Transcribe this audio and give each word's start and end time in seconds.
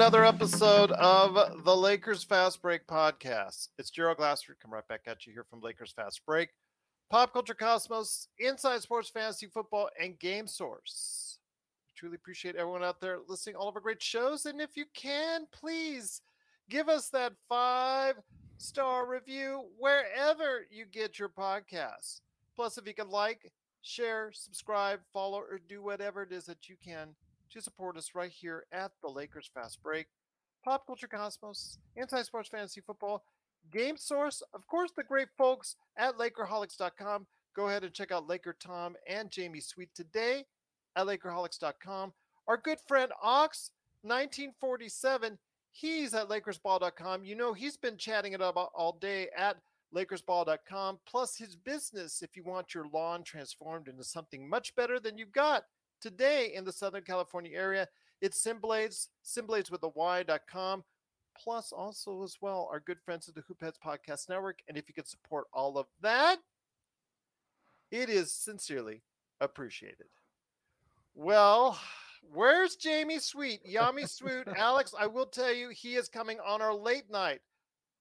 another 0.00 0.24
episode 0.24 0.90
of 0.92 1.62
the 1.62 1.76
Lakers 1.76 2.24
Fast 2.24 2.62
Break 2.62 2.86
podcast. 2.86 3.68
It's 3.76 3.90
Gerald 3.90 4.16
Glasser 4.16 4.56
coming 4.58 4.76
right 4.76 4.88
back 4.88 5.02
at 5.06 5.26
you 5.26 5.32
here 5.34 5.44
from 5.44 5.60
Lakers 5.60 5.92
Fast 5.92 6.22
Break, 6.24 6.48
Pop 7.10 7.34
Culture 7.34 7.52
Cosmos, 7.52 8.28
Inside 8.38 8.80
Sports 8.80 9.10
Fantasy 9.10 9.46
Football, 9.46 9.90
and 10.00 10.18
Game 10.18 10.46
Source. 10.46 11.40
We 11.86 11.92
truly 11.94 12.14
appreciate 12.14 12.56
everyone 12.56 12.82
out 12.82 12.98
there 12.98 13.18
listening 13.28 13.56
all 13.56 13.68
of 13.68 13.76
our 13.76 13.82
great 13.82 14.02
shows. 14.02 14.46
And 14.46 14.58
if 14.58 14.74
you 14.74 14.86
can, 14.94 15.42
please 15.52 16.22
give 16.70 16.88
us 16.88 17.10
that 17.10 17.34
five 17.46 18.14
star 18.56 19.06
review 19.06 19.66
wherever 19.78 20.64
you 20.70 20.86
get 20.86 21.18
your 21.18 21.28
podcasts. 21.28 22.22
Plus, 22.56 22.78
if 22.78 22.86
you 22.86 22.94
can 22.94 23.10
like, 23.10 23.52
share, 23.82 24.30
subscribe, 24.32 25.00
follow, 25.12 25.40
or 25.40 25.60
do 25.68 25.82
whatever 25.82 26.22
it 26.22 26.32
is 26.32 26.46
that 26.46 26.70
you 26.70 26.76
can 26.82 27.08
to 27.50 27.60
support 27.60 27.96
us 27.96 28.14
right 28.14 28.30
here 28.30 28.64
at 28.72 28.92
the 29.02 29.08
Lakers 29.08 29.50
Fast 29.52 29.82
Break, 29.82 30.06
Pop 30.64 30.86
Culture 30.86 31.08
Cosmos, 31.08 31.78
Inside 31.96 32.26
Sports 32.26 32.48
Fantasy 32.48 32.80
Football, 32.80 33.24
Game 33.70 33.96
Source, 33.96 34.42
of 34.54 34.66
course, 34.66 34.90
the 34.96 35.02
great 35.02 35.28
folks 35.36 35.76
at 35.96 36.16
Lakerholics.com. 36.16 37.26
Go 37.54 37.68
ahead 37.68 37.84
and 37.84 37.92
check 37.92 38.12
out 38.12 38.28
Laker 38.28 38.56
Tom 38.58 38.96
and 39.08 39.30
Jamie 39.30 39.60
Sweet 39.60 39.90
today 39.94 40.44
at 40.96 41.06
Lakerholics.com. 41.06 42.12
Our 42.48 42.56
good 42.56 42.78
friend 42.86 43.12
Ox, 43.22 43.70
1947, 44.02 45.38
he's 45.72 46.14
at 46.14 46.28
LakersBall.com. 46.28 47.24
You 47.24 47.34
know, 47.34 47.52
he's 47.52 47.76
been 47.76 47.96
chatting 47.96 48.32
it 48.32 48.40
about 48.40 48.70
all 48.74 48.96
day 49.00 49.28
at 49.36 49.56
LakersBall.com, 49.94 51.00
plus 51.06 51.36
his 51.36 51.56
business 51.56 52.22
if 52.22 52.36
you 52.36 52.44
want 52.44 52.74
your 52.74 52.86
lawn 52.92 53.22
transformed 53.24 53.88
into 53.88 54.04
something 54.04 54.48
much 54.48 54.74
better 54.74 55.00
than 55.00 55.18
you've 55.18 55.32
got 55.32 55.64
today 56.00 56.52
in 56.54 56.64
the 56.64 56.72
Southern 56.72 57.02
California 57.02 57.52
area. 57.56 57.88
It's 58.20 58.44
Simblades, 58.44 59.08
Simblades 59.24 59.70
with 59.70 59.82
a 59.82 59.88
Y.com. 59.88 60.84
Plus, 61.42 61.72
also 61.72 62.22
as 62.22 62.36
well, 62.40 62.68
our 62.70 62.80
good 62.80 63.00
friends 63.00 63.28
at 63.28 63.34
the 63.34 63.42
Hoopheads 63.42 63.78
Podcast 63.84 64.28
Network. 64.28 64.60
And 64.68 64.76
if 64.76 64.88
you 64.88 64.94
could 64.94 65.08
support 65.08 65.46
all 65.52 65.78
of 65.78 65.86
that, 66.02 66.38
it 67.90 68.08
is 68.08 68.32
sincerely 68.32 69.02
appreciated. 69.40 70.06
Well, 71.14 71.78
where's 72.32 72.76
Jamie 72.76 73.18
Sweet? 73.18 73.60
Yami 73.64 74.08
Sweet, 74.08 74.48
Alex, 74.56 74.94
I 74.98 75.06
will 75.06 75.26
tell 75.26 75.52
you, 75.52 75.70
he 75.70 75.94
is 75.94 76.08
coming 76.08 76.38
on 76.44 76.60
our 76.60 76.74
late 76.74 77.10
night 77.10 77.40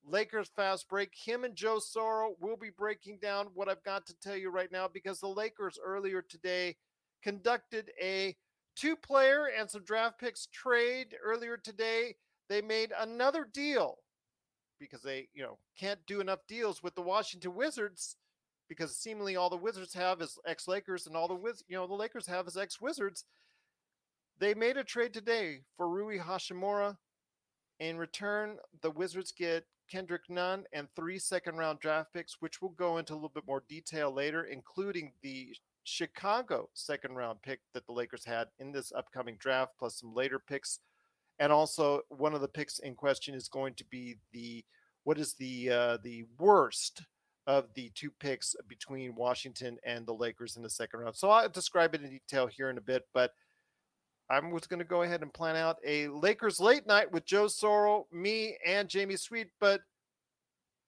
Lakers 0.06 0.50
fast 0.56 0.90
break. 0.90 1.14
Him 1.14 1.44
and 1.44 1.56
Joe 1.56 1.78
Soro 1.78 2.32
will 2.40 2.58
be 2.58 2.70
breaking 2.70 3.20
down 3.22 3.48
what 3.54 3.70
I've 3.70 3.84
got 3.84 4.06
to 4.08 4.20
tell 4.20 4.36
you 4.36 4.50
right 4.50 4.72
now 4.72 4.88
because 4.88 5.20
the 5.20 5.28
Lakers 5.28 5.80
earlier 5.84 6.22
today 6.22 6.76
conducted 7.24 7.92
a 8.02 8.36
two 8.76 8.96
player 8.96 9.50
and 9.58 9.70
some 9.70 9.84
draft 9.84 10.20
picks 10.20 10.48
trade 10.48 11.16
earlier 11.24 11.58
today. 11.58 12.16
They 12.48 12.62
made 12.62 12.92
another 12.98 13.48
deal 13.52 13.98
because 14.80 15.02
they, 15.02 15.28
you 15.34 15.44
know, 15.44 15.58
can't 15.78 16.00
do 16.08 16.22
enough 16.22 16.40
deals 16.48 16.82
with 16.82 16.96
the 16.96 17.02
Washington 17.02 17.56
Wizards 17.56 18.16
because 18.70 18.96
seemingly 18.96 19.36
all 19.36 19.50
the 19.50 19.58
Wizards 19.58 19.94
have 19.94 20.22
is 20.22 20.38
ex 20.46 20.68
Lakers 20.68 21.08
and 21.08 21.18
all 21.18 21.28
the 21.28 21.36
Wiz, 21.36 21.64
you 21.68 21.76
know, 21.76 21.88
the 21.88 21.94
Lakers 21.94 22.28
have 22.28 22.48
is 22.48 22.56
ex 22.56 22.80
Wizards. 22.80 23.26
They 24.40 24.54
made 24.54 24.78
a 24.78 24.84
trade 24.84 25.14
today 25.14 25.62
for 25.76 25.90
Rui 25.90 26.20
Hachimura. 26.20 26.96
In 27.80 27.98
return, 27.98 28.58
the 28.82 28.92
Wizards 28.92 29.32
get 29.32 29.66
Kendrick 29.90 30.30
Nunn 30.30 30.64
and 30.72 30.88
three 30.96 31.20
second 31.20 31.58
round 31.58 31.80
draft 31.80 32.14
picks, 32.14 32.38
which 32.40 32.62
we'll 32.62 32.72
go 32.72 32.98
into 32.98 33.14
a 33.14 33.16
little 33.16 33.30
bit 33.30 33.48
more 33.48 33.64
detail 33.68 34.14
later, 34.14 34.44
including 34.44 35.12
the 35.24 35.54
Chicago 35.90 36.70
second 36.74 37.16
round 37.16 37.42
pick 37.42 37.60
that 37.74 37.86
the 37.86 37.94
Lakers 37.94 38.26
had 38.26 38.48
in 38.60 38.72
this 38.72 38.92
upcoming 38.96 39.38
draft, 39.40 39.74
plus 39.78 40.00
some 40.00 40.14
later 40.14 40.40
picks. 40.40 40.80
And 41.40 41.52
also, 41.52 42.02
one 42.10 42.34
of 42.34 42.42
the 42.42 42.48
picks 42.48 42.80
in 42.80 42.96
question 42.96 43.34
is 43.34 43.48
going 43.48 43.74
to 43.76 43.86
be 43.86 44.18
the 44.32 44.64
what 45.04 45.18
is 45.18 45.34
the 45.34 45.70
uh, 45.70 45.98
the 46.04 46.26
worst 46.38 47.04
of 47.48 47.66
the 47.74 47.92
two 47.96 48.12
picks 48.20 48.56
between 48.68 49.16
Washington 49.16 49.78
and 49.84 50.06
the 50.06 50.14
Lakers 50.14 50.56
in 50.56 50.62
the 50.62 50.70
second 50.70 51.00
round. 51.00 51.16
So 51.16 51.30
I'll 51.30 51.50
describe 51.50 51.96
it 51.96 52.04
in 52.04 52.10
detail 52.12 52.46
here 52.46 52.70
in 52.70 52.78
a 52.78 52.82
bit, 52.82 53.08
but 53.14 53.34
I'm 54.30 54.52
just 54.52 54.70
going 54.70 54.80
to 54.80 54.86
go 54.86 55.02
ahead 55.02 55.24
and 55.24 55.34
plan 55.34 55.56
out 55.56 55.78
a 55.84 56.08
Lakers 56.10 56.60
late 56.60 56.86
night 56.86 57.12
with 57.12 57.26
Joe 57.26 57.46
Soro, 57.46 58.04
me, 58.12 58.58
and 58.66 58.88
Jamie 58.88 59.16
Sweet. 59.16 59.48
But 59.60 59.82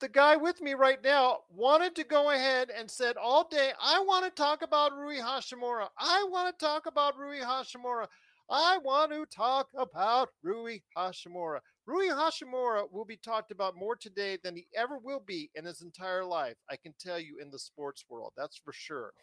the 0.01 0.09
guy 0.09 0.35
with 0.35 0.59
me 0.61 0.73
right 0.73 1.01
now 1.03 1.41
wanted 1.55 1.95
to 1.95 2.03
go 2.03 2.31
ahead 2.31 2.71
and 2.75 2.89
said 2.89 3.17
all 3.17 3.47
day, 3.47 3.71
I 3.79 3.99
want 3.99 4.25
to 4.25 4.31
talk 4.31 4.63
about 4.63 4.97
Rui 4.97 5.17
Hachimura. 5.17 5.87
I 5.97 6.27
want 6.29 6.57
to 6.57 6.65
talk 6.65 6.87
about 6.87 7.17
Rui 7.17 7.39
Hachimura. 7.39 8.07
I 8.49 8.79
want 8.79 9.11
to 9.11 9.25
talk 9.33 9.67
about 9.77 10.29
Rui 10.41 10.79
Hachimura. 10.97 11.59
Rui 11.85 12.07
Hachimura 12.07 12.91
will 12.91 13.05
be 13.05 13.15
talked 13.15 13.51
about 13.51 13.77
more 13.77 13.95
today 13.95 14.39
than 14.43 14.55
he 14.55 14.65
ever 14.75 14.97
will 14.97 15.21
be 15.25 15.51
in 15.53 15.65
his 15.65 15.83
entire 15.83 16.25
life. 16.25 16.57
I 16.69 16.77
can 16.77 16.95
tell 16.99 17.19
you 17.19 17.37
in 17.39 17.51
the 17.51 17.59
sports 17.59 18.03
world, 18.09 18.33
that's 18.35 18.57
for 18.57 18.73
sure. 18.73 19.13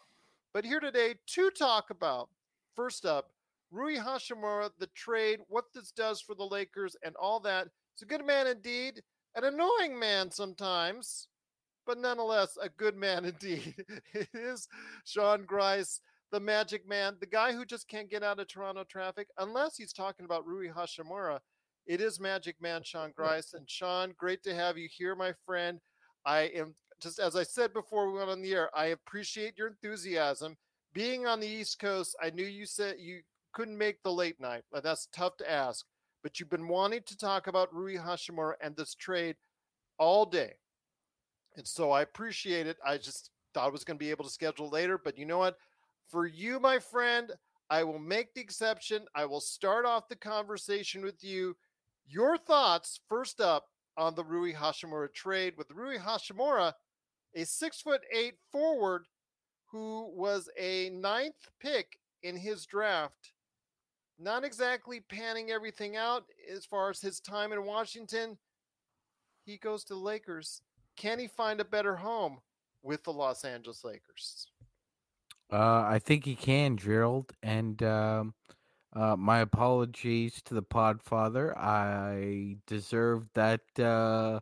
But 0.55 0.65
here 0.65 0.81
today 0.81 1.17
to 1.27 1.51
talk 1.51 1.91
about, 1.91 2.29
first 2.77 3.05
up, 3.05 3.33
Rui 3.73 3.97
Hachimura, 3.97 4.71
the 4.79 4.89
trade, 4.95 5.41
what 5.49 5.65
this 5.75 5.91
does 5.91 6.21
for 6.21 6.37
the 6.37 6.47
Lakers, 6.47 6.97
and 7.05 7.17
all 7.17 7.41
that. 7.41 7.69
He's 7.95 8.03
a 8.03 8.07
good 8.07 8.25
man 8.25 8.47
indeed, 8.47 9.03
an 9.39 9.55
annoying 9.55 9.99
man 9.99 10.31
sometimes, 10.31 11.29
but 11.87 11.99
nonetheless 11.99 12.57
a 12.61 12.69
good 12.69 12.97
man 12.97 13.25
indeed. 13.25 13.85
it 14.13 14.29
is 14.35 14.69
Sean 15.05 15.45
Grice, 15.45 16.01
the 16.33 16.41
magic 16.41 16.89
man, 16.89 17.17
the 17.21 17.27
guy 17.27 17.53
who 17.53 17.65
just 17.65 17.89
can't 17.89 18.11
get 18.11 18.23
out 18.23 18.41
of 18.41 18.49
Toronto 18.49 18.85
traffic, 18.85 19.29
unless 19.39 19.77
he's 19.77 19.93
talking 19.93 20.25
about 20.25 20.47
Rui 20.47 20.69
Hachimura. 20.69 21.39
It 21.87 22.03
is 22.03 22.21
Magic 22.21 22.57
Man 22.61 22.83
Sean 22.83 23.13
Grice. 23.17 23.55
And 23.55 23.69
Sean, 23.69 24.13
great 24.19 24.43
to 24.43 24.55
have 24.55 24.77
you 24.77 24.89
here, 24.95 25.15
my 25.15 25.33
friend. 25.47 25.81
I 26.27 26.41
am 26.55 26.75
just 27.01 27.19
as 27.19 27.35
I 27.35 27.45
said 27.45 27.73
before 27.73 28.11
we 28.11 28.19
went 28.19 28.29
on 28.29 28.43
the 28.43 28.53
air, 28.53 28.71
I 28.77 28.87
appreciate 28.87 29.57
your 29.57 29.69
enthusiasm. 29.69 30.57
Being 30.93 31.27
on 31.27 31.41
the 31.41 31.47
East 31.47 31.79
Coast, 31.79 32.17
I 32.23 32.31
knew 32.31 32.45
you 32.45 32.67
said 32.67 32.97
you 32.99 33.21
couldn't 33.53 33.79
make 33.79 34.03
the 34.03 34.13
late 34.13 34.39
night. 34.41 34.63
That's 34.83 35.09
tough 35.13 35.37
to 35.39 35.51
ask. 35.51 35.87
But 36.23 36.39
you've 36.39 36.51
been 36.51 36.69
wanting 36.69 37.03
to 37.07 37.17
talk 37.17 37.47
about 37.47 37.75
Rui 37.75 37.97
Hachimura 37.97 38.55
and 38.61 38.77
this 38.77 38.95
trade 38.95 39.37
all 39.99 40.27
day. 40.27 40.55
And 41.57 41.67
so 41.67 41.91
I 41.91 42.03
appreciate 42.03 42.67
it. 42.67 42.77
I 42.85 42.99
just 42.99 43.31
thought 43.55 43.67
I 43.67 43.71
was 43.71 43.85
going 43.85 43.99
to 43.99 44.05
be 44.05 44.11
able 44.11 44.25
to 44.25 44.31
schedule 44.31 44.69
later. 44.69 44.99
But 44.99 45.19
you 45.19 45.27
know 45.27 45.39
what? 45.39 45.57
For 46.09 46.27
you, 46.27 46.59
my 46.61 46.79
friend, 46.79 47.33
I 47.71 47.85
will 47.85 47.99
make 47.99 48.35
the 48.35 48.41
exception. 48.41 49.05
I 49.15 49.27
will 49.27 49.41
start 49.41 49.85
off 49.85 50.09
the 50.09 50.17
conversation 50.17 51.03
with 51.03 51.23
you. 51.23 51.57
Your 52.07 52.39
thoughts, 52.39 53.01
first 53.09 53.41
up, 53.41 53.67
on 53.99 54.15
the 54.15 54.25
Rui 54.25 54.55
Hachimura 54.55 55.13
trade 55.13 55.55
with 55.59 55.73
Rui 55.73 55.99
Hachimura, 55.99 56.73
a 57.35 57.45
six 57.45 57.81
foot 57.81 58.01
eight 58.15 58.35
forward 58.51 59.07
who 59.67 60.11
was 60.15 60.49
a 60.59 60.91
ninth 60.91 61.49
pick 61.61 61.99
in 62.23 62.37
his 62.37 62.65
draft 62.65 63.33
not 64.19 64.45
exactly 64.45 65.01
panning 65.01 65.51
everything 65.51 65.97
out 65.97 66.25
as 66.53 66.65
far 66.65 66.91
as 66.91 67.01
his 67.01 67.21
time 67.21 67.53
in 67.53 67.65
Washington. 67.65 68.37
he 69.45 69.57
goes 69.57 69.85
to 69.85 69.95
the 69.95 70.01
Lakers. 70.01 70.63
Can 70.97 71.19
he 71.19 71.29
find 71.29 71.61
a 71.61 71.65
better 71.65 71.97
home 71.97 72.39
with 72.83 73.05
the 73.05 73.13
Los 73.13 73.45
Angeles 73.45 73.85
Lakers? 73.85 74.49
Uh, 75.53 75.85
I 75.87 76.01
think 76.05 76.25
he 76.25 76.35
can, 76.35 76.77
Gerald. 76.77 77.33
And 77.43 77.83
um, 77.83 78.35
uh, 78.95 79.17
my 79.17 79.39
apologies 79.41 80.43
to 80.47 80.55
the 80.55 80.63
Podfather. 80.63 81.57
I 81.57 82.57
deserved 82.67 83.29
that 83.35 83.61
uh, 83.79 84.41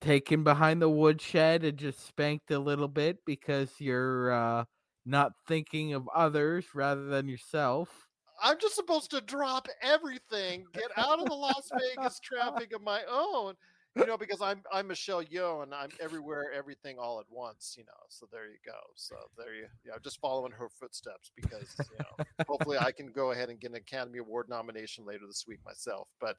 taken 0.00 0.44
behind 0.44 0.82
the 0.82 0.88
woodshed 0.88 1.64
and 1.64 1.78
just 1.78 2.06
spanked 2.06 2.50
a 2.50 2.58
little 2.58 2.88
bit 2.88 3.18
because 3.24 3.70
you're 3.78 4.32
uh, 4.32 4.64
not 5.06 5.32
thinking 5.48 5.94
of 5.94 6.08
others 6.14 6.66
rather 6.74 7.06
than 7.06 7.28
yourself. 7.28 8.08
I'm 8.42 8.58
just 8.60 8.74
supposed 8.74 9.10
to 9.12 9.20
drop 9.20 9.68
everything, 9.82 10.64
get 10.72 10.90
out 10.96 11.20
of 11.20 11.26
the 11.26 11.34
Las 11.34 11.70
Vegas 11.96 12.18
traffic 12.24 12.74
of 12.74 12.82
my 12.82 13.02
own, 13.10 13.54
you 13.96 14.04
know, 14.06 14.16
because 14.18 14.40
I'm 14.42 14.62
I'm 14.72 14.88
Michelle 14.88 15.22
Yeoh 15.22 15.62
and 15.62 15.72
I'm 15.74 15.90
everywhere, 16.00 16.52
everything 16.52 16.96
all 16.98 17.20
at 17.20 17.26
once, 17.30 17.74
you 17.78 17.84
know. 17.84 17.92
So 18.08 18.26
there 18.32 18.46
you 18.46 18.56
go. 18.66 18.78
So 18.96 19.14
there 19.38 19.54
you, 19.54 19.66
you 19.84 19.90
know, 19.92 19.96
just 20.02 20.20
following 20.20 20.52
her 20.52 20.68
footsteps 20.68 21.30
because 21.36 21.74
you 21.78 21.98
know, 22.00 22.24
hopefully 22.48 22.78
I 22.78 22.90
can 22.90 23.12
go 23.12 23.30
ahead 23.30 23.48
and 23.48 23.60
get 23.60 23.70
an 23.70 23.76
Academy 23.76 24.18
Award 24.18 24.48
nomination 24.48 25.04
later 25.06 25.26
this 25.26 25.44
week 25.46 25.60
myself. 25.64 26.08
But 26.20 26.36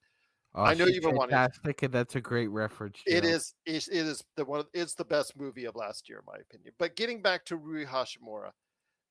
Oh, 0.56 0.62
I 0.64 0.76
know 0.76 0.86
you've 0.86 1.02
been 1.02 1.16
wanting- 1.16 1.32
fantastic, 1.36 1.82
and 1.82 1.92
that's 1.92 2.16
a 2.16 2.22
great 2.22 2.48
reference. 2.50 3.00
It 3.08 3.22
Gerald. 3.22 3.36
is 3.38 3.56
it, 3.66 3.88
it 3.88 4.06
is 4.06 4.24
the 4.36 4.46
one 4.46 4.60
of- 4.60 4.68
it's 4.72 4.94
the 4.94 5.04
best 5.06 5.36
movie 5.36 5.66
of 5.66 5.76
last 5.76 6.08
year 6.08 6.20
in 6.20 6.26
my 6.28 6.38
opinion. 6.40 6.76
But 6.78 6.96
getting 6.96 7.24
back 7.24 7.44
to 7.46 7.56
Rui 7.56 7.86
Hachimura 7.88 8.52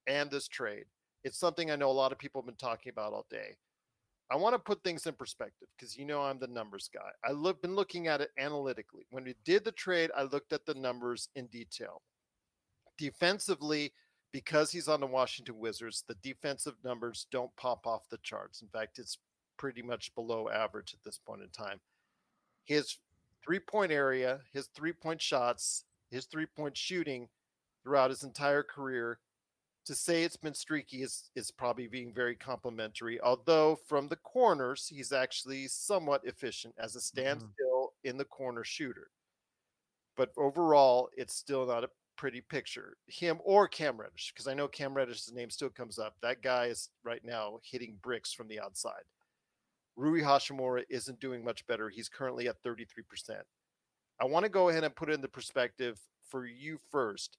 and 0.06 0.30
this 0.30 0.46
trade, 0.46 0.84
it's 1.24 1.38
something 1.38 1.70
I 1.70 1.76
know 1.76 1.90
a 1.90 1.92
lot 1.92 2.12
of 2.12 2.18
people 2.18 2.40
have 2.40 2.46
been 2.46 2.54
talking 2.56 2.90
about 2.90 3.12
all 3.12 3.26
day. 3.30 3.56
I 4.30 4.36
want 4.36 4.54
to 4.54 4.58
put 4.58 4.82
things 4.82 5.06
in 5.06 5.14
perspective 5.14 5.68
because 5.76 5.96
you 5.96 6.06
know 6.06 6.22
I'm 6.22 6.38
the 6.38 6.46
numbers 6.46 6.88
guy. 6.92 7.10
I 7.24 7.32
look 7.32 7.60
been 7.60 7.74
looking 7.74 8.08
at 8.08 8.20
it 8.22 8.30
analytically. 8.38 9.04
When 9.10 9.24
we 9.24 9.34
did 9.44 9.64
the 9.64 9.72
trade, 9.72 10.10
I 10.16 10.22
looked 10.22 10.52
at 10.52 10.64
the 10.64 10.74
numbers 10.74 11.28
in 11.34 11.46
detail. 11.48 12.00
Defensively, 12.96 13.92
because 14.32 14.72
he's 14.72 14.88
on 14.88 15.00
the 15.00 15.06
Washington 15.06 15.58
Wizards, 15.58 16.04
the 16.08 16.16
defensive 16.22 16.76
numbers 16.82 17.26
don't 17.30 17.54
pop 17.56 17.86
off 17.86 18.08
the 18.10 18.18
charts. 18.22 18.62
In 18.62 18.68
fact, 18.68 18.98
it's 18.98 19.18
pretty 19.58 19.82
much 19.82 20.14
below 20.14 20.48
average 20.48 20.94
at 20.94 21.04
this 21.04 21.18
point 21.18 21.42
in 21.42 21.48
time. 21.50 21.78
His 22.64 22.96
three 23.44 23.58
point 23.58 23.92
area, 23.92 24.40
his 24.52 24.68
three 24.68 24.92
point 24.92 25.20
shots, 25.20 25.84
his 26.10 26.24
three 26.24 26.46
point 26.46 26.76
shooting 26.76 27.28
throughout 27.84 28.10
his 28.10 28.22
entire 28.22 28.62
career. 28.62 29.18
To 29.86 29.94
say 29.94 30.22
it's 30.22 30.36
been 30.36 30.54
streaky 30.54 31.02
is, 31.02 31.30
is 31.34 31.50
probably 31.50 31.88
being 31.88 32.12
very 32.12 32.36
complimentary. 32.36 33.20
Although 33.20 33.78
from 33.88 34.08
the 34.08 34.16
corners, 34.16 34.86
he's 34.88 35.12
actually 35.12 35.66
somewhat 35.66 36.22
efficient 36.24 36.74
as 36.78 36.94
a 36.94 36.98
mm-hmm. 36.98 37.20
standstill 37.20 37.92
in 38.04 38.16
the 38.16 38.24
corner 38.24 38.62
shooter. 38.62 39.08
But 40.16 40.30
overall, 40.36 41.08
it's 41.16 41.34
still 41.34 41.66
not 41.66 41.84
a 41.84 41.90
pretty 42.16 42.40
picture. 42.40 42.96
Him 43.06 43.40
or 43.44 43.66
Cam 43.66 43.96
Reddish, 43.98 44.32
because 44.32 44.46
I 44.46 44.54
know 44.54 44.68
Cam 44.68 44.94
Reddish's 44.94 45.32
name 45.32 45.50
still 45.50 45.70
comes 45.70 45.98
up. 45.98 46.14
That 46.22 46.42
guy 46.42 46.66
is 46.66 46.90
right 47.02 47.24
now 47.24 47.58
hitting 47.64 47.96
bricks 48.02 48.32
from 48.32 48.48
the 48.48 48.60
outside. 48.60 49.02
Rui 49.96 50.22
Hachimura 50.22 50.84
isn't 50.88 51.20
doing 51.20 51.44
much 51.44 51.66
better. 51.66 51.88
He's 51.88 52.08
currently 52.08 52.48
at 52.48 52.62
33%. 52.62 52.84
I 54.20 54.24
want 54.24 54.44
to 54.44 54.48
go 54.48 54.68
ahead 54.68 54.84
and 54.84 54.94
put 54.94 55.10
it 55.10 55.14
in 55.14 55.20
the 55.20 55.28
perspective 55.28 55.98
for 56.28 56.46
you 56.46 56.78
first. 56.90 57.36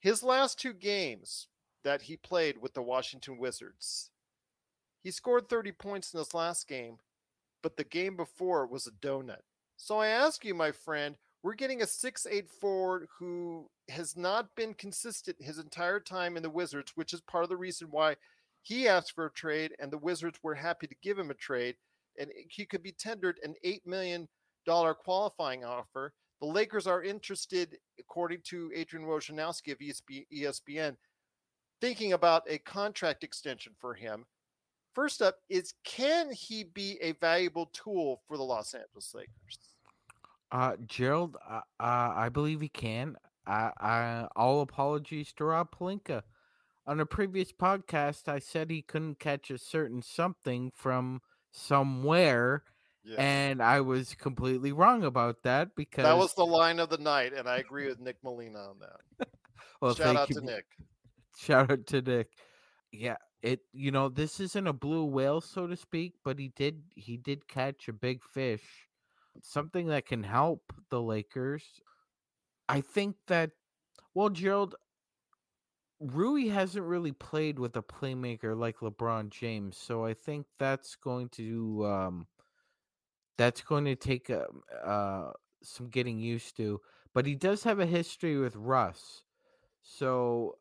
His 0.00 0.22
last 0.22 0.58
two 0.58 0.72
games 0.72 1.48
that 1.84 2.02
he 2.02 2.16
played 2.16 2.58
with 2.60 2.74
the 2.74 2.82
Washington 2.82 3.38
Wizards, 3.38 4.10
he 5.02 5.10
scored 5.10 5.48
30 5.48 5.72
points 5.72 6.12
in 6.12 6.18
his 6.18 6.34
last 6.34 6.68
game, 6.68 6.98
but 7.62 7.76
the 7.76 7.84
game 7.84 8.16
before 8.16 8.66
was 8.66 8.86
a 8.86 8.90
donut. 8.90 9.42
So 9.76 9.98
I 9.98 10.08
ask 10.08 10.44
you, 10.44 10.54
my 10.54 10.72
friend, 10.72 11.16
we're 11.42 11.54
getting 11.54 11.82
a 11.82 11.86
6'8 11.86 12.50
forward 12.50 13.06
who 13.18 13.70
has 13.88 14.16
not 14.16 14.54
been 14.56 14.74
consistent 14.74 15.36
his 15.40 15.58
entire 15.58 16.00
time 16.00 16.36
in 16.36 16.42
the 16.42 16.50
Wizards, 16.50 16.92
which 16.96 17.12
is 17.12 17.20
part 17.20 17.44
of 17.44 17.50
the 17.50 17.56
reason 17.56 17.88
why 17.90 18.16
he 18.62 18.88
asked 18.88 19.12
for 19.14 19.26
a 19.26 19.32
trade 19.32 19.72
and 19.78 19.90
the 19.90 19.98
Wizards 19.98 20.40
were 20.42 20.54
happy 20.54 20.88
to 20.88 20.96
give 21.00 21.16
him 21.18 21.30
a 21.30 21.34
trade. 21.34 21.76
And 22.18 22.30
he 22.48 22.66
could 22.66 22.82
be 22.82 22.90
tendered 22.90 23.38
an 23.44 23.54
$8 23.64 23.86
million 23.86 24.28
qualifying 24.66 25.64
offer. 25.64 26.12
The 26.40 26.46
Lakers 26.46 26.88
are 26.88 27.04
interested, 27.04 27.78
according 27.98 28.40
to 28.46 28.72
Adrian 28.74 29.06
Wojnarowski 29.06 29.72
of 29.72 29.78
ESPN, 29.78 30.96
thinking 31.80 32.12
about 32.12 32.42
a 32.48 32.58
contract 32.58 33.24
extension 33.24 33.72
for 33.78 33.94
him. 33.94 34.24
First 34.94 35.22
up 35.22 35.36
is 35.48 35.74
can 35.84 36.32
he 36.32 36.64
be 36.64 36.98
a 37.00 37.12
valuable 37.12 37.66
tool 37.72 38.22
for 38.26 38.36
the 38.36 38.42
Los 38.42 38.74
Angeles 38.74 39.14
Lakers? 39.14 39.58
Uh, 40.50 40.76
Gerald, 40.86 41.36
uh, 41.48 41.60
uh, 41.78 42.12
I 42.16 42.30
believe 42.30 42.60
he 42.60 42.68
can. 42.68 43.16
I, 43.46 43.70
I, 43.78 44.28
all 44.34 44.60
apologies 44.62 45.32
to 45.34 45.44
Rob 45.44 45.68
Pelinka. 45.70 46.22
On 46.86 47.00
a 47.00 47.06
previous 47.06 47.52
podcast, 47.52 48.28
I 48.28 48.38
said 48.38 48.70
he 48.70 48.80
couldn't 48.82 49.18
catch 49.18 49.50
a 49.50 49.58
certain 49.58 50.00
something 50.00 50.72
from 50.74 51.20
somewhere, 51.52 52.62
Yeah. 53.04 53.16
and 53.18 53.62
I 53.62 53.82
was 53.82 54.14
completely 54.14 54.72
wrong 54.72 55.04
about 55.04 55.42
that 55.42 55.74
because 55.76 56.04
that 56.04 56.16
was 56.16 56.34
the 56.34 56.46
line 56.46 56.78
of 56.78 56.88
the 56.88 56.98
night, 56.98 57.34
and 57.34 57.46
I 57.46 57.58
agree 57.58 57.86
with 57.86 58.00
Nick 58.00 58.16
Molina 58.24 58.58
on 58.58 58.78
that. 58.80 59.28
well, 59.82 59.94
Shout 59.94 60.06
thank 60.06 60.18
out 60.18 60.28
you 60.30 60.36
to 60.36 60.46
Nick. 60.46 60.64
Shout 61.38 61.70
out 61.70 61.86
to 61.86 62.02
Nick. 62.02 62.28
Yeah, 62.90 63.16
it 63.42 63.60
you 63.72 63.90
know 63.92 64.08
this 64.08 64.40
isn't 64.40 64.66
a 64.66 64.72
blue 64.72 65.04
whale 65.04 65.40
so 65.40 65.66
to 65.66 65.76
speak, 65.76 66.14
but 66.24 66.38
he 66.38 66.48
did 66.48 66.82
he 66.96 67.16
did 67.16 67.46
catch 67.48 67.88
a 67.88 67.92
big 67.92 68.22
fish, 68.24 68.88
something 69.42 69.86
that 69.88 70.06
can 70.06 70.22
help 70.24 70.72
the 70.90 71.00
Lakers. 71.00 71.64
I 72.68 72.80
think 72.80 73.16
that 73.28 73.52
well, 74.14 74.30
Gerald, 74.30 74.76
Rui 76.00 76.48
hasn't 76.48 76.84
really 76.84 77.12
played 77.12 77.58
with 77.60 77.76
a 77.76 77.82
playmaker 77.82 78.56
like 78.58 78.78
LeBron 78.78 79.30
James, 79.30 79.76
so 79.76 80.04
I 80.04 80.12
think 80.14 80.46
that's 80.58 80.96
going 80.96 81.28
to 81.30 81.86
um 81.86 82.26
that's 83.36 83.62
going 83.62 83.84
to 83.84 83.96
take 83.96 84.30
uh, 84.30 84.44
uh 84.84 85.32
some 85.62 85.88
getting 85.88 86.18
used 86.18 86.56
to. 86.56 86.80
But 87.14 87.26
he 87.26 87.34
does 87.34 87.62
have 87.64 87.80
a 87.80 87.86
history 87.86 88.36
with 88.38 88.54
Russ. 88.56 89.22
So, 89.82 90.56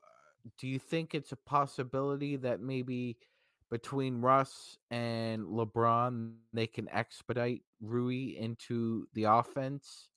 do 0.58 0.68
you 0.68 0.80
think 0.80 1.14
it's 1.16 1.32
a 1.32 1.36
possibility 1.38 2.36
that 2.38 2.60
maybe 2.62 3.18
between 3.70 4.22
Russ 4.22 4.78
and 4.90 5.46
LeBron 5.48 6.38
they 6.54 6.68
can 6.68 6.88
expedite 6.90 7.64
Rui 7.82 8.36
into 8.38 9.08
the 9.14 9.26
offense? 9.26 10.10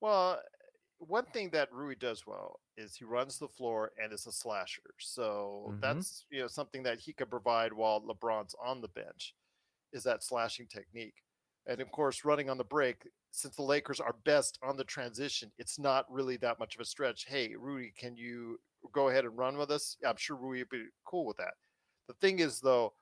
Well, 0.00 0.42
one 0.98 1.26
thing 1.26 1.50
that 1.50 1.72
Rui 1.72 1.94
does 1.94 2.26
well 2.26 2.60
is 2.76 2.96
he 2.96 3.04
runs 3.04 3.38
the 3.38 3.48
floor 3.48 3.92
and 4.00 4.12
is 4.12 4.26
a 4.26 4.32
slasher. 4.32 4.94
So 5.00 5.74
Mhm. 5.74 5.78
that's 5.80 6.26
you 6.30 6.40
know 6.40 6.48
something 6.48 6.82
that 6.84 7.00
he 7.00 7.12
could 7.12 7.30
provide 7.30 7.72
while 7.72 8.00
LeBron's 8.02 8.54
on 8.62 8.80
the 8.80 8.88
bench 8.88 9.34
is 9.92 10.04
that 10.04 10.24
slashing 10.24 10.68
technique. 10.68 11.24
And 11.66 11.80
of 11.80 11.90
course, 11.92 12.24
running 12.24 12.50
on 12.50 12.58
the 12.58 12.64
break, 12.64 13.08
since 13.32 13.56
the 13.56 13.62
Lakers 13.62 14.00
are 14.00 14.14
best 14.14 14.58
on 14.62 14.76
the 14.76 14.84
transition, 14.84 15.52
it's 15.58 15.78
not 15.78 16.10
really 16.12 16.36
that 16.38 16.58
much 16.58 16.74
of 16.76 16.82
a 16.82 16.86
stretch. 16.86 17.26
Hey, 17.26 17.56
Rui, 17.56 17.92
can 17.92 18.16
you 18.16 18.60
go 18.92 19.08
ahead 19.08 19.24
and 19.24 19.36
run 19.36 19.56
with 19.56 19.70
us? 19.70 19.96
I'm 20.06 20.16
sure 20.16 20.36
Rui 20.36 20.58
would 20.58 20.68
be 20.68 20.84
cool 21.04 21.26
with 21.26 21.36
that. 21.38 21.54
The 22.08 22.14
thing 22.14 22.38
is, 22.38 22.60
though, 22.60 22.94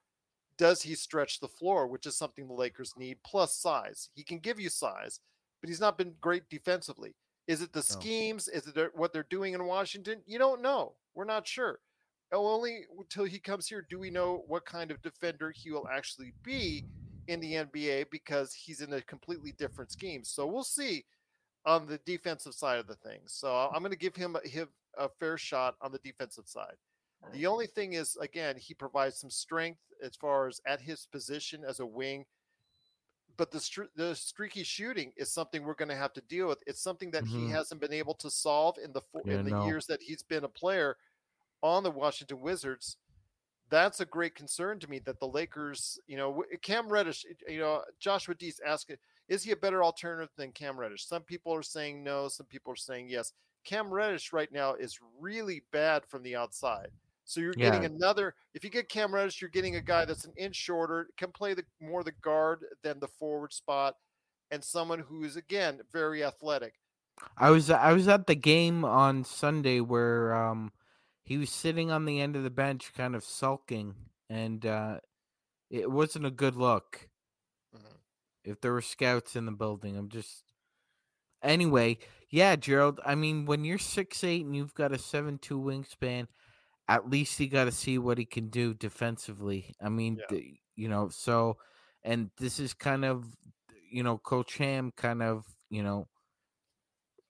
does 0.59 0.83
he 0.83 0.95
stretch 0.95 1.41
the 1.41 1.49
floor, 1.49 1.87
which 1.87 2.07
is 2.07 2.17
something 2.17 2.47
the 2.47 2.55
Lakers 2.55 2.95
need, 2.97 3.19
plus 3.25 3.57
size? 3.57 4.09
He 4.15 4.25
can 4.25 4.39
give 4.39 4.59
you 4.59 4.69
size, 4.69 5.21
but 5.61 5.69
he's 5.69 5.81
not 5.81 5.99
been 5.99 6.15
great 6.21 6.49
defensively. 6.49 7.15
Is 7.47 7.63
it 7.63 7.73
the 7.73 7.79
No. 7.79 7.83
schemes? 7.83 8.49
Is 8.49 8.67
it 8.67 8.97
what 8.97 9.13
they're 9.13 9.23
doing 9.25 9.55
in 9.55 9.65
Washington? 9.67 10.23
You 10.27 10.39
don't 10.39 10.63
know. 10.63 10.97
We're 11.15 11.25
not 11.25 11.47
sure. 11.47 11.81
Oh, 12.33 12.49
only 12.49 12.87
until 12.99 13.25
he 13.25 13.39
comes 13.39 13.69
here 13.69 13.87
do 13.89 14.01
we 14.01 14.11
know 14.11 14.43
what 14.49 14.65
kind 14.65 14.91
of 14.91 15.01
defender 15.03 15.53
he 15.55 15.71
will 15.71 15.87
actually 15.87 16.33
be 16.43 16.85
in 17.29 17.39
the 17.41 17.55
NBA 17.55 18.11
because 18.11 18.53
he's 18.53 18.81
in 18.81 18.93
a 18.93 19.03
completely 19.03 19.53
different 19.53 19.93
scheme. 19.93 20.25
So 20.25 20.47
we'll 20.47 20.65
see 20.65 21.05
on 21.65 21.87
the 21.87 21.99
defensive 21.99 22.55
side 22.55 22.79
of 22.79 22.87
the 22.87 22.97
things. 22.97 23.33
So 23.33 23.71
I'm 23.73 23.81
going 23.81 23.91
to 23.93 23.99
give 23.99 24.17
him 24.17 24.37
a, 24.37 24.49
him 24.49 24.69
a 24.97 25.09
fair 25.09 25.37
shot 25.39 25.77
on 25.81 25.93
the 25.93 25.99
defensive 25.99 26.49
side. 26.49 26.77
The 27.33 27.47
only 27.47 27.67
thing 27.67 27.95
is, 27.95 28.17
again, 28.17 28.57
he 28.57 28.75
provides 28.75 29.19
some 29.19 29.31
strength 29.31 29.81
as 30.03 30.15
far 30.17 30.47
as 30.49 30.61
at 30.67 30.81
his 30.81 31.07
position 31.07 31.65
as 31.65 31.81
a 31.81 31.87
wing. 31.87 32.27
But 33.37 33.51
the 33.51 33.89
the 33.97 34.15
streaky 34.15 34.63
shooting 34.63 35.13
is 35.17 35.31
something 35.33 35.63
we're 35.63 35.75
going 35.75 35.89
to 35.91 35.97
have 35.97 36.13
to 36.15 36.21
deal 36.23 36.49
with. 36.49 36.63
It's 36.67 36.81
something 36.81 37.11
that 37.11 37.27
he 37.27 37.37
Mhm. 37.37 37.51
hasn't 37.51 37.81
been 37.81 37.93
able 37.93 38.15
to 38.15 38.31
solve 38.31 38.79
in 38.79 38.93
the 38.93 39.01
fo- 39.03 39.23
Yeah, 39.25 39.35
in 39.41 39.45
the 39.45 39.51
no. 39.51 39.67
years 39.67 39.87
that 39.87 40.01
he's 40.03 40.23
been 40.23 40.45
a 40.45 40.49
player 40.49 40.97
on 41.63 41.83
the 41.83 41.91
Washington 41.91 42.41
Wizards. 42.41 42.97
That's 43.69 44.01
a 44.01 44.07
great 44.07 44.35
concern 44.37 44.79
to 44.81 44.89
me 44.89 45.01
that 45.01 45.19
the 45.19 45.27
Lakers, 45.29 45.99
you 46.07 46.17
know, 46.17 46.45
Cam 46.63 46.89
Reddish, 46.89 47.27
you 47.49 47.59
know, 47.59 47.85
Joshua 47.99 48.35
Dees 48.37 48.61
asking, 48.61 48.99
is 49.29 49.43
he 49.43 49.51
a 49.51 49.57
better 49.57 49.83
alternative 49.83 50.33
than 50.37 50.53
Cam 50.53 50.79
Reddish? 50.79 51.05
Some 51.07 51.25
people 51.25 51.53
are 51.53 51.63
saying 51.65 52.03
no, 52.05 52.29
some 52.29 52.47
people 52.47 52.73
are 52.73 52.77
saying 52.77 53.09
yes. 53.09 53.33
Cam 53.67 53.91
Reddish 53.93 54.33
right 54.33 54.51
now 54.53 54.75
is 54.75 54.99
really 55.21 55.65
bad 55.73 56.07
from 56.07 56.23
the 56.23 56.37
outside. 56.37 56.91
So 57.25 57.41
you're 57.41 57.55
getting 57.55 57.85
another. 57.85 58.35
If 58.55 58.65
you 58.65 58.71
get 58.71 58.89
Cam 58.89 59.15
Reddish, 59.15 59.41
you're 59.43 59.51
getting 59.51 59.77
a 59.77 59.83
guy 59.83 60.07
that's 60.07 60.25
an 60.25 60.33
inch 60.37 60.57
shorter, 60.57 61.11
can 61.19 61.33
play 61.33 61.55
the 61.55 61.65
more 61.81 62.05
the 62.05 62.13
guard 62.13 62.65
than 62.83 63.01
the 63.01 63.09
forward 63.09 63.53
spot. 63.53 63.97
and 64.53 64.65
someone 64.65 65.01
who 65.01 65.25
is 65.25 65.37
again 65.37 65.83
very 65.93 66.25
athletic. 66.25 66.75
I 67.37 67.51
was 67.51 67.71
I 67.71 67.93
was 67.93 68.09
at 68.09 68.27
the 68.27 68.35
game 68.35 68.85
on 68.85 69.25
Sunday 69.25 69.81
where 69.81 70.35
um 70.35 70.73
he 71.25 71.39
was 71.39 71.51
sitting 71.51 71.91
on 71.91 72.05
the 72.05 72.21
end 72.21 72.37
of 72.37 72.43
the 72.45 72.51
bench 72.51 72.93
kind 72.95 73.17
of 73.17 73.25
sulking 73.25 73.95
and 74.29 74.65
uh 74.67 75.01
it 75.71 75.91
wasn't 75.91 76.27
a 76.27 76.31
good 76.33 76.57
look. 76.57 77.11
Mhm. 77.75 78.01
If 78.45 78.61
there 78.63 78.73
were 78.73 78.81
scouts 78.83 79.37
in 79.37 79.45
the 79.47 79.53
building, 79.53 79.97
I'm 79.97 80.09
just 80.09 80.45
Anyway, 81.43 81.99
yeah, 82.31 82.57
Gerald, 82.57 83.01
I 83.05 83.15
mean 83.15 83.47
when 83.47 83.65
you're 83.65 83.79
six 83.79 84.25
eight 84.25 84.45
and 84.45 84.57
you've 84.57 84.75
got 84.75 84.93
a 84.93 84.99
seven 84.99 85.39
two 85.39 85.59
wingspan, 85.61 86.27
at 86.89 87.09
least 87.11 87.39
you 87.41 87.49
got 87.49 87.65
to 87.65 87.73
see 87.73 87.99
what 87.99 88.19
he 88.19 88.25
can 88.25 88.49
do 88.49 88.75
defensively. 88.75 89.75
I 89.81 89.89
mean, 89.89 90.21
Yeah. 90.31 90.39
you 90.77 90.89
know, 90.89 91.09
so 91.09 91.57
and 92.05 92.31
this 92.39 92.59
is 92.61 92.75
kind 92.75 93.05
of 93.05 93.25
you 93.91 94.03
know, 94.03 94.19
Coach 94.19 94.59
Ham 94.59 94.93
kind 94.97 95.23
of, 95.23 95.45
you 95.71 95.83
know, 95.83 96.09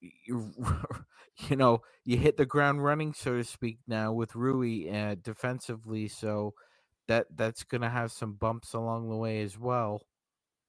you 0.01 0.53
you 1.49 1.57
know, 1.57 1.83
you 2.05 2.17
hit 2.19 2.37
the 2.37 2.47
ground 2.47 2.83
running, 2.85 3.13
so 3.15 3.37
to 3.37 3.45
speak, 3.45 3.79
now 3.87 4.13
with 4.13 4.35
Rui 4.35 4.89
uh, 4.91 5.17
defensively. 5.23 6.09
So 6.09 6.55
that 7.09 7.27
that's 7.35 7.65
gonna 7.65 7.91
have 7.91 8.13
some 8.13 8.35
bumps 8.35 8.73
along 8.75 9.09
the 9.09 9.17
way 9.17 9.43
as 9.43 9.59
well. 9.59 10.03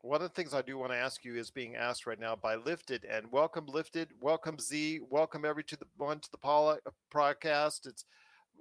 One 0.07 0.21
of 0.21 0.29
the 0.29 0.41
things 0.41 0.53
I 0.53 0.61
do 0.61 0.77
want 0.77 0.93
to 0.93 0.97
ask 0.97 1.25
you 1.25 1.35
is 1.35 1.51
being 1.51 1.75
asked 1.75 2.07
right 2.07 2.17
now 2.17 2.33
by 2.33 2.55
Lifted, 2.55 3.03
and 3.03 3.29
welcome 3.29 3.65
Lifted, 3.65 4.07
welcome 4.21 4.57
Z, 4.57 5.01
welcome 5.09 5.43
every 5.43 5.65
to 5.65 5.75
the 5.75 5.85
one 5.97 6.21
to 6.21 6.31
the 6.31 6.37
Paula 6.37 6.77
uh, 6.85 6.91
podcast. 7.13 7.85
It's 7.85 8.05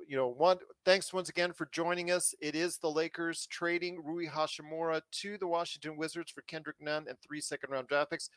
you 0.09 0.17
know 0.17 0.26
one. 0.26 0.59
Thanks 0.85 1.12
once 1.12 1.29
again 1.29 1.53
for 1.53 1.69
joining 1.71 2.11
us. 2.11 2.35
It 2.41 2.57
is 2.57 2.79
the 2.79 2.91
Lakers 2.91 3.47
trading 3.47 4.03
Rui 4.03 4.26
Hachimura 4.26 5.03
to 5.21 5.38
the 5.38 5.47
Washington 5.47 5.97
Wizards 5.97 6.33
for 6.33 6.41
Kendrick 6.49 6.81
Nunn 6.81 7.07
and 7.09 7.17
three 7.21 7.41
second 7.41 7.71
round 7.71 7.87
draft 7.87 8.11
picks. 8.11 8.29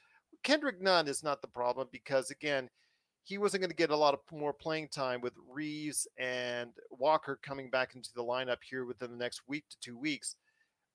Kendrick 0.44 0.80
Nunn 0.80 1.08
is 1.08 1.24
not 1.24 1.42
the 1.42 1.48
problem 1.48 1.88
because 1.92 2.30
again, 2.30 2.70
he 3.24 3.40
wasn't 3.40 3.62
going 3.62 3.72
to 3.72 3.76
get 3.76 3.90
a 3.90 3.98
lot 3.98 4.14
of 4.14 4.20
more 4.32 4.54
playing 4.54 4.88
time 4.88 5.20
with 5.20 5.34
Reaves 5.52 6.08
and 6.20 6.70
Walker 6.92 7.40
coming 7.42 7.72
back 7.72 7.96
into 7.96 8.14
the 8.14 8.24
lineup 8.24 8.60
here 8.70 8.86
within 8.86 9.10
the 9.10 9.18
next 9.18 9.42
week 9.48 9.64
to 9.72 9.80
two 9.80 9.98
weeks. 9.98 10.36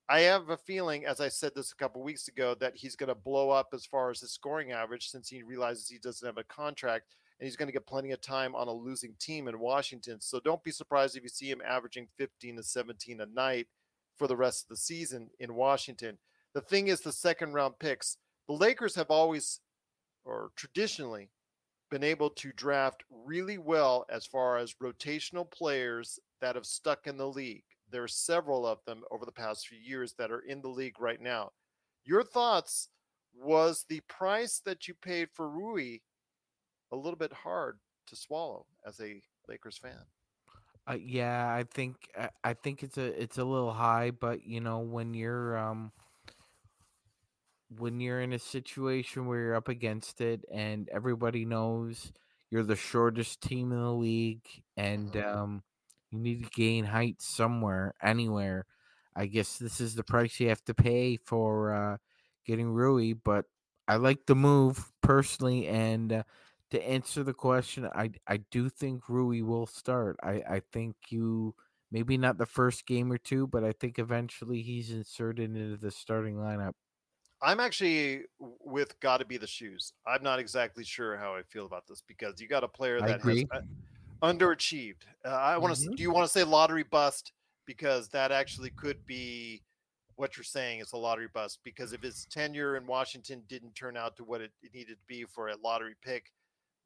I 0.07 0.21
have 0.21 0.49
a 0.49 0.57
feeling, 0.57 1.05
as 1.05 1.19
I 1.19 1.29
said 1.29 1.53
this 1.55 1.71
a 1.71 1.75
couple 1.75 2.03
weeks 2.03 2.27
ago, 2.27 2.55
that 2.59 2.75
he's 2.75 2.95
going 2.95 3.09
to 3.09 3.15
blow 3.15 3.49
up 3.49 3.69
as 3.73 3.85
far 3.85 4.11
as 4.11 4.19
his 4.19 4.31
scoring 4.31 4.71
average 4.71 5.09
since 5.09 5.29
he 5.29 5.41
realizes 5.41 5.89
he 5.89 5.97
doesn't 5.97 6.25
have 6.25 6.37
a 6.37 6.43
contract 6.43 7.15
and 7.39 7.45
he's 7.45 7.55
going 7.55 7.67
to 7.67 7.73
get 7.73 7.87
plenty 7.87 8.11
of 8.11 8.21
time 8.21 8.55
on 8.55 8.67
a 8.67 8.73
losing 8.73 9.15
team 9.19 9.47
in 9.47 9.59
Washington. 9.59 10.21
So 10.21 10.39
don't 10.39 10.63
be 10.63 10.71
surprised 10.71 11.17
if 11.17 11.23
you 11.23 11.29
see 11.29 11.49
him 11.49 11.61
averaging 11.67 12.07
15 12.17 12.57
to 12.57 12.63
17 12.63 13.19
a 13.19 13.25
night 13.25 13.67
for 14.15 14.27
the 14.27 14.37
rest 14.37 14.63
of 14.63 14.69
the 14.69 14.77
season 14.77 15.29
in 15.39 15.55
Washington. 15.55 16.17
The 16.53 16.61
thing 16.61 16.87
is, 16.87 17.01
the 17.01 17.11
second 17.11 17.53
round 17.53 17.79
picks, 17.79 18.17
the 18.47 18.53
Lakers 18.53 18.95
have 18.95 19.09
always 19.09 19.59
or 20.23 20.51
traditionally 20.55 21.29
been 21.91 22.03
able 22.03 22.29
to 22.29 22.51
draft 22.53 23.03
really 23.09 23.57
well 23.57 24.05
as 24.09 24.25
far 24.25 24.57
as 24.57 24.75
rotational 24.81 25.49
players 25.49 26.19
that 26.41 26.55
have 26.55 26.65
stuck 26.65 27.07
in 27.07 27.17
the 27.17 27.27
league. 27.27 27.63
There 27.89 28.03
are 28.03 28.07
several 28.07 28.65
of 28.65 28.83
them 28.85 29.03
over 29.11 29.25
the 29.25 29.31
past 29.31 29.67
few 29.67 29.77
years 29.79 30.13
that 30.15 30.31
are 30.31 30.39
in 30.41 30.61
the 30.61 30.69
league 30.69 30.99
right 30.99 31.21
now. 31.21 31.51
Your 32.03 32.23
thoughts 32.23 32.89
was 33.33 33.85
the 33.89 34.01
price 34.01 34.59
that 34.59 34.87
you 34.87 34.93
paid 34.95 35.29
for 35.33 35.49
Rui 35.49 35.99
a 36.91 36.95
little 36.95 37.17
bit 37.17 37.33
hard 37.33 37.79
to 38.07 38.15
swallow 38.15 38.67
as 38.85 38.99
a 38.99 39.21
Lakers 39.47 39.77
fan? 39.77 40.05
Uh, 40.87 40.97
yeah, 40.99 41.51
I 41.53 41.63
think 41.63 42.09
I- 42.17 42.29
I 42.43 42.53
think 42.53 42.83
it's 42.83 42.97
a 42.97 43.05
it's 43.21 43.37
a 43.37 43.43
little 43.43 43.73
high, 43.73 44.11
but 44.11 44.43
you 44.45 44.61
know 44.61 44.79
when 44.79 45.13
you're 45.13 45.57
um 45.57 45.91
when 47.69 47.99
you're 47.99 48.21
in 48.21 48.33
a 48.33 48.39
situation 48.39 49.25
where 49.25 49.39
you're 49.39 49.55
up 49.55 49.67
against 49.67 50.21
it 50.21 50.45
and 50.51 50.87
everybody 50.89 51.45
knows 51.45 52.11
you're 52.49 52.63
the 52.63 52.75
shortest 52.75 53.41
team 53.41 53.71
in 53.71 53.79
the 53.79 53.91
league 53.91 54.47
and 54.77 55.15
Mhm. 55.15 55.17
um 55.17 55.63
you 56.15 56.23
need 56.23 56.43
to 56.43 56.49
gain 56.49 56.85
height 56.85 57.21
somewhere 57.21 57.93
anywhere. 58.01 58.65
I 59.15 59.27
guess 59.27 59.57
this 59.57 59.79
is 59.79 59.95
the 59.95 60.03
price 60.03 60.39
you 60.39 60.49
have 60.49 60.63
to 60.65 60.73
pay 60.73 61.17
for 61.17 61.73
uh 61.73 61.97
getting 62.45 62.69
Rui, 62.69 63.13
but 63.13 63.45
I 63.87 63.95
like 63.95 64.25
the 64.25 64.35
move 64.35 64.91
personally 65.01 65.67
and 65.67 66.11
uh, 66.11 66.23
to 66.71 66.87
answer 66.87 67.23
the 67.23 67.33
question, 67.33 67.87
I 67.93 68.11
I 68.27 68.37
do 68.37 68.69
think 68.69 69.07
Rui 69.09 69.41
will 69.41 69.67
start. 69.67 70.17
I 70.23 70.43
I 70.49 70.61
think 70.71 70.95
you 71.09 71.55
maybe 71.91 72.17
not 72.17 72.37
the 72.37 72.45
first 72.45 72.85
game 72.85 73.11
or 73.11 73.17
two, 73.17 73.47
but 73.47 73.63
I 73.63 73.71
think 73.71 73.99
eventually 73.99 74.61
he's 74.61 74.91
inserted 74.91 75.55
into 75.55 75.77
the 75.77 75.91
starting 75.91 76.35
lineup. 76.35 76.73
I'm 77.41 77.59
actually 77.59 78.23
with 78.39 78.99
got 78.99 79.17
to 79.17 79.25
be 79.25 79.37
the 79.37 79.47
shoes. 79.47 79.93
I'm 80.07 80.23
not 80.23 80.39
exactly 80.39 80.83
sure 80.83 81.17
how 81.17 81.35
I 81.35 81.43
feel 81.43 81.65
about 81.65 81.85
this 81.87 82.01
because 82.05 82.41
you 82.41 82.47
got 82.47 82.63
a 82.63 82.67
player 82.67 82.99
that 83.01 83.21
has 83.21 83.43
underachieved. 84.33 85.03
Uh, 85.23 85.29
I 85.29 85.57
want 85.57 85.75
to. 85.75 85.89
Mhm. 85.89 85.95
Do 85.95 86.03
you 86.03 86.11
want 86.11 86.25
to 86.25 86.31
say 86.31 86.43
lottery 86.43 86.83
bust? 86.83 87.31
Because 87.65 88.09
that 88.09 88.31
actually 88.31 88.69
could 88.71 89.05
be 89.05 89.63
what 90.15 90.37
you're 90.37 90.43
saying 90.43 90.79
is 90.79 90.93
a 90.93 90.97
lottery 90.97 91.27
bust. 91.33 91.59
Because 91.63 91.93
if 91.93 92.01
his 92.01 92.25
tenure 92.25 92.77
in 92.77 92.85
Washington 92.87 93.43
didn't 93.47 93.73
turn 93.75 93.97
out 93.97 94.15
to 94.17 94.23
what 94.23 94.41
it, 94.41 94.51
it 94.61 94.73
needed 94.73 94.97
to 94.97 95.05
be 95.07 95.25
for 95.25 95.49
a 95.49 95.57
lottery 95.57 95.95
pick, 96.01 96.31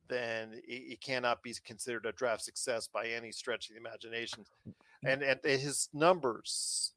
then 0.08 0.54
it, 0.68 0.94
it 0.94 1.02
cannot 1.02 1.44
be 1.44 1.54
considered 1.66 2.06
a 2.06 2.12
draft 2.14 2.44
success 2.44 2.88
by 2.88 3.08
any 3.08 3.32
stretch 3.32 3.70
of 3.70 3.76
the 3.76 3.80
imagination. 3.80 4.46
And 5.04 5.22
and 5.22 5.40
his 5.44 5.90
numbers, 5.94 6.94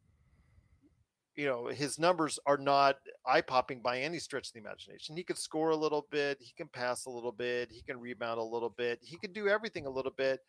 you 1.37 1.47
know, 1.47 1.67
his 1.67 1.99
numbers 1.99 2.39
are 2.47 2.59
not 2.59 2.97
eye 3.27 3.41
popping 3.41 3.81
by 3.81 4.01
any 4.01 4.19
stretch 4.19 4.49
of 4.49 4.53
the 4.53 4.61
imagination. 4.61 5.17
He 5.17 5.25
can 5.25 5.37
score 5.37 5.71
a 5.71 5.77
little 5.77 6.07
bit, 6.11 6.39
he 6.41 6.53
can 6.57 6.69
pass 6.69 7.07
a 7.07 7.11
little 7.11 7.33
bit, 7.33 7.71
he 7.71 7.83
can 7.83 7.99
rebound 7.99 8.39
a 8.39 8.45
little 8.45 8.71
bit, 8.71 8.99
he 9.03 9.17
can 9.17 9.33
do 9.33 9.49
everything 9.49 9.87
a 9.87 9.91
little 9.91 10.13
bit. 10.17 10.41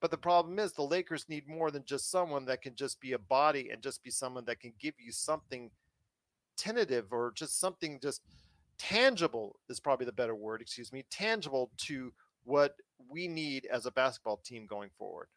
But 0.00 0.10
the 0.10 0.18
problem 0.18 0.58
is 0.58 0.72
the 0.72 0.82
Lakers 0.82 1.28
need 1.28 1.48
more 1.48 1.70
than 1.70 1.84
just 1.84 2.10
someone 2.10 2.44
that 2.46 2.62
can 2.62 2.74
just 2.74 3.00
be 3.00 3.12
a 3.12 3.18
body 3.18 3.70
and 3.70 3.82
just 3.82 4.02
be 4.04 4.10
someone 4.10 4.44
that 4.44 4.60
can 4.60 4.72
give 4.78 4.94
you 4.98 5.10
something 5.10 5.70
tentative 6.56 7.12
or 7.12 7.32
just 7.34 7.58
something 7.58 7.98
just 8.02 8.22
tangible 8.78 9.58
is 9.68 9.80
probably 9.80 10.06
the 10.06 10.12
better 10.12 10.34
word, 10.34 10.60
excuse 10.60 10.92
me, 10.92 11.04
tangible 11.10 11.70
to 11.78 12.12
what 12.44 12.74
we 13.10 13.26
need 13.26 13.66
as 13.72 13.86
a 13.86 13.90
basketball 13.90 14.38
team 14.44 14.66
going 14.66 14.90
forward. 14.98 15.28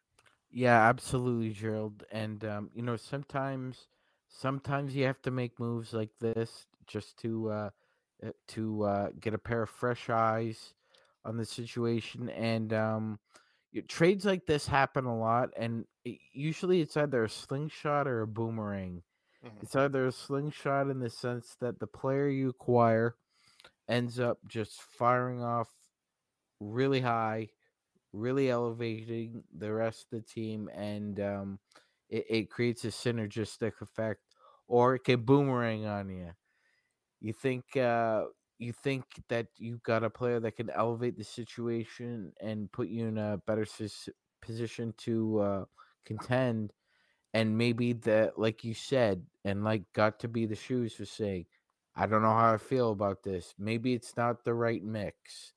Yeah, 0.51 0.87
absolutely, 0.87 1.51
Gerald. 1.51 2.03
And 2.11 2.43
um, 2.43 2.69
you 2.73 2.81
know, 2.81 2.97
sometimes 2.97 3.87
sometimes 4.29 4.95
you 4.95 5.05
have 5.05 5.21
to 5.23 5.31
make 5.31 5.59
moves 5.59 5.93
like 5.93 6.11
this 6.21 6.67
just 6.87 7.17
to 7.19 7.49
uh 7.51 7.71
uh, 8.25 8.31
to 8.47 8.83
uh 8.83 9.09
get 9.19 9.33
a 9.35 9.39
pair 9.39 9.63
of 9.63 9.69
fresh 9.69 10.09
eyes 10.09 10.73
on 11.25 11.37
the 11.37 11.45
situation 11.45 12.29
and 12.29 12.73
um 12.73 13.19
trades 13.87 14.25
like 14.25 14.45
this 14.47 14.67
happen 14.67 15.05
a 15.05 15.17
lot 15.17 15.49
and 15.57 15.85
it, 16.05 16.19
usually 16.33 16.81
it's 16.81 16.97
either 16.97 17.23
a 17.25 17.29
slingshot 17.29 18.07
or 18.07 18.21
a 18.21 18.27
boomerang. 18.27 19.03
Mhm. 19.43 19.63
It's 19.63 19.75
either 19.75 20.07
a 20.07 20.11
slingshot 20.11 20.89
in 20.89 20.99
the 20.99 21.09
sense 21.09 21.55
that 21.61 21.79
the 21.79 21.87
player 21.87 22.29
you 22.29 22.49
acquire 22.49 23.15
ends 23.89 24.19
up 24.19 24.39
just 24.47 24.81
firing 24.81 25.43
off 25.43 25.69
really 26.59 27.01
high, 27.01 27.49
really 28.13 28.49
elevating 28.49 29.43
the 29.53 29.73
rest 29.73 30.05
of 30.11 30.21
the 30.21 30.27
team, 30.27 30.69
and 30.73 31.19
um, 31.19 31.59
it, 32.09 32.25
it 32.29 32.49
creates 32.49 32.83
a 32.85 32.89
synergistic 32.89 33.81
effect, 33.81 34.21
or 34.67 34.95
it 34.95 35.03
can 35.03 35.21
boomerang 35.21 35.85
on 35.85 36.09
you. 36.09 36.31
You 37.21 37.33
think 37.33 37.75
uh, 37.77 38.25
you 38.57 38.73
think 38.73 39.05
that 39.29 39.47
you've 39.57 39.83
got 39.83 40.03
a 40.03 40.09
player 40.09 40.39
that 40.39 40.55
can 40.55 40.69
elevate 40.69 41.17
the 41.17 41.23
situation 41.23 42.33
and 42.41 42.71
put 42.71 42.89
you 42.89 43.07
in 43.07 43.17
a 43.17 43.41
better 43.45 43.65
sis- 43.65 44.09
position 44.41 44.93
to 44.97 45.39
uh, 45.39 45.65
contend, 46.05 46.73
and 47.33 47.57
maybe 47.57 47.93
that, 47.93 48.37
like 48.37 48.63
you 48.63 48.73
said, 48.73 49.25
and 49.45 49.63
like 49.63 49.83
got 49.93 50.19
to 50.19 50.27
be 50.27 50.45
the 50.45 50.55
shoes 50.55 50.93
for 50.93 51.05
saying, 51.05 51.45
I 51.95 52.05
don't 52.05 52.21
know 52.21 52.33
how 52.33 52.53
I 52.53 52.57
feel 52.57 52.91
about 52.91 53.23
this. 53.23 53.53
Maybe 53.57 53.93
it's 53.93 54.15
not 54.15 54.43
the 54.43 54.53
right 54.53 54.83
mix. 54.83 55.53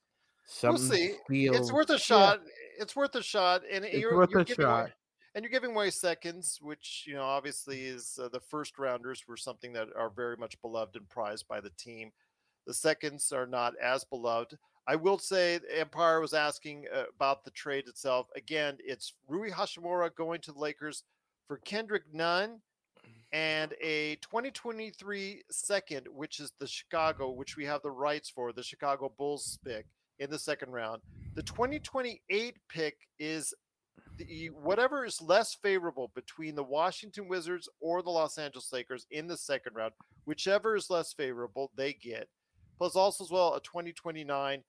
We'll 0.65 0.77
see. 0.77 1.15
feels 1.29 1.57
It's 1.57 1.73
worth 1.73 1.91
a 1.91 1.95
yeah, 1.95 1.99
shot. 1.99 2.41
It's 2.79 2.97
worth 2.97 3.15
a 3.15 3.23
shot, 3.23 3.63
and 3.71 3.85
it's 3.85 4.01
you're 4.01 4.17
worth 4.17 4.31
you're 4.31 4.41
a 4.41 4.45
giving 4.45 4.67
away, 4.67 4.83
shot. 4.83 4.91
And 5.35 5.43
you're 5.43 5.51
giving 5.51 5.71
away 5.71 5.91
seconds, 5.91 6.59
which 6.61 7.05
you 7.07 7.15
know 7.15 7.23
obviously 7.23 7.83
is 7.83 8.19
uh, 8.23 8.29
the 8.29 8.41
first 8.41 8.79
rounders 8.79 9.25
were 9.27 9.37
something 9.37 9.73
that 9.73 9.89
are 9.97 10.11
very 10.11 10.37
much 10.37 10.61
beloved 10.61 10.97
and 10.97 11.09
prized 11.09 11.49
by 11.49 11.61
the 11.61 11.71
team. 11.71 12.13
The 12.67 12.75
seconds 12.75 13.33
are 13.33 13.47
not 13.47 13.75
as 13.83 14.05
beloved. 14.05 14.59
I 14.87 14.97
will 14.97 15.19
say 15.19 15.61
Empire 15.75 16.21
was 16.21 16.35
asking 16.35 16.87
uh, 16.95 17.05
about 17.15 17.45
the 17.45 17.51
trade 17.53 17.89
itself. 17.89 18.27
Again, 18.37 18.77
it's 18.85 19.15
Rui 19.29 19.51
Hachimura 19.51 20.15
going 20.15 20.41
to 20.43 20.53
the 20.53 20.59
Lakers 20.59 21.05
for 21.47 21.59
Kendrick 21.59 22.05
Nunn 22.13 22.61
and 23.33 23.73
a 23.81 24.17
2023 24.17 25.43
second, 25.51 26.07
which 26.09 26.41
is 26.41 26.53
the 26.59 26.67
Chicago, 26.67 27.31
which 27.31 27.57
we 27.57 27.65
have 27.65 27.83
the 27.83 27.91
rights 27.91 28.29
for, 28.29 28.53
the 28.53 28.63
Chicago 28.63 29.11
Bulls 29.17 29.59
pick 29.65 29.87
in 30.19 30.31
the 30.31 30.39
second 30.39 30.71
round. 30.71 31.01
The 31.35 31.43
2028 31.43 32.57
pick 32.69 32.97
is 33.19 33.55
the 34.17 34.47
whatever 34.49 35.05
is 35.05 35.21
less 35.23 35.55
favorable 35.55 36.11
between 36.15 36.55
the 36.55 36.63
Washington 36.63 37.29
Wizards 37.29 37.69
or 37.81 38.03
the 38.03 38.11
Los 38.11 38.39
Angeles 38.39 38.73
Lakers 38.73 39.07
in 39.11 39.27
the 39.27 39.37
second 39.37 39.75
round, 39.75 39.93
whichever 40.25 40.77
is 40.77 40.91
less 40.91 41.13
favorable, 41.13 41.71
they 41.77 41.93
get. 41.93 42.29
plus 42.79 42.97
also 42.97 43.25
as 43.25 43.31
well 43.31 43.55
a 43.55 43.61
2029 43.61 44.63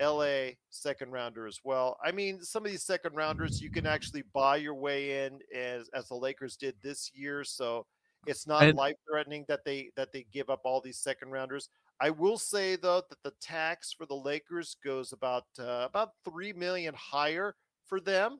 LA 0.00 0.48
second 0.70 1.12
rounder 1.12 1.46
as 1.46 1.60
well. 1.64 1.98
I 2.04 2.10
mean, 2.12 2.42
some 2.42 2.64
of 2.64 2.70
these 2.70 2.82
second 2.84 3.14
rounders 3.14 3.60
you 3.60 3.70
can 3.70 3.86
actually 3.86 4.24
buy 4.32 4.56
your 4.56 4.74
way 4.74 5.24
in 5.24 5.38
as 5.54 5.88
as 5.94 6.08
the 6.08 6.14
Lakers 6.14 6.56
did 6.56 6.74
this 6.82 7.10
year, 7.14 7.44
so 7.44 7.86
it's 8.26 8.46
not 8.46 8.74
life 8.74 8.96
threatening 9.08 9.44
that 9.48 9.64
they 9.64 9.90
that 9.96 10.12
they 10.12 10.26
give 10.32 10.50
up 10.50 10.60
all 10.64 10.80
these 10.80 10.98
second 10.98 11.30
rounders. 11.30 11.68
I 12.00 12.10
will 12.10 12.38
say 12.38 12.76
though 12.76 13.02
that 13.08 13.22
the 13.22 13.32
tax 13.40 13.92
for 13.92 14.06
the 14.06 14.16
Lakers 14.16 14.76
goes 14.84 15.12
about 15.12 15.44
uh, 15.58 15.86
about 15.88 16.10
three 16.24 16.52
million 16.52 16.94
higher 16.94 17.54
for 17.86 18.00
them, 18.00 18.38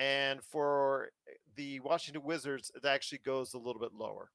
and 0.00 0.42
for 0.42 1.10
the 1.56 1.80
Washington 1.80 2.24
Wizards, 2.24 2.72
it 2.74 2.86
actually 2.86 3.18
goes 3.18 3.54
a 3.54 3.58
little 3.58 3.80
bit 3.80 3.94
lower. 3.94 4.32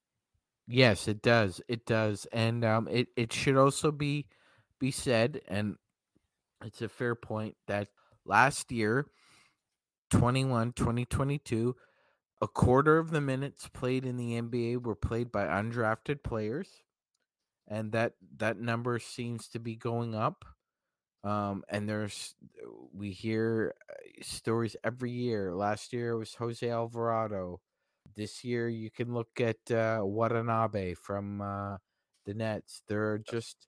Yes, 0.68 1.08
it 1.08 1.22
does. 1.22 1.62
It 1.68 1.86
does. 1.86 2.26
And 2.32 2.64
um 2.66 2.88
it, 2.88 3.10
it 3.16 3.34
should 3.34 3.58
also 3.58 3.92
be 3.92 4.28
be 4.80 4.92
said, 4.92 5.42
and 5.48 5.78
it's 6.64 6.82
a 6.82 6.90
fair 6.90 7.16
point, 7.16 7.56
that 7.68 7.90
last 8.26 8.72
year, 8.72 9.08
21, 10.12 10.74
2022, 10.74 11.76
a 12.42 12.48
quarter 12.48 12.98
of 12.98 13.12
the 13.12 13.22
minutes 13.22 13.70
played 13.70 14.06
in 14.06 14.18
the 14.18 14.42
NBA 14.42 14.84
were 14.84 14.96
played 14.96 15.32
by 15.32 15.46
undrafted 15.46 16.24
players. 16.24 16.84
And 17.68 17.92
that 17.94 18.14
that 18.38 18.60
number 18.60 19.00
seems 19.00 19.48
to 19.50 19.60
be 19.60 19.76
going 19.76 20.16
up. 20.16 20.46
Um, 21.25 21.63
and 21.70 21.89
there's 21.89 22.36
we 22.94 23.12
hear 23.12 23.74
uh, 23.89 23.94
stories 24.22 24.75
every 24.84 25.12
year. 25.12 25.55
Last 25.55 25.91
year 25.91 26.12
it 26.12 26.17
was 26.20 26.36
Jose 26.36 26.70
Alvarado. 26.70 27.62
This 28.15 28.44
year 28.44 28.70
you 28.70 28.91
can 28.91 29.13
look 29.13 29.41
at 29.41 29.72
uh, 29.72 30.01
Watanabe 30.03 30.94
from 30.94 31.41
uh, 31.41 31.77
the 32.25 32.36
Nets. 32.36 32.84
There 32.88 33.12
are 33.12 33.20
just 33.20 33.67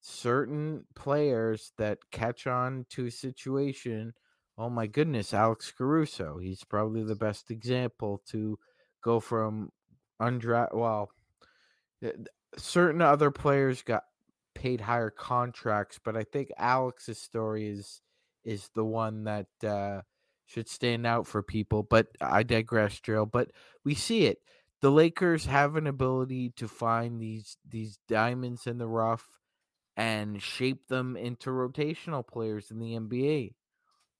certain 0.00 0.84
players 0.96 1.72
that 1.78 1.98
catch 2.10 2.48
on 2.48 2.86
to 2.90 3.06
a 3.06 3.10
situation. 3.10 4.12
Oh 4.58 4.68
my 4.68 4.88
goodness, 4.88 5.32
Alex 5.32 5.70
Caruso. 5.70 6.38
He's 6.38 6.64
probably 6.64 7.04
the 7.04 7.14
best 7.14 7.52
example 7.52 8.20
to 8.30 8.58
go 9.02 9.20
from 9.20 9.70
undra 10.18 10.68
well 10.74 11.08
certain 12.56 13.02
other 13.02 13.30
players 13.30 13.82
got 13.82 14.04
paid 14.60 14.82
higher 14.82 15.10
contracts, 15.10 15.98
but 16.04 16.18
I 16.18 16.24
think 16.24 16.50
Alex's 16.58 17.18
story 17.18 17.66
is 17.66 18.02
is 18.44 18.68
the 18.74 18.84
one 18.84 19.24
that 19.24 19.46
uh, 19.66 20.02
should 20.44 20.68
stand 20.68 21.06
out 21.06 21.26
for 21.26 21.42
people. 21.42 21.82
But 21.82 22.08
I 22.20 22.42
digress, 22.42 23.00
Drill. 23.00 23.24
But 23.24 23.50
we 23.84 23.94
see 23.94 24.26
it. 24.26 24.38
The 24.82 24.90
Lakers 24.90 25.46
have 25.46 25.76
an 25.76 25.86
ability 25.86 26.52
to 26.56 26.68
find 26.68 27.18
these 27.18 27.56
these 27.66 27.98
diamonds 28.06 28.66
in 28.66 28.76
the 28.76 28.86
rough 28.86 29.26
and 29.96 30.42
shape 30.42 30.88
them 30.88 31.16
into 31.16 31.48
rotational 31.50 32.26
players 32.26 32.70
in 32.70 32.78
the 32.78 32.92
NBA. 32.98 33.54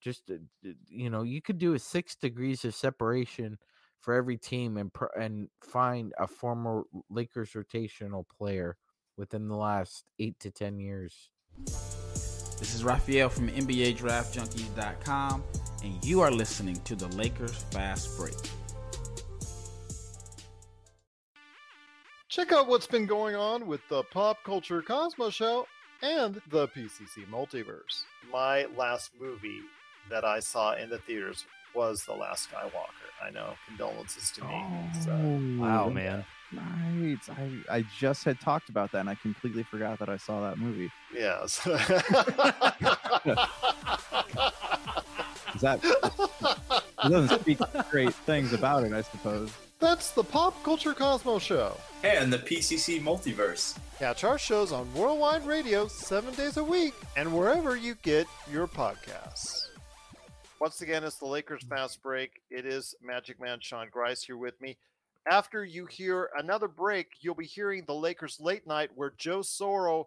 Just 0.00 0.30
uh, 0.30 0.70
you 0.88 1.10
know, 1.10 1.22
you 1.22 1.42
could 1.42 1.58
do 1.58 1.74
a 1.74 1.78
six 1.78 2.16
degrees 2.16 2.64
of 2.64 2.74
separation 2.74 3.58
for 4.00 4.14
every 4.14 4.38
team 4.38 4.78
and 4.78 4.90
and 5.18 5.48
find 5.62 6.14
a 6.18 6.26
former 6.26 6.84
Lakers 7.10 7.50
rotational 7.52 8.24
player 8.38 8.78
within 9.20 9.46
the 9.46 9.54
last 9.54 10.04
eight 10.18 10.40
to 10.40 10.50
ten 10.50 10.80
years. 10.80 11.30
This 11.66 12.74
is 12.74 12.82
Raphael 12.82 13.28
from 13.28 13.48
NBADraftJunkies.com, 13.48 15.44
and 15.84 16.04
you 16.04 16.20
are 16.20 16.30
listening 16.30 16.80
to 16.84 16.96
the 16.96 17.06
Lakers 17.08 17.56
Fast 17.70 18.16
Break. 18.16 18.34
Check 22.28 22.50
out 22.52 22.66
what's 22.66 22.86
been 22.86 23.06
going 23.06 23.36
on 23.36 23.66
with 23.66 23.80
the 23.88 24.02
Pop 24.04 24.38
Culture 24.44 24.80
Cosmos 24.82 25.34
Show 25.34 25.66
and 26.00 26.40
the 26.48 26.68
PCC 26.68 27.28
Multiverse. 27.30 28.04
My 28.32 28.66
last 28.76 29.10
movie 29.20 29.60
that 30.08 30.24
I 30.24 30.40
saw 30.40 30.74
in 30.74 30.88
the 30.88 30.98
theaters 30.98 31.44
was 31.74 32.04
The 32.04 32.14
Last 32.14 32.48
Skywalker. 32.50 33.10
I 33.22 33.30
know, 33.30 33.52
condolences 33.66 34.30
to 34.32 34.44
me. 34.44 34.64
So, 35.04 35.10
oh. 35.12 35.60
Wow, 35.60 35.90
man. 35.90 36.24
Right. 36.52 37.18
I, 37.30 37.76
I 37.76 37.84
just 37.98 38.24
had 38.24 38.40
talked 38.40 38.68
about 38.70 38.90
that 38.92 38.98
and 39.00 39.08
I 39.10 39.14
completely 39.16 39.62
forgot 39.62 39.98
that 40.00 40.08
I 40.08 40.16
saw 40.16 40.40
that 40.48 40.58
movie. 40.58 40.90
yes. 41.14 41.64
Is 45.54 45.60
that 45.62 45.80
it 45.82 47.08
doesn't 47.10 47.40
speak 47.40 47.58
great 47.90 48.14
things 48.14 48.52
about 48.52 48.84
it, 48.84 48.92
I 48.92 49.02
suppose. 49.02 49.52
That's 49.80 50.10
the 50.10 50.22
Pop 50.22 50.62
Culture 50.62 50.92
Cosmos 50.94 51.42
Show. 51.42 51.76
and 52.04 52.32
the 52.32 52.38
PCC 52.38 53.00
Multiverse. 53.00 53.76
Catch 53.98 54.24
our 54.24 54.38
shows 54.38 54.72
on 54.72 54.92
Worldwide 54.94 55.46
Radio 55.46 55.88
seven 55.88 56.34
days 56.34 56.56
a 56.56 56.64
week 56.64 56.94
and 57.16 57.34
wherever 57.36 57.76
you 57.76 57.94
get 58.02 58.26
your 58.50 58.66
podcasts. 58.66 59.68
Once 60.60 60.82
again, 60.82 61.02
it's 61.04 61.16
the 61.16 61.26
Lakers 61.26 61.62
Fast 61.64 62.02
Break. 62.02 62.42
It 62.50 62.66
is 62.66 62.94
Magic 63.02 63.40
Man 63.40 63.58
Sean 63.60 63.88
Grice 63.90 64.22
here 64.22 64.36
with 64.36 64.60
me. 64.60 64.76
After 65.28 65.64
you 65.64 65.86
hear 65.86 66.30
another 66.38 66.68
break, 66.68 67.08
you'll 67.20 67.34
be 67.34 67.46
hearing 67.46 67.84
the 67.86 67.94
Lakers 67.94 68.38
Late 68.40 68.66
Night 68.66 68.90
where 68.94 69.12
Joe 69.16 69.40
Soro 69.40 70.06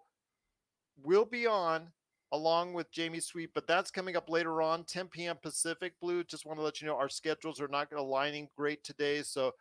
will 1.04 1.26
be 1.26 1.46
on 1.48 1.92
along 2.32 2.74
with 2.74 2.92
Jamie 2.92 3.20
Sweet, 3.20 3.52
but 3.54 3.68
that's 3.68 3.92
coming 3.92 4.16
up 4.16 4.28
later 4.28 4.62
on, 4.62 4.84
10 4.86 5.08
p.m. 5.10 5.38
Pacific 5.42 5.94
Blue. 6.02 6.24
Just 6.24 6.48
want 6.48 6.58
to 6.58 6.64
let 6.64 6.82
you 6.82 6.88
know 6.88 6.98
our 6.98 7.10
schedules 7.10 7.62
are 7.62 7.68
not 7.68 7.94
aligning 7.94 8.50
great 8.58 8.84
today. 8.84 9.22
So 9.22 9.52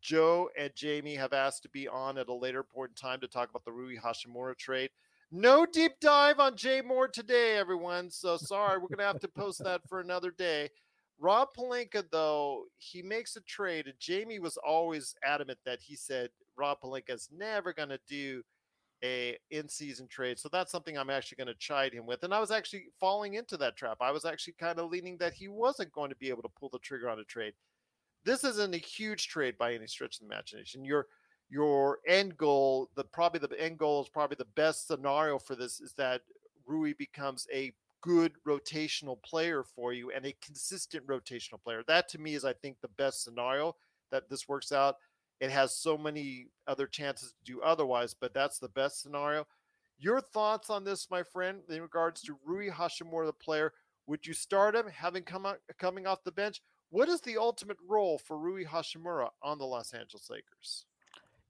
Joe 0.00 0.48
and 0.56 0.70
Jamie 0.76 1.16
have 1.16 1.32
asked 1.32 1.62
to 1.64 1.68
be 1.68 1.88
on 1.88 2.18
at 2.18 2.28
a 2.28 2.34
later 2.34 2.62
point 2.62 2.90
in 2.90 2.94
time 2.94 3.20
to 3.20 3.28
talk 3.28 3.50
about 3.50 3.64
the 3.64 3.72
Rui 3.72 3.96
Hachimura 3.96 4.56
trade. 4.56 4.90
No 5.32 5.66
deep 5.66 5.92
dive 6.00 6.38
on 6.38 6.56
Jay 6.56 6.80
Moore 6.80 7.08
today, 7.08 7.56
everyone. 7.56 8.10
So 8.10 8.36
sorry, 8.36 8.78
we're 8.78 8.94
gonna 8.94 9.08
have 9.08 9.20
to 9.20 9.28
post 9.28 9.64
that 9.64 9.80
for 9.88 9.98
another 9.98 10.30
day. 10.30 10.68
Rob 11.22 11.50
Pelinka, 11.56 12.04
though, 12.10 12.64
he 12.78 13.00
makes 13.00 13.36
a 13.36 13.40
trade, 13.42 13.86
and 13.86 13.94
Jamie 14.00 14.40
was 14.40 14.56
always 14.56 15.14
adamant 15.24 15.60
that 15.64 15.78
he 15.80 15.94
said 15.94 16.30
Rob 16.56 16.78
Pelinka 16.82 17.10
is 17.10 17.28
never 17.32 17.72
gonna 17.72 17.98
do 18.08 18.42
a 19.04 19.36
in-season 19.50 20.08
trade. 20.08 20.38
So 20.38 20.48
that's 20.50 20.70
something 20.70 20.96
I'm 20.96 21.10
actually 21.10 21.36
going 21.36 21.48
to 21.48 21.58
chide 21.58 21.92
him 21.92 22.06
with. 22.06 22.22
And 22.22 22.32
I 22.32 22.40
was 22.40 22.50
actually 22.50 22.86
falling 23.00 23.34
into 23.34 23.56
that 23.58 23.76
trap. 23.76 23.98
I 24.00 24.12
was 24.12 24.24
actually 24.24 24.54
kind 24.58 24.78
of 24.78 24.90
leaning 24.90 25.16
that 25.18 25.34
he 25.34 25.48
wasn't 25.48 25.92
going 25.92 26.10
to 26.10 26.16
be 26.16 26.28
able 26.28 26.42
to 26.42 26.48
pull 26.58 26.68
the 26.68 26.78
trigger 26.78 27.08
on 27.08 27.18
a 27.18 27.24
trade. 27.24 27.54
This 28.24 28.44
isn't 28.44 28.74
a 28.74 28.78
huge 28.78 29.28
trade 29.28 29.58
by 29.58 29.74
any 29.74 29.86
stretch 29.86 30.16
of 30.16 30.20
the 30.20 30.32
imagination. 30.32 30.84
Your 30.84 31.06
your 31.50 31.98
end 32.06 32.36
goal, 32.36 32.88
the 32.94 33.04
probably 33.04 33.40
the 33.40 33.60
end 33.60 33.78
goal 33.78 34.00
is 34.02 34.08
probably 34.08 34.36
the 34.36 34.46
best 34.56 34.86
scenario 34.86 35.38
for 35.38 35.54
this 35.54 35.80
is 35.80 35.92
that 35.94 36.22
Rui 36.64 36.94
becomes 36.94 37.46
a 37.52 37.72
good 38.02 38.32
rotational 38.46 39.22
player 39.22 39.64
for 39.64 39.92
you 39.92 40.10
and 40.10 40.26
a 40.26 40.34
consistent 40.44 41.06
rotational 41.06 41.62
player. 41.62 41.82
That 41.86 42.08
to 42.10 42.18
me 42.18 42.34
is 42.34 42.44
I 42.44 42.52
think 42.52 42.76
the 42.80 42.88
best 42.88 43.24
scenario 43.24 43.76
that 44.10 44.28
this 44.28 44.46
works 44.46 44.72
out. 44.72 44.96
It 45.40 45.50
has 45.50 45.74
so 45.74 45.96
many 45.96 46.48
other 46.66 46.86
chances 46.86 47.32
to 47.32 47.52
do 47.52 47.62
otherwise, 47.62 48.14
but 48.14 48.34
that's 48.34 48.58
the 48.58 48.68
best 48.68 49.02
scenario. 49.02 49.46
Your 49.98 50.20
thoughts 50.20 50.68
on 50.68 50.84
this, 50.84 51.08
my 51.10 51.22
friend, 51.22 51.60
in 51.68 51.80
regards 51.80 52.22
to 52.22 52.38
Rui 52.44 52.68
Hachimura, 52.70 53.26
the 53.26 53.32
player? 53.32 53.72
Would 54.06 54.26
you 54.26 54.34
start 54.34 54.74
him 54.74 54.86
having 54.88 55.22
come 55.22 55.46
out, 55.46 55.58
coming 55.78 56.06
off 56.06 56.24
the 56.24 56.32
bench? 56.32 56.60
What 56.90 57.08
is 57.08 57.20
the 57.20 57.38
ultimate 57.38 57.76
role 57.88 58.18
for 58.18 58.36
Rui 58.36 58.64
Hachimura 58.64 59.28
on 59.42 59.58
the 59.58 59.64
Los 59.64 59.94
Angeles 59.94 60.28
Lakers? 60.28 60.84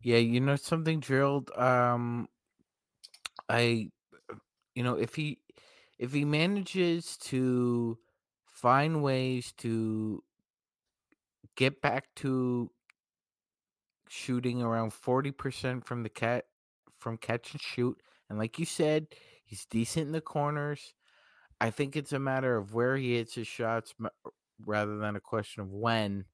Yeah, 0.03 0.19
you 0.19 0.41
know 0.41 0.57
something 0.57 1.01
drilled. 1.01 1.51
Um, 1.57 2.29
I, 3.49 3.91
you 4.75 4.83
know, 4.83 4.95
if 4.95 5.15
he 5.15 5.39
if 5.99 6.13
he 6.13 6.25
manages 6.25 7.17
to 7.19 7.99
find 8.47 9.03
ways 9.03 9.53
to 9.59 10.23
get 11.57 11.81
back 11.81 12.07
to 12.17 12.71
shooting 14.09 14.63
around 14.63 14.93
forty 14.93 15.31
percent 15.31 15.85
from 15.85 16.03
the 16.03 16.09
cat 16.09 16.45
from 16.99 17.17
catch 17.19 17.53
and 17.53 17.61
shoot, 17.61 18.01
and 18.29 18.39
like 18.39 18.59
you 18.59 18.65
said, 18.65 19.07
he's 19.45 19.65
decent 19.67 20.07
in 20.07 20.13
the 20.13 20.21
corners. 20.21 20.95
I 21.61 21.71
think 21.71 21.97
it's 21.97 22.13
a 22.13 22.19
matter 22.19 22.57
of 22.57 22.75
where 22.75 22.97
he 22.97 23.17
hits 23.17 23.35
his 23.35 23.47
shots 23.47 23.95
rather 24.65 24.99
than 24.99 25.17
a 25.17 25.21
question 25.21 25.63
of 25.63 25.71
when 25.71 26.25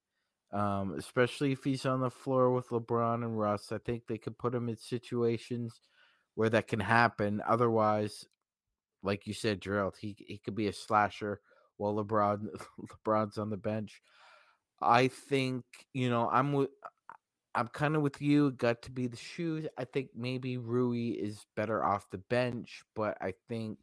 um, 0.51 0.95
especially 0.97 1.51
if 1.51 1.63
he's 1.63 1.85
on 1.85 2.01
the 2.01 2.09
floor 2.09 2.51
with 2.51 2.69
LeBron 2.69 3.23
and 3.23 3.39
Russ. 3.39 3.71
I 3.71 3.77
think 3.77 4.07
they 4.07 4.17
could 4.17 4.37
put 4.37 4.55
him 4.55 4.69
in 4.69 4.77
situations 4.77 5.81
where 6.35 6.49
that 6.49 6.67
can 6.67 6.79
happen. 6.79 7.41
Otherwise, 7.47 8.25
like 9.03 9.27
you 9.27 9.33
said, 9.33 9.61
Gerald, 9.61 9.95
he 9.99 10.15
he 10.27 10.37
could 10.37 10.55
be 10.55 10.67
a 10.67 10.73
slasher 10.73 11.41
while 11.77 11.93
LeBron 11.95 12.47
LeBron's 13.05 13.37
on 13.37 13.49
the 13.49 13.57
bench. 13.57 14.01
I 14.81 15.07
think 15.07 15.63
you 15.93 16.09
know 16.09 16.29
I'm 16.29 16.53
with. 16.53 16.69
I'm 17.55 17.67
kind 17.69 17.95
of 17.95 18.03
with 18.03 18.21
you. 18.21 18.51
Got 18.51 18.83
to 18.83 18.91
be 18.91 19.07
the 19.07 19.17
shoes. 19.17 19.65
I 19.77 19.83
think 19.83 20.09
maybe 20.15 20.57
Rui 20.57 21.09
is 21.09 21.45
better 21.55 21.83
off 21.83 22.09
the 22.11 22.19
bench, 22.19 22.83
but 22.95 23.17
I 23.19 23.33
think 23.49 23.79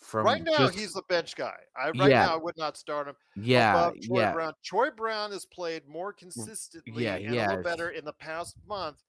from 0.00 0.24
right 0.24 0.42
now, 0.42 0.56
just- 0.58 0.78
he's 0.78 0.92
the 0.92 1.02
bench 1.08 1.34
guy. 1.34 1.56
I 1.76 1.86
right 1.88 2.08
Yeah. 2.10 2.26
now 2.26 2.34
I 2.34 2.36
would 2.36 2.56
not 2.56 2.76
start 2.76 3.08
him 3.08 3.16
yeah 3.36 3.90
Troy 3.90 4.18
yeah 4.20 4.32
Brown. 4.32 4.52
Troy 4.64 4.90
Brown 4.90 5.32
has 5.32 5.44
played 5.44 5.88
more 5.88 6.12
consistently 6.12 7.02
yeah, 7.04 7.16
and 7.16 7.30
he 7.30 7.38
a 7.38 7.48
little 7.48 7.62
better 7.64 7.90
in 7.90 8.04
the 8.04 8.12
past 8.12 8.56
month 8.66 9.02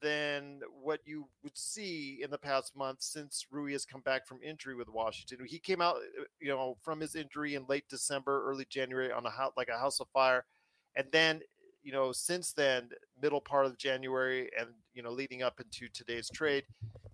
than 0.00 0.60
what 0.82 1.00
you 1.04 1.28
would 1.42 1.56
see 1.56 2.20
in 2.22 2.30
the 2.30 2.38
past 2.38 2.76
month 2.76 3.02
since 3.02 3.46
Rui 3.50 3.72
has 3.72 3.84
come 3.84 4.00
back 4.02 4.26
from 4.26 4.38
injury 4.42 4.74
with 4.74 4.88
Washington. 4.88 5.46
He 5.46 5.58
came 5.58 5.80
out, 5.80 5.96
uh, 5.96 6.24
you 6.40 6.48
know, 6.48 6.76
from 6.80 7.00
his 7.00 7.14
injury 7.14 7.54
in 7.54 7.64
late 7.68 7.88
December, 7.88 8.44
early 8.48 8.66
January 8.68 9.12
on 9.12 9.26
a 9.26 9.30
house 9.30 9.52
like 9.56 9.68
a 9.68 9.78
house 9.78 10.00
of 10.00 10.08
fire, 10.12 10.44
and 10.96 11.06
then 11.12 11.40
you 11.82 11.92
know 11.92 12.12
since 12.12 12.52
then, 12.52 12.90
middle 13.20 13.40
part 13.40 13.66
of 13.66 13.78
January 13.78 14.50
and 14.58 14.68
you 14.94 15.02
know 15.02 15.10
leading 15.10 15.42
up 15.42 15.60
into 15.60 15.88
today's 15.92 16.30
trade, 16.30 16.64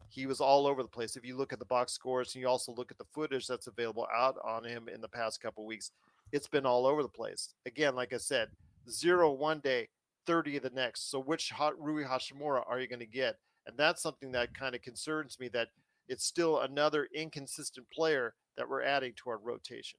he 0.09 0.27
was 0.27 0.41
all 0.41 0.67
over 0.67 0.83
the 0.83 0.89
place. 0.89 1.17
If 1.17 1.25
you 1.25 1.37
look 1.37 1.53
at 1.53 1.59
the 1.59 1.65
box 1.65 1.93
scores 1.93 2.35
and 2.35 2.43
you 2.43 2.49
also 2.49 2.73
look 2.73 2.91
at 2.91 2.99
the 2.99 3.07
footage 3.13 3.47
that's 3.47 3.67
available 3.67 4.07
out 4.15 4.37
on 4.45 4.65
him 4.65 4.89
in 4.89 5.01
the 5.01 5.09
past 5.09 5.41
couple 5.41 5.67
weeks, 5.67 5.91
it's 6.33 6.49
been 6.49 6.67
all 6.67 6.87
over 6.87 7.03
the 7.03 7.09
place. 7.09 7.55
Again, 7.67 7.95
like 7.95 8.13
I 8.13 8.19
said, 8.19 8.49
zero 8.89 9.33
one 9.33 9.61
day, 9.61 9.89
30 10.27 10.59
of 10.59 10.63
the 10.63 10.71
next. 10.71 11.11
So 11.11 11.21
which 11.21 11.51
hot 11.51 11.81
Rui 11.81 12.05
Hachimura 12.05 12.63
are 12.67 12.81
you 12.81 12.89
going 12.89 13.01
to 13.01 13.07
get? 13.07 13.37
And 13.67 13.77
that's 13.77 14.03
something 14.03 14.33
that 14.33 14.55
kind 14.55 14.75
of 14.75 14.83
concerns 14.83 15.39
me 15.41 15.49
that 15.49 15.69
it's 16.09 16.25
still 16.25 16.61
another 16.61 17.09
inconsistent 17.15 17.87
player 17.91 18.35
that 18.57 18.69
we're 18.69 18.83
adding 18.83 19.13
to 19.17 19.31
our 19.31 19.39
rotation. 19.39 19.99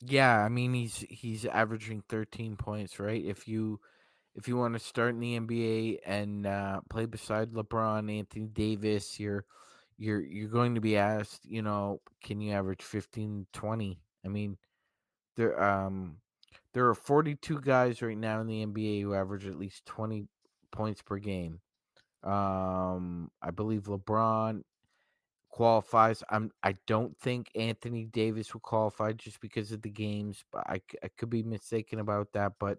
Yeah, 0.00 0.36
I 0.36 0.48
mean 0.48 0.74
he's 0.74 1.04
he's 1.08 1.44
averaging 1.46 2.02
13 2.08 2.56
points, 2.56 2.98
right? 2.98 3.24
If 3.24 3.46
you 3.46 3.78
if 4.34 4.48
you 4.48 4.56
want 4.56 4.74
to 4.74 4.80
start 4.80 5.14
in 5.14 5.20
the 5.20 5.38
NBA 5.38 5.98
and 6.04 6.46
uh, 6.46 6.80
play 6.90 7.06
beside 7.06 7.52
LeBron, 7.52 8.18
Anthony 8.18 8.48
Davis, 8.48 9.20
you're 9.20 9.44
you're 9.98 10.20
you're 10.20 10.48
going 10.48 10.74
to 10.74 10.80
be 10.80 10.96
asked, 10.96 11.44
you 11.44 11.62
know, 11.62 12.00
can 12.22 12.40
you 12.40 12.52
average 12.52 12.82
15 12.82 13.46
20? 13.52 14.00
I 14.24 14.28
mean, 14.28 14.56
there 15.36 15.62
um 15.62 16.16
there 16.74 16.88
are 16.88 16.94
42 16.94 17.60
guys 17.60 18.02
right 18.02 18.16
now 18.16 18.40
in 18.40 18.46
the 18.46 18.64
NBA 18.64 19.02
who 19.02 19.14
average 19.14 19.46
at 19.46 19.58
least 19.58 19.84
20 19.86 20.26
points 20.70 21.02
per 21.02 21.18
game. 21.18 21.60
Um, 22.22 23.30
I 23.42 23.50
believe 23.50 23.82
LeBron 23.82 24.62
qualifies. 25.50 26.22
I'm. 26.30 26.50
I 26.62 26.76
don't 26.86 27.16
think 27.18 27.50
Anthony 27.54 28.06
Davis 28.06 28.52
will 28.52 28.60
qualify 28.60 29.12
just 29.12 29.40
because 29.40 29.72
of 29.72 29.82
the 29.82 29.90
games, 29.90 30.44
but 30.52 30.64
I, 30.66 30.80
I 31.02 31.08
could 31.16 31.30
be 31.30 31.42
mistaken 31.42 31.98
about 31.98 32.32
that. 32.32 32.52
But 32.58 32.78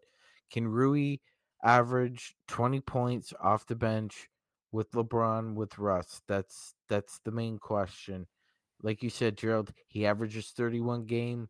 can 0.51 0.67
Rui 0.67 1.17
average 1.63 2.35
20 2.47 2.81
points 2.81 3.33
off 3.41 3.65
the 3.65 3.75
bench 3.75 4.29
with 4.71 4.91
LeBron 4.91 5.55
with 5.55 5.77
Russ? 5.77 6.21
That's 6.27 6.73
that's 6.89 7.19
the 7.23 7.31
main 7.31 7.59
question. 7.59 8.27
Like 8.81 9.03
you 9.03 9.09
said, 9.09 9.37
Gerald, 9.37 9.71
he 9.87 10.05
averages 10.05 10.51
31 10.55 11.05
game. 11.05 11.47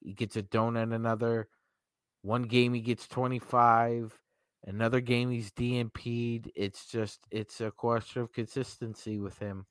He 0.00 0.14
gets 0.14 0.36
a 0.36 0.42
donut 0.42 0.94
another. 0.94 1.48
One 2.26 2.42
game 2.42 2.74
he 2.74 2.80
gets 2.80 3.06
25. 3.06 4.18
Another 4.64 5.00
game 5.00 5.30
he's 5.30 5.52
DNP'd. 5.52 6.50
It's 6.56 6.90
just 6.90 7.20
it's 7.30 7.60
a 7.60 7.70
question 7.70 8.20
of 8.20 8.32
consistency 8.32 9.20
with 9.20 9.38
him. 9.38 9.66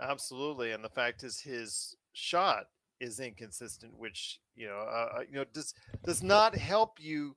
Absolutely, 0.00 0.70
and 0.70 0.84
the 0.84 0.88
fact 0.88 1.24
is 1.24 1.40
his 1.40 1.96
shot 2.12 2.66
is 3.00 3.18
inconsistent, 3.18 3.98
which 3.98 4.38
you 4.54 4.68
know, 4.68 4.76
uh, 4.76 5.08
uh, 5.16 5.20
you 5.28 5.34
know, 5.34 5.44
does 5.52 5.74
does 6.04 6.22
not 6.22 6.54
help 6.54 7.00
you 7.00 7.34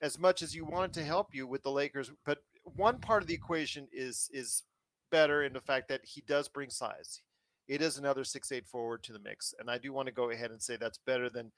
as 0.00 0.16
much 0.16 0.42
as 0.42 0.54
you 0.54 0.64
want 0.64 0.92
to 0.92 1.02
help 1.02 1.34
you 1.34 1.44
with 1.48 1.64
the 1.64 1.70
Lakers. 1.70 2.12
But 2.24 2.38
one 2.62 2.98
part 2.98 3.22
of 3.22 3.26
the 3.26 3.34
equation 3.34 3.88
is 3.92 4.30
is 4.32 4.62
better 5.10 5.42
in 5.42 5.52
the 5.52 5.60
fact 5.60 5.88
that 5.88 6.02
he 6.04 6.20
does 6.20 6.46
bring 6.46 6.70
size. 6.70 7.20
It 7.66 7.82
is 7.82 7.98
another 7.98 8.22
six 8.22 8.52
eight 8.52 8.68
forward 8.68 9.02
to 9.02 9.12
the 9.12 9.18
mix, 9.18 9.54
and 9.58 9.68
I 9.68 9.78
do 9.78 9.92
want 9.92 10.06
to 10.06 10.14
go 10.14 10.30
ahead 10.30 10.52
and 10.52 10.62
say 10.62 10.76
that's 10.76 10.98
better 10.98 11.28
than 11.28 11.50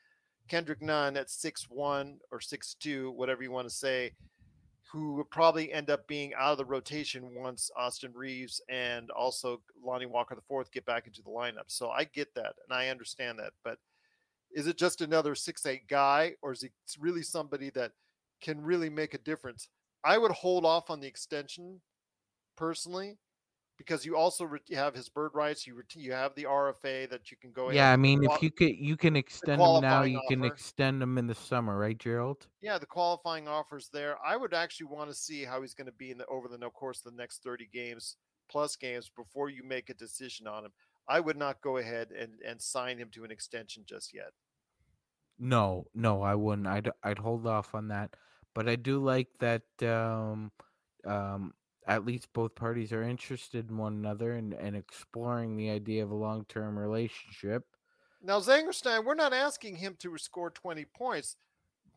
Kendrick 0.49 0.83
Nunn 0.83 1.17
at 1.17 1.31
six 1.31 1.69
one 1.69 2.19
or 2.31 2.41
six 2.41 2.75
two, 2.75 3.13
whatever 3.13 3.43
you 3.43 3.51
want 3.51 3.69
to 3.69 3.75
say, 3.75 4.13
who 4.91 5.15
would 5.15 5.31
probably 5.31 5.73
end 5.73 5.91
up 5.91 6.07
being 6.07 6.33
out 6.35 6.53
of 6.53 6.59
the 6.59 6.65
rotation 6.65 7.35
once 7.35 7.71
Austin 7.77 8.13
Reaves 8.15 8.61
and 8.69 9.11
also 9.11 9.61
Lonnie 9.85 10.07
Walker 10.07 10.35
the 10.35 10.41
fourth 10.41 10.73
get 10.73 10.87
back 10.87 11.07
into 11.07 11.23
the 11.23 11.31
lineup. 11.31 11.67
So 11.69 11.91
I 11.91 12.05
get 12.05 12.35
that 12.35 12.55
and 12.67 12.77
I 12.77 12.89
understand 12.89 13.39
that, 13.39 13.53
but 13.63 13.79
is 14.51 14.67
it 14.67 14.79
just 14.79 15.03
another 15.03 15.35
six 15.35 15.67
eight 15.67 15.87
guy, 15.89 16.33
or 16.41 16.53
is 16.53 16.63
he 16.63 16.71
really 16.99 17.23
somebody 17.23 17.71
that 17.71 17.93
can 18.41 18.63
really 18.63 18.89
make 18.89 19.13
a 19.15 19.19
difference? 19.19 19.69
I 20.05 20.17
would 20.17 20.33
hold 20.33 20.65
off 20.65 20.91
on 20.91 21.01
the 21.01 21.07
extension 21.07 21.81
personally 22.57 23.19
because 23.79 24.05
you 24.05 24.17
also 24.17 24.51
have 24.75 24.95
his 24.95 25.09
bird 25.09 25.31
rights. 25.35 25.67
You 25.67 25.81
you 25.95 26.13
have 26.13 26.35
the 26.35 26.45
RFA 26.45 27.09
that 27.09 27.31
you 27.31 27.37
can 27.37 27.53
go. 27.53 27.71
Yeah, 27.71 27.93
I 27.93 27.97
mean, 27.97 28.25
qual- 28.25 28.37
if 28.37 28.43
you 28.43 28.51
could, 28.51 28.77
you 28.77 28.97
can 28.97 29.17
extend 29.17 29.63
them 29.63 29.81
now. 29.81 30.03
You 30.03 30.21
can 30.29 30.45
extend 30.45 31.01
them 31.01 31.17
in 31.17 31.27
the 31.27 31.35
summer, 31.35 31.79
right, 31.79 31.97
Gerald? 31.97 32.47
yeah, 32.61 32.77
the 32.77 32.87
qualifying 32.87 33.49
offers 33.49 33.89
there. 33.93 34.17
I 34.25 34.37
would 34.37 34.53
actually 34.53 34.89
want 34.89 35.09
to 35.11 35.15
see 35.15 35.45
how 35.45 35.63
he's 35.63 35.75
going 35.75 35.87
to 35.87 35.93
be 35.93 36.11
in 36.11 36.19
the 36.19 36.27
over 36.27 36.49
the 36.49 36.59
no- 36.59 36.71
course 36.71 36.99
of 37.05 37.13
the 37.13 37.17
next 37.17 37.43
thirty 37.43 37.69
games 37.73 38.17
plus 38.51 38.77
games 38.77 39.11
before 39.15 39.49
you 39.51 39.63
make 39.63 39.91
a 39.91 39.95
decision 39.95 40.47
on 40.47 40.65
him. 40.65 40.73
I 41.09 41.21
would 41.21 41.37
not 41.37 41.61
go 41.63 41.77
ahead 41.79 42.11
and 42.11 42.33
and 42.47 42.61
sign 42.61 42.99
him 42.99 43.11
to 43.13 43.25
an 43.25 43.31
extension 43.31 43.85
just 43.87 44.13
yet. 44.13 44.33
No, 45.39 45.87
no, 45.95 46.23
I 46.23 46.35
wouldn't. 46.35 46.67
I'd 46.67 46.91
I'd 47.03 47.19
hold 47.19 47.47
off 47.47 47.75
on 47.75 47.89
that. 47.89 48.15
But 48.55 48.69
I 48.69 48.75
do 48.75 48.99
like 48.99 49.29
that 49.39 49.63
um 49.83 50.51
um 51.07 51.55
at 51.89 52.05
least 52.05 52.33
both 52.35 52.55
parties 52.55 52.93
are 52.93 53.03
interested 53.03 53.71
in 53.71 53.79
one 53.79 53.95
another 53.95 54.35
and, 54.35 54.55
and 54.55 54.77
exploring 54.77 55.57
the 55.57 55.71
idea 55.71 56.05
of 56.05 56.11
a 56.11 56.15
long 56.15 56.45
term 56.45 56.79
relationship. 56.79 57.65
Now, 58.23 58.41
Zangerstein, 58.41 59.05
we're 59.05 59.15
not 59.15 59.33
asking 59.33 59.77
him 59.77 59.97
to 60.01 60.19
score 60.19 60.51
20 60.51 60.85
points, 60.87 61.37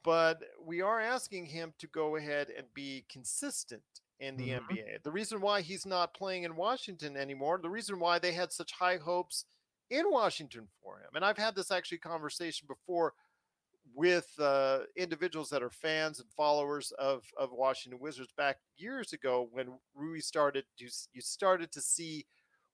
but 0.04 0.44
we 0.64 0.82
are 0.82 1.00
asking 1.00 1.48
him 1.48 1.74
to 1.80 1.88
go 1.88 2.16
ahead 2.16 2.50
and 2.50 2.74
be 2.74 3.06
consistent 3.10 3.84
in 4.20 4.38
the 4.38 4.50
Mhm. 4.50 4.60
NBA. 4.62 5.00
The 5.04 5.12
reason 5.12 5.42
why 5.42 5.62
he's 5.62 5.86
not 5.86 6.14
playing 6.14 6.44
in 6.44 6.56
Washington 6.56 7.18
anymore, 7.18 7.60
the 7.62 7.70
reason 7.70 8.00
why 8.00 8.20
they 8.20 8.34
had 8.34 8.52
such 8.52 8.72
high 8.74 8.98
hopes 8.98 9.46
in 9.90 10.10
Washington 10.12 10.70
for 10.82 11.00
him, 11.00 11.10
and 11.16 11.26
I've 11.26 11.38
had 11.38 11.56
this 11.56 11.72
actually 11.72 11.98
conversation 12.00 12.68
before 12.68 13.14
with 13.94 14.28
uh, 14.40 14.82
individuals 14.96 15.50
that 15.50 15.64
are 15.64 15.70
fans 15.70 16.20
and 16.20 16.32
followers 16.32 16.92
of, 16.94 17.26
of 17.38 17.52
Washington 17.52 18.00
Wizards 18.00 18.32
back 18.38 18.58
years 18.78 19.14
ago 19.14 19.48
when 19.52 19.80
Rui 19.94 20.20
started, 20.22 20.66
you, 20.78 20.90
you 21.14 21.22
started 21.22 21.72
to 21.74 21.82
see 21.82 22.26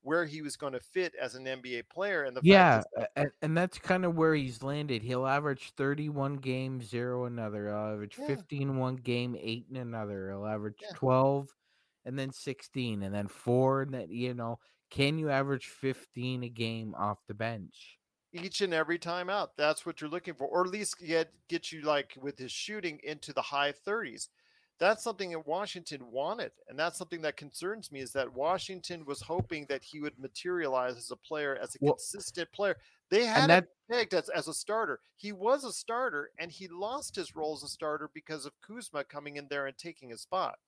where 0.02 0.26
he 0.26 0.42
was 0.42 0.56
going 0.58 0.74
to 0.74 0.80
fit 0.80 1.16
as 1.16 1.36
an 1.36 1.48
NBA 1.48 1.84
player. 1.84 2.24
And 2.24 2.36
the 2.38 2.42
Yeah, 2.42 2.74
fact 2.74 2.76
is 2.76 2.86
and, 3.16 3.32
and 3.42 3.58
that's 3.58 3.80
kind 3.80 4.06
of 4.06 4.16
where 4.16 4.36
he's 4.36 4.62
landed. 4.62 5.02
He'll 5.02 5.26
average 5.26 5.72
31 5.72 6.36
games, 6.38 6.86
zero 6.86 7.26
another. 7.26 7.68
He'll 7.68 7.76
average 7.78 8.16
Yeah. 8.18 8.42
15 8.46 8.78
one 8.78 8.96
game, 8.98 9.36
eight 9.40 9.66
in 9.70 9.78
another. 9.78 10.30
He'll 10.30 10.46
average 10.46 10.78
Yeah. 10.82 10.94
12 10.94 11.50
and 12.06 12.18
then 12.18 12.32
16 12.32 13.02
and 13.04 13.14
then 13.14 13.28
four. 13.28 13.82
And 13.84 13.94
then, 13.94 14.12
you 14.12 14.34
know, 14.36 14.60
can 14.92 15.18
you 15.18 15.30
average 15.32 15.68
15 15.68 16.44
a 16.44 16.50
game 16.50 16.94
off 16.96 17.26
the 17.28 17.34
bench? 17.34 17.97
Each 18.44 18.62
and 18.62 18.74
every 18.74 19.00
time 19.00 19.30
out. 19.30 19.56
That's 19.58 19.86
what 19.86 20.02
you're 20.02 20.10
looking 20.10 20.34
for, 20.34 20.48
or 20.48 20.62
at 20.66 20.72
least 20.72 21.00
get 21.00 21.32
get 21.48 21.72
you 21.72 21.82
like 21.82 22.18
with 22.22 22.38
his 22.38 22.52
shooting 22.52 23.00
into 23.04 23.34
the 23.34 23.42
high 23.42 23.74
30s. 23.74 24.30
That's 24.80 25.04
something 25.04 25.32
that 25.32 25.48
Washington 25.48 26.12
wanted, 26.12 26.52
and 26.68 26.78
that's 26.78 27.00
something 27.00 27.22
that 27.22 27.36
concerns 27.36 27.92
me. 27.92 28.00
Is 28.02 28.12
that 28.14 28.32
Washington 28.32 29.06
was 29.06 29.22
hoping 29.22 29.66
that 29.70 29.84
he 29.84 30.00
would 30.00 30.20
materialize 30.20 30.98
as 30.98 31.10
a 31.10 31.16
player, 31.16 31.56
as 31.56 31.74
a 31.76 31.80
Well- 31.82 31.94
consistent 31.94 32.52
player. 32.52 32.78
They 33.10 33.26
had 33.26 33.50
that- 33.50 33.64
him 33.64 33.70
pegged 33.90 34.14
as, 34.14 34.30
as 34.30 34.48
a 34.48 34.54
starter. 34.54 35.00
He 35.16 35.32
was 35.32 35.64
a 35.64 35.72
starter, 35.74 36.30
and 36.38 36.52
he 36.52 36.68
lost 36.68 37.16
his 37.16 37.36
role 37.36 37.56
as 37.56 37.64
a 37.64 37.68
starter 37.70 38.10
because 38.14 38.46
of 38.46 38.60
Kuzma 38.62 39.04
coming 39.06 39.38
in 39.38 39.48
there 39.48 39.66
and 39.66 39.76
taking 39.78 40.10
his 40.10 40.22
spot. 40.22 40.60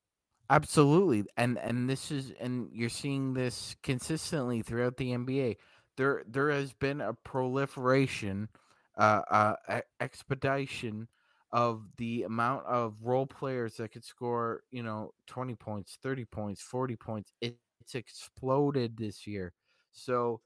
Absolutely. 0.50 1.26
And 1.38 1.60
and 1.60 1.88
this 1.88 2.10
is 2.10 2.32
and 2.40 2.72
you're 2.74 2.90
seeing 2.90 3.36
this 3.36 3.76
consistently 3.84 4.64
throughout 4.64 4.98
the 4.98 5.12
NBA. 5.12 5.58
There 6.00 6.24
there 6.28 6.50
has 6.52 6.74
been 6.74 7.02
a 7.02 7.14
proliferation 7.14 8.50
uh 8.98 9.22
uh 9.68 9.82
expedition 10.00 11.10
of 11.52 11.84
the 11.98 12.24
amount 12.24 12.66
of 12.68 12.96
role 13.04 13.28
players 13.28 13.76
that 13.78 13.90
could 13.92 14.06
score, 14.06 14.64
you 14.72 14.84
know, 14.84 15.14
20 15.28 15.56
points, 15.56 15.98
30 16.02 16.26
points, 16.26 16.62
40 16.62 16.96
points. 16.96 17.34
It, 17.42 17.58
it's 17.82 17.96
exploded 17.96 18.98
this 18.98 19.28
year. 19.28 19.54
So 19.92 20.42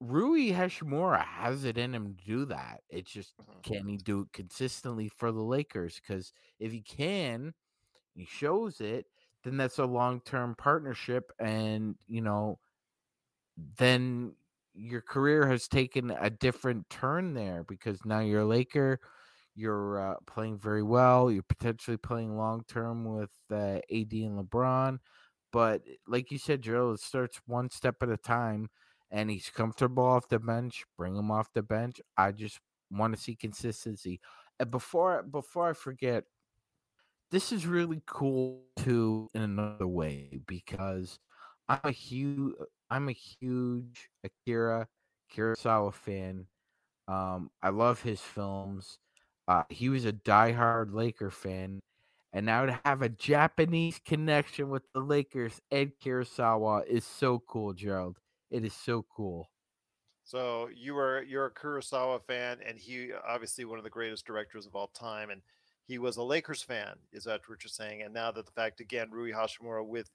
Rui 0.00 0.50
Hachimura 0.52 1.24
has 1.24 1.64
it 1.64 1.78
in 1.78 1.94
him 1.94 2.16
to 2.16 2.24
do 2.24 2.44
that. 2.46 2.82
It's 2.90 3.12
just 3.12 3.34
can 3.62 3.88
he 3.88 3.98
do 3.98 4.22
it 4.22 4.32
consistently 4.34 5.08
for 5.08 5.32
the 5.32 5.42
Lakers? 5.42 6.00
Because 6.00 6.32
if 6.60 6.72
he 6.72 6.82
can, 6.82 7.54
he 8.14 8.26
shows 8.26 8.80
it, 8.80 9.06
then 9.44 9.56
that's 9.58 9.78
a 9.78 9.86
long 9.86 10.20
term 10.22 10.54
partnership. 10.56 11.32
And, 11.40 11.96
you 12.08 12.22
know, 12.22 12.58
then 13.78 14.34
your 14.74 15.00
career 15.00 15.46
has 15.46 15.68
taken 15.68 16.10
a 16.10 16.30
different 16.30 16.88
turn 16.90 17.34
there 17.34 17.64
because 17.64 18.04
now 18.04 18.20
you're 18.20 18.40
a 18.40 18.46
Laker. 18.46 19.00
You're 19.54 20.12
uh, 20.12 20.14
playing 20.26 20.58
very 20.58 20.82
well. 20.82 21.30
You're 21.30 21.42
potentially 21.42 21.98
playing 21.98 22.36
long 22.36 22.64
term 22.68 23.04
with 23.04 23.30
uh, 23.50 23.80
AD 23.90 24.12
and 24.12 24.38
LeBron. 24.38 24.98
But 25.52 25.82
like 26.06 26.30
you 26.30 26.38
said, 26.38 26.62
Joe, 26.62 26.92
it 26.92 27.00
starts 27.00 27.40
one 27.46 27.68
step 27.70 27.96
at 28.02 28.08
a 28.08 28.16
time 28.16 28.70
and 29.10 29.30
he's 29.30 29.50
comfortable 29.50 30.04
off 30.04 30.28
the 30.28 30.38
bench. 30.38 30.84
Bring 30.96 31.14
him 31.14 31.30
off 31.30 31.52
the 31.52 31.62
bench. 31.62 32.00
I 32.16 32.32
just 32.32 32.58
want 32.90 33.14
to 33.14 33.20
see 33.20 33.36
consistency. 33.36 34.20
And 34.58 34.70
before 34.70 35.22
before 35.22 35.68
I 35.68 35.74
forget, 35.74 36.24
this 37.30 37.52
is 37.52 37.66
really 37.66 38.02
cool 38.06 38.64
too 38.76 39.30
in 39.34 39.42
another 39.42 39.86
way 39.86 40.40
because 40.46 41.18
I'm 41.68 41.80
a 41.84 41.90
huge 41.90 42.54
I'm 42.92 43.08
a 43.08 43.12
huge 43.12 44.10
Akira 44.22 44.86
Kurosawa 45.34 45.94
fan. 45.94 46.44
Um, 47.08 47.50
I 47.62 47.70
love 47.70 48.02
his 48.02 48.20
films. 48.20 48.98
Uh, 49.48 49.62
he 49.70 49.88
was 49.88 50.04
a 50.04 50.12
diehard 50.12 50.92
Laker 50.92 51.30
fan, 51.30 51.80
and 52.34 52.44
now 52.44 52.66
to 52.66 52.78
have 52.84 53.00
a 53.00 53.08
Japanese 53.08 53.98
connection 54.04 54.68
with 54.68 54.82
the 54.92 55.00
Lakers, 55.00 55.58
Ed 55.70 55.92
Kurosawa 56.04 56.86
is 56.86 57.06
so 57.06 57.42
cool, 57.48 57.72
Gerald. 57.72 58.18
It 58.50 58.62
is 58.62 58.74
so 58.74 59.06
cool. 59.16 59.48
So 60.24 60.68
you 60.76 60.92
were 60.92 61.22
you're 61.22 61.46
a 61.46 61.50
Kurosawa 61.50 62.20
fan, 62.22 62.58
and 62.66 62.78
he 62.78 63.08
obviously 63.26 63.64
one 63.64 63.78
of 63.78 63.84
the 63.84 63.90
greatest 63.90 64.26
directors 64.26 64.66
of 64.66 64.76
all 64.76 64.88
time, 64.88 65.30
and 65.30 65.40
he 65.86 65.98
was 65.98 66.18
a 66.18 66.22
Lakers 66.22 66.62
fan. 66.62 66.96
Is 67.10 67.24
that 67.24 67.40
what 67.48 67.64
you're 67.64 67.70
saying? 67.70 68.02
And 68.02 68.12
now 68.12 68.30
that 68.32 68.44
the 68.44 68.52
fact 68.52 68.80
again, 68.80 69.10
Rui 69.10 69.32
Hachimura 69.32 69.84
with, 69.84 70.10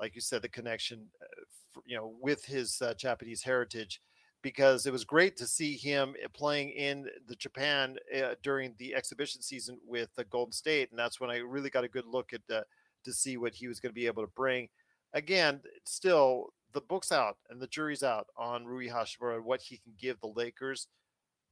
like 0.00 0.14
you 0.14 0.20
said, 0.20 0.42
the 0.42 0.48
connection, 0.48 1.06
uh, 1.22 1.80
you 1.86 1.96
know, 1.96 2.14
with 2.20 2.44
his 2.44 2.80
uh, 2.82 2.94
Japanese 2.94 3.42
heritage, 3.42 4.00
because 4.42 4.86
it 4.86 4.92
was 4.92 5.04
great 5.04 5.36
to 5.38 5.46
see 5.46 5.76
him 5.76 6.14
uh, 6.22 6.28
playing 6.32 6.70
in 6.70 7.08
the 7.26 7.36
Japan 7.36 7.96
uh, 8.16 8.34
during 8.42 8.74
the 8.78 8.94
exhibition 8.94 9.42
season 9.42 9.78
with 9.86 10.10
the 10.16 10.24
Golden 10.24 10.52
State, 10.52 10.90
and 10.90 10.98
that's 10.98 11.20
when 11.20 11.30
I 11.30 11.38
really 11.38 11.70
got 11.70 11.84
a 11.84 11.88
good 11.88 12.06
look 12.06 12.32
at 12.32 12.42
uh, 12.54 12.62
to 13.04 13.12
see 13.12 13.36
what 13.36 13.54
he 13.54 13.68
was 13.68 13.80
going 13.80 13.90
to 13.90 14.00
be 14.00 14.06
able 14.06 14.22
to 14.22 14.32
bring. 14.34 14.68
Again, 15.12 15.60
still 15.84 16.52
the 16.72 16.80
book's 16.80 17.12
out 17.12 17.36
and 17.48 17.60
the 17.60 17.68
jury's 17.68 18.02
out 18.02 18.26
on 18.36 18.66
Rui 18.66 18.88
Hachimura 18.88 19.42
what 19.42 19.62
he 19.62 19.78
can 19.78 19.92
give 19.98 20.20
the 20.20 20.32
Lakers. 20.34 20.88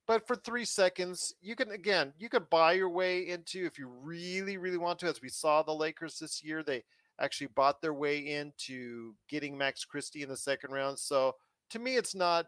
But 0.06 0.26
for 0.26 0.34
three 0.34 0.64
seconds, 0.64 1.32
you 1.40 1.54
can 1.54 1.70
again, 1.70 2.12
you 2.18 2.28
could 2.28 2.50
buy 2.50 2.72
your 2.72 2.90
way 2.90 3.28
into 3.28 3.64
if 3.64 3.78
you 3.78 3.86
really, 3.86 4.56
really 4.56 4.78
want 4.78 4.98
to. 4.98 5.06
As 5.06 5.22
we 5.22 5.28
saw 5.28 5.62
the 5.62 5.72
Lakers 5.72 6.18
this 6.18 6.42
year, 6.42 6.62
they 6.62 6.82
actually 7.20 7.48
bought 7.48 7.80
their 7.80 7.94
way 7.94 8.18
into 8.18 9.14
getting 9.28 9.56
Max 9.56 9.84
Christie 9.84 10.22
in 10.22 10.28
the 10.28 10.36
second 10.36 10.72
round. 10.72 10.98
So 10.98 11.36
to 11.70 11.78
me, 11.78 11.96
it's 11.96 12.14
not 12.14 12.46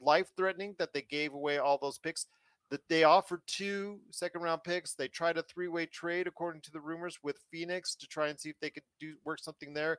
life 0.00 0.30
threatening 0.36 0.74
that 0.78 0.92
they 0.92 1.02
gave 1.02 1.34
away 1.34 1.58
all 1.58 1.78
those 1.78 1.98
picks. 1.98 2.26
That 2.70 2.88
they 2.88 3.04
offered 3.04 3.42
two 3.46 4.00
second 4.10 4.40
round 4.40 4.64
picks. 4.64 4.94
They 4.94 5.06
tried 5.08 5.36
a 5.36 5.42
three 5.42 5.68
way 5.68 5.86
trade, 5.86 6.26
according 6.26 6.62
to 6.62 6.70
the 6.70 6.80
rumors, 6.80 7.18
with 7.22 7.36
Phoenix 7.50 7.94
to 7.96 8.06
try 8.06 8.28
and 8.28 8.40
see 8.40 8.48
if 8.48 8.58
they 8.60 8.70
could 8.70 8.82
do 8.98 9.14
work 9.24 9.38
something 9.38 9.74
there 9.74 9.98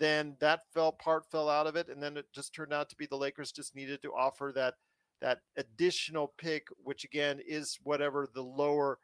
then 0.00 0.34
that 0.40 0.62
fell 0.72 0.90
part 0.90 1.24
fell 1.30 1.48
out 1.48 1.68
of 1.68 1.76
it 1.76 1.88
and 1.88 2.02
then 2.02 2.16
it 2.16 2.26
just 2.34 2.52
turned 2.52 2.72
out 2.72 2.88
to 2.88 2.96
be 2.96 3.06
the 3.06 3.16
lakers 3.16 3.52
just 3.52 3.76
needed 3.76 4.02
to 4.02 4.12
offer 4.14 4.50
that 4.52 4.74
that 5.20 5.40
additional 5.56 6.32
pick 6.38 6.66
which 6.82 7.04
again 7.04 7.38
is 7.46 7.78
whatever 7.84 8.26
the 8.34 8.42
lower 8.42 8.98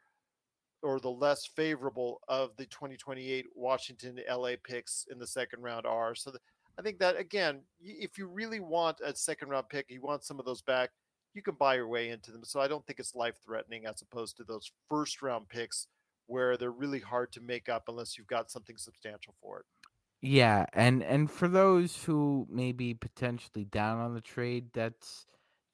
or 0.83 0.99
the 0.99 1.09
less 1.09 1.45
favorable 1.45 2.21
of 2.27 2.55
the 2.57 2.65
2028 2.65 3.45
washington 3.55 4.19
la 4.29 4.51
picks 4.63 5.05
in 5.11 5.19
the 5.19 5.27
second 5.27 5.61
round 5.61 5.85
are. 5.85 6.15
So 6.15 6.31
the, 6.31 6.39
i 6.77 6.81
think 6.81 6.99
that 6.99 7.17
again 7.17 7.61
if 7.81 8.17
you 8.17 8.27
really 8.27 8.59
want 8.59 8.99
a 9.03 9.15
second 9.15 9.49
round 9.49 9.69
pick 9.69 9.87
you 9.89 10.01
want 10.01 10.23
some 10.23 10.39
of 10.39 10.45
those 10.45 10.61
back 10.61 10.91
you 11.33 11.41
can 11.41 11.55
buy 11.55 11.75
your 11.75 11.87
way 11.87 12.09
into 12.09 12.31
them. 12.31 12.43
So 12.43 12.59
i 12.59 12.67
don't 12.67 12.85
think 12.85 12.99
it's 12.99 13.15
life 13.15 13.35
threatening 13.45 13.85
as 13.85 14.01
opposed 14.01 14.37
to 14.37 14.43
those 14.43 14.71
first 14.89 15.21
round 15.21 15.49
picks 15.49 15.87
where 16.27 16.57
they're 16.57 16.71
really 16.71 16.99
hard 16.99 17.31
to 17.31 17.41
make 17.41 17.69
up 17.69 17.85
unless 17.87 18.17
you've 18.17 18.27
got 18.27 18.51
something 18.51 18.77
substantial 18.77 19.33
for 19.41 19.59
it. 19.59 19.65
Yeah, 20.21 20.65
and 20.73 21.03
and 21.03 21.29
for 21.29 21.47
those 21.47 22.03
who 22.03 22.47
may 22.49 22.71
be 22.71 22.93
potentially 22.93 23.65
down 23.65 23.99
on 23.99 24.13
the 24.13 24.21
trade, 24.21 24.67
that's 24.73 25.25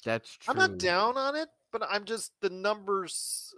that's 0.04 0.36
true. 0.38 0.52
I'm 0.52 0.58
not 0.58 0.78
down 0.78 1.18
on 1.18 1.36
it, 1.36 1.48
but 1.72 1.82
I'm 1.89 2.04
just 2.04 2.34
the 2.42 2.50
numbers 2.50 3.54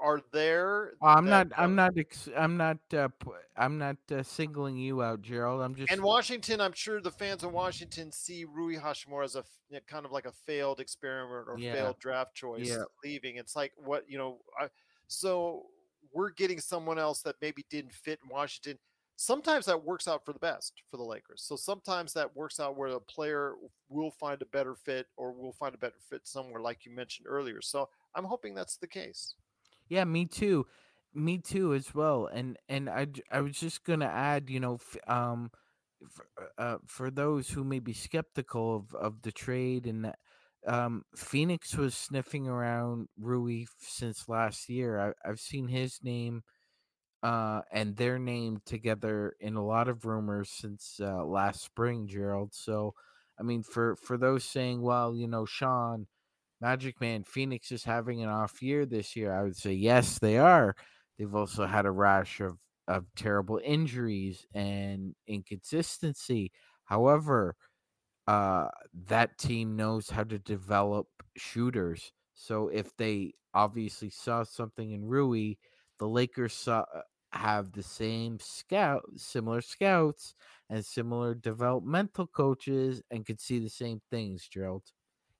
are 0.00 0.20
there. 0.32 0.92
Oh, 1.02 1.08
I'm 1.08 1.28
not. 1.28 1.48
I'm 1.56 1.74
not. 1.74 1.96
Ex- 1.96 2.28
I'm 2.36 2.56
not. 2.56 2.78
Uh, 2.92 3.08
I'm 3.56 3.78
not 3.78 3.96
uh, 4.10 4.22
singling 4.22 4.76
you 4.76 5.02
out, 5.02 5.22
Gerald. 5.22 5.62
I'm 5.62 5.74
just. 5.74 5.90
And 5.90 6.02
Washington, 6.02 6.60
I'm 6.60 6.72
sure 6.72 7.00
the 7.00 7.10
fans 7.10 7.44
in 7.44 7.52
Washington 7.52 8.12
see 8.12 8.44
Rui 8.44 8.76
Hachimura 8.76 9.24
as 9.24 9.36
a 9.36 9.44
kind 9.86 10.04
of 10.04 10.12
like 10.12 10.26
a 10.26 10.32
failed 10.32 10.80
experiment 10.80 11.46
or 11.48 11.56
yeah. 11.58 11.74
failed 11.74 11.98
draft 11.98 12.34
choice 12.34 12.68
yeah. 12.68 12.82
leaving. 13.04 13.36
It's 13.36 13.56
like 13.56 13.72
what 13.76 14.04
you 14.08 14.18
know. 14.18 14.38
I, 14.58 14.68
so 15.06 15.66
we're 16.12 16.30
getting 16.30 16.60
someone 16.60 16.98
else 16.98 17.22
that 17.22 17.36
maybe 17.40 17.64
didn't 17.70 17.92
fit 17.92 18.18
in 18.22 18.28
Washington 18.28 18.78
sometimes 19.18 19.66
that 19.66 19.84
works 19.84 20.06
out 20.06 20.24
for 20.24 20.32
the 20.32 20.38
best 20.38 20.72
for 20.90 20.96
the 20.96 21.02
Lakers. 21.02 21.42
So 21.42 21.56
sometimes 21.56 22.12
that 22.14 22.34
works 22.34 22.60
out 22.60 22.76
where 22.76 22.88
a 22.88 23.00
player 23.00 23.54
will 23.88 24.12
find 24.12 24.40
a 24.40 24.46
better 24.46 24.74
fit 24.74 25.08
or 25.16 25.32
will 25.32 25.52
find 25.52 25.74
a 25.74 25.78
better 25.78 25.98
fit 26.08 26.26
somewhere, 26.26 26.62
like 26.62 26.86
you 26.86 26.92
mentioned 26.92 27.26
earlier. 27.28 27.60
So 27.60 27.88
I'm 28.14 28.24
hoping 28.24 28.54
that's 28.54 28.76
the 28.76 28.86
case. 28.86 29.34
Yeah, 29.88 30.04
me 30.04 30.26
too. 30.26 30.66
Me 31.14 31.38
too 31.38 31.74
as 31.74 31.94
well. 31.94 32.26
And 32.26 32.56
and 32.68 32.88
I 32.88 33.06
I 33.30 33.40
was 33.40 33.58
just 33.58 33.84
gonna 33.84 34.06
add, 34.06 34.50
you 34.50 34.60
know, 34.60 34.78
um, 35.06 35.50
for, 36.10 36.26
uh, 36.58 36.78
for 36.86 37.10
those 37.10 37.50
who 37.50 37.64
may 37.64 37.78
be 37.80 37.92
skeptical 37.92 38.76
of 38.76 38.94
of 38.94 39.22
the 39.22 39.32
trade 39.32 39.86
and 39.86 40.04
that. 40.06 40.18
Um, 40.66 41.04
Phoenix 41.16 41.76
was 41.76 41.94
sniffing 41.94 42.48
around 42.48 43.08
Rui 43.16 43.66
since 43.78 44.28
last 44.28 44.68
year. 44.68 45.14
I, 45.24 45.28
I've 45.28 45.40
seen 45.40 45.68
his 45.68 46.00
name 46.02 46.42
uh, 47.22 47.62
and 47.72 47.96
their 47.96 48.18
name 48.18 48.60
together 48.64 49.34
in 49.40 49.56
a 49.56 49.64
lot 49.64 49.88
of 49.88 50.04
rumors 50.04 50.50
since 50.50 51.00
uh, 51.02 51.24
last 51.24 51.62
spring, 51.62 52.06
Gerald. 52.06 52.54
So, 52.54 52.94
I 53.38 53.42
mean, 53.42 53.62
for 53.62 53.96
for 53.96 54.16
those 54.16 54.44
saying, 54.44 54.82
well, 54.82 55.14
you 55.16 55.26
know, 55.26 55.44
Sean, 55.44 56.06
Magic 56.60 57.00
Man, 57.00 57.22
Phoenix 57.24 57.70
is 57.72 57.84
having 57.84 58.22
an 58.22 58.28
off 58.28 58.62
year 58.62 58.84
this 58.86 59.14
year, 59.16 59.32
I 59.32 59.42
would 59.42 59.56
say 59.56 59.72
yes, 59.72 60.18
they 60.18 60.38
are. 60.38 60.74
They've 61.18 61.34
also 61.34 61.66
had 61.66 61.86
a 61.86 61.90
rash 61.90 62.40
of 62.40 62.58
of 62.88 63.04
terrible 63.16 63.60
injuries 63.64 64.46
and 64.54 65.14
inconsistency. 65.26 66.52
However, 66.84 67.54
uh, 68.26 68.68
that 69.06 69.38
team 69.38 69.76
knows 69.76 70.10
how 70.10 70.24
to 70.24 70.38
develop 70.38 71.06
shooters. 71.36 72.12
So 72.34 72.68
if 72.68 72.96
they 72.96 73.34
obviously 73.54 74.10
saw 74.10 74.44
something 74.44 74.92
in 74.92 75.04
Rui 75.04 75.54
the 75.98 76.08
Lakers 76.08 76.52
saw, 76.54 76.84
uh, 76.94 77.02
have 77.32 77.72
the 77.72 77.82
same 77.82 78.38
scout, 78.40 79.02
similar 79.16 79.60
scouts, 79.60 80.34
and 80.70 80.84
similar 80.84 81.34
developmental 81.34 82.26
coaches, 82.26 83.02
and 83.10 83.26
could 83.26 83.40
see 83.40 83.58
the 83.58 83.68
same 83.70 84.00
things. 84.10 84.46
Gerald, 84.48 84.84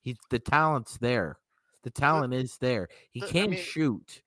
he 0.01 0.17
the 0.31 0.39
talent's 0.39 0.99
there. 0.99 1.39
The 1.83 1.91
talent 1.91 2.33
the, 2.33 2.39
is 2.39 2.57
there. 2.59 2.89
He 3.11 3.21
the, 3.21 3.27
can 3.27 3.45
I 3.45 3.49
mean, 3.49 3.61
shoot. 3.61 4.23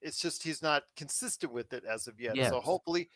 It's 0.00 0.20
just 0.20 0.42
he's 0.42 0.62
not 0.62 0.84
consistent 0.96 1.52
with 1.52 1.72
it 1.72 1.84
as 1.84 2.06
of 2.06 2.20
yet. 2.20 2.36
Yes. 2.36 2.50
So 2.50 2.60
hopefully 2.60 3.10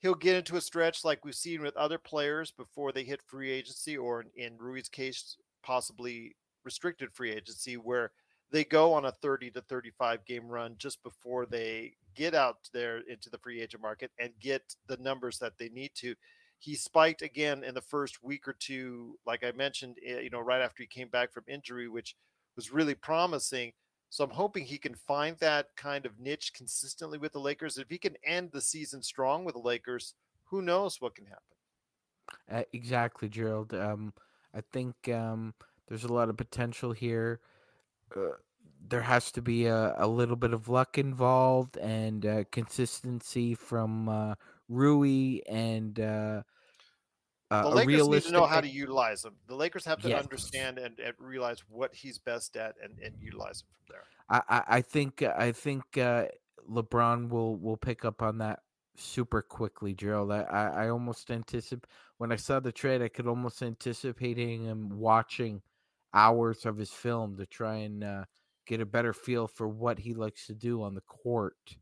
he'll 0.00 0.14
get 0.14 0.36
into 0.36 0.56
a 0.56 0.60
stretch 0.60 1.04
like 1.04 1.24
we've 1.24 1.34
seen 1.34 1.62
with 1.62 1.76
other 1.76 1.98
players 1.98 2.50
before 2.50 2.92
they 2.92 3.04
hit 3.04 3.22
free 3.26 3.50
agency, 3.50 3.96
or 3.96 4.22
in, 4.22 4.28
in 4.36 4.58
Rui's 4.58 4.88
case, 4.88 5.36
possibly 5.62 6.34
restricted 6.64 7.12
free 7.12 7.30
agency, 7.30 7.76
where 7.76 8.10
they 8.50 8.64
go 8.64 8.92
on 8.92 9.06
a 9.06 9.12
30 9.12 9.50
to 9.52 9.60
35 9.62 10.24
game 10.24 10.46
run 10.46 10.74
just 10.78 11.02
before 11.02 11.46
they 11.46 11.94
get 12.14 12.34
out 12.34 12.58
there 12.72 13.00
into 13.08 13.28
the 13.30 13.38
free 13.38 13.60
agent 13.60 13.82
market 13.82 14.10
and 14.18 14.30
get 14.40 14.62
the 14.86 14.96
numbers 14.98 15.38
that 15.38 15.58
they 15.58 15.68
need 15.70 15.90
to. 15.94 16.14
He 16.58 16.74
spiked 16.74 17.22
again 17.22 17.62
in 17.62 17.74
the 17.74 17.80
first 17.80 18.22
week 18.22 18.48
or 18.48 18.54
two, 18.58 19.18
like 19.26 19.44
I 19.44 19.52
mentioned, 19.52 19.98
eh, 20.04 20.20
you 20.20 20.30
know, 20.30 20.40
right 20.40 20.62
after 20.62 20.82
he 20.82 20.86
came 20.86 21.08
back 21.08 21.32
from 21.32 21.44
injury, 21.46 21.88
which 21.88 22.16
was 22.56 22.72
really 22.72 22.94
promising. 22.94 23.72
So 24.10 24.24
I'm 24.24 24.30
hoping 24.30 24.64
he 24.64 24.78
can 24.78 24.94
find 24.94 25.36
that 25.38 25.66
kind 25.76 26.06
of 26.06 26.20
niche 26.20 26.52
consistently 26.54 27.18
with 27.18 27.32
the 27.32 27.40
Lakers. 27.40 27.78
If 27.78 27.90
he 27.90 27.98
can 27.98 28.14
end 28.24 28.50
the 28.52 28.60
season 28.60 29.02
strong 29.02 29.44
with 29.44 29.54
the 29.54 29.60
Lakers, 29.60 30.14
who 30.44 30.62
knows 30.62 31.00
what 31.00 31.16
can 31.16 31.26
happen? 31.26 31.42
Uh, 32.50 32.62
exactly, 32.72 33.28
Gerald. 33.28 33.74
Um, 33.74 34.14
I 34.54 34.60
think 34.72 34.94
um, 35.08 35.52
there's 35.88 36.04
a 36.04 36.12
lot 36.12 36.28
of 36.28 36.36
potential 36.36 36.92
here. 36.92 37.40
Uh, 38.14 38.36
there 38.88 39.02
has 39.02 39.32
to 39.32 39.42
be 39.42 39.66
a, 39.66 39.94
a 39.96 40.06
little 40.06 40.36
bit 40.36 40.52
of 40.52 40.68
luck 40.68 40.98
involved 40.98 41.76
and 41.78 42.24
uh, 42.24 42.44
consistency 42.52 43.54
from 43.54 44.08
uh, 44.08 44.34
Rui 44.68 45.40
and 45.48 45.98
uh, 45.98 46.42
uh 47.50 47.62
the 47.62 47.68
Lakers 47.68 47.86
realistic... 47.86 48.32
need 48.32 48.36
to 48.36 48.40
know 48.40 48.46
how 48.46 48.60
to 48.60 48.68
utilize 48.68 49.24
him. 49.24 49.34
The 49.46 49.54
Lakers 49.54 49.84
have 49.84 50.00
to 50.02 50.08
yes. 50.08 50.22
understand 50.22 50.78
and, 50.78 50.98
and, 50.98 51.14
realize 51.18 51.62
what 51.68 51.94
he's 51.94 52.18
best 52.18 52.56
at 52.56 52.74
and, 52.82 52.98
and 53.04 53.14
utilize 53.20 53.62
him 53.62 53.68
from 53.72 53.94
there. 53.94 54.44
I, 54.48 54.62
I, 54.78 54.80
think 54.80 55.22
I 55.22 55.52
think 55.52 55.98
uh, 55.98 56.26
LeBron 56.70 57.28
will 57.28 57.56
will 57.56 57.76
pick 57.76 58.04
up 58.04 58.22
on 58.22 58.38
that 58.38 58.60
super 58.96 59.42
quickly, 59.42 59.92
Gerald. 59.94 60.32
I, 60.32 60.42
I, 60.42 60.84
I 60.84 60.88
almost 60.88 61.30
anticipate 61.30 61.90
when 62.18 62.32
I 62.32 62.36
saw 62.36 62.60
the 62.60 62.72
trade, 62.72 63.02
I 63.02 63.08
could 63.08 63.26
almost 63.26 63.62
anticipating 63.62 64.64
him 64.64 64.98
watching– 64.98 65.62
hours 66.14 66.64
of 66.64 66.78
his 66.78 66.90
film 66.90 67.36
to 67.36 67.44
try 67.44 67.74
and 67.76 68.02
uh, 68.02 68.24
get 68.66 68.80
a 68.80 68.86
better 68.86 69.12
feel 69.12 69.46
for 69.46 69.68
what 69.68 69.98
he 69.98 70.14
likes 70.14 70.46
to 70.46 70.54
do 70.54 70.82
on 70.82 70.94
the 70.94 71.02
court. 71.02 71.76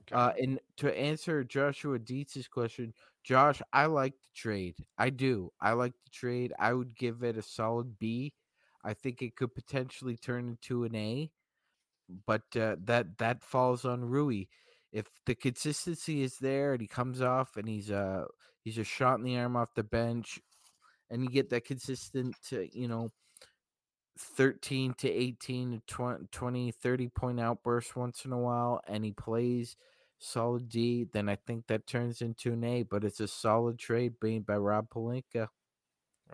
Okay. 0.00 0.14
Uh, 0.14 0.32
and 0.40 0.60
to 0.78 0.96
answer 0.96 1.44
Joshua 1.44 1.98
Dietz's 1.98 2.48
question, 2.48 2.94
Josh, 3.24 3.60
I 3.72 3.86
like 3.86 4.14
the 4.14 4.30
trade. 4.34 4.76
I 4.98 5.10
do. 5.10 5.52
I 5.60 5.72
like 5.72 5.92
the 6.04 6.10
trade. 6.10 6.52
I 6.58 6.72
would 6.72 6.96
give 6.96 7.22
it 7.22 7.36
a 7.36 7.42
solid 7.42 7.98
B. 7.98 8.32
I 8.84 8.94
think 8.94 9.22
it 9.22 9.36
could 9.36 9.54
potentially 9.54 10.16
turn 10.16 10.48
into 10.48 10.84
an 10.84 10.94
A, 10.94 11.30
but 12.26 12.42
uh, 12.56 12.76
that 12.84 13.18
that 13.18 13.42
falls 13.42 13.84
on 13.84 14.04
Rui. 14.04 14.44
if 14.92 15.06
the 15.26 15.34
consistency 15.34 16.22
is 16.22 16.38
there 16.38 16.72
and 16.72 16.80
he 16.80 16.86
comes 16.88 17.20
off 17.20 17.56
and 17.56 17.68
he's 17.68 17.90
a 17.90 18.26
he's 18.64 18.78
a 18.78 18.84
shot 18.84 19.18
in 19.18 19.24
the 19.24 19.36
arm 19.38 19.56
off 19.56 19.74
the 19.74 19.82
bench, 19.84 20.40
and 21.10 21.22
you 21.22 21.28
get 21.30 21.50
that 21.50 21.64
consistent, 21.64 22.36
uh, 22.52 22.60
you 22.72 22.88
know, 22.88 23.10
13 24.18 24.94
to 24.94 25.08
18 25.08 25.72
to 25.72 25.80
20, 25.86 26.26
20 26.30 26.72
30 26.72 27.08
point 27.08 27.40
outburst 27.40 27.96
once 27.96 28.24
in 28.24 28.32
a 28.32 28.38
while, 28.38 28.80
and 28.86 29.04
he 29.04 29.12
plays 29.12 29.76
solid 30.18 30.68
D, 30.68 31.06
then 31.12 31.28
I 31.28 31.36
think 31.36 31.66
that 31.68 31.86
turns 31.86 32.20
into 32.20 32.52
an 32.52 32.64
A. 32.64 32.82
But 32.82 33.04
it's 33.04 33.20
a 33.20 33.28
solid 33.28 33.78
trade 33.78 34.14
made 34.22 34.44
by 34.44 34.56
Rob 34.56 34.88
Pelinka. 34.90 35.48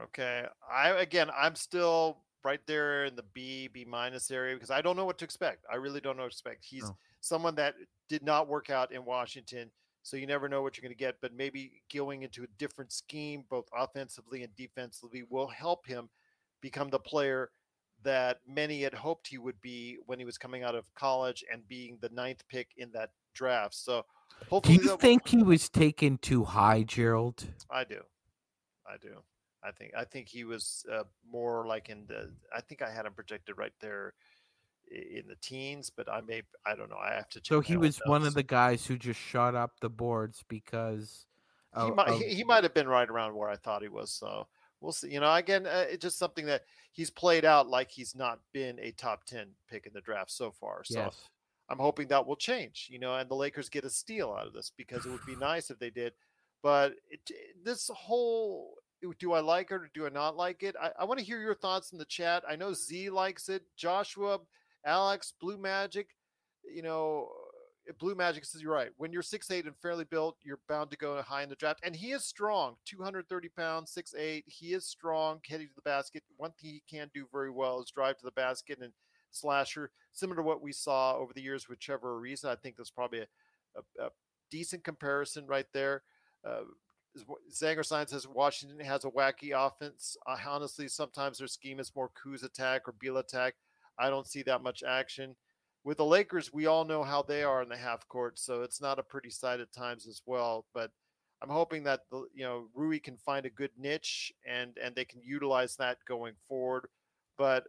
Okay. 0.03 0.45
I 0.71 0.91
again, 0.91 1.31
I'm 1.37 1.55
still 1.55 2.19
right 2.45 2.61
there 2.67 3.05
in 3.07 3.17
the 3.17 3.25
B, 3.33 3.69
B 3.69 3.85
minus 3.89 4.31
area 4.31 4.55
because 4.55 4.71
I 4.71 4.83
don't 4.83 4.97
know 4.97 5.05
what 5.05 5.19
to 5.19 5.25
expect. 5.25 5.65
I 5.71 5.77
really 5.77 6.01
don't 6.01 6.17
know 6.17 6.25
what 6.25 6.33
to 6.33 6.35
expect. 6.35 6.65
He's 6.65 6.91
someone 7.21 7.55
that 7.57 7.75
did 8.09 8.23
not 8.23 8.49
work 8.49 8.71
out 8.71 8.93
in 8.93 9.05
Washington, 9.05 9.71
so 10.03 10.17
you 10.17 10.27
never 10.27 10.49
know 10.49 10.63
what 10.63 10.77
you're 10.77 10.83
going 10.83 10.97
to 10.97 10.99
get. 10.99 11.17
But 11.21 11.35
maybe 11.35 11.83
going 11.93 12.23
into 12.23 12.45
a 12.45 12.49
different 12.59 12.93
scheme, 12.93 13.45
both 13.49 13.67
offensively 13.77 14.43
and 14.43 14.55
defensively, 14.57 15.25
will 15.29 15.49
help 15.49 15.87
him 15.87 16.09
become 16.61 16.91
the 16.91 16.99
player 16.99 17.51
that 18.05 18.41
many 18.49 18.83
had 18.83 18.95
hoped 18.95 19.27
he 19.27 19.39
would 19.39 19.61
be 19.61 19.99
when 20.07 20.19
he 20.19 20.25
was 20.25 20.39
coming 20.39 20.63
out 20.63 20.75
of 20.75 20.93
college 20.95 21.45
and 21.53 21.67
being 21.69 21.99
the 22.01 22.09
ninth 22.11 22.45
pick 22.49 22.69
in 22.77 22.91
that 22.93 23.11
draft. 23.35 23.75
So 23.75 24.05
Do 24.63 24.73
you 24.73 24.91
will- 24.91 24.97
think 24.97 25.29
he 25.29 25.43
was 25.43 25.69
taken 25.69 26.19
too 26.19 26.45
high, 26.45 26.83
Gerald? 26.85 27.45
I 27.71 27.85
do. 27.85 28.01
I 28.87 28.97
do. 28.99 29.23
I 29.63 29.71
think 29.73 29.93
I 29.97 30.05
think 30.05 30.29
he 30.29 30.45
was 30.45 30.85
uh, 30.93 31.05
more 31.31 31.67
like 31.67 31.89
in 31.89 32.05
the. 32.07 32.31
I 32.55 32.61
think 32.61 32.83
I 32.83 32.91
had 32.91 33.07
him 33.07 33.15
projected 33.15 33.57
right 33.57 33.73
there 33.81 34.13
in 34.91 35.27
the 35.27 35.37
teens, 35.37 35.91
but 35.91 36.07
I 36.07 36.21
may. 36.21 36.43
I 36.67 36.75
don't 36.77 36.91
know. 36.91 36.99
I 36.99 37.15
have 37.15 37.31
to. 37.31 37.41
Check 37.41 37.47
So 37.47 37.61
he 37.61 37.79
was 37.79 37.99
one 38.05 38.27
of 38.27 38.35
the 38.35 38.43
guys 38.43 38.85
who 38.85 38.99
just 38.99 39.19
shot 39.19 39.55
up 39.55 39.81
the 39.81 39.89
boards 39.89 40.45
because 40.49 41.25
He 41.75 41.81
of- 41.81 41.97
might. 41.97 42.09
of- 42.09 42.19
He, 42.21 42.35
he 42.35 42.45
might 42.45 42.63
have 42.63 42.75
been 42.75 42.87
right 42.89 43.09
around 43.09 43.35
where 43.35 43.49
I 43.49 43.57
thought 43.57 43.81
he 43.81 43.89
was. 43.89 44.13
So 44.13 44.47
we'll 44.85 44.93
see. 44.93 45.11
You 45.11 45.21
know, 45.21 45.35
again, 45.35 45.67
uh, 45.67 45.87
it's 45.89 46.03
just 46.03 46.19
something 46.19 46.47
that 46.47 46.63
he's 46.93 47.11
played 47.11 47.45
out 47.45 47.69
like 47.69 47.91
he's 47.91 48.15
not 48.15 48.41
been 48.53 48.79
a 48.79 48.93
top 48.93 49.25
ten 49.25 49.49
pick 49.69 49.87
in 49.87 49.93
the 49.93 50.01
draft 50.01 50.31
so 50.31 50.53
far. 50.53 50.85
So 50.85 51.01
yes. 51.01 51.17
I'm 51.69 51.79
hoping 51.79 52.09
that 52.09 52.27
will 52.27 52.37
change, 52.37 52.89
you 52.91 52.99
know, 52.99 53.17
and 53.17 53.29
the 53.29 53.35
Lakers 53.35 53.69
get 53.69 53.85
a 53.85 53.91
steal 53.91 54.37
out 54.39 54.47
of 54.47 54.53
this 54.53 54.71
because 54.77 55.07
it 55.07 55.11
would 55.11 55.27
be 55.27 55.37
nice 55.37 55.71
if 55.71 55.79
they 55.79 55.91
did. 55.91 56.13
But 56.63 56.95
it, 57.11 57.21
this 57.65 57.91
whole 57.93 58.75
do 59.19 59.33
I 59.33 59.41
like 59.41 59.71
it 59.71 59.75
or 59.75 59.91
do 59.93 60.07
I 60.07 60.09
not 60.09 60.37
like 60.37 60.63
it? 60.63 60.75
I, 60.81 60.91
I 61.01 61.05
want 61.05 61.21
to 61.21 61.27
hear 61.27 61.41
your 61.41 61.55
thoughts 61.55 61.93
in 61.93 61.99
the 61.99 62.07
chat. 62.07 62.43
I 62.49 62.57
know 62.57 62.73
Z 62.73 63.11
likes 63.11 63.51
it. 63.51 63.63
Joshua, 63.77 64.39
Alex, 64.87 65.35
Blue 65.39 65.59
Magic, 65.59 66.09
you 66.65 66.83
know, 66.83 67.29
Blue 67.99 68.15
Magic 68.15 68.45
says 68.45 68.63
you're 68.63 68.73
right. 68.73 68.91
When 68.97 69.13
you're 69.13 69.23
six 69.23 69.51
eight 69.51 69.67
and 69.67 69.77
fairly 69.77 70.05
built, 70.05 70.37
you're 70.43 70.61
bound 70.69 70.91
to 70.91 70.97
go 70.97 71.21
high 71.23 71.43
in 71.43 71.49
the 71.49 71.57
draft. 71.57 71.81
And 71.83 71.95
he 71.95 72.13
is 72.13 72.25
strong, 72.25 72.77
230 72.87 73.49
pounds, 73.51 73.91
six 73.91 74.15
eight. 74.15 74.45
He 74.47 74.73
is 74.73 74.87
strong, 74.87 75.41
heading 75.49 75.69
to 75.69 75.75
the 75.75 75.83
basket. 75.83 76.23
One 76.37 76.53
thing 76.53 76.71
he 76.71 76.83
can 76.89 77.11
do 77.13 77.27
very 77.31 77.51
well 77.51 77.81
is 77.81 77.91
drive 77.91 78.17
to 78.19 78.25
the 78.25 78.33
basket 78.33 78.79
and 78.81 78.93
slasher, 79.31 79.91
similar 80.13 80.37
to 80.37 80.43
what 80.43 80.63
we 80.63 80.73
saw 80.73 81.17
over 81.17 81.33
the 81.35 81.43
years 81.43 81.69
with 81.69 81.81
Trevor 81.81 82.21
Ariza. 82.21 82.47
I 82.47 82.57
think 82.57 82.77
that's 82.77 82.91
probably 82.91 83.21
a, 83.21 83.27
a, 83.77 84.07
a 84.07 84.11
decent 84.51 84.85
comparison 84.85 85.47
right 85.47 85.67
there. 85.73 86.03
Uh, 86.47 86.61
Zangerstein 87.53 88.09
says 88.09 88.27
Washington 88.27 88.81
has 88.81 89.05
a 89.05 89.11
wacky 89.11 89.53
offense. 89.55 90.17
Uh, 90.27 90.37
honestly, 90.47 90.89
sometimes 90.89 91.39
their 91.39 91.47
scheme 91.47 91.79
is 91.79 91.95
more 91.95 92.11
Kuz 92.11 92.43
attack 92.43 92.89
or 92.89 92.95
Beal 92.99 93.19
attack. 93.19 93.55
I 93.99 94.11
don't 94.11 94.27
see 94.27 94.43
that 94.43 94.63
much 94.63 94.83
action. 94.83 95.37
With 95.85 95.99
the 95.99 96.05
Lakers, 96.05 96.53
we 96.53 96.67
all 96.67 96.85
know 96.85 97.03
how 97.03 97.23
they 97.23 97.43
are 97.43 97.63
in 97.63 97.69
the 97.69 97.77
half 97.77 98.09
court, 98.09 98.39
so 98.39 98.63
it's 98.63 98.81
not 98.81 98.99
a 98.99 99.03
pretty 99.03 99.31
sight 99.31 99.61
at 99.61 99.73
times 99.73 100.07
as 100.07 100.23
well. 100.25 100.65
But 100.73 100.91
I'm 101.43 101.51
hoping 101.51 101.85
that 101.85 102.01
the 102.11 102.27
you 102.35 102.45
know 102.45 102.69
Rui 102.75 102.99
can 102.99 103.19
find 103.19 103.45
a 103.45 103.51
good 103.51 103.71
niche 103.79 104.33
and 104.47 104.79
and 104.83 104.95
they 104.95 105.05
can 105.05 105.21
utilize 105.23 105.77
that 105.77 105.99
going 106.07 106.35
forward. 106.49 106.89
But 107.37 107.65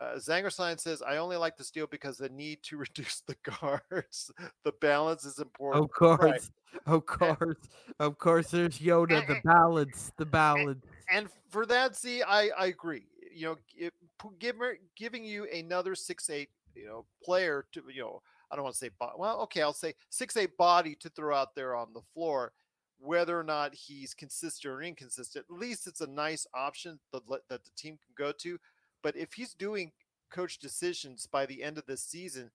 uh, 0.00 0.14
Zangerstein 0.16 0.78
says, 0.78 1.02
I 1.02 1.16
only 1.16 1.36
like 1.36 1.56
the 1.56 1.64
steal 1.64 1.86
because 1.86 2.18
the 2.18 2.28
need 2.28 2.62
to 2.64 2.76
reduce 2.78 3.22
the 3.26 3.36
guards. 3.60 4.30
the 4.64 4.72
balance 4.80 5.24
is 5.24 5.38
important. 5.38 5.84
Of 5.84 5.90
course. 5.90 6.20
Right. 6.20 6.50
Of 6.86 7.06
course. 7.06 7.56
Of 7.98 8.18
course. 8.18 8.50
There's 8.50 8.78
Yoda, 8.78 9.26
the 9.26 9.40
balance, 9.44 10.12
the 10.16 10.26
balance. 10.26 10.84
And 11.10 11.28
for 11.50 11.66
that, 11.66 11.96
see, 11.96 12.22
I, 12.22 12.50
I 12.56 12.66
agree. 12.66 13.06
You 13.34 13.46
know, 13.46 13.56
it, 13.76 13.92
give, 14.38 14.56
giving 14.96 15.24
you 15.24 15.46
another 15.52 15.94
six 15.94 16.30
eight, 16.30 16.50
you 16.78 16.86
know, 16.86 17.04
player 17.22 17.66
to, 17.72 17.82
you 17.92 18.02
know, 18.02 18.22
I 18.50 18.56
don't 18.56 18.64
want 18.64 18.74
to 18.74 18.78
say, 18.78 18.90
bo- 18.98 19.12
well, 19.18 19.40
okay, 19.42 19.62
I'll 19.62 19.72
say 19.72 19.94
six 20.08 20.36
eight 20.36 20.56
body 20.56 20.94
to 21.00 21.08
throw 21.10 21.34
out 21.34 21.54
there 21.54 21.74
on 21.74 21.92
the 21.92 22.02
floor. 22.14 22.52
Whether 23.00 23.38
or 23.38 23.44
not 23.44 23.74
he's 23.74 24.12
consistent 24.12 24.72
or 24.72 24.82
inconsistent, 24.82 25.44
at 25.48 25.56
least 25.56 25.86
it's 25.86 26.00
a 26.00 26.06
nice 26.06 26.46
option 26.54 26.98
that, 27.12 27.22
that 27.28 27.64
the 27.64 27.70
team 27.76 27.96
can 27.96 28.14
go 28.16 28.32
to. 28.40 28.58
But 29.02 29.16
if 29.16 29.34
he's 29.34 29.54
doing 29.54 29.92
coach 30.30 30.58
decisions 30.58 31.26
by 31.30 31.46
the 31.46 31.62
end 31.62 31.78
of 31.78 31.86
this 31.86 32.02
season, 32.02 32.50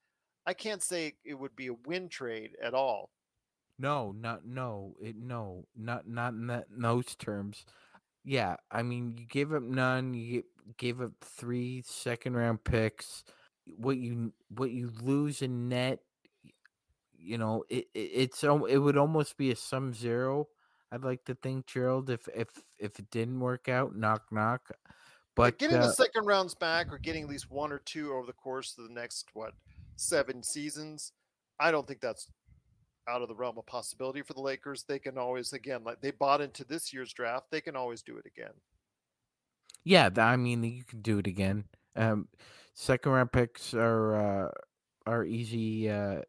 I 0.46 0.54
can't 0.54 0.84
say 0.84 1.14
it 1.24 1.36
would 1.36 1.56
be 1.56 1.68
a 1.68 1.74
win 1.86 2.10
trade 2.10 2.52
at 2.62 2.74
all. 2.74 3.12
No, 3.80 4.12
not 4.12 4.46
no, 4.46 4.96
it 5.02 5.16
no, 5.16 5.66
not 5.76 6.08
not 6.08 6.34
in 6.34 6.48
that 6.48 6.68
in 6.76 6.82
those 6.82 7.16
terms. 7.16 7.66
Yeah, 8.26 8.56
I 8.72 8.84
mean, 8.84 9.16
you 9.18 9.26
give 9.26 9.54
up 9.54 9.64
none, 9.64 10.14
you 10.14 10.42
gi- 10.42 10.48
gave 10.78 11.02
up 11.02 11.12
three 11.22 11.84
second 11.86 12.36
round 12.36 12.64
picks. 12.64 13.24
What 13.66 13.98
you 13.98 14.34
what 14.50 14.72
you 14.72 14.92
lose 15.02 15.42
in 15.42 15.70
net, 15.70 16.00
you 17.18 17.38
know, 17.38 17.64
it, 17.70 17.88
it 17.94 18.00
it's 18.00 18.44
it 18.44 18.78
would 18.78 18.98
almost 18.98 19.38
be 19.38 19.52
a 19.52 19.56
sum 19.56 19.94
zero. 19.94 20.48
I'd 20.92 21.04
like 21.04 21.26
to 21.26 21.36
think, 21.36 21.66
Gerald, 21.66 22.10
if 22.10 22.28
if 22.36 22.50
if 22.78 23.00
it 23.00 23.10
didn't 23.10 23.40
work 23.40 23.68
out, 23.68 23.96
knock 23.96 24.24
knock. 24.32 24.62
But 24.70 24.86
But 25.36 25.58
getting 25.58 25.78
uh, 25.78 25.88
the 25.88 25.94
second 25.94 26.26
rounds 26.26 26.54
back 26.54 26.92
or 26.92 27.00
getting 27.00 27.24
at 27.24 27.30
least 27.30 27.50
one 27.50 27.72
or 27.72 27.80
two 27.80 28.14
over 28.14 28.28
the 28.28 28.34
course 28.34 28.78
of 28.78 28.88
the 28.88 28.94
next 28.94 29.30
what 29.34 29.54
seven 29.96 30.44
seasons, 30.44 31.14
I 31.60 31.72
don't 31.72 31.88
think 31.88 32.02
that's 32.02 32.28
out 33.08 33.22
of 33.22 33.28
the 33.28 33.36
realm 33.36 33.58
of 33.58 33.66
possibility 33.66 34.22
for 34.22 34.34
the 34.34 34.42
Lakers. 34.42 34.84
They 34.84 35.00
can 35.00 35.18
always 35.18 35.54
again 35.54 35.84
like 35.84 36.02
they 36.02 36.12
bought 36.12 36.42
into 36.42 36.64
this 36.64 36.94
year's 36.94 37.14
draft, 37.14 37.48
they 37.50 37.62
can 37.62 37.76
always 37.76 38.02
do 38.04 38.18
it 38.18 38.26
again. 38.26 38.54
Yeah, 39.84 40.10
I 40.16 40.36
mean 40.36 40.64
you 40.64 40.84
can 40.84 41.02
do 41.02 41.18
it 41.18 41.28
again. 41.28 41.66
Um, 41.96 42.28
second 42.74 43.12
round 43.12 43.32
picks 43.32 43.74
are 43.74 44.16
uh, 44.16 44.52
are 45.06 45.24
easy 45.24 45.90
uh, 45.90 46.22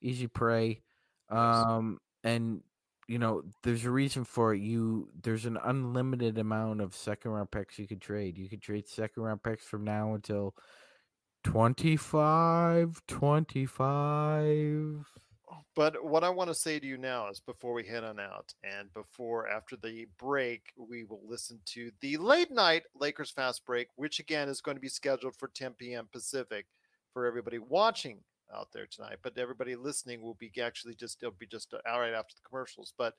easy 0.00 0.26
prey, 0.26 0.82
um, 1.28 1.98
and 2.24 2.62
you 3.08 3.18
know 3.18 3.42
there's 3.62 3.84
a 3.84 3.90
reason 3.90 4.24
for 4.24 4.54
it. 4.54 4.60
You 4.60 5.08
there's 5.22 5.46
an 5.46 5.58
unlimited 5.62 6.38
amount 6.38 6.80
of 6.80 6.94
second 6.94 7.32
round 7.32 7.50
picks 7.50 7.78
you 7.78 7.86
could 7.86 8.00
trade. 8.00 8.38
You 8.38 8.48
could 8.48 8.62
trade 8.62 8.88
second 8.88 9.22
round 9.22 9.42
picks 9.42 9.64
from 9.64 9.84
now 9.84 10.14
until 10.14 10.54
25, 11.44 13.00
25. 13.06 15.06
But 15.74 16.04
what 16.04 16.24
I 16.24 16.30
want 16.30 16.48
to 16.48 16.54
say 16.54 16.78
to 16.78 16.86
you 16.86 16.96
now 16.96 17.28
is 17.28 17.40
before 17.40 17.72
we 17.72 17.84
head 17.84 18.04
on 18.04 18.18
out 18.20 18.52
and 18.64 18.92
before 18.92 19.48
after 19.48 19.76
the 19.76 20.06
break, 20.18 20.72
we 20.76 21.04
will 21.04 21.22
listen 21.26 21.60
to 21.66 21.90
the 22.00 22.16
late 22.16 22.50
night 22.50 22.84
Lakers 22.94 23.30
fast 23.30 23.64
break, 23.64 23.88
which 23.96 24.18
again 24.18 24.48
is 24.48 24.60
going 24.60 24.76
to 24.76 24.80
be 24.80 24.88
scheduled 24.88 25.36
for 25.36 25.48
10 25.48 25.72
p.m. 25.74 26.08
Pacific 26.12 26.66
for 27.12 27.26
everybody 27.26 27.58
watching 27.58 28.18
out 28.54 28.68
there 28.72 28.86
tonight. 28.86 29.18
But 29.22 29.38
everybody 29.38 29.76
listening 29.76 30.22
will 30.22 30.34
be 30.34 30.50
actually 30.60 30.94
just 30.94 31.22
it'll 31.22 31.34
be 31.38 31.46
just 31.46 31.72
uh, 31.72 31.78
right 31.86 32.12
after 32.12 32.34
the 32.34 32.48
commercials. 32.48 32.92
But 32.96 33.14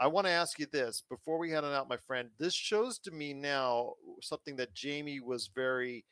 I 0.00 0.06
want 0.06 0.26
to 0.26 0.32
ask 0.32 0.58
you 0.58 0.66
this 0.66 1.02
before 1.08 1.38
we 1.38 1.50
head 1.50 1.64
on 1.64 1.72
out, 1.72 1.88
my 1.88 1.96
friend. 1.96 2.28
This 2.38 2.54
shows 2.54 2.98
to 3.00 3.10
me 3.10 3.32
now 3.32 3.94
something 4.20 4.56
that 4.56 4.74
Jamie 4.74 5.20
was 5.20 5.48
very 5.54 6.04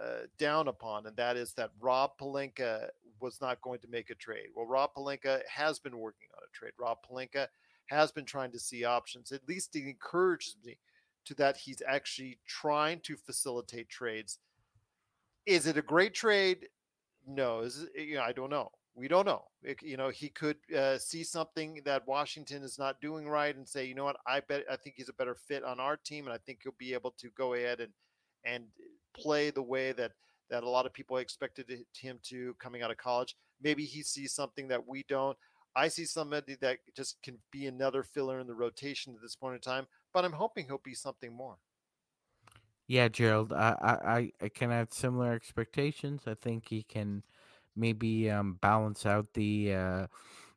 uh, 0.00 0.26
down 0.38 0.68
upon, 0.68 1.06
and 1.06 1.16
that 1.16 1.36
is 1.36 1.52
that 1.54 1.70
Rob 1.80 2.12
Pelinka 2.20 2.88
was 3.20 3.40
not 3.40 3.60
going 3.60 3.78
to 3.80 3.88
make 3.88 4.10
a 4.10 4.14
trade. 4.14 4.48
Well, 4.54 4.66
Rob 4.66 4.90
Pelinka 4.96 5.40
has 5.48 5.78
been 5.78 5.98
working 5.98 6.28
on 6.36 6.42
a 6.42 6.56
trade. 6.56 6.72
Rob 6.78 6.98
Pelinka 7.08 7.48
has 7.86 8.12
been 8.12 8.24
trying 8.24 8.52
to 8.52 8.58
see 8.58 8.84
options. 8.84 9.32
At 9.32 9.46
least 9.48 9.74
it 9.76 9.86
encourages 9.88 10.56
me 10.64 10.78
to 11.26 11.34
that 11.34 11.56
he's 11.56 11.82
actually 11.86 12.38
trying 12.46 13.00
to 13.00 13.16
facilitate 13.16 13.88
trades. 13.88 14.38
Is 15.46 15.66
it 15.66 15.76
a 15.76 15.82
great 15.82 16.14
trade? 16.14 16.68
No. 17.26 17.60
Is 17.60 17.86
it, 17.94 18.02
you 18.06 18.14
know, 18.14 18.22
I 18.22 18.32
don't 18.32 18.50
know. 18.50 18.70
We 18.94 19.08
don't 19.08 19.26
know. 19.26 19.44
It- 19.62 19.82
you 19.82 19.96
know, 19.96 20.08
he 20.08 20.28
could 20.28 20.56
uh, 20.76 20.98
see 20.98 21.24
something 21.24 21.82
that 21.84 22.06
Washington 22.06 22.62
is 22.62 22.78
not 22.78 23.00
doing 23.00 23.28
right 23.28 23.54
and 23.54 23.68
say, 23.68 23.84
you 23.84 23.94
know 23.94 24.04
what, 24.04 24.16
I 24.26 24.40
bet 24.40 24.64
I 24.70 24.76
think 24.76 24.96
he's 24.96 25.08
a 25.08 25.14
better 25.14 25.34
fit 25.34 25.64
on 25.64 25.80
our 25.80 25.96
team, 25.96 26.26
and 26.26 26.34
I 26.34 26.38
think 26.38 26.60
he'll 26.62 26.72
be 26.78 26.94
able 26.94 27.12
to 27.18 27.28
go 27.30 27.54
ahead 27.54 27.80
and 27.80 27.92
and 28.44 28.64
play 29.14 29.50
the 29.50 29.62
way 29.62 29.92
that 29.92 30.12
that 30.50 30.64
a 30.64 30.68
lot 30.68 30.84
of 30.86 30.92
people 30.92 31.16
expected 31.18 31.70
him 31.94 32.18
to 32.24 32.54
coming 32.58 32.82
out 32.82 32.90
of 32.90 32.96
college. 32.96 33.36
Maybe 33.62 33.84
he 33.84 34.02
sees 34.02 34.32
something 34.34 34.68
that 34.68 34.86
we 34.86 35.04
don't. 35.08 35.36
I 35.76 35.88
see 35.88 36.04
somebody 36.04 36.56
that 36.60 36.78
just 36.96 37.22
can 37.22 37.38
be 37.52 37.66
another 37.66 38.02
filler 38.02 38.40
in 38.40 38.48
the 38.48 38.54
rotation 38.54 39.14
at 39.14 39.22
this 39.22 39.36
point 39.36 39.54
in 39.54 39.60
time, 39.60 39.86
but 40.12 40.24
I'm 40.24 40.32
hoping 40.32 40.66
he'll 40.66 40.78
be 40.84 40.94
something 40.94 41.32
more. 41.32 41.58
Yeah, 42.86 43.08
Gerald, 43.08 43.52
I, 43.52 43.76
I, 44.40 44.44
I- 44.44 44.48
can 44.48 44.70
have 44.70 44.92
similar 44.92 45.32
expectations. 45.32 46.22
I 46.26 46.34
think 46.34 46.68
he 46.68 46.82
can 46.82 47.22
maybe 47.76 48.28
um, 48.30 48.54
balance 48.60 49.06
out 49.06 49.34
the 49.34 49.74
uh, 49.74 50.06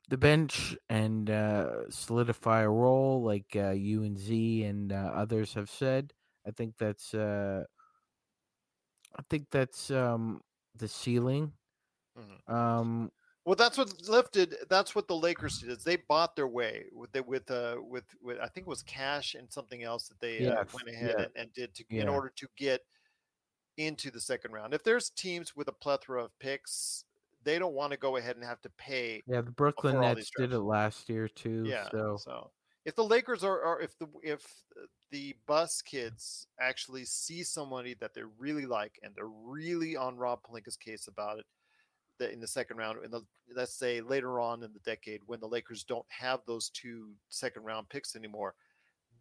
the 0.09 0.17
bench 0.17 0.75
and 0.89 1.29
uh, 1.29 1.89
solidify 1.89 2.61
a 2.63 2.69
role 2.69 3.23
like 3.23 3.55
uh, 3.55 3.71
you 3.71 4.03
and 4.03 4.17
Z 4.17 4.63
and 4.63 4.91
uh, 4.91 5.11
others 5.15 5.53
have 5.55 5.69
said. 5.69 6.13
I 6.47 6.51
think 6.51 6.77
that's 6.77 7.13
uh, 7.13 7.65
I 9.17 9.21
think 9.29 9.47
that's 9.51 9.91
um, 9.91 10.41
the 10.75 10.87
ceiling. 10.87 11.51
Mhm. 12.17 12.53
Um, 12.53 13.11
Well, 13.45 13.55
that's 13.55 13.77
what 13.77 14.07
lifted. 14.07 14.55
That's 14.69 14.95
what 14.95 15.07
the 15.07 15.15
Lakers 15.15 15.59
did. 15.59 15.79
They 15.81 15.97
bought 15.97 16.35
their 16.35 16.47
way 16.47 16.85
with 16.93 17.11
the, 17.11 17.23
with 17.23 17.51
uh 17.51 17.75
with, 17.81 18.05
with 18.21 18.39
I 18.39 18.47
think 18.47 18.67
it 18.67 18.69
was 18.69 18.83
cash 18.83 19.35
and 19.35 19.51
something 19.51 19.83
else 19.83 20.07
that 20.07 20.19
they 20.19 20.47
uh, 20.47 20.63
went 20.73 20.87
ahead 20.87 21.15
yeah. 21.17 21.25
and, 21.25 21.31
and 21.35 21.53
did 21.53 21.75
to 21.75 21.83
in 21.89 22.07
order 22.07 22.31
to 22.37 22.47
get 22.57 22.81
into 23.77 24.11
the 24.11 24.21
second 24.21 24.53
round. 24.53 24.73
If 24.73 24.83
there's 24.83 25.09
teams 25.09 25.55
with 25.55 25.67
a 25.67 25.73
plethora 25.73 26.23
of 26.23 26.31
picks, 26.39 27.03
they 27.43 27.59
don't 27.59 27.73
want 27.73 27.91
to 27.91 27.97
go 27.97 28.15
ahead 28.15 28.37
and 28.37 28.45
have 28.45 28.61
to 28.61 28.69
pay. 28.77 29.21
yeah, 29.27 29.41
the 29.41 29.51
Brooklyn 29.51 29.99
Nets 29.99 30.31
did 30.37 30.53
it 30.53 30.59
last 30.59 31.09
year 31.09 31.27
too. 31.27 31.63
Yeah. 31.65 31.89
So 31.91 32.17
So 32.17 32.51
if 32.85 32.95
the 32.95 33.03
Lakers 33.03 33.43
are, 33.43 33.61
are 33.61 33.81
if 33.81 33.97
the 33.99 34.07
if 34.21 34.45
the 35.13 35.35
bus 35.45 35.79
kids 35.83 36.47
actually 36.59 37.05
see 37.05 37.43
somebody 37.43 37.93
that 38.01 38.15
they 38.15 38.23
really 38.39 38.65
like 38.65 38.99
and 39.03 39.13
they're 39.15 39.27
really 39.27 39.95
on 39.95 40.17
Rob 40.17 40.39
Pelinka's 40.41 40.75
case 40.75 41.07
about 41.07 41.37
it, 41.37 41.45
that 42.17 42.33
in 42.33 42.39
the 42.39 42.47
second 42.47 42.77
round, 42.77 42.97
the 43.11 43.21
let's 43.55 43.75
say 43.75 44.01
later 44.01 44.39
on 44.39 44.63
in 44.63 44.73
the 44.73 44.79
decade 44.79 45.21
when 45.27 45.39
the 45.39 45.47
Lakers 45.47 45.83
don't 45.83 46.05
have 46.09 46.39
those 46.47 46.69
two 46.69 47.11
second 47.29 47.63
round 47.63 47.87
picks 47.89 48.15
anymore, 48.15 48.55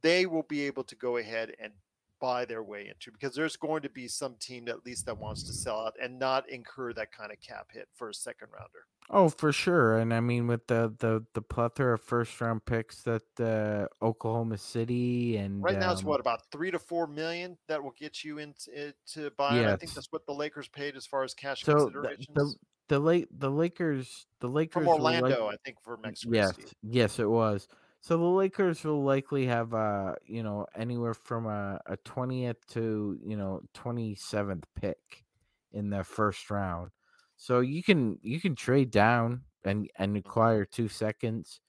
they 0.01 0.25
will 0.25 0.47
be 0.49 0.63
able 0.63 0.83
to 0.83 0.97
go 0.97 1.19
ahead 1.19 1.53
and 1.63 1.75
buy 2.23 2.45
their 2.45 2.63
way 2.63 2.83
into 2.89 3.11
because 3.11 3.35
there's 3.35 3.57
going 3.57 3.83
to 3.83 3.91
be 3.91 4.07
some 4.07 4.37
team 4.39 4.69
at 4.69 4.87
least 4.87 5.05
that 5.07 5.19
wants 5.19 5.43
to 5.43 5.53
sell 5.53 5.81
out 5.87 5.95
and 6.01 6.19
not 6.21 6.49
incur 6.49 6.93
that 6.93 7.11
kind 7.11 7.33
of 7.33 7.41
cap 7.41 7.67
hit 7.73 7.89
for 7.95 8.09
a 8.09 8.15
second 8.15 8.47
rounder. 8.53 8.87
Oh, 9.11 9.29
for 9.29 9.53
sure. 9.53 9.99
And 9.99 10.15
I 10.15 10.21
mean, 10.21 10.47
with 10.47 10.65
the 10.69 10.95
the 11.01 11.25
the 11.35 11.43
plethora 11.43 11.95
of 11.95 12.01
first 12.01 12.41
round 12.41 12.65
picks 12.65 13.03
that 13.03 13.23
uh, 13.41 14.05
Oklahoma 14.05 14.57
City 14.57 15.37
and 15.37 15.61
Right 15.63 15.77
now, 15.77 15.91
it's 15.91 16.03
um, 16.03 16.07
what 16.07 16.21
about 16.21 16.43
three 16.53 16.71
to 16.71 16.79
four 16.79 17.09
million 17.09 17.59
that 17.67 17.83
will 17.83 17.95
get 17.99 18.23
you 18.23 18.39
into 18.39 18.95
to 19.15 19.31
buy. 19.37 19.59
it. 19.59 19.67
I 19.67 19.75
think 19.75 19.93
that's 19.93 20.13
what 20.13 20.25
the 20.25 20.33
Lakers 20.33 20.69
paid 20.69 20.95
as 20.97 21.05
far 21.05 21.25
as 21.25 21.35
cash 21.35 21.65
So 21.65 21.73
the 21.73 21.79
considerations 21.81 22.29
the 22.35 22.55
the 22.87 22.99
late 23.01 23.29
the 23.41 23.51
Lakers 23.51 24.27
the 24.39 24.49
Lakers 24.49 24.75
from 24.75 24.85
will 24.87 25.01
like- 25.01 25.21
Orlando. 25.21 25.49
I 25.49 25.57
think 25.65 25.79
for 25.83 25.97
Max 25.97 26.25
yes 26.25 26.53
yes 26.83 27.19
it 27.19 27.29
was. 27.29 27.67
So 28.03 28.19
the 28.19 28.25
Lakers 28.25 28.83
will 28.85 29.05
likely 29.05 29.47
have 29.47 29.73
uh 29.75 30.17
you 30.27 30.43
know 30.43 30.67
anywhere 30.75 31.15
from 31.15 31.47
a 31.47 31.81
a 31.87 31.97
twentieth 31.99 32.67
to 32.69 33.19
you 33.25 33.37
know 33.37 33.63
twenty 33.75 34.15
seventh 34.17 34.67
pick 34.75 35.25
in 35.73 35.89
the 35.89 36.03
first 36.05 36.51
round. 36.51 36.91
So 37.37 37.61
you 37.61 37.83
can 37.83 38.19
you 38.21 38.41
can 38.41 38.55
trade 38.57 38.91
down 38.91 39.43
and 39.65 39.89
and 39.97 40.17
acquire 40.17 40.65
two 40.65 40.89
seconds 40.89 41.61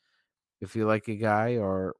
if 0.59 0.75
you 0.75 0.88
like 0.88 1.07
a 1.07 1.15
guy 1.15 1.57
or 1.57 1.95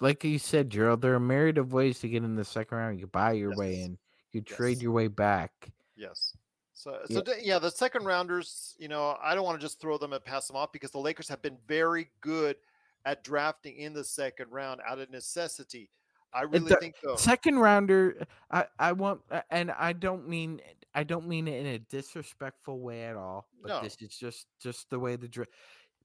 like 0.00 0.22
you 0.24 0.38
said, 0.38 0.68
Gerald, 0.68 1.00
there 1.00 1.12
are 1.12 1.16
a 1.16 1.20
myriad 1.20 1.56
of 1.56 1.72
ways 1.72 2.00
to 2.00 2.08
get 2.08 2.22
in 2.24 2.36
the 2.36 2.44
second 2.44 2.76
round. 2.76 3.00
You 3.00 3.06
buy 3.06 3.32
your 3.32 3.52
way 3.52 3.76
Yes. 3.76 3.86
in, 3.86 3.98
you 4.32 4.42
trade 4.42 4.72
Yes. 4.76 4.82
your 4.82 4.92
way 4.92 5.08
back. 5.08 5.52
Yes. 5.96 6.36
So, 6.82 6.98
Yeah. 7.10 7.16
so 7.16 7.22
d- 7.22 7.32
yeah, 7.42 7.58
the 7.58 7.70
second 7.70 8.04
rounders, 8.06 8.74
you 8.78 8.88
know, 8.88 9.18
I 9.22 9.34
don't 9.34 9.44
want 9.44 9.60
to 9.60 9.64
just 9.64 9.80
throw 9.80 9.98
them 9.98 10.14
and 10.14 10.24
pass 10.24 10.46
them 10.46 10.56
off 10.56 10.72
because 10.72 10.90
the 10.90 10.98
Lakers 10.98 11.28
have 11.28 11.42
been 11.42 11.58
very 11.66 12.10
good 12.22 12.56
at 13.04 13.22
drafting 13.22 13.76
in 13.76 13.92
the 13.92 14.02
second 14.04 14.50
round 14.50 14.80
out 14.86 14.98
of 14.98 15.10
necessity. 15.10 15.90
I 16.32 16.42
really 16.42 16.68
the- 16.70 16.76
think 16.76 16.94
though. 17.02 17.16
Second 17.16 17.58
rounder, 17.58 18.26
I 18.50 18.66
I 18.78 18.92
want, 18.92 19.20
and 19.50 19.72
I 19.72 19.92
don't 19.92 20.26
mean 20.28 20.62
I 20.94 21.04
don't 21.04 21.26
mean 21.28 21.48
it 21.48 21.60
in 21.60 21.66
a 21.66 21.78
disrespectful 21.80 22.80
way 22.80 23.04
at 23.04 23.16
all. 23.16 23.48
But 23.60 23.68
No. 23.68 23.82
this 23.82 23.96
is 24.00 24.16
just 24.16 24.46
just 24.58 24.88
the 24.90 24.98
way 24.98 25.16
the 25.16 25.28
draft. 25.28 25.50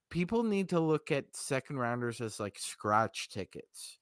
people 0.09 0.43
need 0.43 0.69
to 0.69 0.79
look 0.79 1.11
at 1.11 1.35
second 1.35 1.77
rounders 1.77 2.21
as 2.21 2.39
like 2.39 2.57
scratch 2.59 3.29
tickets. 3.29 3.97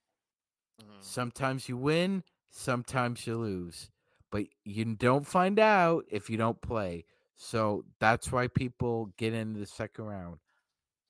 Mhm. 0.81 1.03
Sometimes 1.03 1.69
you 1.69 1.77
win, 1.77 2.23
sometimes 2.49 3.25
you 3.27 3.37
lose, 3.37 3.89
but 4.33 4.45
you 4.65 4.83
don't 4.83 5.27
find 5.27 5.59
out 5.59 6.05
if 6.09 6.27
you 6.27 6.37
don't 6.37 6.59
play. 6.59 7.05
So 7.35 7.85
that's 7.99 8.31
why 8.31 8.47
people 8.47 9.13
get 9.15 9.31
into 9.31 9.59
the 9.59 9.67
second 9.67 10.05
round. 10.05 10.39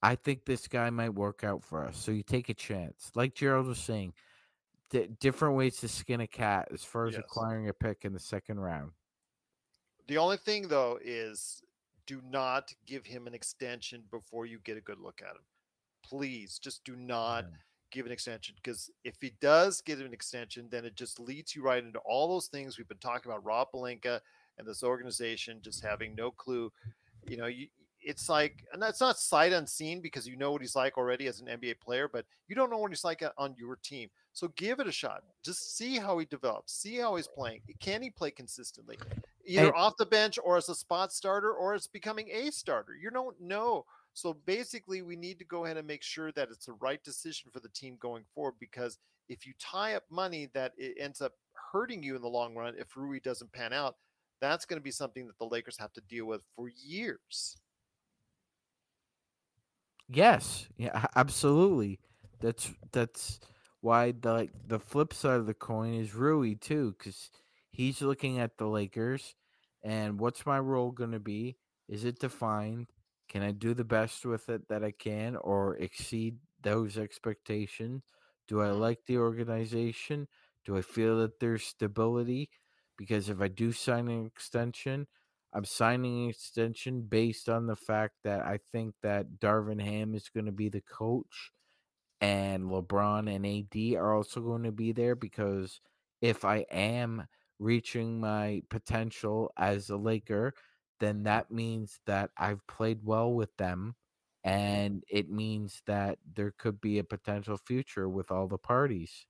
I 0.01 0.15
think 0.15 0.43
this 0.43 0.67
guy 0.67 0.89
might 0.89 1.13
work 1.13 1.41
out 1.45 1.63
for 1.63 1.86
us. 1.86 1.95
So 1.97 2.11
you 2.11 2.21
take 2.21 2.49
a 2.49 2.53
chance. 2.53 3.11
Like 3.15 3.34
Gerald 3.34 3.67
was 3.67 3.80
saying, 3.80 4.13
di- 4.89 5.07
different 5.21 5.55
ways 5.55 5.78
to 5.78 5.88
skin 5.88 6.19
a 6.19 6.28
cat 6.28 6.67
as 6.74 6.84
far 6.84 7.07
as 7.07 7.13
Yes. 7.13 7.21
acquiring 7.24 7.69
a 7.69 7.74
pick 7.74 8.03
in 8.03 8.11
the 8.11 8.19
second 8.19 8.59
round. 8.59 8.91
The 10.07 10.17
only 10.17 10.36
thing 10.36 10.67
though 10.67 10.99
is 11.01 11.61
do 12.05 12.21
not 12.26 12.74
give 12.86 13.05
him 13.05 13.26
an 13.26 13.34
extension 13.34 14.03
before 14.11 14.45
you 14.45 14.59
get 14.59 14.76
a 14.76 14.82
good 14.82 14.99
look 14.99 15.21
at 15.21 15.34
him. 15.38 15.45
Please, 16.03 16.59
just 16.59 16.84
do 16.84 16.97
not 16.97 17.45
give 17.93 18.05
an 18.05 18.11
extension 18.11 18.55
because 18.61 18.89
if 19.05 19.15
he 19.21 19.31
does 19.39 19.79
get 19.81 19.99
an 19.99 20.13
extension, 20.13 20.67
then 20.69 20.83
it 20.83 20.95
just 20.95 21.19
leads 21.19 21.55
you 21.55 21.61
right 21.61 21.83
into 21.83 21.99
all 21.99 22.27
those 22.27 22.47
things 22.47 22.77
we've 22.77 22.87
been 22.87 22.97
talking 22.97 23.31
about. 23.31 23.45
Rob 23.45 23.69
Pelinka 23.73 24.19
and 24.57 24.67
this 24.67 24.83
organization 24.83 25.59
just 25.61 25.83
having 25.83 26.15
no 26.15 26.31
clue. 26.31 26.71
You 27.27 27.37
know, 27.37 27.45
you, 27.45 27.67
it's 28.01 28.27
like, 28.27 28.65
and 28.73 28.81
that's 28.81 28.99
not 28.99 29.17
sight 29.17 29.53
unseen 29.53 30.01
because 30.01 30.27
you 30.27 30.35
know 30.35 30.51
what 30.51 30.61
he's 30.61 30.75
like 30.75 30.97
already 30.97 31.27
as 31.27 31.39
an 31.39 31.47
NBA 31.47 31.79
player, 31.79 32.09
but 32.11 32.25
you 32.47 32.55
don't 32.55 32.69
know 32.69 32.77
what 32.79 32.91
he's 32.91 33.05
like 33.05 33.23
on 33.37 33.55
your 33.57 33.77
team. 33.77 34.09
So 34.33 34.49
give 34.55 34.79
it 34.79 34.87
a 34.87 34.91
shot. 34.91 35.23
Just 35.45 35.77
see 35.77 35.97
how 35.99 36.17
he 36.17 36.25
develops. 36.25 36.73
See 36.73 36.97
how 36.97 37.15
he's 37.15 37.27
playing. 37.27 37.61
Can 37.79 38.01
he 38.01 38.09
play 38.09 38.31
consistently? 38.31 38.97
Either 39.45 39.67
And- 39.67 39.75
off 39.75 39.95
the 39.97 40.05
bench 40.05 40.39
or 40.43 40.57
as 40.57 40.69
a 40.69 40.75
spot 40.75 41.13
starter 41.13 41.53
or 41.53 41.73
as 41.75 41.87
becoming 41.87 42.29
a 42.31 42.49
starter. 42.51 42.95
You 42.95 43.11
don't 43.11 43.39
know. 43.39 43.85
So 44.14 44.34
basically, 44.45 45.01
we 45.01 45.16
need 45.16 45.39
to 45.39 45.45
go 45.45 45.66
ahead 45.66 45.78
and 45.78 45.88
make 45.88 46.03
sure 46.03 46.32
that 46.34 46.49
it's 46.51 46.68
the 46.68 46.74
right 46.74 47.03
decision 47.03 47.51
for 47.51 47.59
the 47.59 47.70
team 47.70 47.97
going 47.99 48.24
forward. 48.34 48.55
Because 48.59 48.99
if 49.30 49.45
you 49.45 49.53
tie 49.59 49.95
up 49.95 50.03
money 50.09 50.49
that 50.53 50.74
it 50.78 50.95
ends 50.99 51.22
up 51.22 51.34
hurting 51.72 52.03
you 52.03 52.16
in 52.16 52.22
the 52.22 52.30
long 52.30 52.55
run, 52.55 52.76
if 52.78 52.95
Rui 52.95 53.20
doesn't 53.20 53.51
pan 53.51 53.74
out, 53.74 53.95
that's 54.39 54.66
going 54.66 54.80
to 54.80 54.84
be 54.84 54.91
something 54.91 55.26
that 55.28 55.38
the 55.39 55.45
Lakers 55.45 55.78
have 55.80 55.93
to 55.93 56.01
deal 56.01 56.26
with 56.26 56.43
for 56.55 56.70
years. 56.70 57.57
Yes, 60.09 60.68
yeah, 60.78 61.05
absolutely. 61.16 61.99
That's 62.39 62.72
that's 62.91 63.39
why 63.82 64.11
the 64.11 64.34
like 64.34 64.51
the 64.68 64.80
flip 64.80 65.14
side 65.14 65.39
of 65.39 65.45
the 65.47 65.53
coin 65.53 65.93
is 65.93 66.14
Rui 66.14 66.55
too, 66.55 66.93
because 66.97 67.32
he's 67.72 68.01
looking 68.01 68.38
at 68.38 68.57
the 68.57 68.68
Lakers, 68.68 69.36
and 69.82 70.20
what's 70.20 70.45
my 70.45 70.59
role 70.59 70.91
going 70.91 71.11
to 71.14 71.20
be? 71.20 71.57
Is 71.88 72.05
it 72.05 72.20
defined? 72.20 72.88
Can 73.34 73.43
I 73.43 73.51
do 73.51 73.73
the 73.73 73.84
best 73.86 74.25
with 74.25 74.49
it 74.49 74.69
that 74.69 74.84
I 74.84 74.91
can, 74.91 75.36
or 75.38 75.75
exceed 75.77 76.39
those 76.61 76.97
expectations? 76.97 78.03
Do 78.47 78.61
I 78.61 78.69
Mhm. 78.69 78.79
like 78.79 79.05
the 79.05 79.17
organization? 79.17 80.29
Do 80.65 80.77
I 80.77 80.81
feel 80.84 81.19
that 81.19 81.39
there's 81.39 81.63
stability? 81.65 82.51
Because 82.97 83.29
if 83.29 83.41
I 83.41 83.49
do 83.49 83.71
sign 83.73 84.07
an 84.09 84.25
extension, 84.25 85.07
I'm 85.51 85.65
signing 85.65 86.25
an 86.25 86.29
extension 86.29 87.03
based 87.03 87.49
on 87.49 87.67
the 87.67 87.75
fact 87.75 88.17
that 88.23 88.41
I 88.45 88.59
think 88.71 88.95
that 89.01 89.39
Darvin 89.39 89.81
Ham 89.81 90.15
is 90.15 90.29
going 90.29 90.45
to 90.47 90.51
be 90.53 90.69
the 90.69 90.81
coach 90.81 91.51
and 92.21 92.65
LeBron 92.65 93.34
and 93.34 93.45
AD 93.45 93.95
are 93.95 94.13
also 94.13 94.41
going 94.41 94.63
to 94.63 94.71
be 94.71 94.91
there 94.91 95.15
because 95.15 95.81
if 96.21 96.45
I 96.45 96.59
am 96.71 97.27
reaching 97.59 98.19
my 98.19 98.63
potential 98.69 99.51
as 99.57 99.89
a 99.89 99.97
Laker, 99.97 100.53
then 100.99 101.23
that 101.23 101.51
means 101.51 101.99
that 102.05 102.31
I've 102.37 102.65
played 102.67 102.99
well 103.03 103.33
with 103.33 103.55
them 103.57 103.95
mm-hmm. 104.45 104.57
and 104.57 105.03
it 105.09 105.29
means 105.29 105.81
that 105.85 106.19
there 106.35 106.53
could 106.57 106.79
be 106.81 106.99
a 106.99 107.03
potential 107.03 107.57
future 107.57 108.09
with 108.09 108.31
all 108.31 108.47
the 108.47 108.57
parties. 108.57 109.25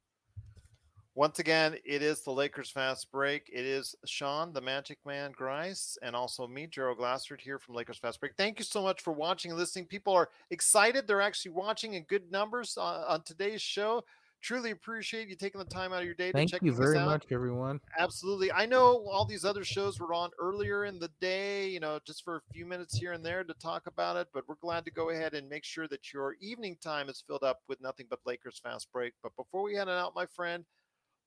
Once 1.16 1.38
again, 1.38 1.76
it 1.86 2.02
is 2.02 2.22
the 2.22 2.32
Lakers 2.32 2.72
Fast 2.72 3.12
Break. 3.12 3.48
It 3.54 3.66
is 3.66 3.94
Sean, 4.04 4.52
the 4.52 4.62
Magic 4.62 4.98
Man 5.06 5.32
Grice, 5.32 5.96
and 6.02 6.16
also 6.16 6.48
me, 6.48 6.66
Gerald 6.66 6.98
Glassard, 6.98 7.40
here 7.40 7.60
from 7.60 7.76
Lakers 7.76 8.00
Fast 8.00 8.20
Break. 8.20 8.34
Thank 8.36 8.58
you 8.58 8.66
so 8.66 8.82
much 8.82 9.00
for 9.02 9.14
watching 9.14 9.52
and 9.52 9.60
listening. 9.60 9.86
People 9.86 10.14
are 10.14 10.30
excited. 10.50 11.06
They're 11.06 11.22
actually 11.22 11.52
watching 11.52 11.94
in 11.94 12.02
good 12.04 12.32
numbers 12.32 12.78
on, 12.78 13.04
on 13.08 13.22
today's 13.22 13.62
show. 13.62 14.04
Truly 14.44 14.72
appreciate 14.72 15.30
you 15.30 15.38
taking 15.38 15.60
the 15.60 15.66
time 15.66 15.94
out 15.94 16.00
of 16.00 16.06
your 16.06 16.16
day 16.16 16.34
Thank 16.34 16.50
to 16.50 16.56
check 16.56 16.58
out. 16.58 16.66
Thank 16.66 16.78
you 16.78 16.84
very 16.86 16.98
out. 16.98 17.06
much, 17.06 17.24
everyone. 17.32 17.80
Absolutely. 17.98 18.52
I 18.52 18.66
know 18.66 19.06
all 19.10 19.24
these 19.24 19.46
other 19.46 19.64
shows 19.64 20.02
were 20.02 20.14
on 20.14 20.32
earlier 20.38 20.84
in 20.84 21.00
the 21.00 21.10
day, 21.22 21.70
you 21.70 21.80
know, 21.80 21.98
just 22.06 22.26
for 22.26 22.36
a 22.36 22.54
few 22.54 22.66
minutes 22.66 22.98
here 22.98 23.14
and 23.14 23.26
there 23.26 23.46
to 23.46 23.54
talk 23.54 23.88
about 23.88 24.18
it, 24.18 24.28
but 24.34 24.44
we're 24.50 24.56
glad 24.56 24.84
to 24.84 24.92
go 24.92 25.12
ahead 25.12 25.34
and 25.34 25.48
make 25.48 25.64
sure 25.64 25.88
that 25.88 26.12
your 26.12 26.36
evening 26.42 26.76
time 26.84 27.08
is 27.08 27.24
filled 27.26 27.44
up 27.44 27.62
with 27.70 27.80
nothing 27.80 28.06
but 28.10 28.20
Lakers 28.26 28.60
Fast 28.62 28.92
Break. 28.92 29.14
But 29.24 29.34
before 29.38 29.64
we 29.64 29.76
head 29.76 29.88
out, 29.88 30.14
my 30.14 30.26
friend, 30.26 30.66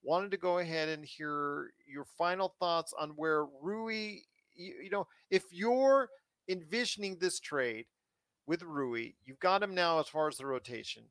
wanted 0.03 0.31
to 0.33 0.37
go 0.37 0.59
ahead 0.59 0.91
and 0.91 1.03
hear 1.03 1.71
your 1.87 2.05
final 2.19 2.55
thoughts 2.61 2.93
on 2.99 3.11
where 3.17 3.47
Rui, 3.62 4.19
you, 4.55 4.75
you 4.83 4.91
know, 4.91 5.07
if 5.31 5.45
you're 5.51 6.11
envisioning 6.51 7.17
this 7.19 7.41
trade 7.41 7.87
with 8.47 8.62
Rui, 8.62 9.12
you've 9.25 9.41
got 9.41 9.62
him 9.62 9.75
now 9.75 10.01
as 10.01 10.07
far 10.07 10.29
as 10.29 10.37
the 10.37 10.45
rotation. 10.45 11.05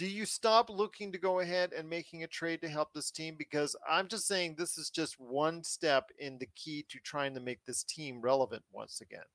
Do 0.00 0.06
you 0.06 0.24
stop 0.24 0.70
looking 0.70 1.12
to 1.12 1.18
go 1.18 1.40
ahead 1.40 1.74
and 1.74 1.86
making 1.86 2.22
a 2.22 2.26
trade 2.26 2.62
to 2.62 2.68
help 2.70 2.94
this 2.94 3.10
team? 3.10 3.34
Because 3.36 3.76
I'm 3.86 4.08
just 4.08 4.26
saying 4.26 4.54
this 4.56 4.78
is 4.78 4.88
just 4.88 5.20
one 5.20 5.62
step 5.62 6.08
in 6.18 6.38
the 6.38 6.48
key 6.56 6.86
to 6.88 6.98
trying 7.00 7.34
to 7.34 7.40
make 7.40 7.62
this 7.66 7.82
team 7.82 8.22
relevant 8.22 8.62
once 8.72 9.02
again. 9.02 9.28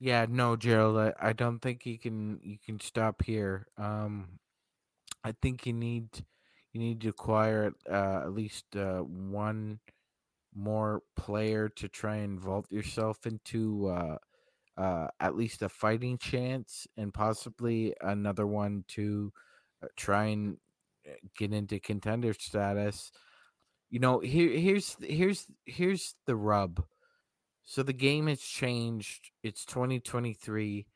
Yeah, 0.00 0.24
no, 0.26 0.56
Gerald, 0.56 0.96
I, 0.96 1.12
I 1.20 1.32
don't 1.34 1.58
think 1.58 1.84
you 1.84 1.98
can 1.98 2.40
you 2.42 2.56
can 2.64 2.80
stop 2.80 3.22
here. 3.22 3.66
Um, 3.76 4.38
I 5.22 5.34
think 5.42 5.66
you 5.66 5.74
need 5.74 6.08
you 6.72 6.80
need 6.80 7.02
to 7.02 7.10
acquire 7.10 7.74
uh, 7.90 8.22
at 8.22 8.32
least 8.32 8.74
uh, 8.74 9.00
one 9.00 9.80
more 10.54 11.02
player 11.14 11.68
to 11.76 11.88
try 11.88 12.16
and 12.16 12.40
vault 12.40 12.64
yourself 12.70 13.26
into 13.26 13.88
uh, 13.88 14.16
uh, 14.78 15.08
at 15.20 15.36
least 15.36 15.60
a 15.60 15.68
fighting 15.68 16.16
chance, 16.16 16.86
and 16.96 17.12
possibly 17.12 17.92
another 18.00 18.46
one 18.46 18.86
to 18.88 19.30
try 19.96 20.26
and 20.26 20.58
uh, 21.06 21.12
get 21.36 21.52
into 21.52 21.78
contender 21.80 22.32
status. 22.34 23.12
You 23.90 24.00
know, 24.00 24.20
here 24.20 24.50
here's 24.50 24.96
here's 25.00 25.46
here's 25.64 26.14
the 26.26 26.36
rub. 26.36 26.84
So 27.64 27.82
the 27.82 27.92
game 27.92 28.26
has 28.28 28.40
changed. 28.40 29.30
It's 29.42 29.64
2023. 29.64 30.86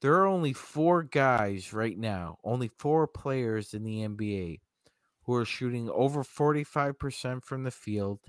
There 0.00 0.14
are 0.14 0.26
only 0.26 0.52
four 0.52 1.02
guys 1.02 1.72
right 1.72 1.98
now, 1.98 2.38
only 2.44 2.70
four 2.78 3.06
players 3.06 3.74
in 3.74 3.82
the 3.82 4.06
NBA 4.06 4.60
who 5.24 5.34
are 5.34 5.44
shooting 5.44 5.90
over 5.90 6.24
45% 6.24 7.44
from 7.44 7.64
the 7.64 7.70
field 7.70 8.20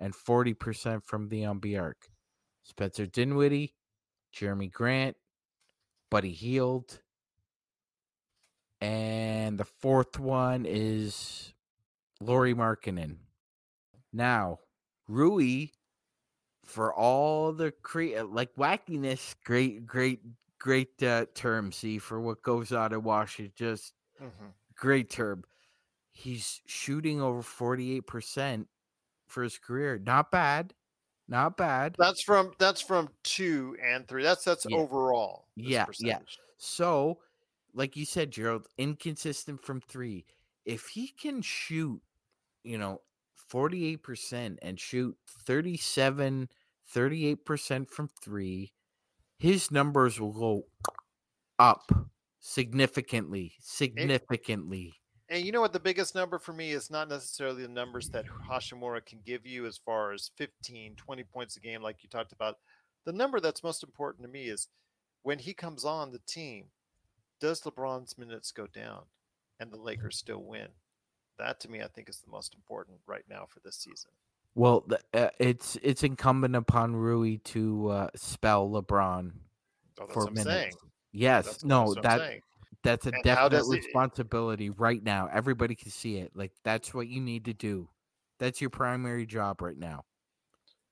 and 0.00 0.14
40% 0.14 1.04
from 1.04 1.28
the 1.28 1.44
arc. 1.76 2.08
Spencer 2.62 3.06
Dinwiddie, 3.06 3.74
Jerami 4.34 4.70
Grant, 4.70 5.16
Buddy 6.10 6.32
Hield, 6.32 7.00
and 8.80 9.58
the 9.58 9.64
fourth 9.64 10.18
one 10.18 10.64
is 10.66 11.52
Lauri 12.20 12.54
Markkanen. 12.54 13.16
Now, 14.12 14.60
Rui, 15.08 15.68
for 16.64 16.92
all 16.94 17.52
the 17.52 17.72
cre- 17.82 18.22
like 18.22 18.54
wackiness, 18.56 19.34
great, 19.44 19.86
great, 19.86 20.20
great 20.58 21.02
uh, 21.02 21.26
term. 21.34 21.72
See 21.72 21.98
for 21.98 22.20
what 22.20 22.42
goes 22.42 22.72
on 22.72 22.92
in 22.92 23.02
Washington, 23.02 23.52
just 23.56 23.94
Mm-hmm. 24.20 24.46
great 24.74 25.10
term. 25.10 25.44
He's 26.10 26.60
shooting 26.66 27.20
over 27.22 27.40
forty 27.42 27.94
eight 27.96 28.06
percent 28.08 28.66
for 29.28 29.44
his 29.44 29.56
career. 29.58 30.00
Not 30.04 30.32
bad, 30.32 30.74
not 31.28 31.56
bad. 31.56 31.94
That's 31.96 32.22
from 32.24 32.52
that's 32.58 32.80
from 32.80 33.10
two 33.22 33.76
and 33.80 34.08
three. 34.08 34.24
That's 34.24 34.42
that's 34.44 34.66
Yeah. 34.68 34.76
overall. 34.76 35.46
Yeah, 35.54 35.86
yeah. 36.00 36.18
So, 36.56 37.20
like 37.74 37.96
you 37.96 38.04
said, 38.04 38.30
Gerald, 38.30 38.66
inconsistent 38.76 39.60
from 39.60 39.80
three. 39.80 40.24
If 40.64 40.88
he 40.88 41.08
can 41.08 41.42
shoot, 41.42 42.00
you 42.64 42.78
know, 42.78 43.02
48% 43.52 44.58
and 44.60 44.78
shoot 44.78 45.16
37, 45.46 46.48
38% 46.94 47.90
from 47.90 48.08
three, 48.22 48.72
his 49.38 49.70
numbers 49.70 50.20
will 50.20 50.32
go 50.32 50.62
up 51.58 51.90
significantly. 52.40 53.52
Significantly. 53.60 54.94
And 55.30 55.44
you 55.44 55.52
know 55.52 55.60
what? 55.60 55.74
The 55.74 55.80
biggest 55.80 56.14
number 56.14 56.38
for 56.38 56.52
me 56.52 56.72
is 56.72 56.90
not 56.90 57.08
necessarily 57.08 57.62
the 57.62 57.68
numbers 57.68 58.08
that 58.10 58.24
Hachimura 58.50 59.04
can 59.04 59.20
give 59.26 59.46
you 59.46 59.66
as 59.66 59.76
far 59.76 60.12
as 60.12 60.30
15, 60.38 60.96
20 60.96 61.24
points 61.24 61.56
a 61.56 61.60
game, 61.60 61.82
like 61.82 62.02
you 62.02 62.08
talked 62.08 62.32
about. 62.32 62.56
The 63.04 63.12
number 63.12 63.38
that's 63.38 63.62
most 63.62 63.82
important 63.82 64.24
to 64.24 64.32
me 64.32 64.44
is 64.44 64.68
when 65.22 65.38
he 65.38 65.52
comes 65.52 65.84
on 65.84 66.12
the 66.12 66.20
team, 66.26 66.66
does 67.40 67.60
LeBron's 67.62 68.18
minutes 68.18 68.52
go 68.52 68.66
down 68.66 69.02
and 69.60 69.70
the 69.70 69.76
Lakers 69.76 70.16
still 70.16 70.42
win? 70.42 70.68
That 71.38 71.60
to 71.60 71.70
me, 71.70 71.82
I 71.82 71.86
think 71.86 72.08
is 72.08 72.18
the 72.18 72.30
most 72.30 72.54
important 72.54 72.98
right 73.06 73.24
now 73.28 73.46
for 73.48 73.60
this 73.60 73.76
season. 73.76 74.10
Well, 74.54 74.86
uh, 75.14 75.28
it's 75.38 75.76
it's 75.82 76.02
incumbent 76.02 76.56
upon 76.56 76.96
Rui 76.96 77.38
to 77.44 77.88
uh, 77.88 78.08
spell 78.16 78.68
LeBron 78.68 79.32
Oh, 80.00 80.06
for 80.12 80.24
what 80.24 80.32
minutes. 80.34 80.44
saying. 80.48 80.72
Yes, 81.12 81.46
That's, 81.46 81.64
no, 81.64 81.94
that's 81.94 81.96
what 81.96 82.06
I'm 82.12 82.18
that 82.18 82.40
that's 82.84 83.06
a 83.06 83.12
And 83.12 83.22
definite 83.24 83.50
does 83.50 83.70
it- 83.70 83.76
responsibility 83.84 84.70
right 84.70 85.02
now. 85.02 85.28
Everybody 85.32 85.74
can 85.74 85.90
see 85.90 86.16
it. 86.16 86.32
Like 86.34 86.52
that's 86.64 86.92
what 86.94 87.08
you 87.08 87.20
need 87.20 87.44
to 87.46 87.54
do. 87.54 87.88
That's 88.38 88.60
your 88.60 88.70
primary 88.70 89.26
job 89.26 89.60
right 89.62 89.78
now. 89.78 90.04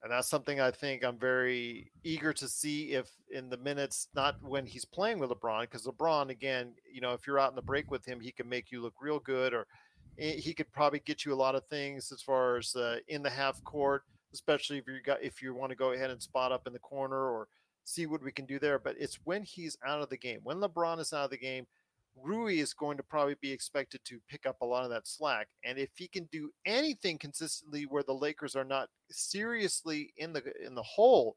And 0.06 0.12
that's 0.12 0.28
something 0.28 0.60
I 0.60 0.70
think 0.70 1.04
I'm 1.04 1.18
very 1.18 1.90
eager 2.04 2.32
to 2.32 2.46
see 2.46 2.92
if 2.92 3.08
in 3.28 3.50
the 3.50 3.56
minutes, 3.56 4.06
not 4.14 4.40
when 4.40 4.64
he's 4.64 4.84
playing 4.84 5.18
with 5.18 5.30
LeBron, 5.30 5.62
because 5.62 5.84
LeBron, 5.84 6.30
again, 6.30 6.74
you 6.88 7.00
know, 7.00 7.12
if 7.12 7.26
you're 7.26 7.40
out 7.40 7.50
in 7.50 7.56
the 7.56 7.62
break 7.62 7.90
with 7.90 8.04
him, 8.04 8.20
he 8.20 8.30
can 8.30 8.48
make 8.48 8.70
you 8.70 8.80
look 8.80 8.94
real 9.00 9.18
good, 9.18 9.52
or 9.52 9.66
eh, 10.20 10.36
he 10.36 10.54
could 10.54 10.70
probably 10.70 11.00
get 11.00 11.24
you 11.24 11.34
a 11.34 11.34
lot 11.34 11.56
of 11.56 11.66
things 11.66 12.12
as 12.12 12.22
far 12.22 12.56
as 12.56 12.76
uh, 12.76 12.98
in 13.08 13.20
the 13.20 13.28
half 13.28 13.64
court, 13.64 14.04
especially 14.32 14.78
if 14.78 14.86
you 14.86 15.00
got 15.04 15.20
if 15.24 15.42
you 15.42 15.52
want 15.54 15.70
to 15.70 15.76
go 15.76 15.90
ahead 15.90 16.10
and 16.10 16.22
spot 16.22 16.52
up 16.52 16.68
in 16.68 16.72
the 16.72 16.78
corner 16.78 17.28
or 17.28 17.48
see 17.82 18.06
what 18.06 18.22
we 18.22 18.30
can 18.30 18.46
do 18.46 18.60
there. 18.60 18.78
But 18.78 18.94
it's 19.00 19.18
when 19.24 19.42
he's 19.42 19.76
out 19.84 20.02
of 20.02 20.08
the 20.08 20.16
game, 20.16 20.38
when 20.44 20.58
LeBron 20.58 21.00
is 21.00 21.12
out 21.12 21.24
of 21.24 21.30
the 21.30 21.36
game, 21.36 21.66
Rui 22.16 22.58
is 22.58 22.72
going 22.72 22.96
to 22.96 23.02
probably 23.02 23.36
be 23.40 23.52
expected 23.52 24.00
to 24.04 24.20
pick 24.28 24.46
up 24.46 24.60
a 24.60 24.66
lot 24.66 24.84
of 24.84 24.90
that 24.90 25.06
slack. 25.06 25.48
And 25.64 25.78
if 25.78 25.90
he 25.94 26.08
can 26.08 26.24
do 26.32 26.50
anything 26.64 27.18
consistently 27.18 27.84
where 27.84 28.02
the 28.02 28.14
Lakers 28.14 28.56
are 28.56 28.64
not 28.64 28.88
seriously 29.10 30.12
in 30.16 30.32
the 30.32 30.42
in 30.64 30.74
the 30.74 30.82
hole 30.82 31.36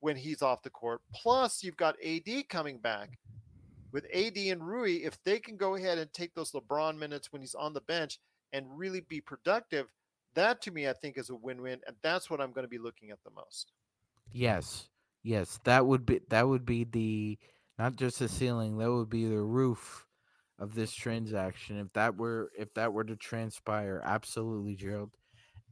when 0.00 0.16
he's 0.16 0.42
off 0.42 0.62
the 0.62 0.70
court, 0.70 1.00
plus 1.14 1.62
you've 1.62 1.76
got 1.76 1.96
AD 2.04 2.48
coming 2.48 2.78
back. 2.78 3.18
With 3.92 4.06
AD 4.14 4.36
and 4.36 4.66
Rui, 4.66 5.04
if 5.04 5.18
they 5.24 5.40
can 5.40 5.56
go 5.56 5.74
ahead 5.74 5.98
and 5.98 6.12
take 6.12 6.32
those 6.34 6.52
LeBron 6.52 6.96
minutes 6.96 7.32
when 7.32 7.42
he's 7.42 7.56
on 7.56 7.72
the 7.72 7.80
bench 7.80 8.20
and 8.52 8.66
really 8.78 9.00
be 9.00 9.20
productive, 9.20 9.86
that 10.34 10.62
to 10.62 10.70
me 10.70 10.88
I 10.88 10.92
think 10.92 11.18
is 11.18 11.30
a 11.30 11.34
win-win, 11.34 11.80
and 11.86 11.96
that's 12.00 12.30
what 12.30 12.40
I'm 12.40 12.52
going 12.52 12.64
to 12.64 12.68
be 12.68 12.78
looking 12.78 13.10
at 13.10 13.18
the 13.24 13.30
most. 13.30 13.72
Yes, 14.32 14.88
yes, 15.24 15.58
that 15.64 15.86
would 15.86 16.06
be 16.06 16.20
that 16.28 16.46
would 16.46 16.64
be 16.64 16.84
the 16.84 17.38
not 17.80 17.96
just 17.96 18.18
the 18.18 18.28
ceiling. 18.28 18.78
That 18.78 18.90
would 18.92 19.10
be 19.10 19.26
the 19.26 19.40
roof 19.40 20.06
of 20.58 20.74
this 20.74 20.92
transaction 20.92 21.78
if 21.78 21.92
that 21.94 22.16
were 22.16 22.50
if 22.58 22.74
that 22.74 22.92
were 22.92 23.04
to 23.04 23.16
transpire. 23.16 24.02
Absolutely, 24.04 24.76
Gerald. 24.76 25.12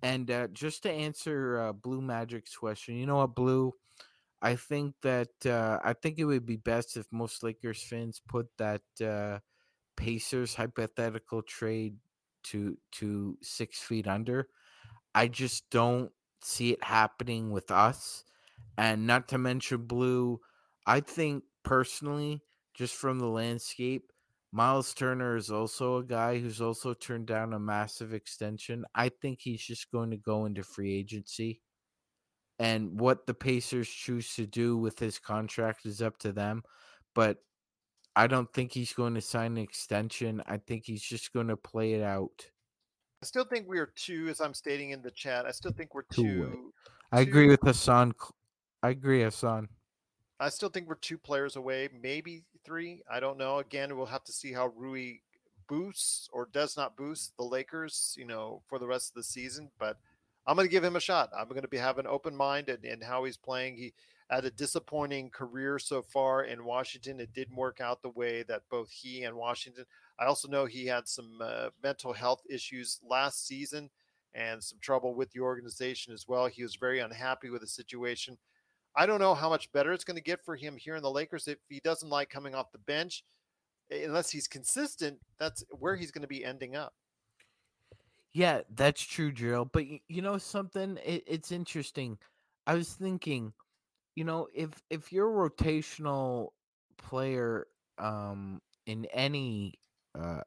And 0.02 0.30
uh, 0.30 0.48
just 0.48 0.84
to 0.84 0.90
answer 0.90 1.58
uh, 1.60 1.72
Blue 1.72 2.00
Magic's 2.02 2.56
question, 2.56 2.96
you 2.96 3.06
know 3.06 3.16
what, 3.16 3.34
Blue? 3.34 3.72
I 4.42 4.56
think 4.56 4.94
that 5.02 5.30
uh, 5.46 5.80
I 5.84 5.94
think 5.94 6.18
it 6.18 6.26
would 6.26 6.46
be 6.46 6.56
best 6.56 6.96
if 6.96 7.06
most 7.12 7.42
Lakers 7.42 7.82
fans 7.82 8.22
put 8.28 8.48
that 8.58 8.82
uh, 9.04 9.40
Pacers 9.96 10.54
hypothetical 10.56 11.42
trade 11.42 11.96
to 12.44 12.78
to 12.94 13.38
six 13.42 13.80
feet 13.80 14.08
under. 14.08 14.48
I 15.14 15.28
just 15.28 15.70
don't 15.70 16.12
see 16.42 16.72
it 16.72 16.84
happening 16.84 17.50
with 17.50 17.70
us, 17.70 18.24
and 18.76 19.06
not 19.06 19.28
to 19.28 19.38
mention 19.38 19.86
Blue. 19.86 20.40
I 20.86 21.00
think 21.00 21.44
personally, 21.68 22.42
just 22.74 22.94
from 22.94 23.18
the 23.18 23.26
landscape, 23.26 24.10
Miles 24.52 24.94
Turner 24.94 25.36
is 25.36 25.50
also 25.50 25.98
a 25.98 26.04
guy 26.04 26.38
who's 26.38 26.62
also 26.62 26.94
turned 26.94 27.26
down 27.26 27.52
a 27.52 27.58
massive 27.58 28.14
extension. 28.14 28.86
I 28.94 29.10
think 29.10 29.40
he's 29.42 29.62
just 29.62 29.90
going 29.90 30.10
to 30.10 30.16
go 30.16 30.46
into 30.46 30.62
free 30.62 30.94
agency. 30.94 31.60
And 32.58 32.98
what 32.98 33.26
the 33.26 33.34
Pacers 33.34 33.88
choose 33.88 34.34
to 34.36 34.46
do 34.46 34.78
with 34.78 34.98
his 34.98 35.18
contract 35.18 35.84
is 35.84 36.00
up 36.00 36.18
to 36.20 36.32
them. 36.32 36.62
But 37.14 37.36
I 38.16 38.26
don't 38.26 38.52
think 38.52 38.72
he's 38.72 38.94
going 38.94 39.14
to 39.14 39.20
sign 39.20 39.52
an 39.52 39.62
extension. 39.62 40.42
I 40.46 40.56
think 40.56 40.84
he's 40.86 41.02
just 41.02 41.32
going 41.34 41.48
to 41.48 41.56
play 41.56 41.92
it 41.92 42.02
out. 42.02 42.46
I 43.22 43.26
still 43.26 43.44
think 43.44 43.68
we 43.68 43.78
are 43.78 43.92
two, 43.94 44.28
as 44.28 44.40
I'm 44.40 44.54
stating 44.54 44.90
in 44.90 45.02
the 45.02 45.10
chat. 45.10 45.44
I 45.44 45.50
still 45.50 45.72
think 45.72 45.94
we're 45.94 46.02
Two 46.10 46.22
two. 46.22 46.72
I 47.12 47.20
agree 47.20 47.48
with 47.48 47.60
Hassan. 47.62 48.14
I 48.82 48.90
agree, 48.90 49.22
Hassan. 49.22 49.68
I 50.40 50.48
still 50.50 50.68
think 50.68 50.88
we're 50.88 50.94
two 50.94 51.18
players 51.18 51.56
away, 51.56 51.88
maybe 52.00 52.44
three. 52.64 53.02
I 53.10 53.18
don't 53.18 53.38
know. 53.38 53.58
Again, 53.58 53.96
we'll 53.96 54.06
have 54.06 54.24
to 54.24 54.32
see 54.32 54.52
how 54.52 54.72
Rui 54.76 55.14
boosts 55.68 56.28
or 56.32 56.48
does 56.52 56.76
not 56.76 56.96
boost 56.96 57.36
the 57.36 57.42
Lakers, 57.44 58.14
you 58.16 58.24
know, 58.24 58.62
for 58.66 58.78
the 58.78 58.86
rest 58.86 59.10
of 59.10 59.14
the 59.14 59.22
season. 59.22 59.70
But 59.78 59.98
I'm 60.46 60.56
going 60.56 60.66
to 60.66 60.72
give 60.72 60.84
him 60.84 60.96
a 60.96 61.00
shot. 61.00 61.30
I'm 61.36 61.48
going 61.48 61.62
to 61.62 61.68
be 61.68 61.76
have 61.76 61.98
an 61.98 62.06
open 62.06 62.36
mind 62.36 62.68
and, 62.68 62.84
in 62.84 63.00
how 63.00 63.24
he's 63.24 63.36
playing. 63.36 63.76
He 63.76 63.92
had 64.30 64.44
a 64.44 64.50
disappointing 64.50 65.30
career 65.30 65.78
so 65.78 66.02
far 66.02 66.44
in 66.44 66.64
Washington. 66.64 67.20
It 67.20 67.34
didn't 67.34 67.56
work 67.56 67.80
out 67.80 68.02
the 68.02 68.10
way 68.10 68.44
that 68.44 68.62
both 68.70 68.90
he 68.90 69.24
and 69.24 69.36
Washington. 69.36 69.86
I 70.18 70.26
also 70.26 70.48
know 70.48 70.66
he 70.66 70.86
had 70.86 71.08
some 71.08 71.38
uh, 71.42 71.70
mental 71.82 72.12
health 72.12 72.42
issues 72.48 73.00
last 73.06 73.46
season 73.46 73.90
and 74.34 74.62
some 74.62 74.78
trouble 74.80 75.14
with 75.14 75.30
the 75.32 75.40
organization 75.40 76.12
as 76.12 76.28
well. 76.28 76.46
He 76.46 76.62
was 76.62 76.76
very 76.76 77.00
unhappy 77.00 77.50
with 77.50 77.62
the 77.62 77.66
situation. 77.66 78.38
I 78.98 79.06
don't 79.06 79.20
know 79.20 79.34
how 79.34 79.50
much 79.50 79.72
better 79.72 79.92
it's 79.94 80.04
going 80.04 80.16
to 80.18 80.22
get 80.22 80.44
for 80.44 80.56
him 80.56 80.76
here 80.76 80.96
in 80.96 81.04
the 81.04 81.10
Lakers 81.12 81.48
if 81.48 81.58
he 81.70 81.80
doesn't 81.80 82.10
like 82.10 82.30
coming 82.30 82.54
off 82.54 82.72
the 82.72 82.78
bench. 82.80 83.24
eh, 83.90 84.04
Unless 84.06 84.30
he's 84.30 84.48
consistent, 84.48 85.20
that's 85.38 85.64
where 85.70 85.96
he's 85.96 86.12
going 86.12 86.22
to 86.22 86.28
be 86.28 86.44
ending 86.44 86.76
up. 86.76 86.94
Yeah, 88.32 88.62
that's 88.74 89.02
true, 89.02 89.32
Gerald. 89.32 89.72
But 89.72 89.86
you 90.08 90.22
know 90.22 90.38
something? 90.38 90.98
It, 91.04 91.24
it's 91.26 91.52
interesting. 91.52 92.18
I 92.66 92.74
was 92.74 92.92
thinking, 92.94 93.54
you 94.16 94.24
know, 94.24 94.48
if 94.54 94.70
if 94.90 95.12
you're 95.12 95.46
a 95.46 95.50
rotational 95.50 96.50
player 96.98 97.66
um 97.98 98.60
in 98.86 99.06
any 99.06 99.74
uh 100.14 100.42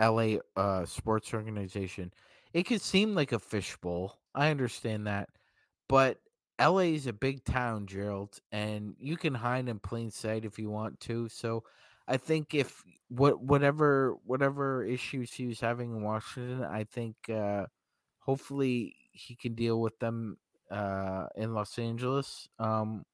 LA 0.00 0.38
uh, 0.56 0.86
sports 0.86 1.34
organization. 1.34 2.12
It 2.54 2.64
could 2.64 2.82
seem 2.82 3.14
like 3.14 3.32
a 3.32 3.38
fishbowl. 3.40 4.20
I 4.34 4.50
understand 4.50 5.06
that, 5.08 5.30
but 5.88 6.20
LA 6.58 6.94
is 6.94 7.06
a 7.06 7.12
big 7.12 7.44
town, 7.44 7.86
Gerald, 7.86 8.40
and 8.52 8.94
you 8.98 9.16
can 9.16 9.34
hide 9.34 9.68
in 9.68 9.78
plain 9.78 10.10
sight 10.10 10.44
if 10.44 10.58
you 10.58 10.70
want 10.70 11.00
to. 11.00 11.28
So, 11.28 11.64
I 12.08 12.16
think 12.16 12.54
if 12.54 12.82
what 13.08 13.40
whatever 13.42 14.16
whatever 14.24 14.84
issues 14.84 15.32
he 15.32 15.46
was 15.46 15.60
having 15.60 15.90
in 15.90 16.02
Washington, 16.02 16.64
I 16.64 16.84
think 16.84 17.16
uh, 17.32 17.66
hopefully 18.20 18.96
he 19.12 19.36
can 19.36 19.54
deal 19.54 19.80
with 19.80 19.98
them 19.98 20.38
uh, 20.70 21.26
in 21.36 21.54
Los 21.54 21.78
Angeles. 21.78 22.48
Um, 22.58 23.04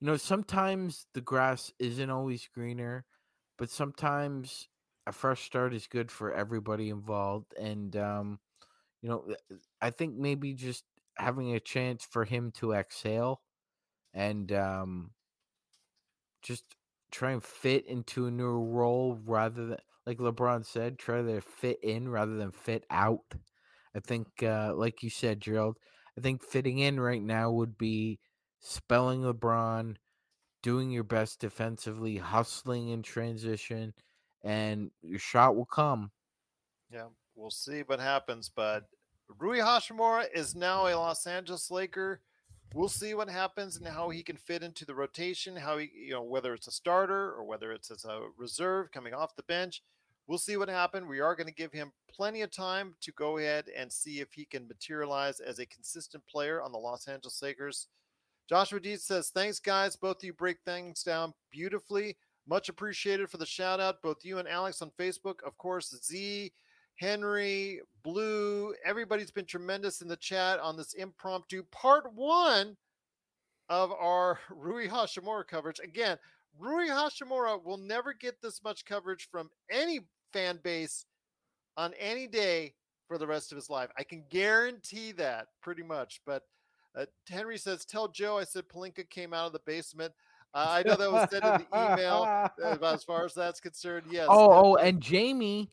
you 0.00 0.06
know, 0.06 0.16
sometimes 0.16 1.06
the 1.14 1.20
grass 1.20 1.72
isn't 1.78 2.10
always 2.10 2.48
greener, 2.54 3.04
but 3.56 3.70
sometimes 3.70 4.68
a 5.06 5.12
fresh 5.12 5.44
start 5.44 5.74
is 5.74 5.86
good 5.86 6.10
for 6.10 6.32
everybody 6.32 6.90
involved. 6.90 7.52
And, 7.58 7.96
um, 7.96 8.38
you 9.02 9.08
know, 9.08 9.34
I 9.80 9.90
think 9.90 10.16
maybe 10.16 10.54
just 10.54 10.84
having 11.18 11.54
a 11.54 11.60
chance 11.60 12.06
for 12.08 12.24
him 12.24 12.52
to 12.52 12.72
exhale 12.72 13.42
and 14.14 14.52
um, 14.52 15.10
just 16.42 16.64
try 17.10 17.32
and 17.32 17.42
fit 17.42 17.86
into 17.86 18.26
a 18.26 18.30
new 18.30 18.58
role 18.58 19.18
rather 19.24 19.66
than, 19.66 19.78
like 20.06 20.18
LeBron 20.18 20.64
said, 20.64 20.98
try 20.98 21.22
to 21.22 21.40
fit 21.40 21.78
in 21.82 22.08
rather 22.08 22.36
than 22.36 22.50
fit 22.52 22.84
out. 22.90 23.34
I 23.94 24.00
think, 24.00 24.42
uh, 24.42 24.74
like 24.74 25.02
you 25.02 25.10
said, 25.10 25.40
Gerald, 25.40 25.76
I 26.16 26.20
think 26.20 26.42
fitting 26.42 26.78
in 26.78 27.00
right 27.00 27.22
now 27.22 27.50
would 27.50 27.78
be 27.78 28.20
spelling 28.60 29.22
LeBron, 29.22 29.96
doing 30.62 30.90
your 30.90 31.04
best 31.04 31.40
defensively, 31.40 32.16
hustling 32.16 32.88
in 32.88 33.02
transition, 33.02 33.94
and 34.42 34.90
your 35.02 35.18
shot 35.18 35.56
will 35.56 35.66
come. 35.66 36.10
Yeah, 36.90 37.06
we'll 37.34 37.50
see 37.50 37.82
what 37.82 38.00
happens. 38.00 38.50
But 38.54 38.84
Rui 39.36 39.58
Hachimura 39.58 40.26
is 40.34 40.54
now 40.54 40.86
a 40.86 40.96
Los 40.96 41.26
Angeles 41.26 41.70
Laker. 41.70 42.20
We'll 42.74 42.88
see 42.88 43.14
what 43.14 43.28
happens 43.28 43.76
and 43.76 43.86
how 43.86 44.10
he 44.10 44.22
can 44.22 44.36
fit 44.36 44.62
into 44.62 44.84
the 44.84 44.94
rotation, 44.94 45.56
how 45.56 45.78
he, 45.78 45.90
you 45.94 46.12
know, 46.12 46.22
whether 46.22 46.54
it's 46.54 46.66
a 46.66 46.72
starter 46.72 47.32
or 47.32 47.44
whether 47.44 47.72
it's 47.72 47.90
as 47.90 48.04
a 48.04 48.28
reserve 48.36 48.90
coming 48.92 49.14
off 49.14 49.36
the 49.36 49.42
bench. 49.44 49.82
We'll 50.26 50.38
see 50.38 50.56
what 50.56 50.68
happens. 50.68 51.06
We 51.06 51.20
are 51.20 51.34
going 51.34 51.46
to 51.46 51.54
give 51.54 51.72
him 51.72 51.92
plenty 52.14 52.42
of 52.42 52.50
time 52.50 52.94
to 53.00 53.12
go 53.12 53.38
ahead 53.38 53.66
and 53.74 53.90
see 53.90 54.20
if 54.20 54.32
he 54.32 54.44
can 54.44 54.68
materialize 54.68 55.40
as 55.40 55.58
a 55.58 55.66
consistent 55.66 56.26
player 56.26 56.62
on 56.62 56.72
the 56.72 56.78
Los 56.78 57.08
Angeles 57.08 57.40
Lakers. 57.40 57.88
Joshua 58.48 58.80
Deeds 58.80 59.04
says, 59.04 59.30
Thanks, 59.30 59.60
guys. 59.60 59.96
Both 59.96 60.18
of 60.18 60.24
you 60.24 60.32
break 60.32 60.58
things 60.64 61.02
down 61.02 61.32
beautifully. 61.50 62.16
Much 62.46 62.68
appreciated 62.68 63.30
for 63.30 63.36
the 63.36 63.46
shout 63.46 63.78
out, 63.78 64.02
both 64.02 64.24
you 64.24 64.38
and 64.38 64.48
Alex 64.48 64.80
on 64.82 64.90
Facebook. 64.98 65.42
Of 65.46 65.56
course, 65.58 65.94
Z, 66.04 66.52
Henry, 66.98 67.80
Blue, 68.02 68.74
everybody's 68.84 69.30
been 69.30 69.44
tremendous 69.44 70.00
in 70.00 70.08
the 70.08 70.16
chat 70.16 70.58
on 70.60 70.76
this 70.76 70.94
impromptu 70.94 71.62
part 71.70 72.12
one 72.14 72.76
of 73.68 73.92
our 73.92 74.38
Rui 74.50 74.88
Hachimura 74.88 75.46
coverage. 75.46 75.80
Again, 75.82 76.18
Rui 76.58 76.88
Hachimura 76.88 77.62
will 77.62 77.78
never 77.78 78.12
get 78.12 78.42
this 78.42 78.62
much 78.62 78.84
coverage 78.84 79.28
from 79.30 79.50
any 79.70 80.00
fan 80.32 80.58
base 80.62 81.06
on 81.76 81.94
any 81.98 82.26
day 82.26 82.74
for 83.06 83.16
the 83.16 83.26
rest 83.26 83.52
of 83.52 83.56
his 83.56 83.70
life. 83.70 83.90
I 83.96 84.02
can 84.02 84.24
guarantee 84.28 85.12
that 85.12 85.46
pretty 85.62 85.82
much. 85.82 86.20
But 86.26 86.42
uh, 86.96 87.06
Henry 87.28 87.58
says, 87.58 87.84
"Tell 87.84 88.08
Joe 88.08 88.38
I 88.38 88.44
said 88.44 88.68
Pelinka 88.68 89.08
came 89.08 89.32
out 89.32 89.46
of 89.46 89.52
the 89.52 89.60
basement." 89.66 90.12
Uh, 90.54 90.66
I 90.68 90.82
know 90.82 90.96
that 90.96 91.12
was 91.12 91.30
said 91.30 91.44
in 91.44 91.66
the 91.70 91.92
email. 91.92 92.24
Uh, 92.62 92.76
as 92.82 93.04
far 93.04 93.24
as 93.24 93.34
that's 93.34 93.60
concerned, 93.60 94.06
yes. 94.10 94.26
Oh, 94.30 94.50
oh, 94.50 94.74
and 94.76 95.00
Jamie, 95.00 95.70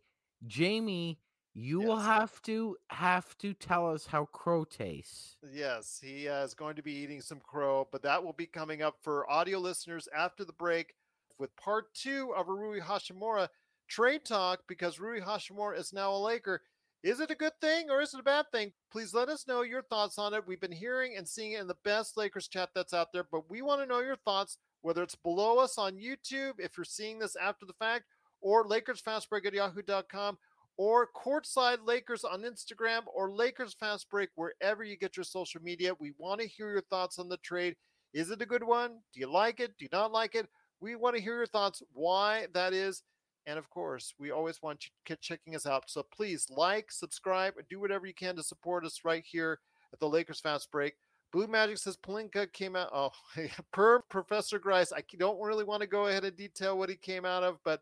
Jamie, 0.47 1.19
you 1.53 1.79
yes. 1.79 1.87
will 1.87 1.99
have 1.99 2.41
to 2.43 2.75
have 2.89 3.37
to 3.37 3.53
tell 3.53 3.89
us 3.89 4.05
how 4.05 4.25
crow 4.25 4.65
tastes. 4.65 5.37
Yes, 5.53 5.99
he 6.03 6.27
uh, 6.27 6.43
is 6.43 6.53
going 6.53 6.75
to 6.75 6.83
be 6.83 6.91
eating 6.91 7.21
some 7.21 7.39
crow, 7.39 7.87
but 7.91 8.03
that 8.03 8.23
will 8.23 8.33
be 8.33 8.45
coming 8.45 8.81
up 8.81 8.95
for 9.01 9.29
audio 9.31 9.59
listeners 9.59 10.07
after 10.15 10.43
the 10.43 10.53
break 10.53 10.93
with 11.39 11.55
part 11.55 11.93
two 11.93 12.33
of 12.35 12.49
a 12.49 12.53
Rui 12.53 12.79
Hachimura 12.79 13.47
trade 13.87 14.25
talk 14.25 14.61
because 14.67 14.99
Rui 14.99 15.21
Hachimura 15.21 15.79
is 15.79 15.93
now 15.93 16.13
a 16.13 16.17
Laker. 16.17 16.61
Is 17.03 17.19
it 17.19 17.31
a 17.31 17.35
good 17.35 17.53
thing 17.61 17.89
or 17.89 18.01
is 18.01 18.13
it 18.13 18.19
a 18.19 18.23
bad 18.23 18.45
thing? 18.51 18.73
Please 18.91 19.13
let 19.13 19.29
us 19.29 19.47
know 19.47 19.61
your 19.61 19.83
thoughts 19.83 20.17
on 20.17 20.33
it. 20.33 20.47
We've 20.47 20.59
been 20.59 20.71
hearing 20.71 21.15
and 21.17 21.27
seeing 21.27 21.51
it 21.51 21.61
in 21.61 21.67
the 21.67 21.77
best 21.83 22.17
Lakers 22.17 22.47
chat 22.47 22.69
that's 22.73 22.93
out 22.93 23.13
there, 23.13 23.25
but 23.31 23.49
we 23.49 23.61
want 23.61 23.81
to 23.81 23.87
know 23.87 23.99
your 23.99 24.15
thoughts, 24.15 24.57
whether 24.81 25.03
it's 25.03 25.15
below 25.15 25.59
us 25.59 25.77
on 25.77 25.97
YouTube, 25.97 26.53
if 26.57 26.75
you're 26.75 26.83
seeing 26.83 27.19
this 27.19 27.35
after 27.35 27.65
the 27.65 27.73
fact, 27.73 28.05
or 28.45 28.63
LakersFastBreak 28.67 29.47
at 29.47 29.55
yahoo.com, 29.55 30.37
or 30.77 31.09
Courtside 31.15 31.79
Lakers 31.83 32.23
on 32.23 32.43
Instagram, 32.43 33.01
or 33.11 33.31
Lakers 33.31 33.73
Fast 33.73 34.07
Break, 34.07 34.29
wherever 34.35 34.83
you 34.83 34.95
get 34.95 35.17
your 35.17 35.23
social 35.23 35.63
media. 35.63 35.93
We 35.99 36.13
want 36.19 36.41
to 36.41 36.47
hear 36.47 36.69
your 36.69 36.83
thoughts 36.83 37.17
on 37.17 37.27
the 37.27 37.37
trade. 37.37 37.75
Is 38.13 38.29
it 38.29 38.43
a 38.43 38.45
good 38.45 38.63
one? 38.63 38.99
Do 39.11 39.19
you 39.19 39.31
like 39.31 39.59
it? 39.59 39.73
Do 39.79 39.85
you 39.85 39.89
not 39.91 40.11
like 40.11 40.35
it? 40.35 40.47
We 40.79 40.95
want 40.95 41.15
to 41.15 41.21
hear 41.23 41.37
your 41.37 41.47
thoughts, 41.47 41.81
why 41.91 42.45
that 42.53 42.71
is. 42.71 43.01
And 43.47 43.57
of 43.57 43.67
course, 43.71 44.13
we 44.19 44.29
always 44.29 44.61
want 44.61 44.85
you 44.85 44.89
to 44.89 45.13
keep 45.13 45.21
checking 45.21 45.55
us 45.55 45.65
out. 45.65 45.85
So 45.87 46.05
please 46.15 46.45
like, 46.51 46.91
subscribe, 46.91 47.55
do 47.67 47.79
whatever 47.79 48.05
you 48.05 48.13
can 48.13 48.35
to 48.35 48.43
support 48.43 48.85
us 48.85 49.01
right 49.03 49.23
here 49.25 49.57
at 49.91 49.99
the 49.99 50.07
Lakers 50.07 50.39
Fast 50.39 50.69
Break. 50.71 50.93
Blue 51.33 51.47
Magic 51.47 51.79
says 51.79 51.97
Pelinka 51.97 52.53
came 52.53 52.75
out. 52.75 52.91
Oh, 52.93 53.09
per 53.73 54.01
Professor 54.01 54.59
Grice, 54.59 54.93
I 54.95 55.01
don't 55.17 55.41
really 55.41 55.63
want 55.63 55.81
to 55.81 55.87
go 55.87 56.05
ahead 56.05 56.25
and 56.25 56.37
detail 56.37 56.77
what 56.77 56.89
he 56.89 56.95
came 56.95 57.25
out 57.25 57.41
of, 57.41 57.57
but 57.65 57.81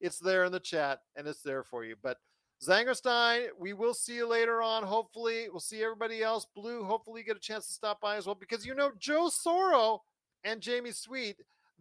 it's 0.00 0.18
there 0.18 0.44
in 0.44 0.52
the 0.52 0.60
chat 0.60 1.00
and 1.16 1.26
it's 1.26 1.42
there 1.42 1.62
for 1.62 1.84
you. 1.84 1.96
But 2.02 2.18
Zangerstein, 2.66 3.48
we 3.58 3.72
will 3.72 3.94
see 3.94 4.16
you 4.16 4.26
later 4.26 4.62
on. 4.62 4.82
Hopefully, 4.82 5.46
we'll 5.50 5.60
see 5.60 5.82
everybody 5.82 6.22
else. 6.22 6.46
Blue, 6.54 6.84
hopefully, 6.84 7.20
you 7.20 7.26
get 7.26 7.36
a 7.36 7.40
chance 7.40 7.66
to 7.66 7.72
stop 7.72 8.00
by 8.00 8.16
as 8.16 8.26
well 8.26 8.34
because 8.34 8.66
you 8.66 8.74
know 8.74 8.90
Joe 8.98 9.30
Soro 9.30 10.00
and 10.44 10.60
Jamie 10.60 10.92
Sweet 10.92 11.36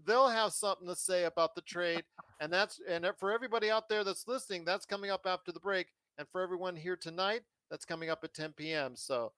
they'll 0.05 0.29
have 0.29 0.53
something 0.53 0.87
to 0.87 0.95
say 0.95 1.23
about 1.23 1.55
the 1.55 1.61
trade. 1.61 2.03
And 2.39 2.53
that's 2.53 2.79
and 2.87 3.07
for 3.17 3.31
everybody 3.31 3.71
out 3.71 3.89
there 3.89 4.03
that's 4.03 4.27
listening, 4.27 4.63
that's 4.63 4.85
coming 4.85 5.09
up 5.09 5.25
after 5.25 5.51
the 5.51 5.59
break. 5.59 5.87
And 6.17 6.27
for 6.29 6.41
everyone 6.41 6.75
here 6.75 6.95
tonight, 6.95 7.41
that's 7.69 7.85
coming 7.85 8.09
up 8.09 8.23
at 8.23 8.33
10 8.33 8.53
p.m. 8.53 8.95
So 8.95 9.31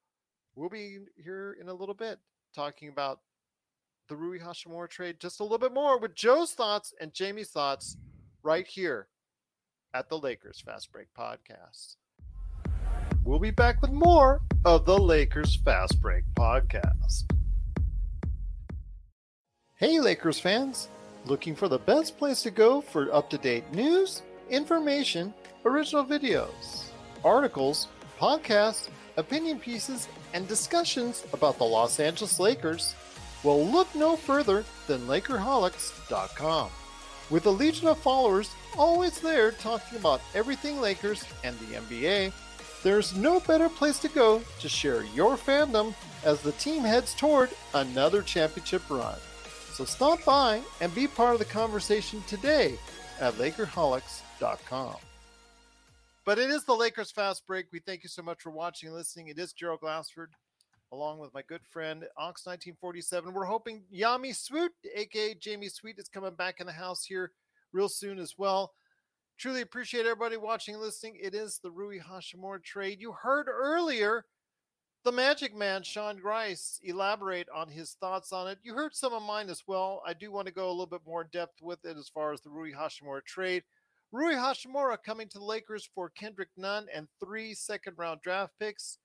we'll 0.55 0.69
be 0.69 0.99
here 1.15 1.57
in 1.59 1.69
a 1.69 1.73
little 1.73 1.95
bit 1.95 2.19
talking 2.53 2.89
about 2.89 3.19
the 4.07 4.15
Rui 4.15 4.39
Hachimura 4.39 4.89
trade 4.89 5.19
just 5.19 5.39
a 5.39 5.43
little 5.43 5.57
bit 5.57 5.73
more 5.73 5.99
with 5.99 6.15
Joe's 6.15 6.53
thoughts 6.53 6.93
and 6.99 7.13
Jamie's 7.13 7.51
thoughts 7.51 7.95
right 8.43 8.67
here 8.67 9.07
at 9.93 10.09
the 10.09 10.17
Lakers 10.17 10.61
Fast 10.61 10.91
Break 10.91 11.07
podcast. 11.17 11.95
We'll 13.23 13.39
be 13.39 13.51
back 13.51 13.81
with 13.81 13.91
more 13.91 14.41
of 14.65 14.85
the 14.85 14.97
Lakers 14.97 15.57
Fast 15.57 16.01
Break 16.01 16.23
podcast. 16.35 17.31
Hey, 19.75 19.99
Lakers 19.99 20.39
fans! 20.39 20.89
Looking 21.25 21.55
for 21.55 21.67
the 21.67 21.79
best 21.79 22.17
place 22.17 22.43
to 22.43 22.51
go 22.51 22.81
for 22.81 23.13
up 23.13 23.29
to 23.29 23.37
date 23.37 23.71
news, 23.73 24.21
information, 24.49 25.33
original 25.65 26.05
videos, 26.05 26.85
articles, 27.23 27.87
podcasts, 28.19 28.89
opinion 29.17 29.59
pieces, 29.59 30.07
and 30.33 30.47
discussions 30.47 31.25
about 31.33 31.57
the 31.57 31.65
Los 31.65 31.99
Angeles 31.99 32.39
Lakers? 32.39 32.95
Well, 33.43 33.65
look 33.65 33.93
no 33.95 34.15
further 34.15 34.65
than 34.87 35.01
Lakerholics.com. 35.01 36.69
With 37.29 37.45
a 37.45 37.51
legion 37.51 37.87
of 37.87 37.99
followers 37.99 38.49
always 38.75 39.19
there 39.19 39.51
talking 39.51 39.99
about 39.99 40.21
everything 40.33 40.81
Lakers 40.81 41.23
and 41.43 41.57
the 41.59 41.75
NBA, 41.75 42.33
there's 42.81 43.15
no 43.15 43.39
better 43.41 43.69
place 43.69 43.99
to 43.99 44.07
go 44.07 44.41
to 44.59 44.69
share 44.69 45.03
your 45.03 45.37
fandom 45.37 45.93
as 46.23 46.41
the 46.41 46.53
team 46.53 46.81
heads 46.83 47.13
toward 47.13 47.51
another 47.75 48.23
championship 48.23 48.81
run. 48.89 49.17
So 49.73 49.85
stop 49.85 50.25
by 50.25 50.61
and 50.81 50.93
be 50.95 51.07
part 51.07 51.33
of 51.33 51.39
the 51.39 51.45
conversation 51.45 52.23
today 52.25 52.79
at 53.19 53.35
Lakerholics.com. 53.35 54.95
But 56.25 56.39
it 56.39 56.49
is 56.49 56.63
the 56.63 56.75
Lakers 56.75 57.11
Fast 57.11 57.45
Break. 57.45 57.67
We 57.71 57.79
thank 57.79 58.03
you 58.03 58.09
so 58.09 58.23
much 58.23 58.41
for 58.41 58.49
watching 58.49 58.89
and 58.89 58.95
listening. 58.95 59.27
It 59.27 59.37
is 59.37 59.53
Gerald 59.53 59.81
Glassford 59.81 60.31
along 60.91 61.19
with 61.19 61.33
my 61.33 61.41
good 61.47 61.61
friend 61.65 62.05
Ox1947. 62.17 63.33
We're 63.33 63.45
hoping 63.45 63.83
Yami 63.93 64.35
Sweet, 64.35 64.71
aka 64.95 65.35
Jamie 65.35 65.69
Sweet, 65.69 65.99
is 65.99 66.09
coming 66.09 66.33
back 66.33 66.59
in 66.59 66.67
the 66.67 66.73
house 66.73 67.03
here 67.05 67.31
real 67.71 67.89
soon 67.89 68.19
as 68.19 68.35
well. 68.37 68.73
Truly 69.37 69.61
appreciate 69.61 70.05
everybody 70.05 70.37
watching 70.37 70.75
and 70.75 70.83
listening. 70.83 71.17
It 71.21 71.33
is 71.33 71.59
the 71.63 71.71
Rui 71.71 71.99
Hachimura 71.99 72.63
trade. 72.63 72.99
You 72.99 73.13
heard 73.13 73.47
earlier 73.47 74.25
the 75.05 75.11
Magic 75.11 75.55
Man, 75.55 75.81
Sean 75.81 76.17
Grice, 76.17 76.79
elaborate 76.83 77.47
on 77.55 77.69
his 77.69 77.95
thoughts 78.01 78.33
on 78.33 78.49
it. 78.49 78.59
You 78.63 78.73
heard 78.73 78.93
some 78.93 79.13
of 79.13 79.23
mine 79.23 79.49
as 79.49 79.63
well. 79.65 80.01
I 80.05 80.13
do 80.13 80.31
want 80.31 80.47
to 80.47 80.53
go 80.53 80.67
a 80.67 80.71
little 80.71 80.85
bit 80.87 81.01
more 81.05 81.23
depth 81.23 81.61
with 81.61 81.79
it 81.85 81.97
as 81.97 82.09
far 82.09 82.33
as 82.33 82.41
the 82.41 82.49
Rui 82.49 82.73
Hachimura 82.73 83.23
trade. 83.23 83.63
Rui 84.11 84.33
Hachimura 84.33 84.97
coming 85.01 85.29
to 85.29 85.37
the 85.37 85.45
Lakers 85.45 85.87
for 85.95 86.09
Kendrick 86.09 86.49
Nunn 86.57 86.87
and 86.93 87.07
three 87.23 87.53
second 87.53 87.93
round 87.97 88.21
draft 88.21 88.53
picks, 88.59 88.97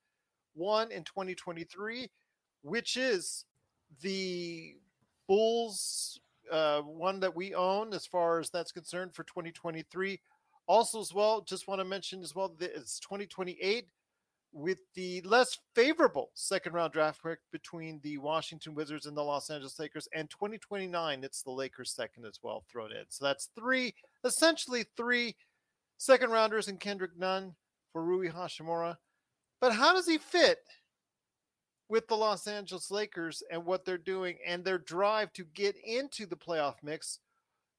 one 0.54 0.90
in 0.90 1.04
2023, 1.04 2.10
which 2.62 2.96
is 2.96 3.44
the 4.02 4.76
Bulls 5.26 6.20
uh, 6.50 6.82
one 6.82 7.20
that 7.20 7.34
we 7.34 7.54
own 7.54 7.92
as 7.92 8.06
far 8.06 8.38
as 8.38 8.50
that's 8.50 8.72
concerned 8.72 9.14
for 9.14 9.24
2023. 9.24 10.20
Also, 10.66 11.00
as 11.00 11.12
well, 11.14 11.42
just 11.42 11.68
want 11.68 11.80
to 11.80 11.84
mention 11.84 12.22
as 12.22 12.34
well 12.34 12.54
that 12.58 12.76
it's 12.76 12.98
2028 13.00 13.86
with 14.52 14.78
the 14.94 15.20
less 15.22 15.58
favorable 15.74 16.30
second 16.34 16.72
round 16.72 16.92
draft 16.92 17.22
pick 17.22 17.38
between 17.50 18.00
the 18.02 18.16
Washington 18.18 18.74
Wizards 18.74 19.06
and 19.06 19.16
the 19.16 19.22
Los 19.22 19.50
Angeles 19.50 19.78
Lakers, 19.78 20.08
and 20.14 20.30
2029 20.30 21.24
it's 21.24 21.42
the 21.42 21.50
Lakers 21.50 21.92
second 21.94 22.24
as 22.24 22.38
well 22.42 22.64
thrown 22.70 22.92
in. 22.92 23.04
So 23.08 23.24
that's 23.24 23.50
three, 23.54 23.94
essentially 24.24 24.84
three 24.96 25.34
second 25.98 26.30
rounders 26.30 26.68
and 26.68 26.78
Kendrick 26.78 27.18
Nunn 27.18 27.54
for 27.92 28.04
Rui 28.04 28.28
Hachimura. 28.28 28.96
But 29.60 29.72
how 29.72 29.92
does 29.94 30.06
he 30.06 30.18
fit 30.18 30.58
with 31.88 32.08
the 32.08 32.16
Los 32.16 32.46
Angeles 32.46 32.90
Lakers 32.90 33.42
and 33.50 33.64
what 33.64 33.84
they're 33.84 33.98
doing 33.98 34.36
and 34.46 34.64
their 34.64 34.78
drive 34.78 35.32
to 35.34 35.44
get 35.54 35.76
into 35.84 36.26
the 36.26 36.36
playoff 36.36 36.76
mix? 36.82 37.20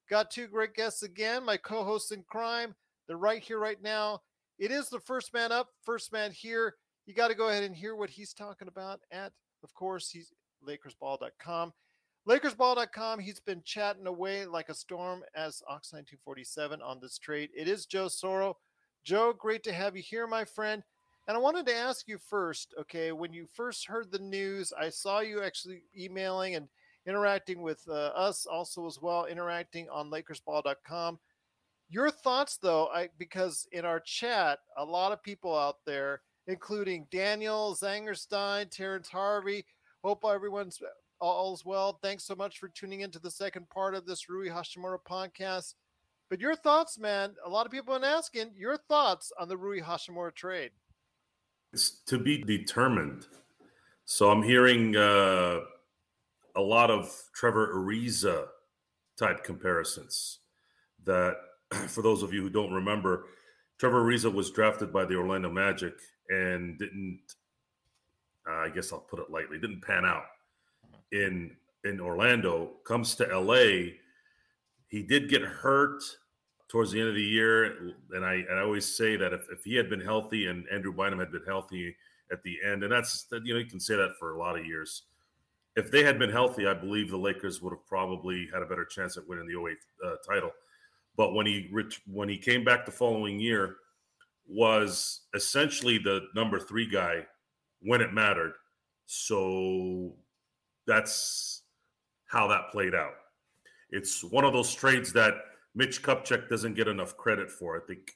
Got 0.09 0.31
two 0.31 0.47
great 0.47 0.73
guests 0.73 1.03
again, 1.03 1.43
my 1.43 1.57
co 1.57 1.83
hosts 1.83 2.11
in 2.11 2.23
crime. 2.23 2.75
They're 3.07 3.17
right 3.17 3.41
here, 3.41 3.59
right 3.59 3.81
now. 3.81 4.21
It 4.57 4.71
is 4.71 4.89
the 4.89 4.99
first 4.99 5.33
man 5.33 5.51
up, 5.51 5.69
first 5.83 6.13
man 6.13 6.31
here. 6.31 6.75
You 7.05 7.13
got 7.13 7.27
to 7.27 7.35
go 7.35 7.49
ahead 7.49 7.63
and 7.63 7.75
hear 7.75 7.95
what 7.95 8.09
he's 8.09 8.33
talking 8.33 8.67
about 8.67 9.01
at, 9.11 9.31
of 9.63 9.73
course, 9.73 10.09
he's 10.09 10.31
LakersBall.com. 10.67 11.73
LakersBall.com, 12.27 13.19
he's 13.19 13.39
been 13.39 13.61
chatting 13.63 14.07
away 14.07 14.45
like 14.45 14.69
a 14.69 14.73
storm 14.73 15.23
as 15.35 15.61
Ox 15.67 15.93
1947 15.93 16.81
on 16.81 16.99
this 16.99 17.19
trade. 17.19 17.49
It 17.55 17.67
is 17.67 17.85
Joe 17.85 18.07
Soro. 18.07 18.55
Joe, 19.03 19.33
great 19.37 19.63
to 19.65 19.73
have 19.73 19.95
you 19.95 20.01
here, 20.01 20.25
my 20.25 20.43
friend. 20.43 20.81
And 21.27 21.35
I 21.35 21.39
wanted 21.39 21.65
to 21.67 21.75
ask 21.75 22.07
you 22.07 22.19
first, 22.19 22.75
okay, 22.81 23.11
when 23.11 23.33
you 23.33 23.47
first 23.51 23.87
heard 23.87 24.11
the 24.11 24.19
news, 24.19 24.71
I 24.79 24.89
saw 24.89 25.21
you 25.21 25.41
actually 25.41 25.83
emailing 25.97 26.55
and 26.55 26.67
interacting 27.07 27.61
with 27.61 27.81
uh, 27.87 27.93
us 27.93 28.45
also 28.45 28.85
as 28.85 29.01
well, 29.01 29.25
interacting 29.25 29.87
on 29.89 30.11
LakersBall.com. 30.11 31.19
Your 31.89 32.09
thoughts, 32.11 32.57
though, 32.57 32.87
I, 32.87 33.09
because 33.17 33.67
in 33.71 33.85
our 33.85 33.99
chat, 33.99 34.59
a 34.77 34.85
lot 34.85 35.11
of 35.11 35.23
people 35.23 35.57
out 35.57 35.77
there, 35.85 36.21
including 36.47 37.07
Daniel 37.11 37.75
Zangerstein, 37.79 38.69
Terrence 38.69 39.09
Harvey, 39.09 39.65
hope 40.03 40.23
everyone's 40.25 40.79
all's 41.19 41.65
well. 41.65 41.99
Thanks 42.01 42.23
so 42.23 42.35
much 42.35 42.59
for 42.59 42.69
tuning 42.69 43.01
into 43.01 43.19
the 43.19 43.31
second 43.31 43.69
part 43.69 43.95
of 43.95 44.05
this 44.05 44.29
Rui 44.29 44.49
Hachimura 44.49 44.99
podcast. 45.09 45.73
But 46.29 46.39
your 46.39 46.55
thoughts, 46.55 46.97
man, 46.97 47.35
a 47.45 47.49
lot 47.49 47.65
of 47.65 47.71
people 47.71 47.93
have 47.93 48.01
been 48.01 48.09
asking 48.09 48.51
your 48.55 48.77
thoughts 48.77 49.31
on 49.39 49.47
the 49.47 49.57
Rui 49.57 49.79
Hachimura 49.79 50.33
trade. 50.33 50.71
It's 51.73 51.89
to 52.07 52.17
be 52.17 52.37
determined. 52.37 53.27
So 54.05 54.29
I'm 54.29 54.43
hearing 54.43 54.95
uh, 54.95 55.61
a 56.55 56.61
lot 56.61 56.91
of 56.91 57.13
Trevor 57.33 57.73
Ariza 57.75 58.45
type 59.17 59.43
comparisons 59.43 60.39
that 61.03 61.35
for 61.87 62.01
those 62.01 62.23
of 62.23 62.33
you 62.33 62.41
who 62.41 62.49
don't 62.49 62.73
remember, 62.73 63.25
Trevor 63.77 64.03
Ariza 64.03 64.33
was 64.33 64.51
drafted 64.51 64.93
by 64.93 65.05
the 65.05 65.15
Orlando 65.15 65.49
Magic 65.49 65.95
and 66.29 66.79
didn't, 66.79 67.21
uh, 68.49 68.55
I 68.55 68.69
guess 68.69 68.93
I'll 68.93 68.99
put 68.99 69.19
it 69.19 69.29
lightly, 69.29 69.59
didn't 69.59 69.81
pan 69.81 70.05
out 70.05 70.25
in 71.11 71.55
in 71.83 71.99
Orlando. 71.99 72.71
Comes 72.83 73.15
to 73.15 73.39
LA, 73.39 73.93
he 74.87 75.03
did 75.03 75.29
get 75.29 75.41
hurt 75.41 76.03
towards 76.67 76.91
the 76.91 76.99
end 76.99 77.09
of 77.09 77.15
the 77.15 77.21
year, 77.21 77.93
and 78.11 78.25
I 78.25 78.33
and 78.49 78.59
I 78.59 78.61
always 78.61 78.85
say 78.85 79.15
that 79.17 79.33
if, 79.33 79.41
if 79.51 79.63
he 79.63 79.75
had 79.75 79.89
been 79.89 80.01
healthy 80.01 80.47
and 80.47 80.65
Andrew 80.71 80.93
Bynum 80.93 81.19
had 81.19 81.31
been 81.31 81.45
healthy 81.45 81.95
at 82.31 82.41
the 82.43 82.57
end, 82.65 82.83
and 82.83 82.91
that's 82.91 83.27
you 83.43 83.53
know 83.53 83.59
you 83.59 83.65
can 83.65 83.79
say 83.79 83.95
that 83.95 84.15
for 84.19 84.33
a 84.33 84.39
lot 84.39 84.57
of 84.57 84.65
years. 84.65 85.03
If 85.75 85.91
they 85.91 86.03
had 86.03 86.17
been 86.17 86.29
healthy, 86.29 86.67
I 86.67 86.73
believe 86.73 87.09
the 87.09 87.17
Lakers 87.17 87.61
would 87.61 87.73
have 87.73 87.85
probably 87.85 88.47
had 88.53 88.61
a 88.61 88.65
better 88.65 88.85
chance 88.85 89.17
at 89.17 89.27
winning 89.27 89.45
the 89.45 89.59
08 89.59 89.77
uh, 90.05 90.15
title. 90.25 90.51
But 91.17 91.33
when 91.33 91.45
he 91.45 91.69
when 92.07 92.29
he 92.29 92.37
came 92.37 92.63
back 92.63 92.85
the 92.85 92.91
following 92.91 93.39
year, 93.39 93.77
was 94.47 95.21
essentially 95.33 95.97
the 95.97 96.21
number 96.35 96.59
three 96.59 96.87
guy 96.87 97.25
when 97.81 98.01
it 98.01 98.13
mattered. 98.13 98.53
So 99.05 100.13
that's 100.87 101.63
how 102.27 102.47
that 102.47 102.71
played 102.71 102.95
out. 102.95 103.13
It's 103.91 104.23
one 104.23 104.43
of 104.43 104.53
those 104.53 104.73
trades 104.73 105.13
that 105.13 105.35
Mitch 105.75 106.01
Kupchak 106.01 106.47
doesn't 106.49 106.75
get 106.75 106.87
enough 106.87 107.17
credit 107.17 107.51
for. 107.51 107.75
I 107.75 107.81
think 107.85 108.13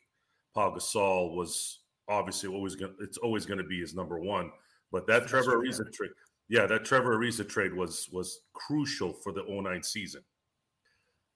Paul 0.53 0.76
Gasol 0.76 1.36
was 1.36 1.80
obviously 2.07 2.49
always 2.49 2.76
going. 2.76 2.95
It's 3.01 3.18
always 3.18 3.45
going 3.45 3.60
to 3.60 3.64
be 3.64 3.80
his 3.80 3.93
number 3.93 4.20
one. 4.20 4.51
But 4.91 5.05
that 5.07 5.22
that's 5.22 5.32
Trevor 5.32 5.57
Ariza 5.57 5.91
trade, 5.93 6.12
yeah, 6.47 6.66
that 6.66 6.86
Trevor 6.86 7.18
Ariza 7.18 7.47
trade 7.47 7.74
was 7.74 8.10
was 8.12 8.41
crucial 8.53 9.14
for 9.14 9.32
the 9.32 9.43
09 9.47 9.84
season. 9.84 10.22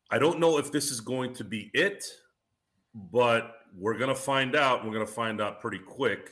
I 0.10 0.18
don't 0.18 0.40
know 0.40 0.58
if 0.58 0.72
this 0.72 0.92
is 0.92 1.02
going 1.02 1.34
to 1.36 1.44
be 1.44 1.70
it, 1.74 2.06
but 2.94 3.56
we're 3.78 3.98
going 3.98 4.10
to 4.10 4.16
find 4.16 4.56
out. 4.56 4.86
We're 4.86 4.94
going 4.94 5.06
to 5.06 5.12
find 5.12 5.42
out 5.42 5.60
pretty 5.60 5.80
quick. 5.80 6.32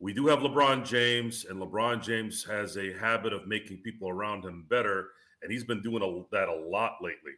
We 0.00 0.12
do 0.12 0.26
have 0.28 0.40
LeBron 0.40 0.86
James, 0.86 1.44
and 1.48 1.60
LeBron 1.60 2.02
James 2.02 2.44
has 2.44 2.76
a 2.76 2.92
habit 2.94 3.32
of 3.32 3.48
making 3.48 3.78
people 3.78 4.08
around 4.08 4.44
him 4.44 4.64
better, 4.70 5.08
and 5.42 5.50
he's 5.50 5.64
been 5.64 5.82
doing 5.82 6.02
a, 6.02 6.36
that 6.36 6.48
a 6.48 6.54
lot 6.54 6.92
lately. 7.02 7.32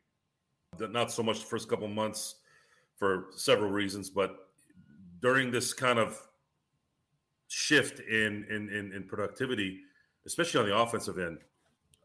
Not 0.79 1.11
so 1.11 1.23
much 1.23 1.41
the 1.41 1.47
first 1.47 1.69
couple 1.69 1.89
months 1.89 2.37
for 2.97 3.27
several 3.37 3.71
reasons, 3.71 4.09
but 4.09 4.49
during 5.21 5.51
this 5.51 5.73
kind 5.73 5.99
of 5.99 6.21
shift 7.49 8.01
in 8.01 8.47
in 8.49 8.69
in, 8.69 8.93
in 8.93 9.05
productivity, 9.05 9.81
especially 10.27 10.61
on 10.61 10.69
the 10.69 10.77
offensive 10.77 11.19
end, 11.19 11.39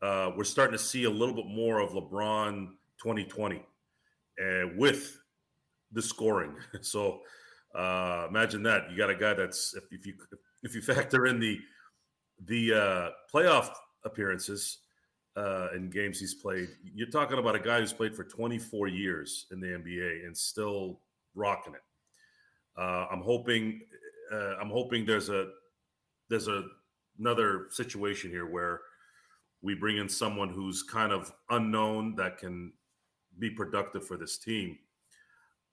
uh, 0.02 0.32
we're 0.36 0.44
starting 0.44 0.78
to 0.78 0.84
see 0.84 1.04
a 1.04 1.10
little 1.10 1.36
bit 1.36 1.48
more 1.48 1.80
of 1.80 1.92
LeBron 1.92 2.70
2020 3.02 3.58
uh, 3.58 4.68
with 4.76 5.20
the 5.92 6.02
scoring. 6.02 6.56
So 6.82 7.22
uh, 7.74 8.28
imagine 8.30 8.64
that 8.64 8.90
you 8.90 8.98
got 8.98 9.10
a 9.10 9.16
guy 9.16 9.34
that's 9.34 9.76
if, 9.76 9.84
if 9.92 10.06
you 10.06 10.14
if 10.64 10.76
you 10.76 10.82
factor 10.82 11.28
in 11.28 11.40
the 11.40 11.60
the 12.46 12.74
uh, 12.74 13.10
playoff 13.32 13.70
appearances 14.04 14.80
uh, 15.36 15.68
in 15.76 15.90
games 15.90 16.20
he's 16.20 16.34
played, 16.34 16.70
you're 16.94 17.10
talking 17.10 17.38
about 17.38 17.56
a 17.56 17.60
guy 17.60 17.80
who's 17.80 17.94
played 17.94 18.16
for 18.16 18.24
24 18.24 18.88
years 18.88 19.48
in 19.52 19.60
the 19.60 19.68
NBA 19.68 20.26
and 20.26 20.36
still 20.36 21.02
rocking 21.34 21.74
it. 21.74 21.82
Uh, 22.78 23.08
I'm 23.12 23.22
hoping 23.22 23.82
uh, 24.32 24.56
I'm 24.60 24.70
hoping 24.70 25.06
there's 25.06 25.30
a 25.30 25.50
there's 26.30 26.48
a 26.48 26.64
another 27.20 27.68
situation 27.72 28.30
here 28.30 28.46
where 28.46 28.82
we 29.62 29.74
bring 29.74 29.98
in 29.98 30.10
someone 30.10 30.50
who's 30.50 30.84
kind 30.84 31.12
of 31.12 31.32
unknown 31.50 32.16
that 32.16 32.38
can 32.38 32.74
be 33.40 33.50
productive 33.50 34.06
for 34.06 34.18
this 34.18 34.38
team. 34.38 34.78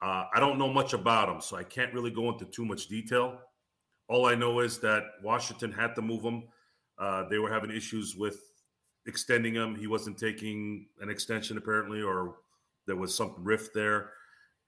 Uh, 0.00 0.24
I 0.34 0.40
don't 0.40 0.58
know 0.58 0.72
much 0.72 0.94
about 0.94 1.28
him, 1.28 1.40
so 1.40 1.56
I 1.56 1.62
can't 1.62 1.92
really 1.92 2.10
go 2.10 2.30
into 2.30 2.44
too 2.46 2.64
much 2.64 2.88
detail. 2.88 3.38
All 4.08 4.26
I 4.26 4.34
know 4.34 4.60
is 4.60 4.78
that 4.78 5.04
Washington 5.22 5.72
had 5.72 5.94
to 5.94 6.02
move 6.02 6.22
him. 6.22 6.44
Uh, 6.98 7.28
they 7.28 7.38
were 7.38 7.50
having 7.50 7.70
issues 7.70 8.16
with 8.16 8.51
extending 9.06 9.54
him. 9.54 9.74
He 9.74 9.86
wasn't 9.86 10.18
taking 10.18 10.86
an 11.00 11.10
extension, 11.10 11.56
apparently, 11.58 12.02
or 12.02 12.36
there 12.86 12.96
was 12.96 13.14
some 13.14 13.34
rift 13.38 13.74
there. 13.74 14.10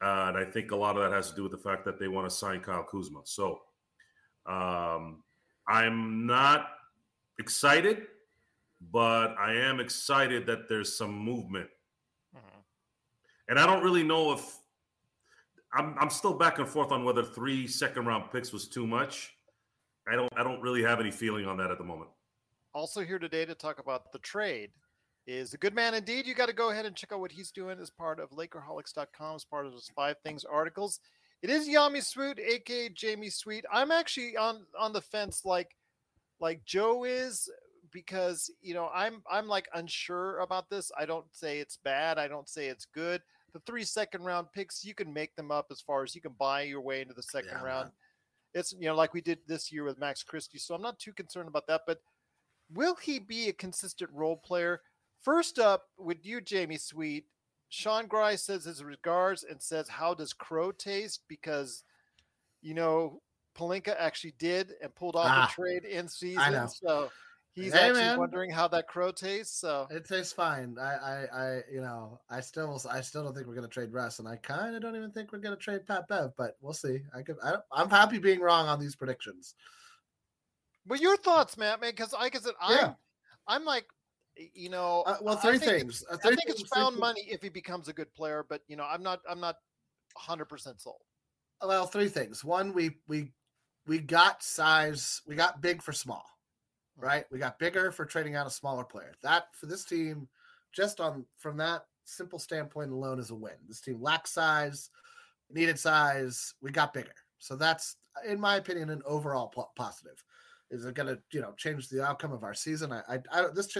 Uh, 0.02 0.26
and 0.28 0.36
I 0.36 0.44
think 0.44 0.70
a 0.70 0.76
lot 0.76 0.96
of 0.96 1.02
that 1.02 1.12
has 1.12 1.30
to 1.30 1.36
do 1.36 1.42
with 1.44 1.52
the 1.52 1.58
fact 1.58 1.84
that 1.84 1.98
they 1.98 2.08
want 2.08 2.28
to 2.28 2.34
sign 2.34 2.60
Kyle 2.60 2.84
Kuzma. 2.84 3.20
So 3.24 3.60
um, 4.46 5.22
I'm 5.68 6.26
not 6.26 6.66
excited, 7.38 8.02
but 8.92 9.34
I 9.38 9.54
am 9.54 9.80
excited 9.80 10.46
that 10.46 10.68
there's 10.68 10.96
some 10.96 11.16
movement 11.16 11.68
and 13.48 13.58
I 13.58 13.66
don't 13.66 13.82
really 13.82 14.02
know 14.02 14.32
if 14.32 14.58
I'm 15.72 15.96
I'm 15.98 16.10
still 16.10 16.34
back 16.34 16.58
and 16.58 16.68
forth 16.68 16.92
on 16.92 17.04
whether 17.04 17.22
three 17.22 17.66
second 17.66 18.06
round 18.06 18.30
picks 18.32 18.52
was 18.52 18.68
too 18.68 18.86
much. 18.86 19.34
I 20.10 20.16
don't 20.16 20.32
I 20.36 20.42
don't 20.42 20.60
really 20.60 20.82
have 20.82 21.00
any 21.00 21.10
feeling 21.10 21.46
on 21.46 21.56
that 21.58 21.70
at 21.70 21.78
the 21.78 21.84
moment. 21.84 22.10
Also 22.74 23.04
here 23.04 23.20
today 23.20 23.44
to 23.44 23.54
talk 23.54 23.78
about 23.78 24.12
the 24.12 24.18
trade 24.18 24.70
is 25.28 25.54
a 25.54 25.58
good 25.58 25.74
man 25.74 25.94
indeed. 25.94 26.26
You 26.26 26.34
got 26.34 26.46
to 26.46 26.52
go 26.52 26.70
ahead 26.70 26.86
and 26.86 26.96
check 26.96 27.12
out 27.12 27.20
what 27.20 27.30
he's 27.30 27.52
doing 27.52 27.78
as 27.80 27.88
part 27.88 28.18
of 28.18 28.30
Lakerholics.com 28.30 29.36
as 29.36 29.44
part 29.44 29.66
of 29.66 29.72
his 29.72 29.88
five 29.94 30.16
things 30.24 30.44
articles. 30.44 30.98
It 31.40 31.50
is 31.50 31.68
Yami 31.68 32.02
Sweet, 32.02 32.40
aka 32.40 32.88
Jamie 32.88 33.30
Sweet. 33.30 33.64
I'm 33.72 33.92
actually 33.92 34.36
on 34.36 34.66
on 34.78 34.92
the 34.92 35.00
fence 35.00 35.42
like 35.44 35.76
like 36.40 36.64
Joe 36.64 37.04
is 37.04 37.48
because 37.92 38.50
you 38.60 38.74
know 38.74 38.90
I'm 38.92 39.22
I'm 39.30 39.46
like 39.46 39.68
unsure 39.72 40.40
about 40.40 40.68
this. 40.68 40.90
I 40.98 41.06
don't 41.06 41.26
say 41.30 41.60
it's 41.60 41.76
bad. 41.76 42.18
I 42.18 42.26
don't 42.26 42.48
say 42.48 42.66
it's 42.66 42.86
good. 42.86 43.22
The 43.52 43.60
three 43.60 43.84
second 43.84 44.24
round 44.24 44.48
picks, 44.52 44.84
you 44.84 44.94
can 44.94 45.12
make 45.12 45.36
them 45.36 45.52
up 45.52 45.66
as 45.70 45.80
far 45.80 46.02
as 46.02 46.14
you 46.14 46.20
can 46.20 46.34
buy 46.40 46.62
your 46.62 46.80
way 46.80 47.02
into 47.02 47.14
the 47.14 47.22
second 47.22 47.50
yeah, 47.52 47.62
round. 47.62 47.84
Man. 47.84 47.92
It's 48.54 48.72
you 48.72 48.88
know 48.88 48.96
like 48.96 49.14
we 49.14 49.20
did 49.20 49.38
this 49.46 49.70
year 49.70 49.84
with 49.84 50.00
Max 50.00 50.24
Christie, 50.24 50.58
so 50.58 50.74
I'm 50.74 50.82
not 50.82 50.98
too 50.98 51.12
concerned 51.12 51.48
about 51.48 51.68
that. 51.68 51.82
But 51.86 52.00
will 52.72 52.96
he 52.96 53.18
be 53.18 53.48
a 53.48 53.52
consistent 53.52 54.10
role 54.12 54.36
player? 54.36 54.80
First 55.20 55.58
up 55.58 55.84
with 55.98 56.24
you, 56.24 56.40
Jamie 56.40 56.76
Sweet. 56.76 57.26
Sean 57.68 58.06
Grice 58.06 58.42
says 58.42 58.64
his 58.64 58.84
regards 58.84 59.44
and 59.44 59.60
says, 59.60 59.88
"How 59.88 60.14
does 60.14 60.32
Crow 60.32 60.70
taste?" 60.70 61.22
Because 61.28 61.84
you 62.62 62.74
know 62.74 63.22
Pelinka 63.56 63.96
actually 63.98 64.34
did 64.38 64.72
and 64.82 64.94
pulled 64.94 65.16
off 65.16 65.30
ah, 65.30 65.46
the 65.56 65.62
trade 65.62 65.84
in 65.84 66.08
season. 66.08 66.68
So 66.68 67.10
He's 67.54 67.72
Hey, 67.72 67.88
actually 67.88 68.00
man. 68.02 68.18
wondering 68.18 68.50
how 68.50 68.66
that 68.68 68.88
crow 68.88 69.12
tastes. 69.12 69.60
So 69.60 69.86
It 69.88 70.04
tastes 70.04 70.32
fine. 70.32 70.76
I, 70.78 70.94
I, 70.94 71.26
I, 71.32 71.60
you 71.72 71.80
know, 71.80 72.20
I 72.28 72.40
still, 72.40 72.80
I 72.90 73.00
still 73.00 73.22
don't 73.22 73.32
think 73.32 73.46
we're 73.46 73.54
gonna 73.54 73.68
trade 73.68 73.92
Russ, 73.92 74.18
and 74.18 74.26
I 74.26 74.36
kind 74.36 74.74
of 74.74 74.82
don't 74.82 74.96
even 74.96 75.12
think 75.12 75.32
we're 75.32 75.38
gonna 75.38 75.56
trade 75.56 75.86
Pat 75.86 76.08
Bev. 76.08 76.32
But 76.36 76.56
we'll 76.60 76.72
see. 76.72 77.02
I 77.14 77.22
could, 77.22 77.36
I, 77.44 77.54
I'm 77.72 77.88
happy 77.88 78.18
being 78.18 78.40
wrong 78.40 78.66
on 78.66 78.80
these 78.80 78.96
predictions. 78.96 79.54
But 80.86 81.00
your 81.00 81.16
thoughts, 81.16 81.56
Matt, 81.56 81.80
man, 81.80 81.90
because 81.92 82.12
like 82.12 82.36
I 82.36 82.38
said, 82.40 82.54
I'm, 82.60 82.76
Yeah. 82.76 82.94
I'm 83.46 83.64
like, 83.64 83.86
you 84.36 84.68
know, 84.68 85.02
Uh, 85.02 85.18
well, 85.20 85.36
I- 85.36 85.38
I 85.38 85.42
three 85.42 85.58
things. 85.58 86.02
It's, 86.02 86.10
Uh, 86.10 86.14
I 86.24 86.28
think 86.34 86.42
it's 86.46 86.58
things, 86.60 86.70
three 86.70 86.80
found 86.80 86.94
things. 86.94 87.00
money 87.00 87.20
if 87.30 87.42
he 87.42 87.48
becomes 87.48 87.88
a 87.88 87.92
good 87.92 88.12
player, 88.14 88.42
but 88.42 88.62
you 88.68 88.76
know, 88.76 88.84
I'm 88.84 89.02
not, 89.02 89.20
I'm 89.28 89.40
not 89.40 89.56
100 90.16 90.46
percent 90.46 90.80
sold. 90.80 91.02
Well, 91.62 91.86
three 91.86 92.08
things. 92.08 92.44
One, 92.44 92.72
we, 92.74 92.98
we, 93.06 93.32
we 93.86 93.98
got 94.00 94.42
size. 94.42 95.22
We 95.26 95.34
got 95.36 95.60
big 95.62 95.82
for 95.82 95.92
small, 95.92 96.24
right? 96.96 97.24
We 97.30 97.38
got 97.38 97.58
bigger 97.58 97.90
for 97.92 98.04
trading 98.04 98.34
out 98.34 98.46
a 98.46 98.50
smaller 98.50 98.84
player. 98.84 99.14
That 99.22 99.54
for 99.54 99.66
this 99.66 99.84
team, 99.84 100.28
just 100.72 101.00
on 101.00 101.24
from 101.38 101.56
that 101.58 101.86
simple 102.04 102.38
standpoint 102.38 102.90
alone, 102.90 103.18
is 103.18 103.30
a 103.30 103.34
win. 103.34 103.54
This 103.68 103.80
team 103.80 104.00
lacks 104.02 104.32
size, 104.32 104.90
needed 105.48 105.78
size. 105.78 106.54
We 106.60 106.70
got 106.70 106.92
bigger, 106.92 107.14
so 107.38 107.56
that's, 107.56 107.96
in 108.26 108.40
my 108.40 108.56
opinion, 108.56 108.90
an 108.90 109.02
overall 109.06 109.48
po- 109.48 109.70
positive. 109.76 110.22
Is 110.70 110.84
it 110.84 110.94
going 110.94 111.08
to, 111.08 111.20
you 111.32 111.40
know, 111.40 111.52
change 111.56 111.88
the 111.88 112.04
outcome 112.04 112.32
of 112.32 112.42
our 112.42 112.54
season? 112.54 112.92
I, 112.92 113.02
I, 113.08 113.18
I. 113.32 113.46
This 113.54 113.76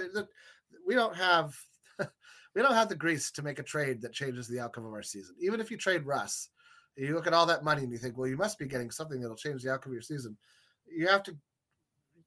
we 0.86 0.94
don't 0.94 1.16
have, 1.16 1.54
we 1.98 2.62
don't 2.62 2.74
have 2.74 2.88
the 2.88 2.94
grease 2.94 3.30
to 3.32 3.42
make 3.42 3.58
a 3.58 3.64
trade 3.64 4.02
that 4.02 4.12
changes 4.12 4.48
the 4.48 4.60
outcome 4.60 4.84
of 4.84 4.92
our 4.92 5.02
season. 5.02 5.34
Even 5.40 5.60
if 5.60 5.70
you 5.70 5.76
trade 5.76 6.06
Russ, 6.06 6.50
you 6.96 7.14
look 7.14 7.26
at 7.26 7.32
all 7.32 7.46
that 7.46 7.64
money 7.64 7.82
and 7.82 7.92
you 7.92 7.98
think, 7.98 8.16
well, 8.16 8.28
you 8.28 8.36
must 8.36 8.58
be 8.58 8.66
getting 8.66 8.90
something 8.90 9.20
that'll 9.20 9.36
change 9.36 9.62
the 9.62 9.72
outcome 9.72 9.90
of 9.90 9.94
your 9.94 10.02
season. 10.02 10.36
You 10.86 11.08
have 11.08 11.22
to, 11.24 11.36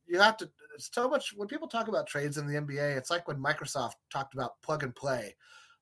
you 0.08 0.20
have 0.20 0.38
to. 0.38 0.50
It's 0.76 0.90
so 0.94 1.10
much 1.10 1.34
when 1.36 1.48
people 1.48 1.68
talk 1.68 1.88
about 1.88 2.08
trades 2.08 2.38
in 2.38 2.48
the 2.48 2.60
NBA. 2.60 2.98
It's 2.98 3.10
like 3.10 3.28
when 3.28 3.42
Microsoft 3.42 3.94
talked 4.12 4.34
about 4.34 4.62
plug 4.62 4.84
and 4.84 4.96
play. 4.96 5.36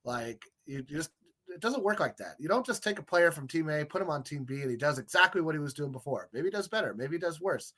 Like 0.03 0.43
you 0.65 0.84
just, 0.84 1.11
it 1.47 1.61
doesn't 1.61 1.84
work 1.84 1.99
like 1.99 2.17
that. 2.17 2.36
You 2.39 2.47
don't 2.47 2.65
just 2.65 2.84
take 2.84 2.99
a 2.99 3.03
player 3.03 3.32
from 3.32 3.47
Team 3.47 3.69
A, 3.69 3.86
put 3.86 4.01
him 4.01 4.09
on 4.09 4.23
Team 4.23 4.43
B, 4.43 4.61
and 4.61 4.69
he 4.69 4.78
does 4.78 4.99
exactly 4.99 5.41
what 5.41 5.55
he 5.55 5.59
was 5.59 5.73
doing 5.73 5.91
before. 5.91 6.30
Maybe 6.34 6.47
he 6.47 6.51
does 6.51 6.67
better. 6.67 6.93
Maybe 6.93 7.15
he 7.15 7.19
does 7.19 7.41
worse. 7.41 7.73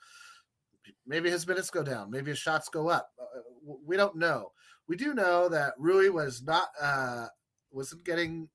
Maybe 1.06 1.30
his 1.30 1.48
minutes 1.48 1.70
go 1.70 1.84
down. 1.84 2.12
Maybe 2.12 2.32
his 2.32 2.40
shots 2.40 2.70
go 2.70 2.90
up. 2.90 3.10
Uh, 3.20 3.74
We 3.86 3.98
don't 3.98 4.16
know. 4.16 4.52
We 4.88 4.96
do 4.96 5.14
know 5.14 5.50
that 5.50 5.74
Rui 5.78 6.10
was 6.10 6.42
not 6.44 6.70
uh, 6.82 7.28
wasn't 7.72 8.06
getting 8.06 8.50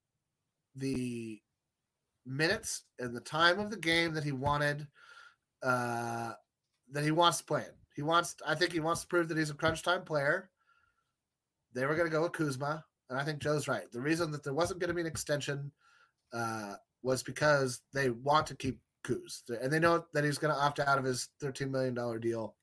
the 0.75 1.41
minutes 2.25 2.85
and 2.99 3.15
the 3.15 3.21
time 3.21 3.59
of 3.59 3.71
the 3.71 3.77
game 3.77 4.15
that 4.15 4.25
he 4.25 4.33
wanted 4.33 4.87
uh 5.63 6.33
that 6.91 7.05
he 7.05 7.11
wants 7.11 7.39
to 7.39 7.45
play 7.45 7.61
in. 7.63 7.75
He 7.95 8.03
wants 8.03 8.37
I 8.47 8.55
think 8.55 8.73
he 8.73 8.81
wants 8.81 9.03
to 9.03 9.07
prove 9.07 9.29
that 9.29 9.39
he's 9.39 9.51
a 9.51 9.55
crunch 9.55 9.83
time 9.83 10.03
player. 10.03 10.51
They 11.75 11.87
were 11.87 11.95
going 11.95 12.09
to 12.11 12.15
go 12.17 12.23
with 12.23 12.33
Kuzma, 12.33 12.85
and 13.09 13.19
I 13.19 13.25
think 13.25 13.41
Joe's 13.41 13.67
right. 13.67 13.91
The 13.91 14.01
reason 14.01 14.31
that 14.33 14.45
there 14.45 14.55
wasn't 14.55 14.81
going 14.81 14.89
to 14.89 14.95
be 14.95 15.01
an 15.01 15.07
extension 15.07 15.73
uh 16.33 16.75
was 17.03 17.23
because 17.23 17.81
they 17.93 18.11
want 18.11 18.47
to 18.47 18.57
keep 18.57 18.79
Kuz. 19.03 19.43
And 19.63 19.73
they 19.73 19.79
know 19.79 20.05
that 20.13 20.25
he's 20.25 20.39
going 20.39 20.55
to 20.55 20.61
opt 20.61 20.81
out 20.81 20.99
of 20.99 21.05
his 21.05 21.29
13 21.41 21.71
million 21.71 21.95
dollar 21.95 22.19
deal. 22.19 22.55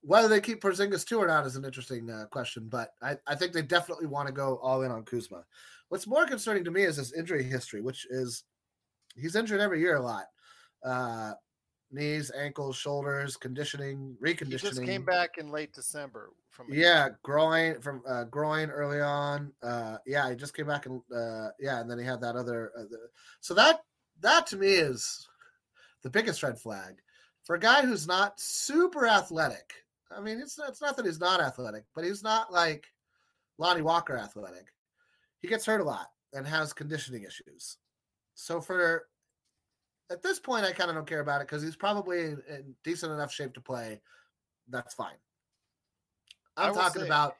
Whether 0.00 0.28
they 0.28 0.40
keep 0.40 0.62
Porzingis 0.62 1.06
too 1.06 1.18
or 1.18 1.26
not 1.26 1.46
is 1.46 1.56
an 1.56 1.64
interesting 1.64 2.08
uh, 2.08 2.26
question, 2.30 2.68
but 2.68 2.90
I, 3.02 3.16
I 3.26 3.34
think 3.34 3.52
they 3.52 3.62
definitely 3.62 4.06
want 4.06 4.28
to 4.28 4.32
go 4.32 4.58
all 4.62 4.82
in 4.82 4.92
on 4.92 5.04
Kuzma. 5.04 5.44
What's 5.88 6.06
more 6.06 6.26
concerning 6.26 6.64
to 6.64 6.70
me 6.70 6.82
is 6.82 6.96
his 6.96 7.12
injury 7.12 7.42
history, 7.42 7.80
which 7.80 8.06
is 8.08 8.44
he's 9.16 9.36
injured 9.36 9.60
every 9.60 9.80
year 9.80 9.96
a 9.96 10.02
lot. 10.02 10.24
Uh, 10.84 11.32
knees, 11.90 12.30
ankles, 12.38 12.76
shoulders, 12.76 13.36
conditioning, 13.36 14.16
reconditioning. 14.22 14.46
He 14.46 14.56
just 14.58 14.84
came 14.84 15.04
back 15.04 15.30
in 15.38 15.50
late 15.50 15.72
December 15.72 16.30
from 16.50 16.66
Yeah, 16.70 17.08
groin 17.22 17.80
from 17.80 18.02
uh, 18.06 18.24
groin 18.24 18.70
early 18.70 19.00
on. 19.00 19.52
Uh, 19.62 19.98
yeah, 20.06 20.28
he 20.30 20.36
just 20.36 20.54
came 20.54 20.66
back 20.66 20.86
and 20.86 21.00
uh, 21.14 21.48
yeah, 21.58 21.80
and 21.80 21.90
then 21.90 21.98
he 21.98 22.04
had 22.04 22.20
that 22.20 22.36
other. 22.36 22.72
Uh, 22.78 22.82
the, 22.82 22.98
so 23.40 23.54
that 23.54 23.80
that 24.20 24.46
to 24.48 24.56
me 24.56 24.68
is 24.68 25.28
the 26.02 26.10
biggest 26.10 26.42
red 26.42 26.58
flag 26.58 26.96
for 27.44 27.56
a 27.56 27.60
guy 27.60 27.82
who's 27.82 28.06
not 28.06 28.38
super 28.40 29.06
athletic. 29.06 29.72
I 30.14 30.20
mean, 30.20 30.40
it's 30.40 30.58
not, 30.58 30.68
it's 30.68 30.80
not 30.80 30.96
that 30.96 31.06
he's 31.06 31.20
not 31.20 31.40
athletic, 31.40 31.84
but 31.94 32.04
he's 32.04 32.22
not 32.22 32.52
like 32.52 32.86
Lonnie 33.58 33.82
Walker 33.82 34.16
athletic. 34.16 34.66
He 35.40 35.48
gets 35.48 35.66
hurt 35.66 35.80
a 35.80 35.84
lot 35.84 36.08
and 36.32 36.46
has 36.46 36.72
conditioning 36.72 37.22
issues. 37.22 37.78
So 38.34 38.60
for 38.60 39.06
at 40.10 40.22
this 40.22 40.38
point, 40.38 40.64
I 40.64 40.72
kind 40.72 40.90
of 40.90 40.96
don't 40.96 41.06
care 41.08 41.20
about 41.20 41.40
it 41.40 41.48
because 41.48 41.62
he's 41.62 41.76
probably 41.76 42.20
in, 42.20 42.42
in 42.48 42.74
decent 42.84 43.12
enough 43.12 43.32
shape 43.32 43.54
to 43.54 43.60
play. 43.60 44.00
That's 44.68 44.94
fine. 44.94 45.16
I'm 46.56 46.74
talking 46.74 47.02
say- 47.02 47.08
about. 47.08 47.36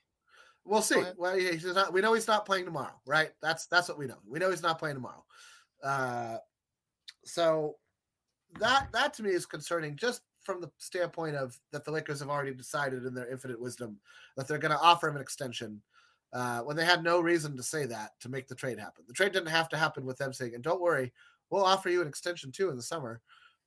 We'll 0.64 0.82
see. 0.82 1.02
Well, 1.16 1.34
he- 1.34 1.52
he's 1.52 1.64
not. 1.64 1.94
We 1.94 2.02
know 2.02 2.12
he's 2.12 2.28
not 2.28 2.44
playing 2.44 2.66
tomorrow, 2.66 3.00
right? 3.06 3.30
That's 3.40 3.66
that's 3.66 3.88
what 3.88 3.98
we 3.98 4.06
know. 4.06 4.18
We 4.26 4.38
know 4.38 4.50
he's 4.50 4.62
not 4.62 4.78
playing 4.78 4.96
tomorrow. 4.96 5.24
Uh, 5.82 6.38
so 7.28 7.76
that 8.58 8.88
that 8.92 9.14
to 9.14 9.22
me 9.22 9.30
is 9.30 9.46
concerning, 9.46 9.96
just 9.96 10.22
from 10.42 10.60
the 10.60 10.70
standpoint 10.78 11.36
of 11.36 11.58
that 11.72 11.84
the 11.84 11.90
Lakers 11.90 12.20
have 12.20 12.30
already 12.30 12.54
decided 12.54 13.04
in 13.04 13.14
their 13.14 13.30
infinite 13.30 13.60
wisdom 13.60 13.98
that 14.36 14.48
they're 14.48 14.58
going 14.58 14.72
to 14.72 14.80
offer 14.80 15.08
him 15.08 15.16
an 15.16 15.22
extension 15.22 15.82
uh, 16.32 16.60
when 16.60 16.76
they 16.76 16.84
had 16.84 17.02
no 17.02 17.20
reason 17.20 17.56
to 17.56 17.62
say 17.62 17.84
that 17.86 18.12
to 18.20 18.28
make 18.28 18.48
the 18.48 18.54
trade 18.54 18.78
happen. 18.78 19.04
The 19.06 19.14
trade 19.14 19.32
didn't 19.32 19.48
have 19.48 19.68
to 19.70 19.76
happen 19.76 20.04
with 20.04 20.18
them 20.18 20.32
saying, 20.32 20.54
"And 20.54 20.64
don't 20.64 20.80
worry, 20.80 21.12
we'll 21.50 21.64
offer 21.64 21.90
you 21.90 22.00
an 22.02 22.08
extension 22.08 22.50
too 22.50 22.70
in 22.70 22.76
the 22.76 22.82
summer." 22.82 23.20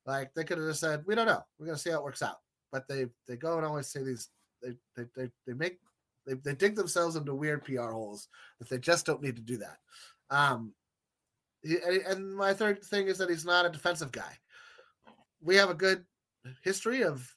Like 0.05 0.33
they 0.33 0.43
could 0.43 0.57
have 0.57 0.67
just 0.67 0.79
said, 0.79 1.03
"We 1.05 1.15
don't 1.15 1.27
know. 1.27 1.43
We're 1.59 1.67
going 1.67 1.77
to 1.77 1.81
see 1.81 1.91
how 1.91 1.97
it 1.97 2.03
works 2.03 2.23
out." 2.23 2.39
But 2.71 2.87
they 2.87 3.05
they 3.27 3.37
go 3.37 3.57
and 3.57 3.65
always 3.65 3.87
say 3.87 4.03
these. 4.03 4.29
They 4.61 4.75
they 4.95 5.05
they, 5.15 5.29
they 5.45 5.53
make 5.53 5.79
they, 6.25 6.33
they 6.33 6.55
dig 6.55 6.75
themselves 6.75 7.15
into 7.15 7.35
weird 7.35 7.63
PR 7.63 7.91
holes 7.91 8.27
that 8.59 8.69
they 8.69 8.77
just 8.79 9.05
don't 9.05 9.21
need 9.21 9.35
to 9.35 9.41
do 9.41 9.57
that. 9.57 9.77
Um, 10.29 10.73
and 11.63 12.35
my 12.35 12.53
third 12.53 12.83
thing 12.83 13.07
is 13.07 13.17
that 13.17 13.29
he's 13.29 13.45
not 13.45 13.65
a 13.65 13.69
defensive 13.69 14.11
guy. 14.11 14.37
We 15.41 15.55
have 15.55 15.69
a 15.69 15.75
good 15.75 16.05
history 16.63 17.03
of 17.03 17.29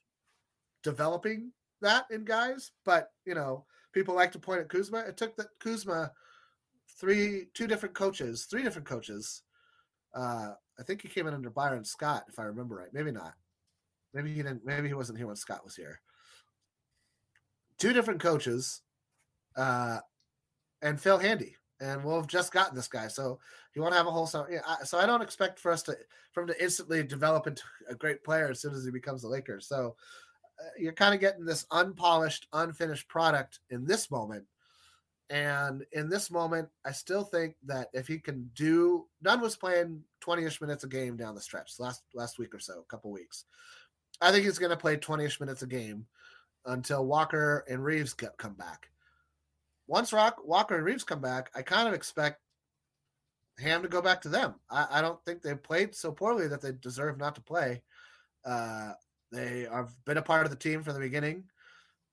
developing 0.82 1.52
that 1.80 2.06
in 2.10 2.24
guys, 2.24 2.72
but 2.84 3.10
you 3.26 3.34
know, 3.34 3.64
people 3.92 4.14
like 4.14 4.32
to 4.32 4.38
point 4.38 4.60
at 4.60 4.68
Kuzma. 4.68 5.00
It 5.00 5.16
took 5.16 5.36
the 5.36 5.46
Kuzma 5.60 6.12
three, 6.98 7.46
two 7.54 7.66
different 7.66 7.94
coaches, 7.94 8.44
three 8.44 8.62
different 8.62 8.88
coaches. 8.88 9.42
Uh, 10.14 10.52
I 10.78 10.82
think 10.82 11.02
he 11.02 11.08
came 11.08 11.26
in 11.26 11.34
under 11.34 11.50
Byron 11.50 11.84
Scott, 11.84 12.24
if 12.28 12.38
I 12.38 12.44
remember 12.44 12.76
right. 12.76 12.92
Maybe 12.92 13.10
not. 13.10 13.34
Maybe 14.12 14.32
he 14.32 14.42
didn't. 14.42 14.64
Maybe 14.64 14.88
he 14.88 14.94
wasn't 14.94 15.18
here 15.18 15.26
when 15.26 15.36
Scott 15.36 15.64
was 15.64 15.76
here. 15.76 16.00
Two 17.78 17.92
different 17.92 18.20
coaches, 18.20 18.82
uh, 19.56 19.98
and 20.82 21.00
Phil 21.00 21.18
Handy, 21.18 21.56
and 21.80 22.04
we'll 22.04 22.16
have 22.16 22.26
just 22.26 22.52
gotten 22.52 22.74
this 22.74 22.88
guy. 22.88 23.08
So 23.08 23.38
you 23.74 23.82
want 23.82 23.92
to 23.92 23.98
have 23.98 24.06
a 24.06 24.10
whole 24.10 24.26
summer. 24.26 24.48
Yeah, 24.50 24.60
I, 24.66 24.84
so 24.84 24.98
I 24.98 25.06
don't 25.06 25.22
expect 25.22 25.58
for 25.58 25.72
us 25.72 25.82
to 25.84 25.96
for 26.32 26.42
him 26.42 26.48
to 26.48 26.62
instantly 26.62 27.02
develop 27.02 27.46
into 27.46 27.62
a 27.88 27.94
great 27.94 28.24
player 28.24 28.48
as 28.48 28.60
soon 28.60 28.74
as 28.74 28.84
he 28.84 28.90
becomes 28.90 29.22
the 29.22 29.28
Lakers. 29.28 29.66
So 29.66 29.96
uh, 30.60 30.70
you're 30.78 30.92
kind 30.92 31.14
of 31.14 31.20
getting 31.20 31.44
this 31.44 31.66
unpolished, 31.70 32.46
unfinished 32.52 33.08
product 33.08 33.60
in 33.70 33.84
this 33.84 34.10
moment. 34.10 34.44
And 35.30 35.84
in 35.92 36.10
this 36.10 36.30
moment, 36.30 36.68
I 36.84 36.92
still 36.92 37.24
think 37.24 37.56
that 37.64 37.88
if 37.94 38.06
he 38.06 38.18
can 38.18 38.50
do, 38.54 39.06
Nunn 39.22 39.40
was 39.40 39.56
playing 39.56 40.02
20-ish 40.22 40.60
minutes 40.60 40.84
a 40.84 40.88
game 40.88 41.16
down 41.16 41.34
the 41.34 41.40
stretch 41.40 41.72
last 41.78 42.02
last 42.14 42.38
week 42.38 42.54
or 42.54 42.58
so, 42.58 42.80
a 42.80 42.90
couple 42.90 43.10
weeks. 43.10 43.46
I 44.20 44.30
think 44.30 44.44
he's 44.44 44.58
going 44.58 44.70
to 44.70 44.76
play 44.76 44.96
20-ish 44.96 45.40
minutes 45.40 45.62
a 45.62 45.66
game 45.66 46.06
until 46.66 47.06
Walker 47.06 47.64
and 47.68 47.82
Reaves 47.82 48.12
get, 48.12 48.36
come 48.36 48.54
back. 48.54 48.90
Once 49.86 50.12
Rock, 50.12 50.38
Walker 50.44 50.76
and 50.76 50.84
Reaves 50.84 51.04
come 51.04 51.20
back, 51.20 51.50
I 51.54 51.62
kind 51.62 51.86
of 51.86 51.94
expect 51.94 52.40
Ham 53.58 53.82
to 53.82 53.88
go 53.88 54.00
back 54.02 54.22
to 54.22 54.28
them. 54.28 54.54
I, 54.70 54.86
I 54.90 55.00
don't 55.02 55.22
think 55.24 55.42
they 55.42 55.54
played 55.54 55.94
so 55.94 56.10
poorly 56.10 56.48
that 56.48 56.60
they 56.60 56.72
deserve 56.72 57.18
not 57.18 57.34
to 57.36 57.40
play. 57.40 57.82
Uh, 58.44 58.92
they 59.30 59.66
have 59.70 59.92
been 60.04 60.16
a 60.16 60.22
part 60.22 60.44
of 60.46 60.50
the 60.50 60.56
team 60.56 60.82
from 60.82 60.94
the 60.94 61.00
beginning. 61.00 61.44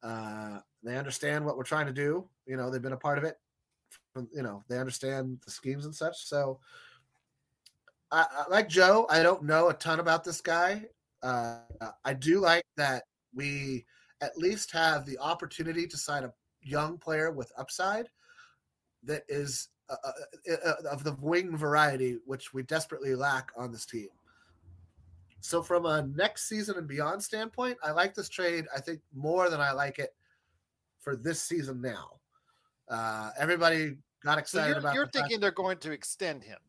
Uh, 0.03 0.59
they 0.83 0.97
understand 0.97 1.45
what 1.45 1.57
we're 1.57 1.63
trying 1.63 1.85
to 1.85 1.93
do. 1.93 2.27
You 2.45 2.57
know, 2.57 2.69
they've 2.69 2.81
been 2.81 2.93
a 2.93 2.97
part 2.97 3.17
of 3.17 3.23
it. 3.23 3.37
From, 4.13 4.27
you 4.33 4.43
know, 4.43 4.63
they 4.67 4.77
understand 4.77 5.39
the 5.45 5.51
schemes 5.51 5.85
and 5.85 5.95
such. 5.95 6.25
So, 6.25 6.59
I, 8.11 8.25
I, 8.29 8.49
like 8.49 8.67
Joe, 8.67 9.05
I 9.09 9.23
don't 9.23 9.43
know 9.43 9.69
a 9.69 9.73
ton 9.73 9.99
about 9.99 10.23
this 10.23 10.41
guy. 10.41 10.85
Uh, 11.23 11.59
I 12.03 12.13
do 12.13 12.39
like 12.39 12.65
that 12.77 13.03
we 13.33 13.85
at 14.21 14.37
least 14.37 14.71
have 14.71 15.05
the 15.05 15.17
opportunity 15.19 15.87
to 15.87 15.97
sign 15.97 16.23
a 16.23 16.33
young 16.63 16.97
player 16.97 17.31
with 17.31 17.51
upside 17.57 18.07
that 19.03 19.23
is 19.27 19.69
uh, 19.89 19.95
uh, 20.03 20.53
uh, 20.65 20.73
of 20.91 21.03
the 21.03 21.13
wing 21.21 21.57
variety, 21.57 22.17
which 22.25 22.53
we 22.53 22.63
desperately 22.63 23.15
lack 23.15 23.51
on 23.57 23.71
this 23.71 23.85
team. 23.85 24.07
So, 25.41 25.63
from 25.63 25.85
a 25.87 26.03
next 26.03 26.47
season 26.47 26.77
and 26.77 26.87
beyond 26.87 27.21
standpoint, 27.23 27.77
I 27.83 27.91
like 27.91 28.13
this 28.13 28.29
trade. 28.29 28.65
I 28.75 28.79
think 28.79 29.01
more 29.13 29.49
than 29.49 29.59
I 29.59 29.71
like 29.71 29.97
it 29.99 30.13
for 30.99 31.15
this 31.15 31.41
season 31.41 31.81
now. 31.81 32.19
Uh, 32.87 33.31
everybody 33.39 33.97
got 34.23 34.35
So 34.35 34.39
excited 34.39 34.69
you're, 34.69 34.77
about. 34.79 34.93
you're 34.93 35.05
the 35.07 35.11
thinking 35.19 35.39
they're 35.39 35.49
going 35.51 35.77
to 35.79 35.91
extend 35.91 36.43
him. 36.43 36.59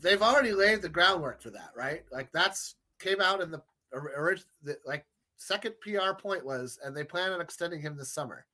they've 0.00 0.22
already 0.22 0.52
laid 0.52 0.80
the 0.80 0.88
groundwork 0.88 1.42
for 1.42 1.50
that, 1.50 1.70
right? 1.76 2.04
Like 2.10 2.30
that's 2.32 2.76
came 3.00 3.20
out 3.20 3.40
in 3.42 3.50
the 3.50 3.60
orig- 3.92 4.42
the- 4.62 4.78
like 4.86 5.04
second 5.36 5.74
PR 5.82 6.14
point 6.18 6.44
was, 6.46 6.78
and 6.82 6.96
they 6.96 7.04
plan 7.04 7.32
on 7.32 7.40
extending 7.42 7.80
him 7.82 7.96
this 7.96 8.10
summer. 8.12 8.46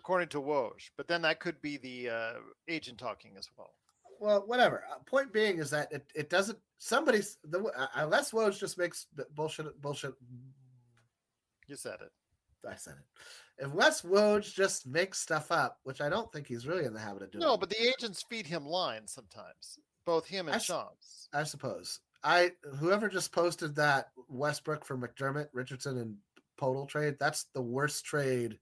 According 0.00 0.28
to 0.30 0.40
Woj. 0.40 0.90
But 0.96 1.08
then 1.08 1.20
that 1.22 1.40
could 1.40 1.60
be 1.60 1.76
the 1.76 2.08
uh, 2.08 2.32
agent 2.68 2.98
talking 2.98 3.32
as 3.38 3.48
well. 3.56 3.74
Well, 4.18 4.44
whatever. 4.46 4.84
Uh, 4.90 4.98
point 5.04 5.30
being 5.30 5.58
is 5.58 5.70
that 5.70 5.92
it, 5.92 6.10
it 6.14 6.30
doesn't. 6.30 6.58
Somebody's 6.78 7.36
the 7.44 7.62
uh, 7.64 7.86
unless 7.96 8.32
Woj 8.32 8.58
just 8.58 8.78
makes 8.78 9.06
bullshit 9.34 9.80
bullshit. 9.80 10.14
You 11.66 11.76
said 11.76 11.98
it. 12.00 12.10
I 12.66 12.76
said 12.76 12.94
it. 12.94 13.64
If 13.64 13.72
Wes 13.74 14.02
Woj 14.02 14.54
just 14.54 14.86
makes 14.86 15.20
stuff 15.20 15.52
up, 15.52 15.78
which 15.82 16.00
I 16.00 16.08
don't 16.08 16.32
think 16.32 16.46
he's 16.46 16.66
really 16.66 16.86
in 16.86 16.94
the 16.94 17.00
habit 17.00 17.22
of 17.22 17.30
doing. 17.30 17.42
No, 17.42 17.56
but 17.58 17.68
the 17.68 17.82
agents 17.82 18.24
feed 18.28 18.46
him 18.46 18.64
lines 18.64 19.12
sometimes. 19.12 19.78
Both 20.06 20.26
him 20.26 20.46
and 20.46 20.56
I 20.56 20.58
Shams. 20.58 21.28
I 21.34 21.44
suppose. 21.44 22.00
I 22.24 22.52
whoever 22.78 23.08
just 23.08 23.32
posted 23.32 23.74
that 23.76 24.08
Westbrook 24.28 24.84
for 24.84 24.96
McDermott, 24.96 25.48
Richardson, 25.52 25.98
and 25.98 26.16
Poeltl 26.58 26.88
trade, 26.88 27.16
that's 27.18 27.44
the 27.54 27.62
worst 27.62 28.04
trade. 28.04 28.58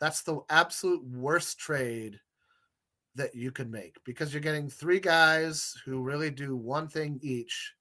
That's 0.00 0.22
the 0.22 0.40
absolute 0.48 1.04
worst 1.04 1.58
trade 1.58 2.18
that 3.16 3.34
you 3.34 3.50
could 3.50 3.70
make 3.70 3.96
because 4.04 4.32
you're 4.32 4.40
getting 4.40 4.68
three 4.68 5.00
guys 5.00 5.76
who 5.84 6.02
really 6.02 6.30
do 6.30 6.56
one 6.56 6.88
thing 6.88 7.18
each 7.22 7.74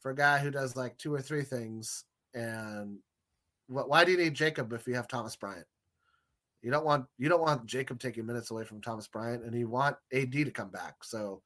for 0.00 0.10
a 0.10 0.14
guy 0.16 0.38
who 0.38 0.50
does 0.50 0.76
like 0.76 0.98
two 0.98 1.14
or 1.14 1.20
three 1.20 1.42
things. 1.42 2.04
And 2.34 2.98
why 3.68 4.04
do 4.04 4.12
you 4.12 4.18
need 4.18 4.34
Jakob 4.34 4.72
if 4.72 4.86
you 4.86 4.94
have 4.94 5.08
Thomas 5.08 5.36
Bryant? 5.36 5.66
You 6.62 6.70
don't 6.70 6.84
want 6.84 7.06
you 7.18 7.28
don't 7.28 7.42
want 7.42 7.66
Jakob 7.66 8.00
taking 8.00 8.26
minutes 8.26 8.50
away 8.50 8.64
from 8.64 8.80
Thomas 8.80 9.06
Bryant, 9.06 9.44
and 9.44 9.54
you 9.54 9.68
want 9.68 9.96
AD 10.12 10.32
to 10.32 10.50
come 10.50 10.70
back. 10.70 11.04
So 11.04 11.42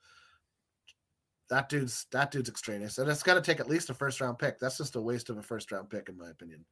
that 1.51 1.69
dude's 1.69 2.07
that 2.13 2.31
dude's 2.31 2.49
extraneous, 2.49 2.99
and 2.99 3.11
it's 3.11 3.25
going 3.25 3.41
to 3.41 3.45
take 3.45 3.59
at 3.59 3.69
least 3.69 3.91
a 3.91 3.95
first 3.95 4.21
round 4.21 4.39
pick. 4.39 4.61
That's 4.61 4.79
just 4.79 4.97
a 4.97 5.01
waste 5.01 5.29
of 5.29 5.37
a 5.37 5.43
first 5.43 5.73
round 5.73 5.91
pick, 5.91 6.09
in 6.09 6.17
my 6.17 6.31
opinion. 6.31 6.65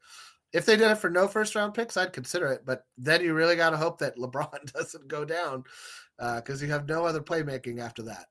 If 0.57 0.65
they 0.65 0.77
did 0.77 0.91
it 0.91 0.97
for 0.97 1.11
no 1.11 1.29
first 1.29 1.55
round 1.55 1.75
picks, 1.75 1.99
I'd 1.99 2.15
consider 2.15 2.47
it. 2.47 2.63
But 2.65 2.87
then 2.97 3.23
you 3.23 3.35
really 3.35 3.57
got 3.57 3.71
to 3.71 3.77
hope 3.77 3.99
that 3.99 4.17
LeBron 4.17 4.73
doesn't 4.75 5.07
go 5.07 5.23
down 5.23 5.65
because 6.19 6.63
you 6.63 6.69
have 6.69 6.89
no 6.89 7.05
other 7.05 7.21
playmaking 7.21 7.79
after 7.79 8.03
that. 8.05 8.27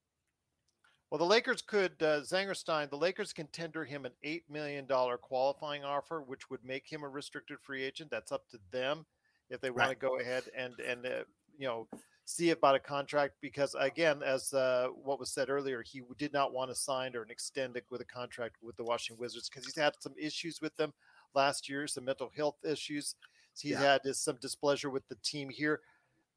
Well, 1.11 1.19
the 1.19 1.25
Lakers 1.25 1.61
could, 1.61 1.91
uh, 2.01 2.21
Zangerstein, 2.21 2.89
the 2.89 2.97
Lakers 2.97 3.31
can 3.31 3.45
tender 3.47 3.85
him 3.85 4.05
an 4.05 4.11
$8 4.25 4.41
million 4.49 4.87
qualifying 5.21 5.83
offer, 5.83 6.23
which 6.23 6.49
would 6.49 6.65
make 6.65 6.91
him 6.91 7.03
a 7.03 7.07
restricted 7.07 7.59
free 7.61 7.83
agent. 7.83 8.09
That's 8.09 8.31
up 8.31 8.49
to 8.49 8.57
them 8.71 9.05
if 9.51 9.61
they 9.61 9.69
want 9.69 9.81
Right. 9.81 9.99
to 9.99 10.07
go 10.07 10.19
ahead 10.19 10.45
and, 10.57 10.73
and 10.79 11.05
uh, 11.05 11.23
you 11.59 11.67
know, 11.67 11.87
see 12.25 12.49
about 12.49 12.73
a 12.73 12.79
contract. 12.79 13.35
Because, 13.39 13.75
again, 13.79 14.23
as 14.23 14.51
uh, 14.51 14.87
what 14.95 15.19
was 15.19 15.31
said 15.31 15.51
earlier, 15.51 15.83
he 15.83 16.01
did 16.17 16.33
not 16.33 16.53
want 16.53 16.71
to 16.71 16.75
sign 16.75 17.15
or 17.15 17.21
an 17.21 17.29
extend 17.29 17.77
it 17.77 17.85
with 17.91 18.01
a 18.01 18.05
contract 18.05 18.55
with 18.63 18.75
the 18.75 18.83
Washington 18.83 19.21
Wizards 19.21 19.47
because 19.47 19.63
he's 19.63 19.75
had 19.77 19.93
some 19.99 20.15
issues 20.19 20.59
with 20.59 20.75
them 20.75 20.91
last 21.35 21.67
year, 21.69 21.87
some 21.87 22.05
mental 22.05 22.31
health 22.35 22.57
issues. 22.63 23.15
He's 23.57 23.71
Yeah. 23.71 23.79
had 23.81 24.01
this, 24.03 24.19
some 24.19 24.37
displeasure 24.41 24.89
with 24.89 25.07
the 25.07 25.15
team 25.23 25.49
here. 25.49 25.81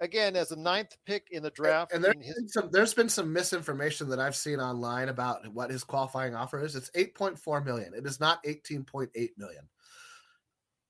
Again, 0.00 0.36
as 0.36 0.52
a 0.52 0.56
ninth 0.56 0.96
pick 1.06 1.26
in 1.32 1.42
the 1.42 1.50
draft, 1.50 1.92
And 1.92 2.04
there's 2.04 2.14
his 2.20 2.34
been 2.36 2.48
some 2.48 2.70
there's 2.70 2.94
been 2.94 3.08
some 3.08 3.32
misinformation 3.32 4.08
that 4.10 4.20
I've 4.20 4.36
seen 4.36 4.60
online 4.60 5.08
about 5.08 5.46
what 5.52 5.70
his 5.70 5.82
qualifying 5.82 6.36
offer 6.36 6.62
is. 6.64 6.76
It's 6.76 6.90
8.4 6.94 7.64
million. 7.64 7.94
It 7.94 8.06
is 8.06 8.20
not 8.20 8.40
18.8 8.44 9.10
million. 9.36 9.68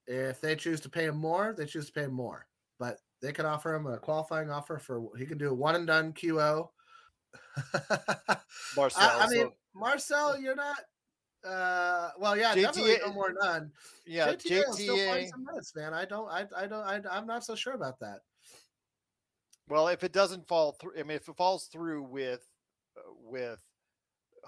If 0.07 0.41
they 0.43 0.57
choose 0.57 0.81
to 0.83 0.91
pay 0.91 1.05
him 1.07 1.17
more, 1.17 1.55
they 1.57 1.65
choose 1.65 1.87
to 1.87 1.93
pay 1.93 2.03
him 2.05 2.13
more. 2.13 2.47
But 2.79 2.99
they 3.23 3.33
can 3.33 3.47
offer 3.47 3.75
him 3.75 3.87
a 3.87 3.99
qualifying 3.99 4.51
offer 4.51 4.79
for 4.79 5.09
he 5.17 5.25
can 5.25 5.39
do 5.39 5.49
a 5.49 5.55
one 5.55 5.75
and 5.75 5.87
done 5.87 6.13
QO. 6.13 6.69
Marcel. 8.77 9.03
I, 9.03 9.25
I 9.25 9.27
mean, 9.29 9.47
so- 9.47 9.55
Marcel, 9.75 10.39
you're 10.39 10.55
not. 10.55 10.77
Uh, 11.47 12.11
well, 12.19 12.37
yeah, 12.37 12.55
JTA 12.55 12.63
definitely 12.63 12.97
no 13.07 13.13
more 13.13 13.33
done. 13.33 13.71
yeah, 14.07 14.29
JTA 14.29 14.67
will 14.67 14.73
still 14.75 14.95
play 14.95 15.25
JTA. 15.25 15.29
some 15.31 15.45
minutes, 15.45 15.75
man. 15.77 15.95
I 15.95 16.05
don't, 16.05 16.29
I, 16.29 16.47
I 16.57 16.67
don't, 16.67 16.83
I, 16.83 17.01
I'm 17.11 17.27
not 17.27 17.45
so 17.45 17.55
sure 17.55 17.75
about 17.75 17.99
that. 18.01 18.21
Well, 19.69 19.89
if 19.89 20.03
it 20.03 20.13
doesn't 20.13 20.49
fall 20.49 20.73
through, 20.73 20.93
I 20.99 21.03
mean, 21.03 21.17
if 21.17 21.29
it 21.29 21.37
falls 21.37 21.67
through 21.67 22.03
with 22.03 22.45
uh, 22.97 23.13
with 23.23 23.61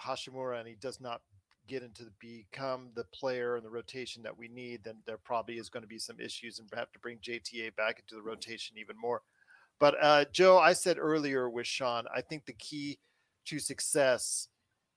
Hachimura 0.01 0.59
and 0.59 0.68
he 0.68 0.74
does 0.74 1.01
not 1.01 1.20
get 1.68 1.82
into 1.82 2.05
the 2.05 2.12
become 2.18 2.91
the 2.97 3.05
player 3.14 3.57
and 3.57 3.64
the 3.64 3.70
rotation 3.70 4.22
that 4.22 4.36
we 4.36 4.49
need, 4.49 4.82
then 4.82 4.97
there 5.07 5.18
probably 5.18 5.59
is 5.59 5.68
going 5.68 5.82
to 5.82 5.88
be 5.88 5.99
some 5.99 6.18
issues 6.18 6.59
and 6.59 6.68
have 6.74 6.91
to 6.93 6.99
bring 6.99 7.18
JTA 7.18 7.76
back 7.76 8.01
into 8.01 8.16
the 8.16 8.28
rotation 8.28 8.76
even 8.78 8.97
more. 9.01 9.22
But 9.78 9.95
uh, 10.03 10.24
Joe, 10.32 10.59
I 10.59 10.72
said 10.72 10.99
earlier 10.99 11.49
with 11.49 11.66
Sean, 11.66 12.05
I 12.14 12.20
think 12.22 12.45
the 12.45 12.53
key 12.55 12.99
to 13.47 13.59
success 13.59 14.49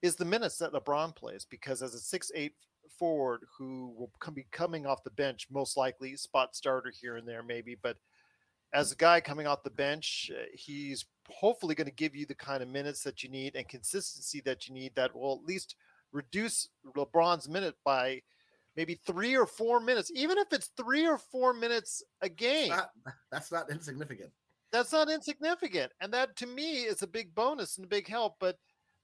is 0.04 0.16
the 0.16 0.26
minutes 0.26 0.58
that 0.60 0.74
LeBron 0.74 1.16
plays 1.16 1.48
because 1.50 1.82
as 1.82 1.96
a 1.96 2.00
six-eight 2.00 2.54
forward 3.00 3.42
who 3.58 3.96
will 3.98 4.12
come, 4.20 4.36
be 4.36 4.46
coming 4.52 4.86
off 4.86 5.04
the 5.04 5.10
bench, 5.12 5.48
most 5.50 5.78
likely 5.78 6.16
spot 6.16 6.56
starter 6.56 6.92
here 7.02 7.16
and 7.16 7.28
there, 7.28 7.42
maybe, 7.42 7.76
but 7.82 7.98
as 8.74 8.92
a 8.92 8.96
guy 8.96 9.22
coming 9.22 9.48
off 9.48 9.64
the 9.64 9.70
bench, 9.70 10.32
uh, 10.34 10.44
he's 10.54 11.06
hopefully 11.30 11.76
going 11.76 11.88
to 11.88 11.94
give 11.94 12.16
you 12.16 12.26
the 12.26 12.36
kind 12.36 12.62
of 12.62 12.70
minutes 12.70 13.04
that 13.04 13.24
you 13.24 13.30
need 13.30 13.56
and 13.56 13.68
consistency 13.68 14.42
that 14.42 14.68
you 14.68 14.74
need 14.74 14.94
that 14.96 15.16
will 15.16 15.40
at 15.42 15.48
least 15.48 15.76
reduce 16.12 16.70
LeBron's 16.96 17.48
minute 17.48 17.76
by 17.86 18.22
maybe 18.76 19.00
three 19.06 19.38
or 19.38 19.46
four 19.46 19.80
minutes, 19.80 20.12
even 20.14 20.38
if 20.38 20.48
it's 20.52 20.72
three 20.76 21.06
or 21.06 21.18
four 21.18 21.54
minutes 21.54 22.04
a 22.22 22.30
game. 22.30 22.70
not, 22.70 22.90
that's 23.32 23.52
not 23.52 23.70
insignificant. 23.70 24.32
That's 24.72 24.92
not 24.92 25.10
insignificant. 25.10 25.92
And 26.02 26.12
that 26.14 26.36
to 26.38 26.48
me 26.48 26.82
is 26.82 27.04
a 27.04 27.08
big 27.08 27.34
bonus 27.36 27.78
and 27.78 27.86
a 27.86 27.90
big 27.90 28.08
help. 28.08 28.38
But 28.40 28.58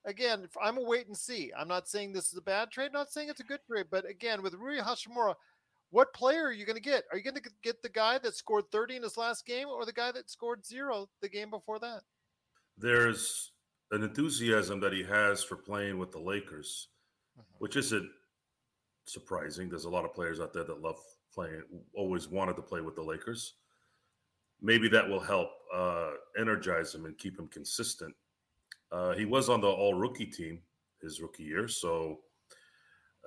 again, 0.10 0.48
I'm 0.62 0.78
a 0.78 0.84
wait 0.84 1.08
and 1.08 1.16
see. 1.16 1.52
I'm 1.58 1.68
not 1.68 1.88
saying 1.88 2.12
this 2.12 2.28
is 2.28 2.38
a 2.38 2.42
bad 2.42 2.72
trade, 2.72 2.92
not 2.92 3.12
saying 3.12 3.30
it's 3.30 3.40
a 3.40 3.46
good 3.46 3.60
trade. 3.70 3.86
But 3.90 4.10
again, 4.10 4.42
with 4.42 4.56
Rui 4.56 4.80
Hachimura, 4.80 5.36
what 5.92 6.14
player 6.14 6.46
are 6.46 6.52
you 6.52 6.66
going 6.66 6.76
to 6.76 6.82
get? 6.82 7.04
Are 7.12 7.18
you 7.18 7.24
going 7.24 7.42
to 7.42 7.50
get 7.64 7.82
the 7.82 7.90
guy 7.90 8.18
that 8.20 8.36
scored 8.36 8.66
30 8.72 8.98
in 8.98 9.04
his 9.04 9.18
last 9.18 9.46
game 9.46 9.68
or 9.68 9.86
the 9.86 9.94
guy 9.94 10.12
that 10.12 10.30
scored 10.30 10.66
zero 10.66 11.08
the 11.22 11.30
game 11.30 11.50
before 11.50 11.80
that? 11.80 12.02
There's 12.78 13.52
an 13.92 14.04
enthusiasm 14.04 14.80
that 14.82 14.94
he 14.94 15.04
has 15.04 15.44
for 15.44 15.56
playing 15.56 15.98
with 15.98 16.12
the 16.12 16.20
Lakers, 16.20 16.90
which 17.58 17.76
isn't 17.76 18.10
surprising. 19.06 19.70
There's 19.70 19.86
a 19.86 19.90
lot 19.90 20.06
of 20.06 20.14
players 20.14 20.40
out 20.40 20.54
there 20.54 20.64
that 20.64 20.82
love 20.82 21.00
playing, 21.34 21.64
always 21.96 22.28
wanted 22.28 22.56
to 22.56 22.62
play 22.62 22.82
with 22.82 22.96
the 22.96 23.04
Lakers. 23.04 23.56
Maybe 24.62 24.90
that 24.90 25.08
will 25.08 25.20
help 25.20 25.50
uh, 25.74 26.12
energize 26.38 26.94
him 26.94 27.06
and 27.06 27.18
keep 27.18 27.40
him 27.40 27.48
consistent. 27.48 28.14
Uh, 28.92 29.14
he 29.14 29.26
was 29.26 29.50
on 29.50 29.62
the 29.62 29.68
all 29.68 29.94
rookie 29.94 30.26
team 30.26 30.60
his 31.02 31.22
rookie 31.22 31.44
year, 31.44 31.68
so 31.68 32.20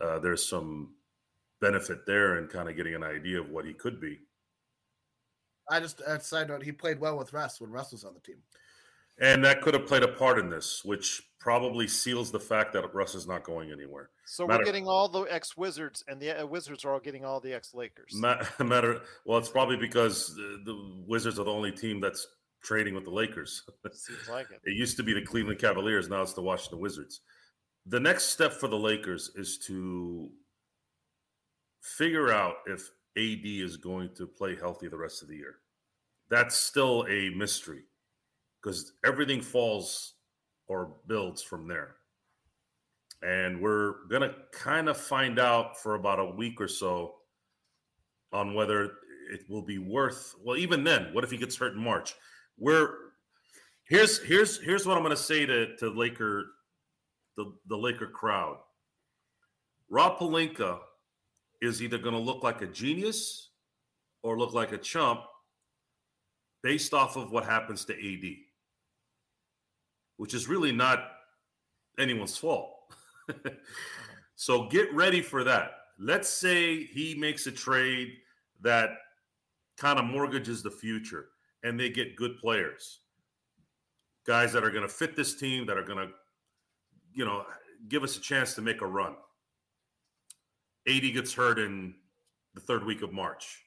uh, 0.01 0.19
there's 0.19 0.47
some 0.49 0.95
benefit 1.61 2.05
there 2.07 2.39
in 2.39 2.49
kind 2.49 2.69
of 2.69 2.77
getting 2.77 2.95
an 2.95 3.05
idea 3.05 3.41
of 3.41 3.49
what 3.51 3.65
he 3.65 3.73
could 3.73 4.01
be. 4.01 4.19
I 5.71 5.81
just, 5.81 6.01
a 6.01 6.21
side 6.21 6.49
note, 6.49 6.63
he 6.63 6.73
played 6.73 7.01
well 7.01 7.17
with 7.17 7.33
Russ 7.33 7.61
when 7.61 7.71
Russ 7.71 7.93
was 7.93 8.05
on 8.05 8.15
the 8.15 8.21
team. 8.21 8.39
And 9.21 9.45
that 9.45 9.63
could 9.63 9.75
have 9.75 9.87
played 9.87 10.03
a 10.03 10.09
part 10.09 10.39
in 10.39 10.49
this, 10.49 10.83
which 10.85 11.23
probably 11.39 11.87
seals 11.87 12.33
the 12.33 12.41
fact 12.41 12.73
that 12.73 12.95
Russ 12.95 13.15
is 13.15 13.27
not 13.27 13.45
going 13.45 13.71
anywhere. 13.71 14.11
So 14.27 14.47
Matter- 14.47 14.61
we're 14.61 14.65
getting 14.65 14.89
all 14.89 15.09
the 15.09 15.23
ex 15.25 15.57
Wizards, 15.57 16.03
and 16.09 16.21
the 16.21 16.43
uh, 16.43 16.47
Wizards 16.47 16.85
are 16.85 16.95
all 16.95 17.01
getting 17.01 17.25
all 17.25 17.39
the 17.39 17.53
ex 17.53 17.75
Lakers. 17.75 18.15
Ma- 18.15 18.43
matter 18.65 19.03
well, 19.25 19.39
it's 19.39 19.51
probably 19.51 19.77
because 19.77 20.35
the, 20.35 20.63
the 20.65 21.05
Wizards 21.07 21.39
are 21.39 21.45
the 21.45 21.53
only 21.53 21.73
team 21.73 22.01
that's 22.01 22.27
trading 22.63 22.95
with 22.95 23.05
the 23.05 23.11
Lakers. 23.11 23.65
Seems 23.93 24.29
like 24.29 24.51
it. 24.51 24.61
it 24.65 24.77
used 24.77 24.97
to 24.97 25.03
be 25.03 25.13
the 25.13 25.23
Cleveland 25.23 25.59
Cavaliers, 25.59 26.09
now 26.09 26.23
it's 26.23 26.33
the 26.33 26.43
Washington 26.43 26.81
Wizards. 26.81 27.21
The 27.87 28.01
next 28.01 28.27
step 28.27 28.53
for 28.53 28.69
the 28.69 28.79
Lakers 28.79 29.31
is 29.35 29.59
to 29.67 30.31
figure 31.81 32.33
out 32.33 32.57
if 32.67 32.91
AD 33.17 33.45
is 33.45 33.77
going 33.77 34.11
to 34.17 34.27
play 34.27 34.57
healthy 34.57 34.89
the 34.89 34.97
rest 34.97 35.23
of 35.23 35.29
the 35.29 35.37
year. 35.37 35.57
That's 36.31 36.57
still 36.57 37.05
a 37.11 37.31
mystery 37.31 37.83
because 38.63 38.93
everything 39.05 39.41
falls 39.41 40.15
or 40.69 40.95
builds 41.07 41.43
from 41.43 41.67
there. 41.67 41.97
And 43.23 43.61
we're 43.61 44.07
going 44.09 44.23
to 44.23 44.35
kind 44.53 44.89
of 44.89 44.97
find 44.97 45.39
out 45.39 45.79
for 45.79 45.95
about 45.95 46.19
a 46.19 46.25
week 46.25 46.61
or 46.61 46.69
so 46.69 47.17
on 48.33 48.55
whether 48.55 48.85
it 49.31 49.43
will 49.49 49.63
be 49.63 49.79
worth 49.79 50.35
well 50.43 50.57
even 50.57 50.83
then 50.83 51.09
what 51.13 51.23
if 51.23 51.31
he 51.31 51.37
gets 51.37 51.57
hurt 51.57 51.75
in 51.75 51.83
March? 51.83 52.15
We're 52.59 52.91
here's 53.89 54.23
here's 54.23 54.61
here's 54.61 54.87
what 54.87 54.97
I'm 54.97 55.03
going 55.03 55.17
to 55.17 55.23
say 55.23 55.47
to 55.47 55.77
to 55.77 55.91
Laker 55.91 56.47
the 57.37 57.53
the 57.67 57.77
Laker 57.77 58.07
crowd. 58.07 58.59
Rob 59.89 60.19
Pelinka 60.19 60.79
is 61.61 61.83
either 61.83 61.99
going 61.99 62.15
to 62.15 62.21
look 62.21 62.43
like 62.43 62.63
a 62.63 62.67
genius 62.67 63.51
or 64.23 64.39
look 64.39 64.55
like 64.55 64.73
a 64.73 64.79
chump 64.79 65.21
based 66.63 66.95
off 66.95 67.17
of 67.17 67.31
what 67.31 67.45
happens 67.45 67.85
to 67.85 67.93
AD, 67.93 68.33
which 70.17 70.33
is 70.33 70.49
really 70.49 70.73
not 70.73 71.11
anyone's 71.99 72.37
fault. 72.37 72.73
so 74.37 74.69
get 74.69 74.93
ready 74.95 75.21
for 75.21 75.45
that. 75.45 75.73
Let's 75.99 76.29
say 76.29 76.85
he 76.85 77.15
makes 77.15 77.47
a 77.47 77.53
trade 77.53 78.15
that 78.63 78.91
kind 79.77 79.99
of 79.99 80.05
mortgages 80.05 80.63
the 80.63 80.71
future 80.71 81.27
and 81.63 81.79
they 81.79 81.91
get 81.91 82.17
good 82.17 82.39
players. 82.39 83.01
Guys 84.27 84.53
that 84.53 84.65
are 84.65 84.71
going 84.71 84.87
to 84.87 84.93
fit 84.93 85.17
this 85.17 85.35
team, 85.35 85.67
that 85.67 85.77
are 85.77 85.85
going 85.85 85.99
to, 85.99 86.13
you 87.13 87.25
know, 87.25 87.45
give 87.89 88.03
us 88.03 88.17
a 88.17 88.21
chance 88.21 88.55
to 88.55 88.63
make 88.63 88.81
a 88.81 88.87
run. 88.87 89.15
AD 90.89 91.03
gets 91.13 91.33
hurt 91.33 91.59
in 91.59 91.95
the 92.55 92.61
third 92.61 92.85
week 92.85 93.03
of 93.03 93.13
March. 93.13 93.59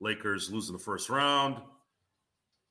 Lakers 0.00 0.50
losing 0.50 0.76
the 0.76 0.82
first 0.82 1.08
round. 1.08 1.56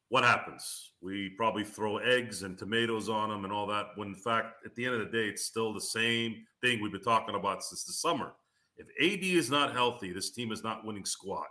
What 0.10 0.24
happens? 0.24 0.92
We 1.02 1.30
probably 1.30 1.64
throw 1.64 1.98
eggs 1.98 2.44
and 2.44 2.58
tomatoes 2.58 3.10
on 3.10 3.30
them 3.30 3.44
and 3.44 3.52
all 3.52 3.66
that. 3.68 3.88
When 3.96 4.10
in 4.10 4.16
fact, 4.16 4.66
at 4.66 4.76
the 4.76 4.86
end 4.86 4.96
of 4.96 5.00
the 5.00 5.18
day, 5.18 5.28
it's 5.28 5.46
still 5.46 5.74
the 5.74 5.82
same 5.82 6.46
thing 6.62 6.82
we've 6.82 6.92
been 6.92 7.02
talking 7.02 7.36
about 7.36 7.64
since 7.64 7.84
the 7.86 7.94
summer. 7.94 8.34
If 8.78 8.88
AD 9.02 9.24
is 9.24 9.50
not 9.50 9.74
healthy, 9.74 10.12
this 10.12 10.32
team 10.32 10.52
is 10.52 10.64
not 10.64 10.86
winning 10.86 11.06
squat. 11.06 11.48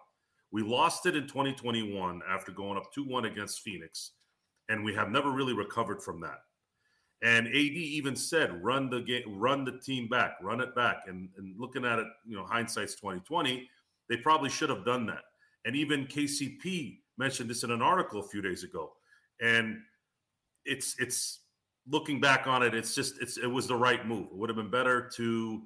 We 0.54 0.62
lost 0.62 1.04
it 1.06 1.16
in 1.16 1.26
2021 1.26 2.22
after 2.30 2.52
going 2.52 2.78
up 2.78 2.92
2 2.94 3.02
1 3.02 3.24
against 3.24 3.62
Phoenix, 3.62 4.12
and 4.68 4.84
we 4.84 4.94
have 4.94 5.10
never 5.10 5.32
really 5.32 5.52
recovered 5.52 6.00
from 6.00 6.20
that. 6.20 6.42
And 7.22 7.48
AD 7.48 7.54
even 7.54 8.14
said, 8.14 8.62
"Run 8.62 8.88
the 8.88 9.00
game, 9.00 9.24
run 9.26 9.64
the 9.64 9.80
team 9.80 10.06
back, 10.06 10.36
run 10.40 10.60
it 10.60 10.72
back." 10.76 11.08
And, 11.08 11.28
and 11.36 11.58
looking 11.58 11.84
at 11.84 11.98
it, 11.98 12.06
you 12.24 12.36
know, 12.36 12.44
hindsight's 12.44 12.94
2020, 12.94 13.68
they 14.08 14.16
probably 14.16 14.48
should 14.48 14.70
have 14.70 14.84
done 14.84 15.06
that. 15.06 15.24
And 15.64 15.74
even 15.74 16.06
KCP 16.06 17.00
mentioned 17.18 17.50
this 17.50 17.64
in 17.64 17.72
an 17.72 17.82
article 17.82 18.20
a 18.20 18.28
few 18.28 18.40
days 18.40 18.62
ago. 18.62 18.92
And 19.40 19.80
it's 20.64 20.94
it's 21.00 21.40
looking 21.90 22.20
back 22.20 22.46
on 22.46 22.62
it, 22.62 22.76
it's 22.76 22.94
just 22.94 23.20
it's 23.20 23.38
it 23.38 23.48
was 23.48 23.66
the 23.66 23.74
right 23.74 24.06
move. 24.06 24.28
It 24.30 24.36
would 24.36 24.50
have 24.50 24.56
been 24.56 24.70
better 24.70 25.10
to 25.16 25.62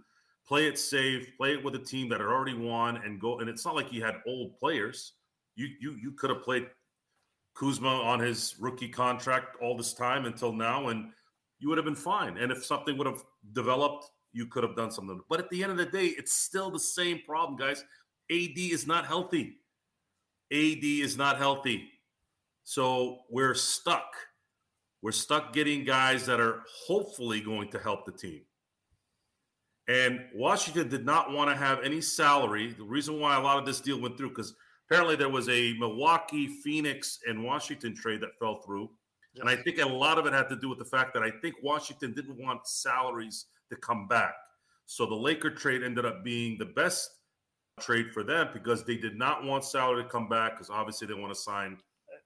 play 0.49 0.67
it 0.67 0.79
safe, 0.79 1.37
play 1.37 1.53
it 1.53 1.63
with 1.63 1.75
a 1.75 1.79
team 1.79 2.09
that 2.09 2.21
had 2.21 2.29
already 2.29 2.55
won, 2.55 2.97
and 2.97 3.21
go. 3.21 3.41
And 3.41 3.49
it's 3.49 3.65
not 3.65 3.77
like 3.77 3.93
you 3.93 4.03
had 4.03 4.17
old 4.27 4.59
players. 4.59 5.13
You 5.55 5.69
you 5.81 5.97
you 6.03 6.13
could 6.13 6.31
have 6.31 6.43
played 6.43 6.67
Kuzma 7.55 7.89
on 7.89 8.21
his 8.21 8.57
rookie 8.59 8.89
contract 8.89 9.57
all 9.61 9.77
this 9.77 9.93
time 9.93 10.25
until 10.25 10.53
now, 10.53 10.89
and 10.89 11.11
you 11.59 11.69
would 11.69 11.79
have 11.79 11.85
been 11.85 11.95
fine. 11.95 12.39
And 12.39 12.51
if 12.51 12.65
something 12.65 12.97
would 12.97 13.07
have 13.07 13.23
developed, 13.53 14.07
you 14.33 14.47
could 14.47 14.63
have 14.63 14.77
done 14.77 14.91
something. 14.91 15.21
But 15.29 15.41
at 15.41 15.51
the 15.51 15.63
end 15.63 15.73
of 15.73 15.79
the 15.79 15.87
day, 15.87 16.07
it's 16.07 16.35
still 16.35 16.71
the 16.71 16.79
same 16.79 17.21
problem, 17.27 17.59
guys. 17.59 17.85
AD 18.31 18.57
is 18.57 18.87
not 18.87 19.07
healthy. 19.07 19.57
AD 20.53 20.85
is 20.85 21.17
not 21.17 21.39
healthy. 21.39 21.89
So 22.65 23.21
we're 23.31 23.55
stuck. 23.55 24.13
We're 25.03 25.13
stuck 25.13 25.53
getting 25.53 25.85
guys 25.85 26.27
that 26.27 26.41
are 26.41 26.63
hopefully 26.87 27.41
going 27.41 27.71
to 27.71 27.79
help 27.79 28.05
the 28.05 28.13
team. 28.13 28.43
And 29.89 30.21
Washington 30.35 30.89
did 30.89 31.07
not 31.07 31.33
want 31.33 31.51
to 31.51 31.57
have 31.57 31.81
any 31.83 32.01
salary. 32.03 32.73
The 32.73 32.85
reason 32.85 33.19
why 33.19 33.37
a 33.37 33.41
lot 33.41 33.59
of 33.59 33.65
this 33.65 33.81
deal 33.81 33.99
went 33.99 34.19
through, 34.19 34.29
because 34.31 34.55
apparently 34.89 35.17
there 35.17 35.31
was 35.31 35.49
a 35.49 35.75
Milwaukee, 35.79 36.47
Phoenix, 36.47 37.21
and 37.27 37.43
Washington 37.43 37.97
trade 37.97 38.21
that 38.21 38.39
fell 38.39 38.61
through. 38.61 38.91
Yes. 39.35 39.41
And 39.41 39.49
I 39.49 39.57
think 39.57 39.79
a 39.79 39.87
lot 39.87 40.19
of 40.19 40.27
it 40.27 40.35
had 40.35 40.49
to 40.51 40.57
do 40.57 40.69
with 40.69 40.79
the 40.79 40.85
fact 40.85 41.15
that 41.15 41.23
I 41.23 41.31
think 41.43 41.57
Washington 41.63 42.13
didn't 42.13 42.39
want 42.39 42.67
salaries 42.67 43.47
to 43.71 43.77
come 43.77 44.07
back. 44.07 44.35
So 44.85 45.07
the 45.07 45.15
Laker 45.15 45.51
trade 45.51 45.83
ended 45.83 46.05
up 46.05 46.23
being 46.23 46.59
the 46.59 46.67
best 46.67 47.11
trade 47.81 48.11
for 48.13 48.23
them 48.23 48.49
because 48.53 48.85
they 48.85 48.97
did 48.97 49.17
not 49.17 49.45
want 49.45 49.65
salary 49.65 50.03
to 50.03 50.09
come 50.09 50.29
back 50.29 50.53
because 50.53 50.71
obviously 50.71 51.07
they 51.07 51.15
want 51.15 51.33
to 51.33 51.39
sign 51.39 51.79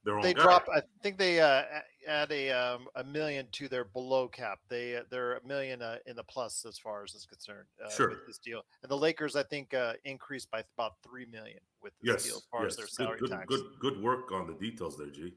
their 0.05 0.17
own. 0.17 0.23
They 0.23 0.35
guy. 0.35 0.43
drop. 0.43 0.67
I 0.75 0.81
think 1.03 1.19
they 1.19 1.41
uh, 1.41 1.63
add 2.07 2.31
a 2.33 2.51
um, 2.51 2.87
a 2.95 3.05
million 3.05 3.47
to 3.53 3.69
their 3.69 3.85
below 3.85 4.29
cap. 4.29 4.59
They 4.69 4.97
uh, 4.97 5.03
they're 5.11 5.37
a 5.37 5.47
million 5.47 5.83
uh, 5.83 5.99
in 6.07 6.17
the 6.17 6.25
plus 6.25 6.65
as 6.67 6.79
far 6.79 7.05
as 7.05 7.15
is 7.15 7.27
concerned. 7.27 7.67
Uh, 7.85 7.91
sure. 7.91 8.11
With 8.11 8.27
this 8.27 8.39
deal, 8.39 8.63
and 8.83 8.91
the 8.91 8.97
Lakers 8.97 9.37
I 9.37 9.43
think 9.43 9.75
uh, 9.75 9.95
increased 10.05 10.51
by 10.51 10.65
about 10.77 10.95
three 11.03 11.27
million 11.27 11.61
with 11.83 11.93
this 12.03 12.13
yes, 12.13 12.25
deal 12.25 12.37
as 12.37 12.47
far 12.51 12.63
yes. 12.65 12.73
as 12.73 12.77
their 12.77 12.87
salary 12.87 13.19
good, 13.19 13.31
good, 13.31 13.37
tax. 13.37 13.47
Good, 13.49 13.65
good 13.81 14.03
work 14.03 14.33
on 14.33 14.47
the 14.47 14.55
details 14.55 14.97
there, 14.97 15.11
G. 15.11 15.33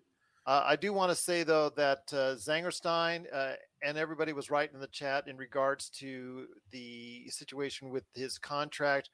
Uh, 0.45 0.63
I 0.63 0.75
do 0.75 0.93
want 0.93 1.09
to 1.09 1.15
say 1.15 1.43
though 1.43 1.69
that 1.69 2.03
uh, 2.13 2.35
Zangerstein 2.35 3.25
uh, 3.33 3.53
and 3.83 3.97
everybody 3.97 4.31
was 4.31 4.51
right 4.51 4.71
in 4.71 4.79
the 4.79 4.87
chat 4.87 5.27
in 5.27 5.37
regards 5.37 5.89
to 5.91 6.45
the 6.71 7.27
situation 7.29 7.89
with 7.89 8.03
his 8.13 8.37
contract. 8.37 9.09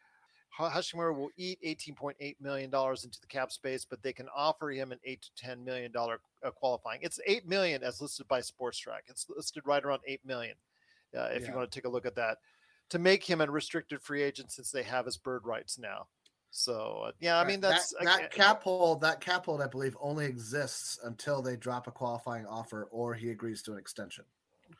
Hachimura 0.60 1.16
will 1.16 1.30
eat 1.38 1.60
$18.8 1.66 2.36
million 2.41 2.66
into 2.66 3.22
the 3.22 3.28
cap 3.28 3.52
space, 3.52 3.86
but 3.89 4.04
they 4.04 4.14
can 4.14 4.28
offer 4.36 4.70
him 4.70 4.91
an 4.91 4.99
8 5.04 5.22
to 5.22 5.45
$10 5.45 5.64
million 5.64 5.91
uh, 5.95 6.52
qualifying. 6.52 6.99
It's 7.02 7.20
8 7.26 7.47
million 7.47 7.84
as 7.84 8.02
listed 8.02 8.28
by 8.28 8.41
Spotrac. 8.41 9.02
It's 9.08 9.26
listed 9.30 9.64
right 9.66 9.84
around 9.84 10.02
8 10.06 10.22
million. 10.26 10.56
Uh, 11.18 11.30
if 11.34 11.41
yeah. 11.41 11.49
you 11.49 11.56
want 11.56 11.70
to 11.72 11.76
take 11.76 11.86
a 11.86 11.89
look 11.89 12.06
at 12.06 12.16
that 12.16 12.38
to 12.89 12.99
make 12.99 13.24
him 13.24 13.41
a 13.41 13.47
restricted 13.49 14.02
free 14.02 14.22
agent 14.22 14.52
since 14.52 14.70
they 14.70 14.84
have 14.84 15.06
his 15.06 15.18
bird 15.18 15.45
rights 15.45 15.80
now. 15.80 16.08
So 16.52 17.04
uh, 17.08 17.12
yeah, 17.22 17.39
I 17.39 17.45
mean 17.45 17.62
that's 17.62 17.93
that, 17.99 18.06
that 18.06 18.32
cap 18.32 18.64
hold. 18.64 18.99
That 19.02 19.22
cap 19.22 19.45
hold, 19.45 19.62
I 19.62 19.68
believe, 19.68 19.95
only 20.02 20.26
exists 20.26 20.99
until 21.04 21.41
they 21.41 21.56
drop 21.56 21.88
a 21.88 21.91
qualifying 21.91 22.45
offer 22.45 22.89
or 22.91 23.14
he 23.14 23.30
agrees 23.30 23.62
to 23.64 23.72
an 23.72 23.78
extension. 23.78 24.26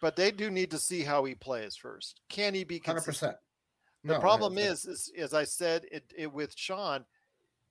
But 0.02 0.18
they 0.18 0.32
do 0.32 0.52
need 0.52 0.72
to 0.72 0.78
see 0.78 1.04
how 1.04 1.24
he 1.24 1.34
plays 1.34 1.78
first. 1.78 2.20
Can 2.28 2.54
he 2.54 2.66
be 2.66 2.82
hundred 2.86 3.06
percent? 3.06 3.38
The 4.04 4.14
no, 4.14 4.20
problem 4.20 4.58
is, 4.58 4.86
is, 4.86 5.12
as 5.18 5.34
I 5.34 5.44
said 5.44 5.86
it, 5.92 6.04
it, 6.18 6.32
with 6.34 6.54
Sean, 6.58 7.06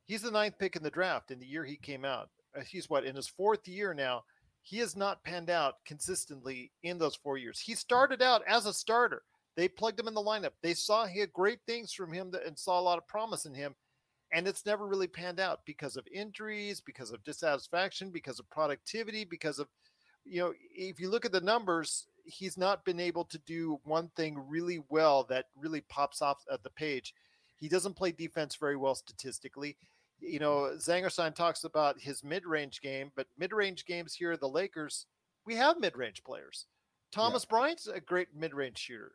he's 0.07 0.23
the 0.23 0.31
ninth 0.31 0.59
pick 0.59 0.77
in 0.77 0.83
the 0.83 0.91
draft 0.91 1.31
in 1.31 1.41
the 1.41 1.47
year 1.47 1.65
he 1.65 1.77
came 1.77 2.05
out. 2.05 2.29
Uh, 2.57 2.61
he's 2.61 2.89
what 2.89 3.05
in 3.05 3.17
his 3.17 3.29
fourth 3.29 3.67
year 3.67 3.95
now. 3.95 4.23
He 4.63 4.79
has 4.79 4.95
not 4.95 5.25
panned 5.25 5.51
out 5.51 5.77
consistently 5.87 6.71
in 6.83 6.99
those 6.99 7.17
four 7.17 7.39
years. 7.39 7.59
He 7.59 7.75
started 7.75 8.23
out 8.23 8.43
as 8.47 8.67
a 8.67 8.73
starter. 8.73 9.23
They 9.57 9.69
plugged 9.69 9.99
him 9.99 10.07
in 10.07 10.15
the 10.15 10.21
lineup. 10.21 10.53
They 10.63 10.75
saw 10.75 11.07
he 11.07 11.19
had 11.19 11.33
great 11.33 11.59
things 11.67 11.93
from 11.93 12.13
him 12.13 12.33
and 12.47 12.59
saw 12.59 12.79
a 12.79 12.83
lot 12.83 12.99
of 12.99 13.09
promise 13.09 13.47
in 13.47 13.55
him, 13.55 13.75
and 14.33 14.47
it's 14.47 14.67
never 14.67 14.87
really 14.87 15.09
panned 15.09 15.41
out 15.41 15.61
because 15.67 15.97
of 15.97 16.07
injuries, 16.13 16.81
because 16.81 17.11
of 17.11 17.25
dissatisfaction, 17.25 18.11
because 18.11 18.39
of 18.39 18.49
productivity, 18.51 19.25
because 19.25 19.59
of 19.59 19.67
you 20.25 20.41
know 20.41 20.53
if 20.75 21.01
you 21.01 21.11
look 21.11 21.25
at 21.25 21.33
the 21.33 21.41
numbers 21.41 22.07
he's 22.25 22.57
not 22.57 22.85
been 22.85 23.01
able 23.01 23.25
to 23.25 23.39
do 23.39 23.81
one 23.85 24.11
thing 24.17 24.39
really 24.49 24.83
well 24.89 25.25
that 25.25 25.47
really 25.57 25.81
pops 25.83 26.23
off 26.23 26.45
at 26.53 26.63
the 26.63 26.71
page. 26.71 27.15
He 27.57 27.69
doesn't 27.69 27.97
play 27.97 28.13
defense 28.13 28.57
very 28.57 28.77
well 28.77 28.95
statistically. 28.95 29.77
You 30.21 30.39
know, 30.39 30.73
Zangerstein 30.79 31.35
talks 31.35 31.65
about 31.65 32.01
his 32.01 32.23
mid-range 32.23 32.81
game, 32.81 33.11
but 33.17 33.27
mid-range 33.39 33.87
games 33.87 34.15
here, 34.15 34.37
the 34.37 34.49
Lakers, 34.49 35.07
we 35.47 35.55
have 35.57 35.81
mid-range 35.81 36.23
players. 36.25 36.67
Thomas 37.11 37.45
yeah. 37.45 37.51
Bryant's 37.51 37.87
a 37.87 38.01
great 38.01 38.29
mid-range 38.35 38.79
shooter. 38.79 39.13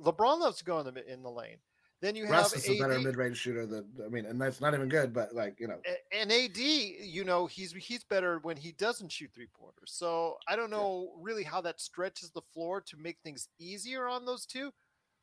LeBron 0.00 0.40
loves 0.40 0.58
to 0.58 0.64
go 0.64 0.78
in 0.78 0.86
the 0.86 1.12
in 1.12 1.22
the 1.22 1.30
lane. 1.30 1.58
Then 2.02 2.16
you 2.16 2.26
Russ 2.26 2.52
have 2.52 2.64
is 2.64 2.68
a 2.68 2.80
better 2.80 2.98
mid-range 2.98 3.36
shooter 3.36 3.64
than 3.64 3.84
I 4.04 4.08
mean, 4.08 4.26
and 4.26 4.40
that's 4.40 4.60
not 4.60 4.74
even 4.74 4.88
good, 4.88 5.14
but 5.14 5.32
like 5.36 5.60
you 5.60 5.68
know, 5.68 5.78
and 6.10 6.32
AD, 6.32 6.58
you 6.58 7.22
know, 7.22 7.46
he's 7.46 7.72
he's 7.74 8.02
better 8.02 8.40
when 8.42 8.56
he 8.56 8.72
doesn't 8.72 9.12
shoot 9.12 9.30
three 9.32 9.46
pointers. 9.56 9.92
So 9.92 10.36
I 10.48 10.56
don't 10.56 10.68
know 10.70 11.12
yeah. 11.14 11.22
really 11.22 11.44
how 11.44 11.60
that 11.60 11.80
stretches 11.80 12.32
the 12.32 12.42
floor 12.52 12.80
to 12.80 12.96
make 12.96 13.18
things 13.22 13.48
easier 13.60 14.08
on 14.08 14.26
those 14.26 14.46
two. 14.46 14.72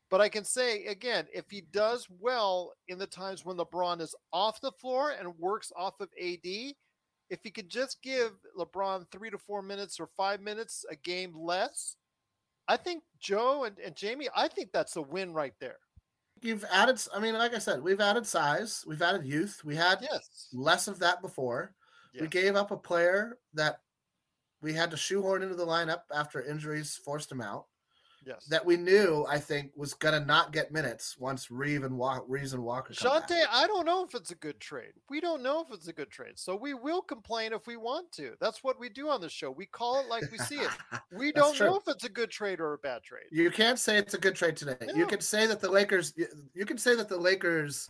But 0.10 0.22
I 0.22 0.30
can 0.30 0.46
say 0.46 0.86
again, 0.86 1.28
if 1.34 1.52
he 1.52 1.66
does 1.74 2.08
well 2.18 2.72
in 2.88 2.98
the 2.98 3.08
times 3.08 3.44
when 3.44 3.58
LeBron 3.58 4.00
is 4.00 4.16
off 4.32 4.62
the 4.62 4.72
floor 4.72 5.12
and 5.12 5.38
works 5.38 5.74
off 5.76 6.00
of 6.00 6.08
AD, 6.18 6.46
if 6.46 7.40
he 7.44 7.52
could 7.52 7.68
just 7.68 8.02
give 8.02 8.32
LeBron 8.58 9.06
three 9.12 9.30
to 9.30 9.38
four 9.38 9.62
minutes 9.62 10.00
or 10.00 10.08
five 10.16 10.40
minutes 10.40 10.86
a 10.90 10.96
game 10.96 11.34
less, 11.38 11.98
I 12.70 12.78
think 12.78 13.04
Joe 13.20 13.66
and, 13.66 13.78
and 13.80 13.98
Jamie, 13.98 14.30
I 14.34 14.48
think 14.48 14.72
that's 14.72 14.96
a 14.96 15.02
win 15.02 15.34
right 15.34 15.54
there 15.60 15.76
you've 16.42 16.66
added 16.72 17.00
i 17.14 17.20
mean 17.20 17.34
like 17.34 17.54
i 17.54 17.60
said 17.60 17.82
we've 17.82 18.00
added 18.00 18.26
size 18.26 18.84
we've 18.88 19.02
added 19.02 19.26
youth 19.26 19.62
we 19.64 19.76
had 19.76 20.00
yes. 20.02 20.48
less 20.54 20.88
of 20.88 21.00
that 21.00 21.22
before. 21.22 21.74
We 22.20 22.28
gave 22.28 22.56
up 22.56 22.72
a 22.72 22.78
player 22.78 23.38
that 23.54 23.82
we 24.62 24.74
had 24.74 24.92
to 24.92 24.98
shoehorn 24.98 25.44
into 25.44 25.56
the 25.56 25.66
lineup 25.66 26.02
after 26.14 26.42
injuries 26.42 27.00
forced 27.04 27.32
him 27.32 27.40
out 27.40 27.68
Yes. 28.26 28.46
That 28.46 28.66
we 28.66 28.78
knew, 28.78 29.26
I 29.30 29.40
think, 29.40 29.72
was 29.76 29.94
gonna 29.94 30.20
not 30.20 30.52
get 30.52 30.72
minutes 30.72 31.18
once 31.18 31.50
Reeve 31.50 31.84
and 31.84 31.98
Walker, 31.98 32.26
Reaves 32.28 32.54
and 32.54 32.64
Walker. 32.64 32.94
Shante, 32.94 33.44
I 33.52 33.66
don't 33.68 33.86
know 33.86 34.04
if 34.04 34.14
it's 34.16 34.32
a 34.32 34.36
good 34.36 34.60
trade. 34.60 34.94
We 35.10 35.22
don't 35.22 35.42
know 35.42 35.62
if 35.62 35.74
it's 35.74 35.88
a 35.88 35.94
good 35.94 36.10
trade, 36.10 36.34
so 36.38 36.56
we 36.56 36.74
will 36.74 37.02
complain 37.02 37.54
if 37.54 37.68
we 37.68 37.78
want 37.78 38.12
to. 38.14 38.34
That's 38.40 38.64
what 38.64 38.80
we 38.80 38.90
do 38.90 39.10
on 39.10 39.22
the 39.22 39.30
show. 39.30 39.52
We 39.52 39.66
call 39.66 40.02
it 40.02 40.08
like 40.08 40.32
we 40.32 40.38
see 40.40 40.58
it. 40.58 40.70
We 41.12 41.32
don't 41.32 41.56
true. 41.56 41.68
know 41.68 41.76
if 41.76 41.88
it's 41.88 42.04
a 42.04 42.10
good 42.10 42.30
trade 42.30 42.60
or 42.60 42.74
a 42.74 42.78
bad 42.78 43.04
trade. 43.04 43.26
You 43.32 43.50
can't 43.50 43.80
say 43.80 43.98
it's 43.98 44.14
a 44.14 44.18
good 44.18 44.36
trade 44.36 44.56
today. 44.56 44.78
No. 44.82 44.94
You 44.94 45.08
can 45.08 45.22
say 45.22 45.48
that 45.48 45.60
the 45.60 45.70
Lakers. 45.70 46.14
You 46.54 46.66
can 46.66 46.78
say 46.78 46.96
that 46.96 47.10
the 47.10 47.18
Lakers 47.18 47.88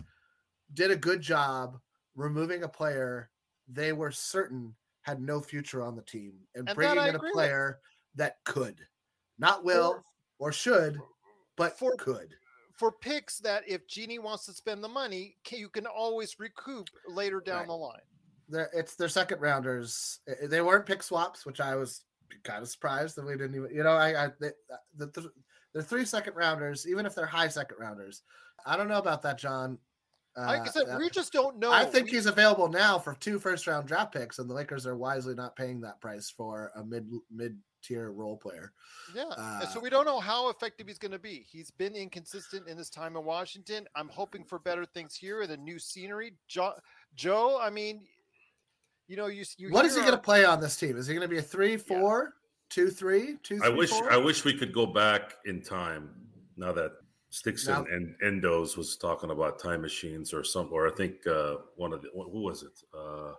did 0.74 0.90
a 0.90 0.96
good 0.96 1.22
job 1.22 1.78
removing 2.16 2.64
a 2.64 2.68
player 2.68 3.30
they 3.70 3.94
were 3.94 4.12
certain 4.12 4.76
had 5.02 5.22
no 5.22 5.40
future 5.40 5.82
on 5.82 5.96
the 5.96 6.02
team 6.02 6.34
and, 6.56 6.68
and 6.68 6.76
bringing 6.76 7.08
in 7.08 7.16
a 7.16 7.20
player 7.34 7.80
with. 7.80 8.18
that 8.18 8.44
could, 8.44 8.80
not 9.38 9.64
will, 9.64 10.04
or 10.40 10.52
should, 10.52 11.00
but 11.58 11.78
for 11.78 11.96
could. 11.98 12.30
For 12.74 12.92
picks 12.92 13.40
that 13.40 13.64
if 13.68 13.88
Jeanie 13.88 14.20
wants 14.20 14.46
to 14.46 14.54
spend 14.54 14.84
the 14.84 14.88
money, 14.88 15.36
can, 15.44 15.60
you 15.60 15.70
can 15.70 15.86
always 15.86 16.40
recoup 16.40 16.88
later 17.08 17.42
down 17.42 17.60
right. 17.60 17.68
the 17.68 17.74
line. 17.74 18.00
They're, 18.48 18.70
it's 18.74 18.96
their 18.96 19.10
second 19.10 19.42
rounders. 19.42 20.22
They 20.48 20.62
weren't 20.62 20.86
pick 20.86 21.04
swaps, 21.04 21.46
which 21.46 21.60
I 21.60 21.76
was 21.76 22.02
kind 22.44 22.64
of 22.64 22.70
surprised 22.70 23.18
that 23.18 23.26
we 23.26 23.34
didn't 23.34 23.56
even. 23.56 23.70
You 23.76 23.84
know, 23.84 23.92
I, 23.92 24.26
I 24.26 24.30
they, 24.40 24.52
the, 24.98 25.08
the, 25.08 25.32
they're 25.74 25.84
three 25.84 26.06
second 26.06 26.36
rounders, 26.36 26.88
even 26.88 27.06
if 27.06 27.14
they're 27.14 27.26
high 27.26 27.50
second 27.50 27.78
rounders. 27.80 28.24
I 28.66 28.78
don't 28.78 28.88
know 28.88 28.98
about 28.98 29.22
that, 29.24 29.38
John. 29.38 29.78
Uh, 30.38 30.46
like 30.46 30.62
I 30.62 30.72
said, 30.72 30.88
uh, 30.90 30.98
we 30.98 31.10
just 31.10 31.34
don't 31.34 31.58
know. 31.58 31.72
I 31.72 31.84
think 31.86 32.06
we, 32.06 32.12
he's 32.12 32.28
available 32.28 32.70
now 32.70 32.98
for 32.98 33.14
two 33.16 33.40
first 33.40 33.68
round 33.68 33.88
draft 33.88 34.14
picks, 34.14 34.40
and 34.40 34.50
the 34.50 34.54
Lakers 34.54 34.86
are 34.88 34.96
wisely 34.96 35.36
not 35.36 35.56
paying 35.56 35.82
that 35.82 36.00
price 36.00 36.30
for 36.30 36.72
a 36.76 36.84
mid 36.84 37.10
mid 37.32 37.58
tier 37.82 38.12
role 38.12 38.38
player. 38.38 38.72
Yeah. 39.16 39.26
Uh, 39.38 39.66
so 39.66 39.80
we 39.80 39.90
don't 39.90 40.06
know 40.06 40.20
how 40.20 40.50
effective 40.50 40.88
he's 40.88 40.98
going 41.00 41.12
to 41.12 41.20
be. 41.20 41.46
He's 41.50 41.72
been 41.72 41.96
inconsistent 41.96 42.68
in 42.68 42.78
his 42.78 42.90
time 42.90 43.16
in 43.16 43.24
Washington. 43.26 43.88
I'm 43.96 44.10
hoping 44.10 44.44
for 44.44 44.60
better 44.60 44.86
things 44.86 45.16
here 45.16 45.42
and 45.42 45.52
a 45.52 45.58
new 45.58 45.80
scenery. 45.80 46.34
Jo- 46.48 46.74
Joe, 47.16 47.60
I 47.62 47.70
mean, 47.70 48.02
you 49.08 49.18
know, 49.18 49.28
you, 49.28 49.44
you 49.58 49.72
What 49.72 49.86
is 49.86 49.94
he 49.94 50.02
hear 50.02 50.10
going 50.10 50.20
to 50.20 50.24
play 50.24 50.46
on 50.46 50.60
this 50.60 50.76
team? 50.78 50.98
Is 50.98 51.08
he 51.08 51.14
going 51.14 51.28
to 51.28 51.34
be 51.34 51.40
a 51.40 51.42
three, 51.42 51.78
four, 51.78 52.34
two, 52.70 52.90
three, 52.90 53.38
two, 53.44 53.60
I 53.64 53.68
three, 53.68 53.78
wish 53.78 53.90
four? 53.90 54.12
I 54.12 54.18
wish 54.18 54.46
we 54.46 54.54
could 54.54 54.74
go 54.74 54.86
back 54.86 55.36
in 55.46 55.62
time 55.62 56.10
now 56.58 56.72
that 56.74 56.92
Sticks 57.32 57.68
Now- 57.68 57.86
and, 57.92 58.16
and 58.22 58.44
Endos 58.44 58.76
was 58.76 58.98
talking 58.98 59.30
about 59.32 59.60
time 59.60 59.82
machines 59.82 60.34
or 60.34 60.44
some 60.44 60.70
or 60.72 60.88
I 60.88 60.92
think 60.92 61.26
uh 61.28 61.56
one 61.76 61.94
of 61.94 62.02
the 62.02 62.10
who 62.14 62.42
was 62.42 62.64
it? 62.64 62.80
Uh 62.92 63.34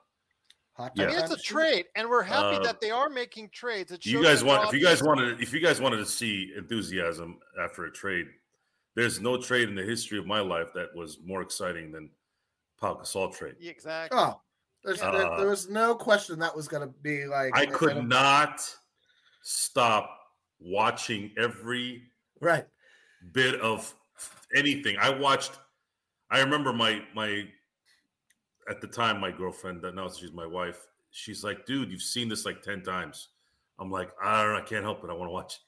Hot 0.80 0.92
Yeah. 0.94 1.04
I 1.04 1.06
mean, 1.08 1.18
it's 1.18 1.30
a 1.30 1.36
trade, 1.36 1.86
and 1.94 2.08
we're 2.08 2.22
happy 2.22 2.56
Uh, 2.56 2.60
that 2.60 2.80
they 2.80 2.90
are 2.90 3.10
making 3.10 3.50
trades. 3.50 3.92
It 3.92 4.06
you 4.06 4.22
guys 4.22 4.42
want 4.42 4.66
if 4.68 4.72
you 4.72 4.84
guys 4.84 5.02
wanted 5.02 5.40
if 5.40 5.52
you 5.52 5.60
guys 5.60 5.80
wanted 5.80 5.98
to 5.98 6.06
see 6.06 6.52
enthusiasm 6.56 7.38
after 7.60 7.84
a 7.84 7.92
trade, 7.92 8.28
there's 8.94 9.20
no 9.20 9.36
trade 9.40 9.68
in 9.68 9.74
the 9.74 9.82
history 9.82 10.18
of 10.18 10.26
my 10.26 10.40
life 10.40 10.68
that 10.74 10.94
was 10.94 11.18
more 11.24 11.42
exciting 11.42 11.92
than 11.92 12.10
Pau 12.78 12.94
Gasol 12.94 13.34
trade. 13.36 13.56
Exactly. 13.60 14.18
Oh, 14.18 14.40
there's, 14.82 15.00
there, 15.00 15.10
Uh, 15.26 15.36
there 15.36 15.48
was 15.48 15.68
no 15.68 15.94
question 15.94 16.38
that 16.38 16.56
was 16.56 16.66
going 16.66 16.82
to 16.88 16.94
be 17.02 17.26
like. 17.26 17.54
I 17.54 17.66
could 17.66 17.98
an- 17.98 18.08
not 18.08 18.62
stop 19.42 20.18
watching 20.58 21.32
every 21.36 22.10
Right. 22.40 22.66
bit 23.32 23.60
of 23.60 23.94
anything. 24.54 24.96
I 24.98 25.10
watched. 25.10 25.52
I 26.30 26.40
remember 26.40 26.72
my 26.72 27.04
my 27.14 27.48
at 28.68 28.80
the 28.80 28.86
time 28.86 29.20
my 29.20 29.30
girlfriend 29.30 29.82
that 29.82 29.94
now 29.94 30.08
she's 30.08 30.32
my 30.32 30.46
wife. 30.46 30.86
She's 31.10 31.42
like, 31.42 31.66
dude, 31.66 31.90
you've 31.90 32.02
seen 32.02 32.28
this 32.28 32.44
like 32.44 32.62
ten 32.62 32.82
times. 32.82 33.28
I'm 33.78 33.90
like, 33.90 34.10
I 34.22 34.42
don't 34.42 34.52
know, 34.52 34.58
I 34.58 34.62
can't 34.62 34.84
help 34.84 35.02
it. 35.04 35.10
I 35.10 35.14
want 35.14 35.28
to 35.28 35.32
watch. 35.32 35.58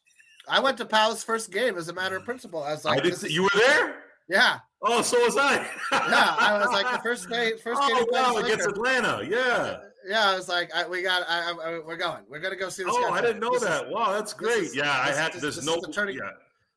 I 0.49 0.61
went 0.61 0.77
to 0.79 0.85
Pau's 0.85 1.23
first 1.25 1.51
game 1.53 1.77
as 1.79 1.89
a 1.89 1.93
matter 1.93 2.17
of 2.17 2.25
principle. 2.25 2.63
I 2.63 2.73
was 2.73 2.85
I 2.85 2.91
like, 2.97 3.03
did. 3.05 3.23
You 3.31 3.45
were 3.45 3.49
there? 3.55 4.03
yeah, 4.29 4.59
Oh, 4.83 5.01
so 5.03 5.19
was 5.21 5.37
I. 5.37 5.57
yeah. 5.93 6.37
I 6.39 6.59
was 6.59 6.69
like 6.73 6.91
the 6.93 7.03
first 7.03 7.29
day, 7.29 7.53
first 7.63 7.81
oh, 7.83 7.89
game. 7.89 8.07
Oh 8.13 8.31
he 8.31 8.37
wow, 8.41 8.45
against. 8.45 8.67
Atlanta. 8.69 9.23
Yeah. 9.29 9.79
Yeah, 10.09 10.31
I 10.31 10.35
was 10.35 10.49
like, 10.49 10.75
I, 10.75 10.87
we 10.89 11.01
got, 11.03 11.23
I, 11.29 11.53
I, 11.53 11.79
we're 11.87 11.97
going. 11.97 12.25
We're 12.29 12.41
gonna 12.41 12.57
go 12.57 12.69
see 12.69 12.83
this. 12.83 12.93
Oh, 12.97 13.09
guy 13.09 13.19
I 13.19 13.21
didn't 13.21 13.39
know 13.39 13.53
This 13.53 13.63
is- 13.63 13.69
that. 13.69 13.89
wow, 13.89 14.11
that's 14.13 14.33
great. 14.33 14.65
is- 14.65 14.75
yeah, 14.77 14.91
I 14.91 15.13
had. 15.13 15.33
this- 15.33 15.43
There's 15.43 15.57
this 15.57 15.65
no. 15.65 15.81
turning- 15.93 16.17
yeah, 16.17 16.31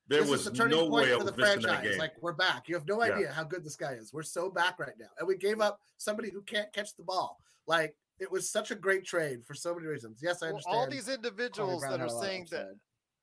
there 0.07 0.21
this 0.21 0.29
was 0.29 0.39
is 0.41 0.45
the 0.51 0.57
turning 0.57 0.77
no 0.77 0.89
point 0.89 1.05
way 1.09 1.17
for 1.17 1.23
the 1.23 1.33
franchise. 1.33 1.83
game. 1.83 1.97
Like 1.99 2.13
we're 2.21 2.33
back. 2.33 2.67
You 2.67 2.75
have 2.75 2.87
no 2.87 3.03
Yeah. 3.03 3.13
idea 3.15 3.31
how 3.31 3.43
good 3.43 3.63
this 3.63 3.75
guy 3.75 3.93
is. 3.93 4.13
We're 4.13 4.23
so 4.23 4.49
back 4.49 4.79
right 4.79 4.97
now, 4.99 5.09
and 5.19 5.27
we 5.27 5.37
gave 5.37 5.61
up 5.61 5.79
somebody 5.97 6.29
who 6.29 6.41
can't 6.41 6.71
catch 6.73 6.95
the 6.95 7.03
ball. 7.03 7.39
Like 7.67 7.95
it 8.19 8.31
was 8.31 8.49
such 8.49 8.71
a 8.71 8.75
great 8.75 9.05
trade 9.05 9.45
for 9.45 9.53
so 9.53 9.73
many 9.75 9.87
reasons. 9.87 10.19
Yes, 10.21 10.41
I 10.41 10.47
Well, 10.47 10.55
understand. 10.55 10.77
all 10.77 10.89
these 10.89 11.09
individuals 11.09 11.81
that 11.81 11.99
are 11.99 12.05
a 12.05 12.11
lot 12.11 12.17
of 12.17 12.23
saying 12.23 12.47
that. 12.51 12.75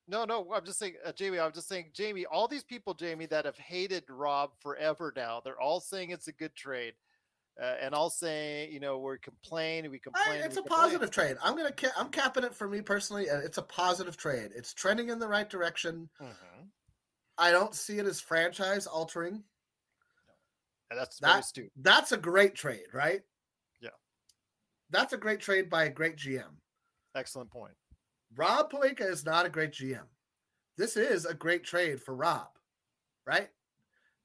No, 0.08 0.24
no, 0.24 0.52
I'm 0.52 0.64
just 0.66 0.78
saying, 0.80 0.96
uh, 1.04 1.12
Jamie. 1.12 1.38
I'm 1.38 1.52
just 1.52 1.68
saying, 1.68 1.90
Jamie. 1.94 2.26
All 2.26 2.48
these 2.48 2.64
people, 2.64 2.92
Jamie, 2.92 3.26
that 3.26 3.44
have 3.44 3.56
hated 3.56 4.04
Rob 4.08 4.50
forever 4.60 5.12
now, 5.16 5.40
they're 5.42 5.60
all 5.60 5.80
saying 5.80 6.10
it's 6.10 6.26
a 6.28 6.32
good 6.32 6.54
trade, 6.56 6.94
uh, 7.60 7.74
and 7.80 7.94
I'll 7.94 8.10
say, 8.10 8.68
you 8.70 8.80
know, 8.80 8.98
we 8.98 9.18
complain, 9.18 9.90
we 9.90 9.98
complain. 9.98 10.40
it's 10.42 10.56
we 10.56 10.60
a 10.60 10.62
complain. 10.62 10.80
positive 10.80 11.10
trade. 11.10 11.36
I'm 11.42 11.56
gonna. 11.56 11.72
Ca- 11.72 11.92
I'm 11.96 12.08
capping 12.08 12.44
it 12.44 12.54
for 12.54 12.68
me 12.68 12.80
personally. 12.80 13.28
and 13.28 13.42
It's 13.42 13.58
a 13.58 13.62
positive 13.62 14.16
trade. 14.16 14.50
It's 14.54 14.72
trending 14.74 15.08
in 15.10 15.18
the 15.18 15.28
right 15.28 15.48
direction. 15.48 16.08
Mhm. 16.20 16.70
I 17.38 17.50
don't 17.50 17.74
see 17.74 17.98
it 17.98 18.06
as 18.06 18.20
franchise 18.20 18.86
altering. 18.86 19.44
And 20.90 20.98
that's 21.00 21.18
That 21.20 21.44
that's 21.76 22.12
a 22.12 22.16
great 22.18 22.54
trade, 22.54 22.86
right? 22.92 23.22
Yeah. 23.80 23.88
That's 24.90 25.12
a 25.14 25.16
great 25.18 25.40
trade 25.40 25.70
by 25.70 25.84
a 25.84 25.90
great 25.90 26.16
GM. 26.16 26.60
Excellent 27.14 27.50
point. 27.50 27.74
Rob 28.34 28.70
Pelinka 28.70 29.00
is 29.02 29.24
not 29.24 29.46
a 29.46 29.48
great 29.50 29.72
GM. 29.72 30.06
This 30.76 30.96
is 30.96 31.24
a 31.26 31.34
great 31.34 31.64
trade 31.64 32.02
for 32.02 32.14
Rob, 32.14 32.48
right? 33.26 33.50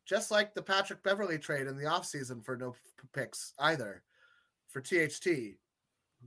Just 0.08 0.32
like 0.32 0.54
the 0.54 0.62
Patrick 0.62 1.04
Beverley 1.04 1.38
trade 1.38 1.68
in 1.68 1.76
the 1.76 1.84
offseason 1.84 2.44
for 2.44 2.56
no 2.56 2.72
p- 2.72 3.08
picks 3.14 3.54
either 3.60 4.04
for 4.70 4.82
THT, 4.82 5.58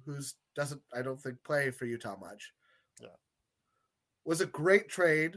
who's 0.05 0.35
doesn't 0.55 0.83
I 0.95 1.03
don't 1.03 1.21
think 1.21 1.43
play 1.45 1.71
for 1.71 1.87
Utah 1.87 2.17
much. 2.21 2.53
Yeah. 3.01 3.09
Was 4.27 4.43
a 4.43 4.47
great 4.47 4.89
trade, 4.89 5.37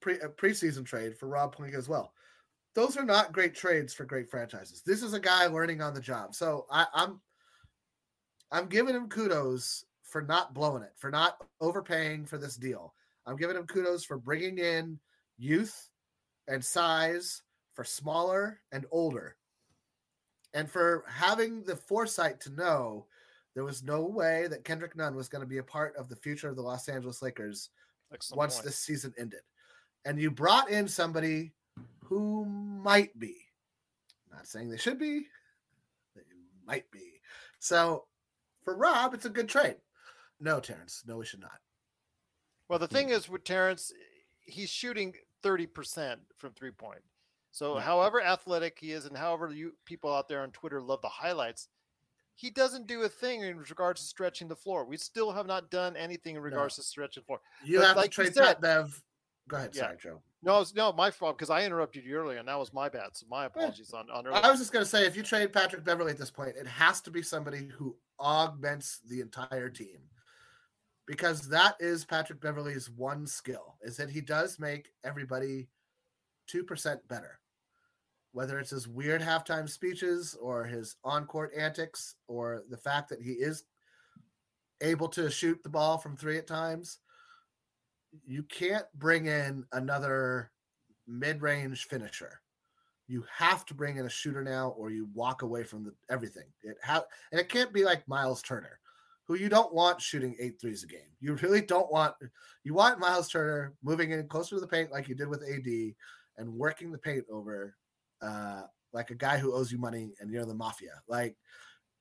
pre 0.00 0.14
a 0.20 0.28
preseason 0.28 0.86
trade 0.86 1.18
for 1.18 1.28
Rob 1.28 1.54
Pelinka 1.54 1.76
as 1.76 1.88
well. 1.88 2.12
Those 2.74 2.96
are 2.96 3.04
not 3.04 3.32
great 3.32 3.54
trades 3.54 3.92
for 3.92 4.04
great 4.04 4.30
franchises. 4.30 4.82
This 4.84 5.02
is 5.02 5.12
a 5.12 5.20
guy 5.20 5.46
learning 5.46 5.82
on 5.82 5.94
the 5.94 6.00
job. 6.00 6.34
So 6.34 6.66
I, 6.70 6.86
I'm 6.94 7.20
I'm 8.50 8.66
giving 8.66 8.94
him 8.94 9.08
kudos 9.08 9.84
for 10.02 10.22
not 10.22 10.54
blowing 10.54 10.82
it, 10.82 10.92
for 10.96 11.10
not 11.10 11.44
overpaying 11.60 12.24
for 12.24 12.38
this 12.38 12.56
deal. 12.56 12.94
I'm 13.26 13.36
giving 13.36 13.56
him 13.56 13.66
kudos 13.66 14.04
for 14.04 14.16
bringing 14.16 14.58
in 14.58 14.98
youth 15.36 15.90
and 16.48 16.64
size 16.64 17.42
for 17.76 17.84
smaller 17.84 18.60
and 18.72 18.86
older, 18.90 19.36
and 20.54 20.68
for 20.68 21.04
having 21.08 21.62
the 21.62 21.76
foresight 21.76 22.40
to 22.40 22.50
know 22.50 23.06
there 23.54 23.64
was 23.64 23.82
no 23.82 24.02
way 24.02 24.48
that 24.48 24.64
Kendrick 24.64 24.96
Nunn 24.96 25.14
was 25.14 25.28
going 25.28 25.42
to 25.42 25.48
be 25.48 25.58
a 25.58 25.62
part 25.62 25.94
of 25.96 26.08
the 26.08 26.16
future 26.16 26.48
of 26.48 26.56
the 26.56 26.62
Los 26.62 26.88
Angeles 26.88 27.22
Lakers 27.22 27.70
Excellent 28.12 28.38
once 28.38 28.54
point. 28.56 28.66
this 28.66 28.78
season 28.78 29.14
ended. 29.18 29.40
And 30.04 30.20
you 30.20 30.30
brought 30.30 30.70
in 30.70 30.88
somebody 30.88 31.52
who 32.02 32.46
might 32.46 33.18
be, 33.18 33.36
not 34.32 34.46
saying 34.46 34.70
they 34.70 34.76
should 34.76 34.98
be, 34.98 35.26
they 36.14 36.22
might 36.66 36.90
be. 36.90 37.20
So 37.58 38.04
for 38.64 38.76
Rob, 38.76 39.14
it's 39.14 39.26
a 39.26 39.30
good 39.30 39.48
trade. 39.48 39.76
No, 40.40 40.60
Terrence, 40.60 41.02
no, 41.06 41.18
we 41.18 41.26
should 41.26 41.40
not. 41.40 41.58
Well, 42.68 42.78
the 42.78 42.86
hmm. 42.86 42.94
thing 42.94 43.08
is 43.10 43.28
with 43.28 43.44
Terrence, 43.44 43.92
he's 44.40 44.70
shooting 44.70 45.14
30% 45.42 46.16
from 46.36 46.52
three 46.52 46.70
point. 46.70 47.00
So, 47.56 47.76
however 47.76 48.20
athletic 48.20 48.76
he 48.78 48.92
is, 48.92 49.06
and 49.06 49.16
however 49.16 49.50
you 49.50 49.72
people 49.86 50.14
out 50.14 50.28
there 50.28 50.42
on 50.42 50.50
Twitter 50.50 50.82
love 50.82 51.00
the 51.00 51.08
highlights, 51.08 51.68
he 52.34 52.50
doesn't 52.50 52.86
do 52.86 53.04
a 53.04 53.08
thing 53.08 53.40
in 53.40 53.56
regards 53.56 54.02
to 54.02 54.06
stretching 54.06 54.46
the 54.46 54.54
floor. 54.54 54.84
We 54.84 54.98
still 54.98 55.32
have 55.32 55.46
not 55.46 55.70
done 55.70 55.96
anything 55.96 56.36
in 56.36 56.42
regards 56.42 56.76
to 56.76 56.82
stretching 56.82 57.22
the 57.22 57.24
floor. 57.24 57.40
You 57.64 57.78
But 57.78 57.86
have 57.86 57.96
like 57.96 58.10
to 58.10 58.14
trade 58.14 58.34
said- 58.34 58.60
Bev. 58.60 59.02
Go 59.48 59.56
ahead, 59.56 59.74
Yeah. 59.74 59.84
sorry, 59.84 59.96
Joe. 59.96 60.22
No, 60.42 60.60
it's 60.60 60.74
no 60.74 60.92
my 60.92 61.10
fault 61.10 61.38
because 61.38 61.48
I 61.48 61.64
interrupted 61.64 62.04
you 62.04 62.14
earlier, 62.16 62.38
and 62.40 62.46
that 62.46 62.58
was 62.58 62.74
my 62.74 62.90
bad. 62.90 63.16
So 63.16 63.24
my 63.26 63.44
eh. 63.44 63.46
apologies 63.46 63.94
on 63.94 64.10
on 64.10 64.26
earlier. 64.26 64.44
I 64.44 64.50
was 64.50 64.58
just 64.58 64.70
going 64.70 64.84
to 64.84 64.90
say, 64.90 65.06
if 65.06 65.16
you 65.16 65.22
trade 65.22 65.50
Patrick 65.54 65.82
Beverley 65.82 66.10
at 66.12 66.18
this 66.18 66.30
point, 66.30 66.56
it 66.56 66.66
has 66.66 67.00
to 67.00 67.10
be 67.10 67.22
somebody 67.22 67.68
who 67.68 67.96
augments 68.20 68.98
the 68.98 69.22
entire 69.22 69.70
team, 69.70 70.10
because 71.06 71.48
that 71.48 71.76
is 71.80 72.04
Patrick 72.04 72.38
Beverley's 72.42 72.90
one 72.90 73.26
skill: 73.26 73.78
is 73.80 73.96
that 73.96 74.10
he 74.10 74.20
does 74.20 74.58
make 74.58 74.92
everybody 75.04 75.70
two 76.46 76.62
percent 76.62 77.00
better. 77.08 77.40
Whether 78.36 78.58
it's 78.58 78.68
his 78.68 78.86
weird 78.86 79.22
halftime 79.22 79.66
speeches 79.66 80.36
or 80.38 80.62
his 80.62 80.96
on-court 81.02 81.52
antics, 81.56 82.16
or 82.28 82.64
the 82.68 82.76
fact 82.76 83.08
that 83.08 83.22
he 83.22 83.30
is 83.30 83.64
able 84.82 85.08
to 85.08 85.30
shoot 85.30 85.58
the 85.62 85.70
ball 85.70 85.96
from 85.96 86.18
three 86.18 86.36
at 86.36 86.46
times, 86.46 86.98
you 88.26 88.42
can't 88.42 88.84
bring 88.94 89.24
in 89.24 89.64
another 89.72 90.50
mid-range 91.08 91.86
finisher. 91.86 92.42
You 93.08 93.24
have 93.34 93.64
to 93.66 93.74
bring 93.74 93.96
in 93.96 94.04
a 94.04 94.10
shooter 94.10 94.44
now 94.44 94.74
or 94.76 94.90
you 94.90 95.08
walk 95.14 95.40
away 95.40 95.64
from 95.64 95.82
the 95.82 95.94
everything. 96.10 96.48
It 96.62 96.76
ha- 96.84 97.06
and 97.32 97.40
it 97.40 97.48
can't 97.48 97.72
be 97.72 97.84
like 97.84 98.06
miles 98.06 98.42
turner 98.42 98.80
who 99.24 99.36
you 99.36 99.48
don't 99.48 99.72
want 99.72 100.02
shooting 100.02 100.36
eight 100.38 100.60
threes 100.60 100.84
a 100.84 100.86
game. 100.86 101.08
You 101.20 101.36
really 101.36 101.62
don't 101.62 101.90
want 101.90 102.14
you 102.64 102.74
want 102.74 103.00
miles 103.00 103.30
turner 103.30 103.72
moving 103.82 104.10
in 104.10 104.28
closer 104.28 104.56
to 104.56 104.60
the 104.60 104.66
paint 104.66 104.92
like 104.92 105.08
you 105.08 105.14
did 105.14 105.28
with 105.28 105.42
ad 105.42 105.94
and 106.36 106.52
working 106.52 106.92
the 106.92 106.98
paint 106.98 107.24
over 107.32 107.74
uh 108.22 108.62
like 108.92 109.10
a 109.10 109.14
guy 109.14 109.36
who 109.38 109.52
owes 109.52 109.70
you 109.70 109.78
money 109.78 110.12
and 110.20 110.30
you're 110.30 110.46
the 110.46 110.54
mafia 110.54 111.00
like 111.08 111.36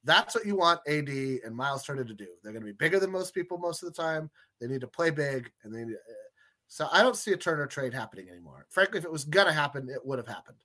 that's 0.03 0.35
what 0.35 0.45
you 0.45 0.55
want 0.55 0.79
ad 0.87 1.09
and 1.09 1.55
miles 1.55 1.83
turner 1.83 2.03
to 2.03 2.13
do 2.13 2.27
they're 2.43 2.53
going 2.53 2.61
to 2.65 2.71
be 2.71 2.77
bigger 2.77 2.99
than 2.99 3.11
most 3.11 3.33
people 3.33 3.57
most 3.57 3.83
of 3.83 3.93
the 3.93 4.01
time 4.01 4.29
they 4.61 4.67
need 4.67 4.81
to 4.81 4.87
play 4.87 5.09
big 5.09 5.51
and 5.63 5.73
they 5.73 5.83
need 5.83 5.93
to, 5.93 5.99
so 6.67 6.87
i 6.91 7.01
don't 7.01 7.17
see 7.17 7.33
a 7.33 7.37
turner 7.37 7.67
trade 7.67 7.93
happening 7.93 8.29
anymore 8.29 8.65
frankly 8.69 8.99
if 8.99 9.05
it 9.05 9.11
was 9.11 9.25
going 9.25 9.47
to 9.47 9.53
happen 9.53 9.89
it 9.89 10.05
would 10.05 10.19
have 10.19 10.27
happened 10.27 10.57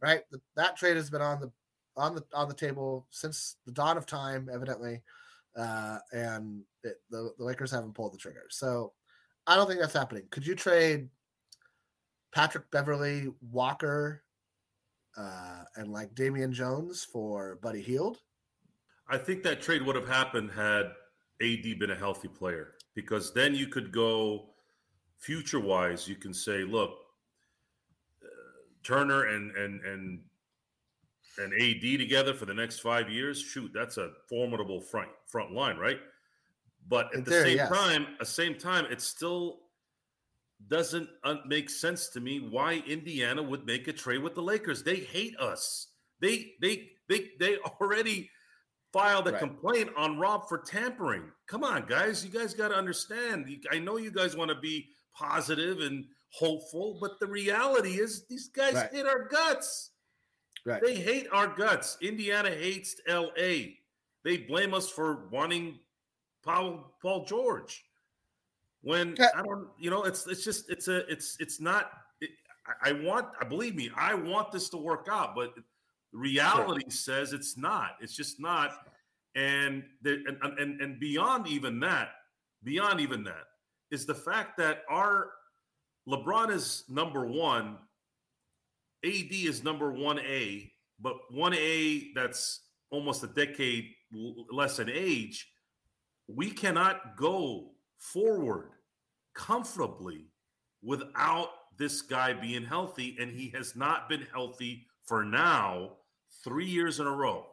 right? 0.00 0.22
The, 0.30 0.40
that 0.56 0.76
trade 0.76 0.96
has 0.96 1.10
been 1.10 1.22
on 1.22 1.40
the 1.40 1.52
on 1.96 2.14
the 2.14 2.24
on 2.32 2.48
the 2.48 2.54
table 2.54 3.06
since 3.10 3.56
the 3.66 3.72
dawn 3.72 3.96
of 3.96 4.06
time, 4.06 4.48
evidently, 4.52 5.02
uh, 5.56 5.98
and 6.12 6.62
it, 6.84 6.96
the, 7.10 7.32
the 7.38 7.44
Lakers 7.44 7.70
haven't 7.70 7.94
pulled 7.94 8.14
the 8.14 8.18
trigger. 8.18 8.44
So 8.50 8.92
I 9.46 9.56
don't 9.56 9.66
think 9.66 9.80
that's 9.80 9.94
happening. 9.94 10.24
Could 10.30 10.46
you 10.46 10.54
trade 10.54 11.08
Patrick 12.32 12.70
Beverley, 12.70 13.28
Walker, 13.40 14.22
uh, 15.18 15.64
and 15.76 15.90
like 15.90 16.14
Damian 16.14 16.52
Jones 16.52 17.04
for 17.04 17.58
Buddy 17.62 17.82
Hield? 17.82 18.18
I 19.08 19.18
think 19.18 19.42
that 19.42 19.60
trade 19.60 19.82
would 19.82 19.96
have 19.96 20.08
happened 20.08 20.50
had 20.50 20.92
AD 21.42 21.78
been 21.78 21.90
a 21.90 21.96
healthy 21.96 22.28
player 22.28 22.74
because 22.94 23.32
then 23.32 23.54
you 23.54 23.66
could 23.66 23.90
go 23.90 24.50
future 25.18 25.60
wise. 25.60 26.06
You 26.06 26.16
can 26.16 26.32
say, 26.32 26.62
look, 26.64 26.90
uh, 28.22 28.28
Turner 28.84 29.24
and 29.26 29.56
and 29.56 29.80
and 29.84 30.20
and 31.38 31.52
AD 31.54 31.98
together 31.98 32.34
for 32.34 32.46
the 32.46 32.54
next 32.54 32.80
five 32.80 33.10
years. 33.10 33.40
Shoot, 33.40 33.70
that's 33.74 33.96
a 33.96 34.10
formidable 34.28 34.80
front 34.80 35.08
front 35.26 35.52
line, 35.52 35.76
right? 35.76 35.98
But 36.88 37.06
at 37.06 37.14
In 37.14 37.24
the 37.24 37.30
same 37.30 37.56
yes. 37.56 37.68
time, 37.68 38.06
at 38.14 38.18
the 38.20 38.26
same 38.26 38.54
time, 38.54 38.86
it 38.86 39.00
still 39.00 39.60
doesn't 40.66 41.08
un- 41.24 41.42
make 41.46 41.70
sense 41.70 42.08
to 42.08 42.20
me 42.20 42.40
why 42.40 42.82
Indiana 42.86 43.42
would 43.42 43.64
make 43.64 43.86
a 43.88 43.92
trade 43.92 44.18
with 44.22 44.34
the 44.34 44.42
Lakers. 44.42 44.82
They 44.82 44.96
hate 44.96 45.38
us. 45.38 45.88
They 46.20 46.52
they 46.60 46.90
they 47.08 47.30
they 47.38 47.56
already 47.80 48.28
filed 48.92 49.28
a 49.28 49.32
Right. 49.32 49.38
complaint 49.40 49.90
on 49.96 50.18
Rob 50.18 50.48
for 50.48 50.58
tampering. 50.58 51.30
Come 51.46 51.62
on, 51.62 51.86
guys, 51.86 52.24
you 52.24 52.30
guys 52.30 52.54
got 52.54 52.68
to 52.68 52.74
understand. 52.74 53.46
I 53.70 53.78
know 53.78 53.98
you 53.98 54.10
guys 54.10 54.34
want 54.36 54.48
to 54.50 54.58
be 54.58 54.88
positive 55.14 55.80
and 55.80 56.06
hopeful, 56.30 56.98
but 57.00 57.20
the 57.20 57.26
reality 57.26 58.00
is 58.00 58.26
these 58.26 58.48
guys 58.48 58.74
Right. 58.74 58.90
hate 58.90 59.06
our 59.06 59.28
guts. 59.28 59.90
Right. 60.64 60.82
They 60.82 60.96
hate 60.96 61.28
our 61.32 61.46
guts. 61.48 61.96
Indiana 62.00 62.50
hates 62.50 62.96
LA. 63.06 63.76
They 64.24 64.38
blame 64.38 64.74
us 64.74 64.90
for 64.90 65.28
wanting 65.28 65.78
Paul 66.42 66.96
Paul 67.00 67.24
George. 67.26 67.84
When 68.82 69.16
I 69.36 69.42
don't, 69.42 69.68
you 69.78 69.90
know, 69.90 70.04
it's 70.04 70.26
it's 70.26 70.44
just 70.44 70.70
it's 70.70 70.88
a 70.88 71.06
it's 71.10 71.36
it's 71.40 71.60
not. 71.60 71.90
It, 72.20 72.30
I, 72.66 72.90
I 72.90 72.92
want, 72.92 73.26
I 73.40 73.44
believe 73.44 73.74
me, 73.74 73.90
I 73.96 74.14
want 74.14 74.52
this 74.52 74.68
to 74.70 74.76
work 74.76 75.08
out, 75.10 75.34
but 75.34 75.52
reality 76.12 76.88
says 76.90 77.32
it's 77.32 77.56
not. 77.56 77.92
It's 78.00 78.14
just 78.14 78.40
not. 78.40 78.72
And 79.34 79.82
the, 80.02 80.22
and, 80.26 80.58
and 80.58 80.80
and 80.80 81.00
beyond 81.00 81.48
even 81.48 81.80
that, 81.80 82.10
beyond 82.64 83.00
even 83.00 83.24
that, 83.24 83.44
is 83.90 84.06
the 84.06 84.14
fact 84.14 84.56
that 84.58 84.82
our 84.88 85.30
LeBron 86.08 86.50
is 86.50 86.84
number 86.88 87.26
one 87.26 87.78
AD 89.04 89.30
is 89.30 89.62
number 89.62 89.92
one 89.92 90.18
A, 90.20 90.70
but 91.00 91.16
one 91.30 91.54
A 91.54 92.10
that's 92.14 92.62
almost 92.90 93.22
a 93.22 93.28
decade 93.28 93.90
less 94.50 94.78
in 94.78 94.88
age. 94.88 95.48
We 96.26 96.50
cannot 96.50 97.16
go 97.16 97.72
forward 97.98 98.70
comfortably 99.34 100.26
without 100.82 101.50
this 101.76 102.02
guy 102.02 102.32
being 102.32 102.64
healthy, 102.64 103.16
and 103.20 103.30
he 103.30 103.50
has 103.50 103.76
not 103.76 104.08
been 104.08 104.26
healthy 104.32 104.86
for 105.04 105.24
now 105.24 105.92
three 106.44 106.66
years 106.66 107.00
in 107.00 107.06
a 107.06 107.10
row. 107.10 107.46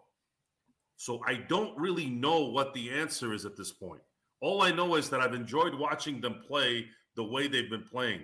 So 0.98 1.22
I 1.28 1.36
don't 1.36 1.78
really 1.78 2.08
know 2.08 2.46
what 2.46 2.74
the 2.74 2.90
answer 2.90 3.34
is 3.34 3.46
at 3.46 3.58
this 3.58 3.72
point. 3.72 4.02
All 4.42 4.62
I 4.62 4.72
know 4.72 4.96
is 4.96 5.10
that 5.10 5.22
I've 5.22 5.34
enjoyed 5.34 5.74
watching 5.76 6.22
them 6.22 6.42
play 6.48 6.88
the 7.16 7.24
way 7.24 7.48
they've 7.48 7.70
been 7.70 7.86
playing. 7.90 8.22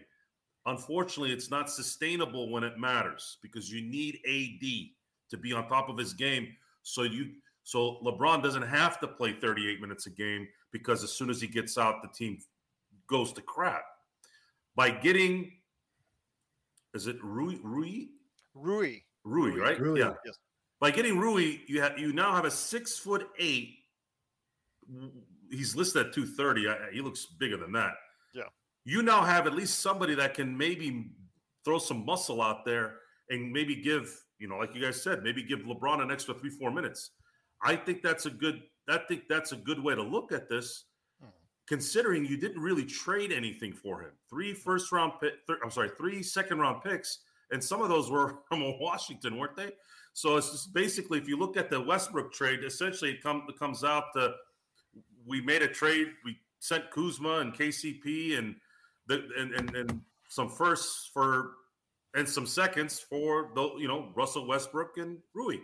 Unfortunately, 0.65 1.31
it's 1.31 1.49
not 1.49 1.69
sustainable 1.69 2.49
when 2.49 2.63
it 2.63 2.77
matters 2.77 3.37
because 3.41 3.71
you 3.71 3.81
need 3.81 4.19
AD 4.27 4.67
to 5.31 5.37
be 5.37 5.53
on 5.53 5.67
top 5.67 5.89
of 5.89 5.97
his 5.97 6.13
game. 6.13 6.47
So 6.83 7.03
you 7.03 7.31
so 7.71 7.99
LeBron 8.03 8.43
doesn't 8.43 8.63
have 8.63 8.99
to 8.99 9.07
play 9.07 9.31
38 9.31 9.79
minutes 9.79 10.05
a 10.05 10.09
game 10.09 10.45
because 10.73 11.05
as 11.05 11.13
soon 11.13 11.29
as 11.29 11.39
he 11.39 11.47
gets 11.47 11.77
out, 11.77 12.01
the 12.01 12.09
team 12.09 12.37
goes 13.07 13.31
to 13.31 13.41
crap. 13.41 13.83
By 14.75 14.91
getting 14.91 15.53
is 16.93 17.07
it 17.07 17.15
Rui 17.23 17.59
Rui? 17.63 18.07
Rui. 18.53 18.97
Rui, 19.23 19.57
right? 19.57 19.79
Rui. 19.79 20.01
Yeah. 20.01 20.15
Yes. 20.25 20.37
By 20.81 20.91
getting 20.91 21.17
Rui, 21.17 21.59
you 21.67 21.79
have 21.79 21.97
you 21.97 22.11
now 22.11 22.35
have 22.35 22.43
a 22.43 22.51
six 22.51 22.97
foot 22.97 23.29
eight. 23.39 23.69
He's 25.49 25.73
listed 25.73 26.07
at 26.07 26.13
230. 26.13 26.67
I, 26.67 26.75
he 26.91 26.99
looks 26.99 27.25
bigger 27.39 27.55
than 27.55 27.71
that. 27.71 27.93
Yeah. 28.33 28.49
You 28.83 29.01
now 29.01 29.21
have 29.21 29.47
at 29.47 29.53
least 29.53 29.79
somebody 29.79 30.13
that 30.15 30.33
can 30.33 30.57
maybe 30.57 31.11
throw 31.63 31.77
some 31.77 32.05
muscle 32.05 32.41
out 32.41 32.65
there 32.65 32.95
and 33.29 33.49
maybe 33.49 33.77
give, 33.77 34.13
you 34.39 34.49
know, 34.49 34.57
like 34.57 34.75
you 34.75 34.81
guys 34.81 35.01
said, 35.01 35.23
maybe 35.23 35.41
give 35.41 35.59
LeBron 35.59 36.01
an 36.01 36.11
extra 36.11 36.33
three, 36.33 36.49
four 36.49 36.69
minutes. 36.69 37.11
I 37.63 37.75
think 37.75 38.01
that's 38.01 38.25
a 38.25 38.31
good 38.31 38.63
I 38.89 38.97
think 39.07 39.27
that's 39.29 39.51
a 39.51 39.55
good 39.55 39.79
way 39.81 39.95
to 39.95 40.01
look 40.01 40.31
at 40.31 40.49
this, 40.49 40.85
Mhm. 41.23 41.31
considering 41.67 42.25
you 42.25 42.35
didn't 42.35 42.61
really 42.61 42.83
trade 42.85 43.31
anything 43.31 43.73
for 43.73 44.01
him. 44.01 44.11
Three 44.29 44.53
first 44.53 44.91
round 44.91 45.13
pick, 45.21 45.45
th- 45.47 45.59
I'm 45.63 45.71
sorry, 45.71 45.89
three 45.89 46.23
second 46.23 46.59
round 46.59 46.81
picks, 46.83 47.19
and 47.51 47.63
some 47.63 47.81
of 47.81 47.89
those 47.89 48.09
were 48.09 48.39
from 48.49 48.61
Washington, 48.79 49.37
weren't 49.37 49.55
they? 49.55 49.71
So 50.13 50.35
it's 50.35 50.51
just 50.51 50.73
basically, 50.73 51.19
if 51.19 51.27
you 51.29 51.37
look 51.37 51.55
at 51.55 51.69
the 51.69 51.79
Westbrook 51.79 52.33
trade, 52.33 52.63
essentially 52.65 53.11
it, 53.11 53.23
come, 53.23 53.45
it 53.47 53.57
comes 53.57 53.83
out 53.83 54.05
to 54.15 54.35
we 55.25 55.39
made 55.39 55.61
a 55.61 55.67
trade. 55.67 56.11
We 56.25 56.37
sent 56.59 56.89
Kuzma 56.91 57.37
and 57.39 57.53
KCP 57.53 58.37
and 58.37 58.55
the 59.07 59.29
and, 59.37 59.53
and 59.53 59.75
and 59.75 60.01
some 60.27 60.49
firsts 60.49 61.09
for 61.13 61.57
and 62.15 62.27
some 62.27 62.45
seconds 62.47 62.99
for 62.99 63.51
the 63.55 63.75
you 63.77 63.87
know 63.87 64.11
Russell 64.15 64.47
Westbrook 64.47 64.97
and 64.97 65.19
Rui. 65.33 65.59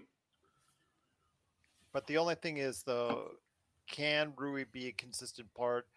But 1.97 2.05
the 2.05 2.17
only 2.19 2.35
thing 2.35 2.57
is, 2.57 2.83
though, 2.83 3.31
can 3.89 4.31
Rui 4.37 4.65
be 4.71 4.85
a 4.89 4.91
consistent 4.91 5.51
part 5.55 5.87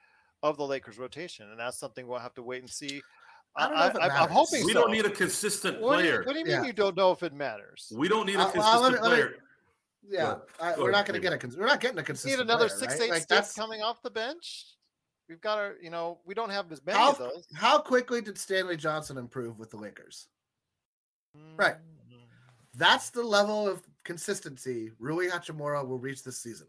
of 0.43 0.57
the 0.57 0.65
Lakers 0.65 0.97
rotation? 0.97 1.51
And 1.51 1.61
that's 1.61 1.77
something 1.77 2.07
we'll 2.07 2.19
have 2.21 2.33
to 2.37 2.43
wait 2.43 2.63
and 2.63 2.71
see. 2.71 3.03
I 3.55 3.69
don't 3.69 3.77
know 3.77 3.85
if 3.85 3.95
it 3.97 4.01
am 4.01 4.09
matters. 4.09 4.33
hoping 4.33 4.65
We 4.65 4.73
so. 4.73 4.81
don't 4.81 4.93
need 4.93 5.05
a 5.05 5.11
consistent 5.11 5.79
what 5.79 5.99
do, 5.99 6.05
you, 6.05 6.11
player. 6.13 6.23
what 6.25 6.33
do 6.33 6.39
you 6.39 6.45
mean 6.47 6.55
Yeah. 6.55 6.63
you 6.65 6.73
don't 6.73 6.97
know 6.97 7.13
if 7.13 7.23
it 7.23 7.35
matters? 7.35 7.93
We 7.95 8.09
don't 8.09 8.25
need 8.25 8.37
a 8.37 8.47
Uh, 8.47 8.53
well, 8.57 8.81
let 8.81 8.93
consistent 8.93 8.93
me- 8.95 9.09
let 9.11 9.11
me- 9.11 9.25
player. 9.35 9.45
Yeah. 10.09 10.39
I, 10.59 10.79
we're 10.79 10.91
not 10.91 11.05
going 11.05 11.17
to 11.17 11.21
get 11.21 11.35
a. 11.35 11.37
cons- 11.37 11.59
We're 11.59 11.67
not 11.67 11.81
getting 11.81 11.99
a 11.99 12.01
need 12.01 12.07
consistent. 12.07 12.41
another 12.41 12.69
player, 12.69 12.79
six 12.81 12.95
right? 12.95 13.03
eight 13.03 13.11
Like, 13.11 13.23
stick 13.25 13.29
that's 13.37 13.53
coming 13.55 13.83
off 13.83 14.01
the 14.01 14.09
bench. 14.11 14.69
We've 15.29 15.43
got 15.43 15.59
our, 15.59 15.75
you 15.83 15.91
know, 15.91 16.21
we 16.25 16.33
don't 16.33 16.49
have 16.49 16.73
as 16.73 16.83
many 16.83 16.97
how 16.97 17.11
of 17.13 17.19
those. 17.19 17.47
how 17.55 17.79
quickly 17.79 18.23
did 18.23 18.39
Stanley 18.39 18.79
Johnson 18.79 19.19
improve 19.19 19.59
with 19.59 19.69
the 19.69 19.77
Lakers? 19.77 20.29
right. 21.57 21.75
Mm, 21.75 22.21
That's 22.73 23.11
the 23.11 23.23
level 23.23 23.69
of 23.69 23.83
consistency 24.11 24.91
Rui 24.99 25.28
Hachimura 25.28 25.87
will 25.87 26.01
reach 26.01 26.24
this 26.24 26.43
season. 26.43 26.66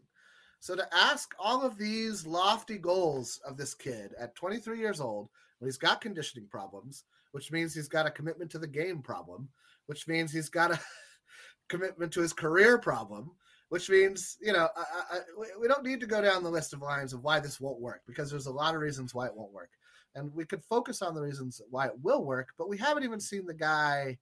So 0.60 0.76
to 0.76 0.86
ask 0.94 1.34
all 1.40 1.66
of 1.66 1.76
these 1.76 2.24
lofty 2.24 2.78
goals 2.78 3.40
of 3.44 3.56
this 3.56 3.74
kid 3.74 4.14
at 4.16 4.36
23 4.36 4.78
years 4.78 5.00
old, 5.00 5.28
when 5.58 5.66
he's 5.66 5.76
got 5.76 6.00
conditioning 6.00 6.46
problems, 6.48 7.02
which 7.32 7.50
means 7.50 7.74
he's 7.74 7.88
got 7.88 8.06
a 8.06 8.12
commitment 8.12 8.48
to 8.52 8.60
the 8.60 8.68
game 8.68 9.02
problem, 9.02 9.48
which 9.86 10.06
means 10.06 10.30
he's 10.30 10.48
got 10.48 10.70
a 10.70 10.78
commitment 11.68 12.12
to 12.12 12.20
his 12.20 12.32
career 12.32 12.78
problem, 12.78 13.32
which 13.70 13.90
means 13.90 14.36
you 14.40 14.52
know 14.52 14.68
I, 14.76 15.16
I, 15.16 15.18
we 15.60 15.66
don't 15.66 15.84
need 15.84 15.98
to 15.98 16.06
go 16.06 16.22
down 16.22 16.44
the 16.44 16.48
list 16.50 16.72
of 16.72 16.80
lines 16.80 17.12
of 17.12 17.24
why 17.24 17.40
this 17.40 17.60
won't 17.60 17.80
work 17.80 18.02
because 18.06 18.30
there's 18.30 18.46
a 18.46 18.52
lot 18.52 18.76
of 18.76 18.80
reasons 18.80 19.16
why 19.16 19.26
it 19.26 19.34
won't 19.34 19.52
work, 19.52 19.70
and 20.14 20.32
we 20.32 20.44
could 20.44 20.62
focus 20.62 21.02
on 21.02 21.12
the 21.12 21.22
reasons 21.22 21.60
why 21.70 21.86
it 21.86 21.98
will 22.02 22.24
work, 22.24 22.50
but 22.56 22.68
we 22.68 22.78
haven't 22.78 23.02
even 23.02 23.18
seen 23.18 23.46
the 23.46 23.52
guy 23.52 24.16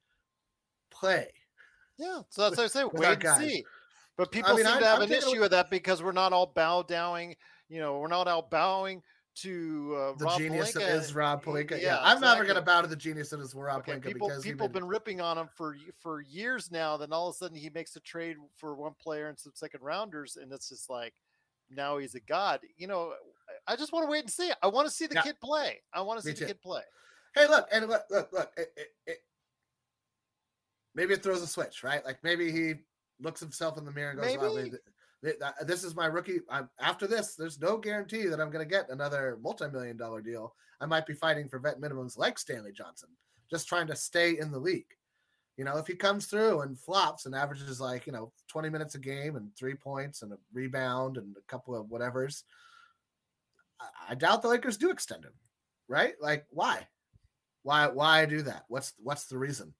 play. 0.90 1.28
Yeah, 2.00 2.22
so 2.30 2.42
that's 2.42 2.56
what 2.56 2.64
I 2.64 2.68
say. 2.68 2.84
Wait 2.84 3.06
and 3.08 3.20
guys. 3.20 3.38
see. 3.38 3.64
But 4.16 4.32
people 4.32 4.50
mean, 4.54 4.64
seem 4.64 4.66
I'm- 4.74 4.80
to 4.80 4.86
have 4.86 4.96
I'm 5.00 5.10
an 5.10 5.12
issue 5.12 5.40
with 5.40 5.50
that 5.52 5.70
because 5.70 6.02
we're 6.02 6.12
not 6.12 6.32
all 6.32 6.46
bow 6.46 6.82
dowing. 6.82 7.36
You 7.68 7.80
know, 7.80 7.98
we're 7.98 8.08
not 8.08 8.26
all 8.26 8.42
bowing 8.50 9.02
to 9.36 9.94
uh, 9.96 10.12
the 10.18 10.24
Rob 10.24 10.38
genius 10.38 10.72
that 10.72 10.82
Pelinka. 10.82 10.94
is 10.94 11.14
Rob 11.14 11.44
Pelinka. 11.44 11.70
Yeah, 11.72 11.76
yeah, 11.78 11.98
I'm 12.02 12.20
never 12.20 12.42
going 12.44 12.56
to 12.56 12.62
bow 12.62 12.80
to 12.82 12.88
the 12.88 12.96
genius 12.96 13.30
that 13.30 13.40
is 13.40 13.54
Rob 13.54 13.78
Okay, 13.80 13.92
Pelinka 13.92 14.02
people 14.02 14.28
because 14.28 14.42
people 14.42 14.66
have 14.66 14.72
been 14.72 14.86
ripping 14.86 15.20
on 15.20 15.38
him 15.38 15.48
for 15.54 15.76
for 15.98 16.20
years 16.22 16.70
now. 16.70 16.96
Then 16.96 17.12
all 17.12 17.28
of 17.28 17.34
a 17.34 17.38
sudden 17.38 17.56
he 17.56 17.70
makes 17.70 17.94
a 17.96 18.00
trade 18.00 18.36
for 18.56 18.74
one 18.74 18.92
player 19.00 19.28
and 19.28 19.38
some 19.38 19.52
second 19.54 19.82
rounders, 19.82 20.36
and 20.40 20.50
it's 20.52 20.68
just 20.70 20.90
like 20.90 21.14
now 21.70 21.98
he's 21.98 22.14
a 22.16 22.20
god. 22.20 22.60
You 22.76 22.88
know, 22.88 23.12
I 23.68 23.74
I 23.74 23.76
just 23.76 23.92
want 23.92 24.06
to 24.06 24.10
wait 24.10 24.22
and 24.22 24.30
see. 24.30 24.50
I 24.62 24.66
want 24.66 24.88
to 24.88 24.92
see 24.92 25.06
the 25.06 25.14
Yeah. 25.14 25.22
kid 25.22 25.40
play. 25.40 25.80
I 25.94 26.00
want 26.00 26.18
to 26.20 26.24
see 26.26 26.32
the 26.32 26.38
too. 26.40 26.46
kid 26.46 26.60
play. 26.62 26.82
hey, 27.36 27.46
look, 27.46 27.68
and 27.72 27.86
look, 27.88 28.02
look, 28.10 28.32
look. 28.32 28.50
It, 29.06 29.18
maybe 30.94 31.14
it 31.14 31.22
throws 31.22 31.42
a 31.42 31.46
switch, 31.46 31.82
right? 31.82 32.04
Like 32.04 32.18
maybe 32.22 32.50
he 32.50 32.74
looks 33.20 33.40
himself 33.40 33.78
in 33.78 33.84
the 33.84 33.92
mirror 33.92 34.10
and 34.10 34.20
goes, 34.20 34.26
Maybe. 34.26 34.70
th- 35.24 35.36
uh, 35.42 35.64
this 35.64 35.84
is 35.84 35.94
my 35.94 36.06
rookie." 36.06 36.40
I'm, 36.50 36.68
after 36.80 37.06
this, 37.06 37.34
there's 37.34 37.60
no 37.60 37.76
guarantee 37.76 38.26
that 38.26 38.40
I'm 38.40 38.50
going 38.50 38.64
to 38.64 38.70
get 38.70 38.90
another 38.90 39.38
multi-million 39.42 39.96
dollar 39.96 40.20
deal. 40.20 40.54
I 40.80 40.86
might 40.86 41.06
be 41.06 41.14
fighting 41.14 41.48
for 41.48 41.58
vet 41.58 41.80
minimums 41.80 42.18
like 42.18 42.38
Stanley 42.38 42.72
Johnson, 42.72 43.10
just 43.50 43.68
trying 43.68 43.86
to 43.88 43.96
stay 43.96 44.38
in 44.38 44.50
the 44.50 44.58
league. 44.58 44.86
You 45.56 45.64
know, 45.64 45.76
if 45.76 45.86
he 45.86 45.94
comes 45.94 46.26
through 46.26 46.62
and 46.62 46.78
flops 46.78 47.26
and 47.26 47.34
averages 47.34 47.80
like 47.80 48.06
you 48.06 48.12
know 48.12 48.32
20 48.48 48.70
minutes 48.70 48.94
a 48.94 48.98
game 48.98 49.36
and 49.36 49.54
three 49.54 49.74
points 49.74 50.22
and 50.22 50.32
a 50.32 50.38
rebound 50.52 51.18
and 51.18 51.36
a 51.36 51.50
couple 51.50 51.76
of 51.76 51.86
whatevers, 51.86 52.44
I, 53.78 53.86
I 54.10 54.14
doubt 54.14 54.42
the 54.42 54.48
Lakers 54.48 54.78
do 54.78 54.90
extend 54.90 55.24
him. 55.24 55.34
Right? 55.86 56.14
Like, 56.20 56.46
why? 56.50 56.86
Why? 57.62 57.88
Why 57.88 58.24
do 58.24 58.42
that? 58.42 58.64
What's 58.68 58.94
what's 59.02 59.26
the 59.26 59.36
reason? 59.36 59.74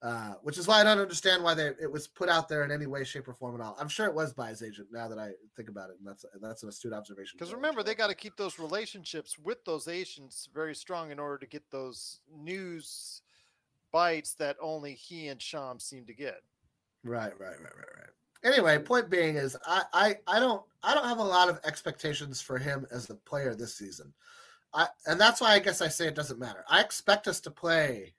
Uh, 0.00 0.34
which 0.42 0.58
is 0.58 0.68
why 0.68 0.80
I 0.80 0.84
don't 0.84 1.00
understand 1.00 1.42
why 1.42 1.54
they 1.54 1.72
it 1.80 1.90
was 1.90 2.06
put 2.06 2.28
out 2.28 2.48
there 2.48 2.62
in 2.62 2.70
any 2.70 2.86
way, 2.86 3.02
shape, 3.02 3.26
or 3.26 3.34
form 3.34 3.60
at 3.60 3.64
all. 3.64 3.76
I'm 3.80 3.88
sure 3.88 4.06
it 4.06 4.14
was 4.14 4.32
by 4.32 4.48
his 4.50 4.62
agent. 4.62 4.88
Now 4.92 5.08
that 5.08 5.18
I 5.18 5.30
think 5.56 5.68
about 5.68 5.90
it, 5.90 5.96
and 5.98 6.06
that's 6.06 6.24
that's 6.40 6.62
an 6.62 6.68
astute 6.68 6.92
observation. 6.92 7.36
Because 7.36 7.52
remember, 7.52 7.82
they 7.82 7.96
got 7.96 8.06
to 8.06 8.14
keep 8.14 8.36
those 8.36 8.60
relationships 8.60 9.36
with 9.36 9.64
those 9.64 9.88
agents 9.88 10.48
very 10.54 10.76
strong 10.76 11.10
in 11.10 11.18
order 11.18 11.38
to 11.38 11.46
get 11.46 11.64
those 11.72 12.20
news 12.32 13.22
bites 13.90 14.34
that 14.34 14.56
only 14.60 14.94
he 14.94 15.28
and 15.28 15.42
Sham 15.42 15.80
seem 15.80 16.06
to 16.06 16.14
get. 16.14 16.42
Right, 17.02 17.32
right, 17.40 17.58
right, 17.60 17.76
right, 17.76 17.96
right. 17.96 18.52
Anyway, 18.52 18.78
point 18.78 19.10
being 19.10 19.34
is 19.34 19.56
I, 19.66 19.82
I 19.92 20.16
I 20.28 20.38
don't 20.38 20.62
I 20.84 20.94
don't 20.94 21.08
have 21.08 21.18
a 21.18 21.24
lot 21.24 21.48
of 21.48 21.58
expectations 21.64 22.40
for 22.40 22.56
him 22.56 22.86
as 22.92 23.10
a 23.10 23.16
player 23.16 23.56
this 23.56 23.74
season. 23.74 24.12
I 24.72 24.86
and 25.06 25.20
that's 25.20 25.40
why 25.40 25.54
I 25.54 25.58
guess 25.58 25.82
I 25.82 25.88
say 25.88 26.06
it 26.06 26.14
doesn't 26.14 26.38
matter. 26.38 26.64
I 26.68 26.80
expect 26.80 27.26
us 27.26 27.40
to 27.40 27.50
play 27.50 28.14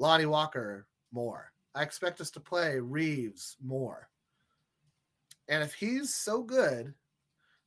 Lonnie 0.00 0.24
Walker 0.24 0.86
more. 1.12 1.52
I 1.74 1.82
expect 1.82 2.22
us 2.22 2.30
to 2.30 2.40
play 2.40 2.80
Reaves 2.80 3.56
more. 3.62 4.08
And 5.48 5.62
if 5.62 5.74
he's 5.74 6.14
so 6.14 6.42
good 6.42 6.94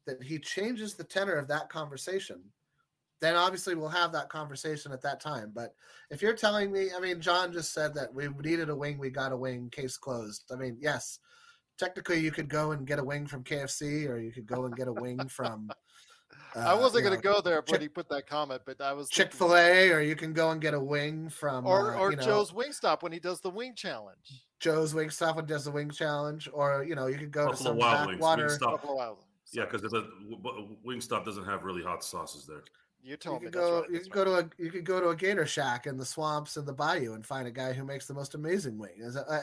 that 0.08 0.22
he 0.24 0.40
changes 0.40 0.96
the 0.96 1.04
tenor 1.04 1.36
of 1.36 1.48
that 1.50 1.70
conversation, 1.70 2.42
then 3.22 3.36
obviously 3.36 3.76
we'll 3.76 3.88
have 3.88 4.12
that 4.14 4.30
conversation 4.30 4.92
at 4.92 5.02
that 5.04 5.22
time. 5.22 5.52
But 5.54 5.76
if 6.10 6.24
you're 6.24 6.34
telling 6.34 6.72
me, 6.72 6.90
I 6.98 7.00
mean, 7.00 7.22
John 7.22 7.54
just 7.54 7.72
said 7.72 7.94
that 7.94 8.12
we 8.12 8.28
needed 8.28 8.70
a 8.70 8.76
wing, 8.76 8.98
we 8.98 9.12
got 9.12 9.32
a 9.32 9.38
wing, 9.38 9.70
case 9.70 9.96
closed. 9.96 10.44
I 10.52 10.56
mean, 10.56 10.78
yes, 10.82 11.20
technically 11.78 12.20
you 12.20 12.32
could 12.32 12.50
go 12.50 12.72
and 12.72 12.88
get 12.88 12.98
a 12.98 13.04
wing 13.04 13.28
from 13.28 13.44
KFC 13.44 14.10
or 14.10 14.18
you 14.18 14.32
could 14.32 14.48
go 14.48 14.66
and 14.66 14.76
get 14.76 14.88
a 14.88 14.94
wing 14.94 15.28
from. 15.28 15.70
I 16.56 16.72
uh, 16.74 16.80
wasn't 16.80 17.04
you 17.04 17.10
going 17.10 17.22
to 17.22 17.28
go 17.28 17.42
there 17.42 17.56
when 17.56 17.66
Chick- 17.66 17.82
he 17.82 17.88
put 17.88 18.10
that 18.10 18.28
comment, 18.28 18.62
but 18.66 18.80
I 18.82 18.94
was 18.94 19.10
Chick 19.10 19.34
Fil 19.34 19.56
A, 19.56 19.90
or 19.92 20.02
you 20.02 20.16
can 20.16 20.34
go 20.34 20.52
and 20.52 20.62
get 20.62 20.74
a 20.74 20.80
wing 20.80 21.30
from, 21.30 21.66
or 21.66 21.96
uh, 21.96 22.00
or 22.00 22.12
you 22.12 22.18
know, 22.18 22.24
Joe's 22.24 22.52
Wingstop 22.52 23.02
when 23.02 23.12
he 23.12 23.20
does 23.20 23.40
the 23.42 23.50
wing 23.50 23.74
challenge. 23.76 24.44
Joe's 24.60 24.94
Wing 24.94 25.10
Stop 25.10 25.38
and 25.38 25.48
does 25.48 25.66
the 25.66 25.72
wing 25.72 25.90
challenge, 25.90 26.48
or 26.54 26.84
you 26.84 26.96
know, 26.96 27.08
you 27.08 27.18
could 27.18 27.32
go 27.32 27.52
to 27.52 27.58
some 27.58 27.76
Wild 27.78 28.08
Wings, 28.08 28.18
backwater. 28.20 28.48
Wingstop. 28.48 28.72
Buffalo 28.72 28.96
Wild 28.96 29.18
Wings. 29.18 29.28
Yeah, 29.52 29.64
Sorry. 29.70 29.90
because 29.92 30.04
Wingstop 30.86 31.26
doesn't 31.26 31.46
have 31.46 31.64
really 31.64 31.84
hot 31.84 32.04
sauces 32.04 32.46
there. 32.46 32.64
you 33.04 33.12
You 33.12 33.18
told 33.18 33.42
me 33.42 33.48
could 33.48 33.54
that's 33.56 33.66
go. 33.68 33.80
right, 33.82 33.90
you 33.90 33.96
that's 33.96 34.08
could 34.08 34.14
go 34.14 34.24
to 34.24 34.36
a. 34.38 34.50
You 34.58 34.72
could 34.72 34.86
go 34.86 35.02
to 35.02 35.10
a 35.10 35.16
gator 35.16 35.46
shack 35.46 35.86
in 35.86 35.98
the 35.98 36.06
swamps 36.06 36.56
and 36.58 36.66
the 36.66 36.74
bayou 36.74 37.14
and 37.14 37.26
find 37.26 37.48
a 37.48 37.52
guy 37.52 37.74
who 37.74 37.84
makes 37.84 38.08
the 38.08 38.14
most 38.14 38.36
amazing 38.36 38.78
wing. 38.78 38.94
Is 39.00 39.18
uh, 39.18 39.22
uh, 39.30 39.40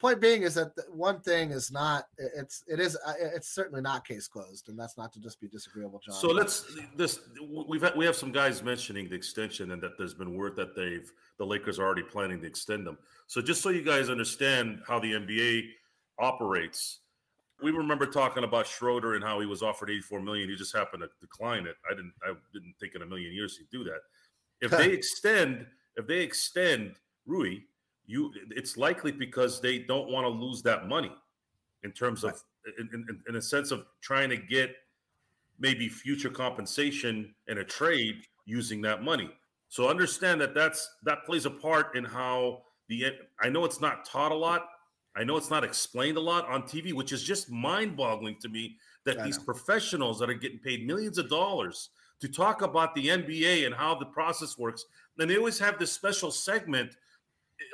point 0.00 0.20
being 0.20 0.42
is 0.42 0.54
that 0.54 0.72
one 0.90 1.20
thing 1.20 1.50
is 1.50 1.70
not. 1.70 2.06
It's 2.18 2.64
it 2.66 2.80
is. 2.80 2.96
uh, 3.06 3.14
It's 3.18 3.48
certainly 3.48 3.80
not 3.80 4.06
case 4.06 4.28
closed, 4.28 4.68
and 4.68 4.78
that's 4.78 4.96
not 4.98 5.12
to 5.14 5.20
just 5.20 5.40
be 5.40 5.48
disagreeable, 5.48 6.00
John. 6.04 6.14
So 6.14 6.28
let's 6.28 6.64
this 6.96 7.20
we've 7.68 7.82
had, 7.82 7.96
we 7.96 8.04
have 8.04 8.16
some 8.16 8.32
guys 8.32 8.62
mentioning 8.62 9.08
the 9.08 9.14
extension 9.14 9.70
and 9.70 9.82
that 9.82 9.96
there's 9.98 10.14
been 10.14 10.36
word 10.36 10.56
that 10.56 10.74
they've 10.76 11.10
the 11.38 11.46
Lakers 11.46 11.78
are 11.78 11.84
already 11.84 12.02
planning 12.02 12.40
to 12.40 12.46
extend 12.46 12.86
them. 12.86 12.98
So 13.26 13.40
just 13.40 13.62
so 13.62 13.70
you 13.70 13.82
guys 13.82 14.10
understand 14.10 14.80
how 14.86 14.98
the 14.98 15.12
NBA 15.12 15.68
operates, 16.18 17.00
we 17.62 17.70
remember 17.70 18.06
talking 18.06 18.44
about 18.44 18.66
Schroeder 18.66 19.14
and 19.14 19.24
how 19.24 19.40
he 19.40 19.46
was 19.46 19.62
offered 19.62 19.90
84 19.90 20.20
million. 20.20 20.48
He 20.48 20.56
just 20.56 20.74
happened 20.74 21.02
to 21.02 21.08
decline 21.20 21.66
it. 21.66 21.76
I 21.90 21.94
didn't 21.94 22.12
I 22.22 22.34
didn't 22.52 22.74
think 22.80 22.94
in 22.94 23.02
a 23.02 23.06
million 23.06 23.32
years 23.32 23.56
he'd 23.56 23.70
do 23.70 23.84
that. 23.84 24.00
If 24.60 24.70
they 24.70 24.90
extend 24.98 25.66
if 25.96 26.06
they 26.06 26.20
extend 26.20 26.96
Rui, 27.26 27.60
you 28.06 28.32
it's 28.50 28.76
likely 28.76 29.12
because 29.12 29.60
they 29.60 29.78
don't 29.78 30.10
want 30.10 30.24
to 30.24 30.28
lose 30.28 30.62
that 30.62 30.88
money 30.88 31.12
in 31.84 31.92
terms 31.92 32.24
of 32.24 32.42
in, 32.78 32.88
in, 32.92 33.20
in 33.28 33.36
a 33.36 33.42
sense 33.42 33.70
of 33.70 33.86
trying 34.00 34.30
to 34.30 34.36
get 34.36 34.76
maybe 35.58 35.88
future 35.88 36.30
compensation 36.30 37.34
in 37.48 37.58
a 37.58 37.64
trade 37.64 38.16
using 38.46 38.80
that 38.82 39.02
money. 39.02 39.30
So 39.68 39.88
understand 39.88 40.40
that 40.40 40.54
that's 40.54 40.96
that 41.04 41.24
plays 41.24 41.46
a 41.46 41.50
part 41.50 41.96
in 41.96 42.04
how 42.04 42.62
the 42.88 43.06
I 43.40 43.48
know 43.48 43.64
it's 43.64 43.80
not 43.80 44.04
taught 44.04 44.32
a 44.32 44.36
lot. 44.36 44.68
I 45.16 45.24
know 45.24 45.36
it's 45.36 45.50
not 45.50 45.62
explained 45.62 46.16
a 46.16 46.20
lot 46.20 46.48
on 46.48 46.62
TV, 46.62 46.92
which 46.92 47.12
is 47.12 47.22
just 47.22 47.48
mind-boggling 47.48 48.36
to 48.40 48.48
me 48.48 48.76
that 49.04 49.20
I 49.20 49.24
these 49.24 49.38
know. 49.38 49.44
professionals 49.44 50.18
that 50.18 50.28
are 50.28 50.34
getting 50.34 50.58
paid 50.58 50.86
millions 50.86 51.18
of 51.18 51.28
dollars 51.28 51.90
to 52.20 52.28
talk 52.28 52.62
about 52.62 52.94
the 52.94 53.08
NBA 53.08 53.66
and 53.66 53.74
how 53.74 53.94
the 53.94 54.06
process 54.06 54.58
works, 54.58 54.86
and 55.18 55.30
they 55.30 55.36
always 55.36 55.58
have 55.58 55.78
this 55.78 55.92
special 55.92 56.30
segment 56.30 56.96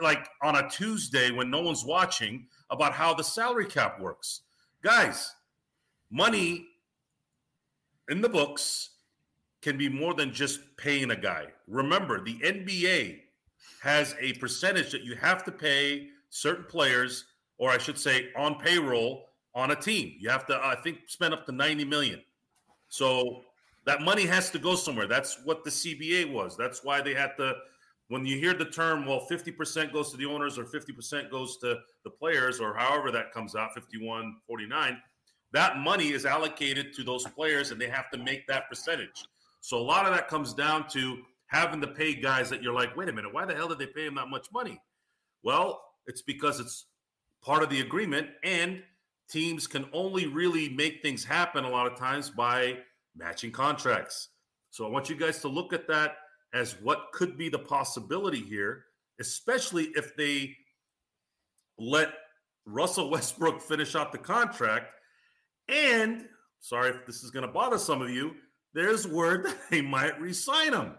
like 0.01 0.29
on 0.43 0.57
a 0.57 0.69
Tuesday 0.69 1.31
when 1.31 1.51
no 1.51 1.61
one's 1.61 1.85
watching 1.85 2.47
about 2.71 2.93
how 2.93 3.15
the 3.15 3.25
salary 3.25 3.67
cap 3.67 4.01
works. 4.01 4.43
Guys, 4.83 5.35
money 6.11 6.67
in 8.09 8.21
the 8.21 8.29
books 8.29 8.91
can 9.63 9.77
be 9.77 9.89
more 9.89 10.15
than 10.15 10.33
just 10.33 10.61
paying 10.77 11.11
a 11.11 11.17
guy. 11.17 11.47
Remember, 11.69 12.23
the 12.23 12.39
NBA 12.39 13.21
has 13.83 14.15
a 14.21 14.33
percentage 14.35 14.91
that 14.93 15.03
you 15.03 15.15
have 15.17 15.45
to 15.45 15.53
pay 15.53 16.09
certain 16.31 16.65
players, 16.65 17.25
or 17.59 17.71
I 17.71 17.79
should 17.79 17.99
say, 17.99 18.29
on 18.37 18.57
payroll 18.57 19.27
on 19.55 19.71
a 19.71 19.77
team. 19.77 20.15
You 20.19 20.31
have 20.31 20.47
to, 20.47 20.57
I 20.63 20.77
think, 20.77 21.01
spend 21.07 21.35
up 21.35 21.47
to 21.47 21.53
90 21.53 21.85
million. 21.85 22.21
So 22.89 23.43
that 23.87 24.03
money 24.03 24.27
has 24.27 24.51
to 24.51 24.59
go 24.59 24.75
somewhere. 24.75 25.07
That's 25.07 25.39
what 25.45 25.65
the 25.65 25.71
CBA 25.71 26.33
was. 26.33 26.57
That's 26.57 26.85
why 26.85 27.01
they 27.01 27.15
had 27.15 27.37
to. 27.39 27.55
When 28.11 28.27
you 28.27 28.39
hear 28.39 28.55
the 28.55 28.65
term, 28.65 29.07
well, 29.07 29.25
50% 29.31 29.93
goes 29.93 30.11
to 30.11 30.17
the 30.17 30.27
owners 30.27 30.59
or 30.59 30.65
50% 30.65 31.31
goes 31.31 31.59
to 31.59 31.79
the 32.03 32.11
players, 32.11 32.59
or 32.59 32.75
however 32.75 33.13
that 33.13 33.31
comes 33.33 33.55
out, 33.55 33.73
51, 33.73 34.35
49, 34.49 34.99
that 35.53 35.79
money 35.79 36.09
is 36.09 36.27
allocated 36.27 36.93
to 36.95 37.05
those 37.05 37.25
players 37.25 37.71
and 37.71 37.81
they 37.81 37.89
have 37.89 38.11
to 38.11 38.19
make 38.19 38.49
that 38.49 38.69
percentage. 38.69 39.27
So 39.61 39.79
a 39.79 39.81
lot 39.81 40.07
of 40.07 40.13
that 40.13 40.27
comes 40.27 40.53
down 40.55 40.89
to 40.89 41.19
having 41.47 41.81
to 41.83 41.87
pay 41.87 42.13
guys 42.15 42.51
that 42.51 42.65
you're 42.65 42.75
like, 42.75 42.97
wait 42.97 43.09
a 43.09 43.13
minute, 43.13 43.33
why 43.33 43.45
the 43.45 43.55
hell 43.55 43.69
did 43.69 43.79
they 43.79 43.87
pay 43.87 44.07
him 44.07 44.17
that 44.17 44.29
much 44.29 44.49
money? 44.53 44.81
Well, 45.45 45.81
it's 46.09 46.23
because 46.23 46.59
it's 46.59 46.87
part 47.43 47.63
of 47.63 47.71
the 47.71 47.81
agreement, 47.81 48.27
and 48.43 48.83
teams 49.29 49.69
can 49.69 49.87
only 49.93 50.27
really 50.27 50.69
make 50.71 51.01
things 51.01 51.23
happen 51.23 51.65
a 51.65 51.71
lot 51.71 51.87
of 51.87 51.97
times 51.97 52.29
by 52.29 52.79
matching 53.17 53.53
contracts. 53.53 54.31
So 54.71 54.85
I 54.85 54.91
want 54.91 55.09
you 55.09 55.15
guys 55.15 55.41
to 55.43 55.49
look 55.49 55.73
at 55.73 55.87
that 55.87 56.17
as 56.53 56.81
what 56.81 57.13
could 57.13 57.39
be 57.39 57.49
the 57.49 57.59
possibility 57.59 58.41
here, 58.41 58.85
especially 59.21 59.85
if 59.95 60.17
they 60.17 60.57
let 61.79 62.13
Russell 62.67 63.11
Westbrook 63.11 63.61
finish 63.61 63.95
out 63.95 64.13
the 64.13 64.19
contract. 64.19 64.93
And 65.69 66.27
sorry 66.61 66.91
if 66.91 67.07
this 67.07 67.23
is 67.23 67.31
going 67.31 67.47
to 67.47 67.53
bother 67.53 67.79
some 67.79 68.03
of 68.03 68.11
you, 68.11 68.33
there's 68.75 69.07
word 69.07 69.45
that 69.47 69.59
they 69.71 69.83
might 69.83 70.21
resign 70.21 70.73
him. 70.73 70.95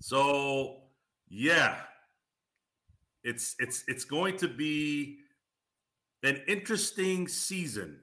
So, 0.00 0.78
yeah, 1.28 1.76
it's 3.22 3.54
it's 3.60 3.84
it's 3.86 4.04
going 4.04 4.36
to 4.38 4.48
be 4.48 5.18
an 6.24 6.40
interesting 6.48 7.28
season, 7.28 8.00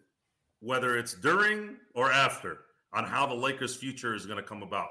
whether 0.62 0.98
it's 0.98 1.14
during 1.14 1.76
or 1.96 2.10
after, 2.12 2.60
on 2.94 3.04
how 3.04 3.26
the 3.26 3.34
Lakers' 3.34 3.76
future 3.76 4.16
is 4.16 4.26
going 4.26 4.38
to 4.38 4.48
come 4.48 4.64
about. 4.64 4.88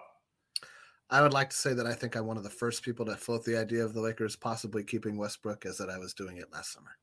I 1.10 1.22
would 1.22 1.32
like 1.32 1.50
to 1.50 1.56
say 1.56 1.72
that 1.72 1.86
I 1.86 1.94
think 1.94 2.16
I'm 2.16 2.26
one 2.26 2.36
of 2.36 2.42
the 2.42 2.50
first 2.50 2.82
people 2.82 3.06
to 3.06 3.16
float 3.16 3.44
the 3.44 3.56
idea 3.56 3.84
of 3.84 3.94
the 3.94 4.00
Lakers 4.00 4.36
possibly 4.36 4.84
keeping 4.84 5.16
Westbrook, 5.16 5.64
as 5.64 5.78
that 5.78 5.88
I 5.88 5.98
was 5.98 6.12
doing 6.12 6.36
it 6.36 6.52
last 6.52 6.72
summer. 6.72 6.98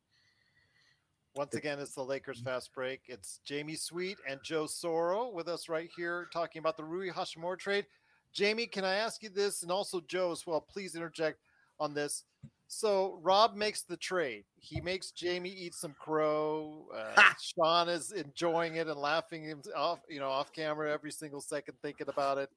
Once 1.35 1.55
again, 1.55 1.79
it's 1.79 1.95
the 1.95 2.03
Lakers 2.03 2.39
fast 2.39 2.73
break. 2.73 3.01
It's 3.07 3.39
Jamie 3.43 3.75
Sweet 3.75 4.17
and 4.29 4.39
Joe 4.43 4.65
Soro 4.65 5.33
with 5.33 5.49
us 5.49 5.67
right 5.67 5.89
here 5.97 6.29
talking 6.31 6.59
about 6.59 6.77
the 6.77 6.83
Rui 6.83 7.09
Hachimura 7.09 7.57
trade. 7.57 7.87
Jamie, 8.31 8.67
can 8.67 8.85
I 8.85 8.95
ask 8.95 9.23
you 9.23 9.29
this, 9.29 9.63
and 9.63 9.71
also 9.71 10.01
Joe 10.07 10.31
as 10.31 10.45
well? 10.45 10.61
Please 10.61 10.95
interject 10.95 11.39
on 11.79 11.93
this. 11.93 12.23
So 12.67 13.19
Rob 13.21 13.55
makes 13.55 13.81
the 13.81 13.97
trade. 13.97 14.45
He 14.59 14.81
makes 14.81 15.11
Jamie 15.11 15.49
eat 15.49 15.73
some 15.73 15.95
crow. 15.99 16.87
Uh, 16.95 17.21
Sean 17.41 17.89
is 17.89 18.11
enjoying 18.11 18.75
it 18.75 18.87
and 18.87 18.99
laughing 18.99 19.43
him 19.43 19.61
off, 19.75 19.99
you 20.09 20.19
know, 20.19 20.29
off 20.29 20.53
camera 20.53 20.91
every 20.91 21.11
single 21.11 21.41
second, 21.41 21.75
thinking 21.81 22.07
about 22.09 22.37
it. 22.37 22.49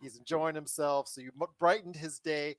He's 0.00 0.16
enjoying 0.16 0.54
himself. 0.54 1.08
So 1.08 1.20
you 1.20 1.30
brightened 1.58 1.96
his 1.96 2.18
day, 2.18 2.56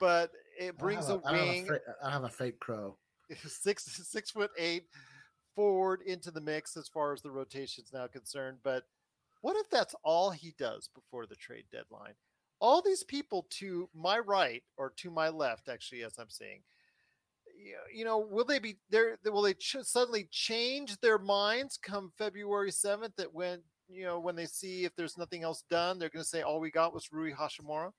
but 0.00 0.30
it 0.58 0.78
brings 0.78 1.08
a 1.08 1.14
a- 1.14 1.22
I 1.26 1.36
have 1.36 1.46
wing 1.48 1.68
a 1.70 2.06
I 2.06 2.10
have 2.10 2.24
a 2.24 2.28
fake 2.28 2.58
crow. 2.60 2.96
six 3.46 3.84
six 4.08 4.30
foot 4.30 4.50
eight 4.58 4.84
forward 5.54 6.00
into 6.06 6.30
the 6.30 6.40
mix 6.40 6.76
as 6.76 6.88
far 6.88 7.12
as 7.12 7.22
the 7.22 7.30
rotation 7.30 7.84
is 7.84 7.92
now 7.92 8.06
concerned. 8.06 8.58
But 8.62 8.84
what 9.42 9.56
if 9.56 9.68
that's 9.70 9.94
all 10.02 10.30
he 10.30 10.54
does 10.58 10.88
before 10.94 11.26
the 11.26 11.36
trade 11.36 11.64
deadline? 11.72 12.14
All 12.60 12.80
these 12.80 13.02
people 13.02 13.46
to 13.58 13.88
my 13.94 14.18
right 14.18 14.62
or 14.76 14.90
to 14.98 15.10
my 15.10 15.28
left, 15.28 15.68
actually, 15.68 16.04
as 16.04 16.16
I'm 16.18 16.30
saying, 16.30 16.62
you- 17.56 17.76
you 17.92 18.04
know, 18.04 18.18
will 18.18 18.44
they 18.44 18.60
be 18.60 18.78
there? 18.88 19.18
Will 19.24 19.42
they 19.42 19.54
ch- 19.54 19.78
suddenly 19.82 20.24
change 20.30 20.96
their 20.98 21.18
minds 21.18 21.76
come 21.76 22.12
February 22.16 22.70
7th? 22.70 23.16
That 23.16 23.34
when 23.34 23.62
you 23.92 24.04
know 24.04 24.18
when 24.20 24.34
they 24.36 24.46
see 24.46 24.84
if 24.84 24.94
there's 24.96 25.18
nothing 25.18 25.42
else 25.42 25.64
done, 25.70 25.98
they're 25.98 26.08
going 26.08 26.22
to 26.22 26.28
say 26.28 26.42
all 26.42 26.60
we 26.60 26.70
got 26.70 26.94
was 26.94 27.12
Rui 27.12 27.32
Hachimura. 27.32 27.92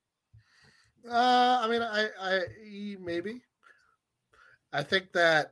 Uh, 1.09 1.59
I 1.61 1.67
mean, 1.67 1.81
I, 1.81 2.07
I 2.19 2.39
maybe. 2.99 3.41
I 4.71 4.83
think 4.83 5.11
that 5.13 5.51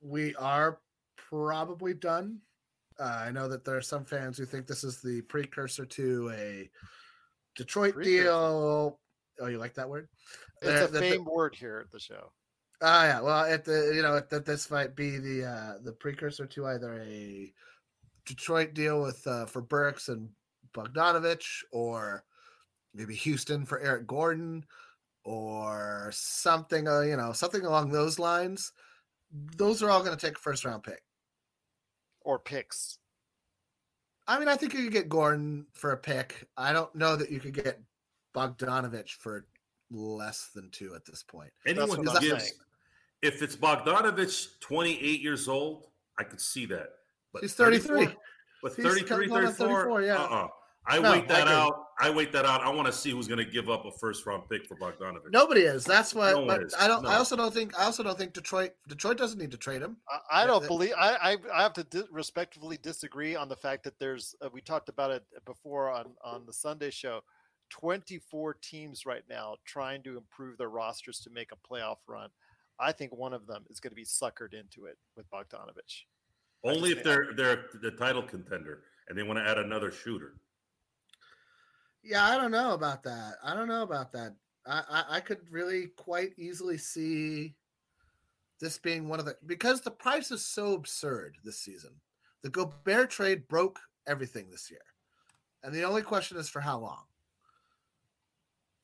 we 0.00 0.34
are 0.36 0.78
probably 1.16 1.94
done. 1.94 2.38
Uh, 2.98 3.22
I 3.26 3.30
know 3.32 3.48
that 3.48 3.64
there 3.64 3.76
are 3.76 3.82
some 3.82 4.04
fans 4.04 4.38
who 4.38 4.44
think 4.46 4.66
this 4.66 4.84
is 4.84 5.00
the 5.00 5.22
precursor 5.22 5.84
to 5.86 6.30
a 6.34 6.70
Detroit 7.56 7.94
Precursor. 7.94 8.22
deal. 8.24 8.98
Oh, 9.40 9.46
you 9.46 9.58
like 9.58 9.74
that 9.74 9.88
word? 9.88 10.08
It's 10.62 10.82
Uh, 10.82 10.84
a 10.84 10.88
the- 10.88 11.00
famed 11.00 11.26
word 11.26 11.54
here 11.54 11.80
at 11.84 11.90
the 11.90 11.98
show. 12.00 12.32
Ah, 12.82 13.04
yeah. 13.04 13.20
Well, 13.20 13.44
at 13.44 13.64
the 13.64 13.92
you 13.94 14.00
know 14.02 14.20
that 14.20 14.44
this 14.46 14.70
might 14.70 14.94
be 14.96 15.18
the 15.18 15.44
uh 15.44 15.78
the 15.82 15.92
precursor 15.92 16.46
to 16.46 16.66
either 16.66 17.00
a 17.02 17.52
Detroit 18.24 18.74
deal 18.74 19.02
with 19.02 19.26
uh 19.26 19.46
for 19.46 19.62
Burks 19.62 20.08
and 20.08 20.28
Bogdanovich, 20.74 21.62
or 21.72 22.24
maybe 22.94 23.14
Houston 23.14 23.64
for 23.64 23.80
Eric 23.80 24.06
Gordon, 24.06 24.64
or 25.24 26.10
something. 26.12 26.88
Uh, 26.88 27.00
you 27.00 27.16
know, 27.16 27.32
something 27.32 27.64
along 27.64 27.90
those 27.90 28.18
lines. 28.18 28.72
Those 29.56 29.82
are 29.82 29.90
all 29.90 30.02
going 30.02 30.16
to 30.16 30.26
take 30.26 30.36
a 30.36 30.40
first 30.40 30.64
round 30.64 30.82
pick. 30.82 31.02
Or 32.22 32.38
picks. 32.38 32.98
I 34.26 34.38
mean, 34.38 34.48
I 34.48 34.56
think 34.56 34.74
you 34.74 34.84
could 34.84 34.92
get 34.92 35.08
Gordon 35.08 35.66
for 35.72 35.92
a 35.92 35.96
pick. 35.96 36.46
I 36.56 36.72
don't 36.72 36.94
know 36.94 37.16
that 37.16 37.30
you 37.30 37.40
could 37.40 37.54
get 37.54 37.80
Bogdanovich 38.34 39.10
for 39.12 39.46
less 39.90 40.50
than 40.54 40.70
two 40.70 40.94
at 40.94 41.04
this 41.04 41.22
point. 41.22 41.50
Anyone 41.66 42.04
what 42.04 42.22
who 42.22 42.28
gives, 42.28 42.52
if 43.22 43.42
it's 43.42 43.56
Bogdanovich, 43.56 44.60
28 44.60 45.20
years 45.20 45.48
old, 45.48 45.86
I 46.18 46.24
could 46.24 46.40
see 46.40 46.66
that. 46.66 46.90
But 47.32 47.42
He's 47.42 47.54
33. 47.54 48.08
But 48.62 48.74
He's 48.74 48.84
33, 48.84 49.28
going 49.28 49.46
on 49.46 49.52
34? 49.52 49.82
34, 49.84 50.02
yeah. 50.02 50.16
Uh-uh. 50.16 50.48
I 50.86 50.98
No, 50.98 51.12
wait 51.12 51.28
that 51.28 51.46
I 51.46 51.52
out. 51.52 51.84
I 52.00 52.10
wait 52.10 52.32
that 52.32 52.46
out. 52.46 52.62
I 52.62 52.70
want 52.70 52.86
to 52.86 52.92
see 52.92 53.10
who's 53.10 53.28
going 53.28 53.38
to 53.38 53.44
give 53.44 53.68
up 53.68 53.84
a 53.84 53.90
first 54.00 54.24
round 54.24 54.48
pick 54.48 54.66
for 54.66 54.76
Bogdanovich. 54.76 55.30
Nobody 55.30 55.60
is. 55.62 55.84
That's 55.84 56.14
what. 56.14 56.34
No 56.34 56.46
but 56.46 56.62
is. 56.62 56.74
I 56.78 56.88
don't. 56.88 57.06
I 57.06 57.16
also 57.16 57.36
don't 57.36 57.52
think. 57.52 57.78
I 57.78 57.84
also 57.84 58.02
don't 58.02 58.16
think 58.16 58.32
Detroit. 58.32 58.70
Detroit 58.88 59.18
doesn't 59.18 59.38
need 59.38 59.50
to 59.50 59.58
trade 59.58 59.82
him. 59.82 59.98
I, 60.08 60.44
I 60.44 60.46
don't 60.46 60.62
that- 60.62 60.68
believe. 60.68 60.92
I 60.98 61.16
I, 61.32 61.36
I 61.54 61.62
have 61.62 61.74
to 61.74 61.84
di- 61.84 62.02
respectfully 62.10 62.78
disagree 62.82 63.36
on 63.36 63.48
the 63.48 63.56
fact 63.56 63.84
that 63.84 63.98
there's. 63.98 64.34
Uh, 64.40 64.48
we 64.52 64.62
talked 64.62 64.88
about 64.88 65.10
it 65.10 65.22
before 65.44 65.90
on 65.90 66.14
on 66.24 66.46
the 66.46 66.52
Sunday 66.52 66.90
show. 66.90 67.20
24 67.70 68.56
teams 68.62 69.06
right 69.06 69.22
now 69.30 69.54
trying 69.64 70.02
to 70.02 70.16
improve 70.16 70.58
their 70.58 70.70
rosters 70.70 71.20
to 71.20 71.30
make 71.30 71.50
a 71.52 71.72
playoff 71.72 71.98
run. 72.08 72.28
I 72.80 72.90
think 72.90 73.14
one 73.14 73.32
of 73.32 73.46
them 73.46 73.64
is 73.70 73.78
going 73.78 73.92
to 73.92 73.94
be 73.94 74.04
suckered 74.04 74.54
into 74.54 74.86
it 74.86 74.98
with 75.16 75.30
Bogdanovich. 75.30 76.04
Only 76.62 76.90
if 76.92 77.02
they're 77.02 77.32
they're 77.34 77.66
the 77.80 77.92
title 77.92 78.22
contender 78.22 78.82
and 79.08 79.16
they 79.16 79.22
want 79.22 79.38
to 79.38 79.48
add 79.48 79.58
another 79.58 79.90
shooter. 79.90 80.34
Yeah, 82.02 82.24
I 82.24 82.36
don't 82.36 82.50
know 82.50 82.74
about 82.74 83.02
that. 83.04 83.34
I 83.44 83.54
don't 83.54 83.68
know 83.68 83.82
about 83.82 84.12
that. 84.12 84.34
I, 84.66 84.82
I, 84.90 85.04
I 85.16 85.20
could 85.20 85.38
really 85.50 85.88
quite 85.96 86.32
easily 86.38 86.78
see 86.78 87.54
this 88.60 88.78
being 88.78 89.08
one 89.08 89.18
of 89.18 89.24
the 89.24 89.36
because 89.46 89.80
the 89.80 89.90
price 89.90 90.30
is 90.30 90.44
so 90.44 90.74
absurd 90.74 91.36
this 91.44 91.58
season. 91.58 91.92
The 92.42 92.50
Gobert 92.50 93.10
trade 93.10 93.48
broke 93.48 93.78
everything 94.06 94.50
this 94.50 94.70
year, 94.70 94.80
and 95.62 95.74
the 95.74 95.84
only 95.84 96.02
question 96.02 96.36
is 96.36 96.48
for 96.48 96.60
how 96.60 96.78
long. 96.78 97.04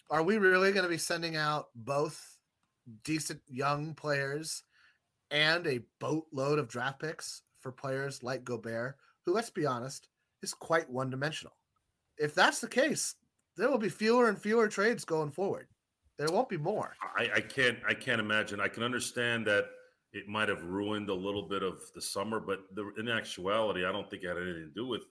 Are 0.08 0.22
we 0.22 0.38
really 0.38 0.72
going 0.72 0.84
to 0.84 0.88
be 0.90 0.98
sending 0.98 1.36
out 1.36 1.68
both 1.74 2.38
decent 3.02 3.40
young 3.48 3.94
players 3.94 4.62
and 5.30 5.66
a 5.66 5.80
boatload 5.98 6.58
of 6.58 6.68
draft 6.68 7.00
picks 7.00 7.42
for 7.66 7.72
players 7.72 8.22
like 8.22 8.44
Gobert, 8.44 8.94
who, 9.24 9.34
let's 9.34 9.50
be 9.50 9.66
honest, 9.66 10.08
is 10.40 10.54
quite 10.54 10.88
one 10.88 11.10
dimensional? 11.10 11.56
if 12.18 12.34
that's 12.34 12.60
the 12.60 12.68
case, 12.68 13.16
there 13.56 13.68
will 13.68 13.78
be 13.78 13.88
fewer 13.88 14.28
and 14.28 14.40
fewer 14.40 14.68
trades 14.68 15.04
going 15.04 15.30
forward. 15.30 15.66
There 16.16 16.28
won't 16.30 16.48
be 16.48 16.56
more. 16.56 16.94
I, 17.18 17.28
I 17.34 17.40
can't 17.40 17.78
I 17.86 17.92
can't 17.92 18.20
imagine. 18.20 18.60
I 18.60 18.68
can 18.68 18.82
understand 18.82 19.46
that 19.48 19.64
it 20.12 20.28
might 20.28 20.48
have 20.48 20.62
ruined 20.62 21.10
a 21.10 21.14
little 21.14 21.46
bit 21.46 21.62
of 21.62 21.80
the 21.94 22.00
summer, 22.00 22.40
but 22.40 22.60
the, 22.74 22.90
in 22.98 23.08
actuality, 23.08 23.84
I 23.84 23.92
don't 23.92 24.08
think 24.08 24.22
it 24.22 24.28
had 24.28 24.38
anything 24.38 24.70
to 24.74 24.80
do 24.80 24.86
with 24.86 25.02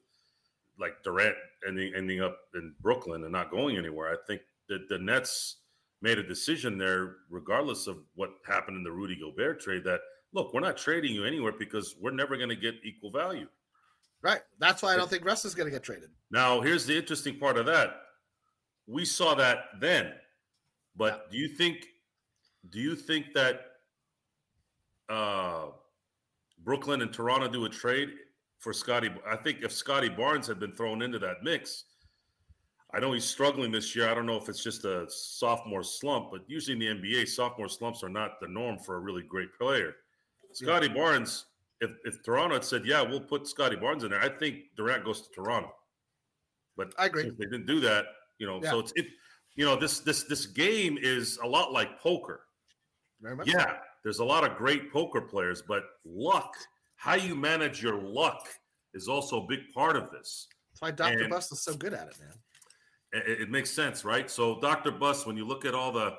like 0.80 1.04
Durant 1.04 1.36
ending 1.68 1.94
ending 1.96 2.22
up 2.22 2.38
in 2.56 2.74
Brooklyn 2.82 3.24
and 3.24 3.32
not 3.32 3.52
going 3.52 3.78
anywhere. 3.78 4.12
I 4.12 4.16
think 4.26 4.42
that 4.70 4.90
the 4.90 4.98
Nets 4.98 5.58
made 6.02 6.18
a 6.18 6.28
decision 6.28 6.78
there, 6.78 7.18
regardless 7.30 7.86
of 7.86 7.98
what 8.16 8.32
happened 8.48 8.78
in 8.78 8.84
the 8.84 8.92
Rudy 8.92 9.20
Gobert 9.20 9.60
trade. 9.60 9.84
That 9.84 10.00
look, 10.36 10.54
we're 10.54 10.60
not 10.60 10.78
trading 10.78 11.16
you 11.16 11.26
anywhere 11.26 11.54
because 11.58 11.96
we're 12.00 12.12
never 12.12 12.36
going 12.36 12.50
to 12.50 12.56
get 12.56 12.76
equal 12.84 13.10
value. 13.10 13.48
Right. 14.22 14.42
That's 14.60 14.84
why 14.84 14.94
I 14.94 14.98
don't 14.98 15.10
think 15.10 15.26
Russ 15.26 15.46
is 15.46 15.56
going 15.56 15.68
to 15.68 15.72
get 15.72 15.82
traded. 15.82 16.10
Now, 16.30 16.60
here's 16.62 16.86
the 16.86 16.96
interesting 16.96 17.40
part 17.40 17.58
of 17.58 17.66
that. 17.68 18.02
We 18.86 19.06
saw 19.06 19.34
that 19.36 19.66
then, 19.80 20.12
but 20.96 21.32
do 21.32 21.38
you 21.38 21.48
think 21.48 21.88
do 22.70 22.80
you 22.80 22.96
think 22.96 23.28
that 23.34 23.62
uh, 25.10 25.68
Brooklyn 26.64 27.02
and 27.02 27.14
Toronto 27.14 27.48
do 27.48 27.66
a 27.66 27.70
trade 27.70 28.10
for 28.60 28.74
Scottie? 28.74 29.12
I 29.28 29.36
think 29.38 29.60
if 29.62 29.72
Scottie 29.72 30.10
Barnes 30.10 30.48
had 30.48 30.60
been 30.60 30.74
thrown 30.74 31.02
into 31.02 31.20
that 31.20 31.44
mix, 31.44 31.86
I 32.94 33.00
know 33.00 33.14
he's 33.14 33.26
struggling 33.26 33.72
this 33.72 33.96
year. 33.96 34.10
I 34.10 34.14
don't 34.14 34.26
know 34.26 34.38
if 34.38 34.50
it's 34.50 34.64
just 34.64 34.86
a 34.86 35.06
sophomore 35.10 35.84
slump, 35.84 36.30
but 36.32 36.42
usually 36.48 36.74
in 36.74 36.80
the 36.80 37.08
NBA, 37.08 37.28
sophomore 37.28 37.70
slumps 37.70 38.04
are 38.04 38.10
not 38.10 38.40
the 38.40 38.48
norm 38.48 38.80
for 38.80 38.96
a 38.96 39.00
really 39.00 39.24
great 39.24 39.54
player. 39.60 39.96
Scottie 40.56 40.88
Barnes, 40.88 41.46
if, 41.82 41.92
if 42.06 42.24
Toronto 42.24 42.56
had 42.56 42.64
said, 42.64 42.86
yeah, 42.86 43.02
we'll 43.02 43.20
put 43.20 43.48
Scottie 43.48 43.76
Barnes 43.76 44.04
in 44.04 44.12
there, 44.12 44.22
I 44.22 44.30
think 44.30 44.60
Durant 44.78 45.04
goes 45.04 45.22
to 45.22 45.30
Toronto. 45.34 45.74
But 46.78 46.94
I 46.98 47.06
agree. 47.08 47.24
they 47.30 47.46
didn't 47.46 47.66
do 47.66 47.80
that, 47.82 48.06
you 48.38 48.48
know, 48.48 48.60
Yeah. 48.64 48.72
so 48.72 48.80
it's 48.80 48.94
it, 48.96 49.08
you 49.56 49.66
know, 49.66 49.76
this 49.76 50.00
this 50.00 50.24
this 50.24 50.46
game 50.46 50.98
is 51.02 51.38
a 51.44 51.48
lot 51.48 51.72
like 51.72 52.00
poker. 52.00 52.46
Very 53.22 53.36
much. 53.36 53.48
Yeah, 53.48 53.78
there's 54.04 54.20
a 54.20 54.26
lot 54.26 54.44
of 54.50 54.58
great 54.58 54.92
poker 54.92 55.22
players, 55.22 55.62
but 55.62 55.84
luck, 56.06 56.54
how 56.98 57.16
you 57.16 57.36
manage 57.36 57.82
your 57.82 58.02
luck 58.02 58.48
is 58.94 59.08
also 59.08 59.44
a 59.44 59.48
big 59.48 59.60
part 59.74 59.96
of 59.96 60.12
this. 60.12 60.48
That's 60.72 60.82
why 60.82 60.92
Dr. 60.92 61.20
And- 61.24 61.30
Buss 61.30 61.52
is 61.52 61.62
so 61.64 61.76
good 61.76 61.94
at 61.94 62.08
it, 62.08 62.16
man. 62.20 62.34
It, 63.14 63.42
it 63.44 63.50
makes 63.50 63.70
sense, 63.72 64.04
right? 64.04 64.30
So, 64.30 64.60
Dr. 64.60 64.92
Buss, 64.92 65.26
when 65.26 65.38
you 65.38 65.46
look 65.46 65.64
at 65.64 65.74
all 65.74 65.92
the, 65.94 66.16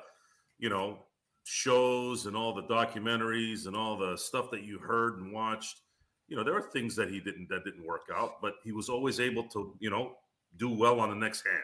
you 0.57 0.69
know, 0.69 1.05
shows 1.47 2.25
and 2.25 2.35
all 2.35 2.53
the 2.53 2.63
documentaries 2.63 3.67
and 3.67 3.75
all 3.75 3.97
the 3.97 4.17
stuff 4.17 4.51
that 4.51 4.63
you 4.63 4.77
heard 4.77 5.19
and 5.19 5.31
watched, 5.31 5.81
you 6.27 6.35
know, 6.35 6.43
there 6.43 6.53
are 6.55 6.61
things 6.71 6.93
that 6.97 7.09
he 7.09 7.21
didn't 7.21 7.47
that 7.49 7.63
didn't 7.63 7.85
work 7.85 8.07
out, 8.13 8.41
but 8.41 8.55
he 8.65 8.73
was 8.73 8.89
always 8.89 9.19
able 9.21 9.47
to, 9.47 9.75
you 9.79 9.89
know, 9.89 10.17
do 10.57 10.69
well 10.69 10.99
on 10.99 11.09
the 11.09 11.15
next 11.15 11.45
hand 11.45 11.63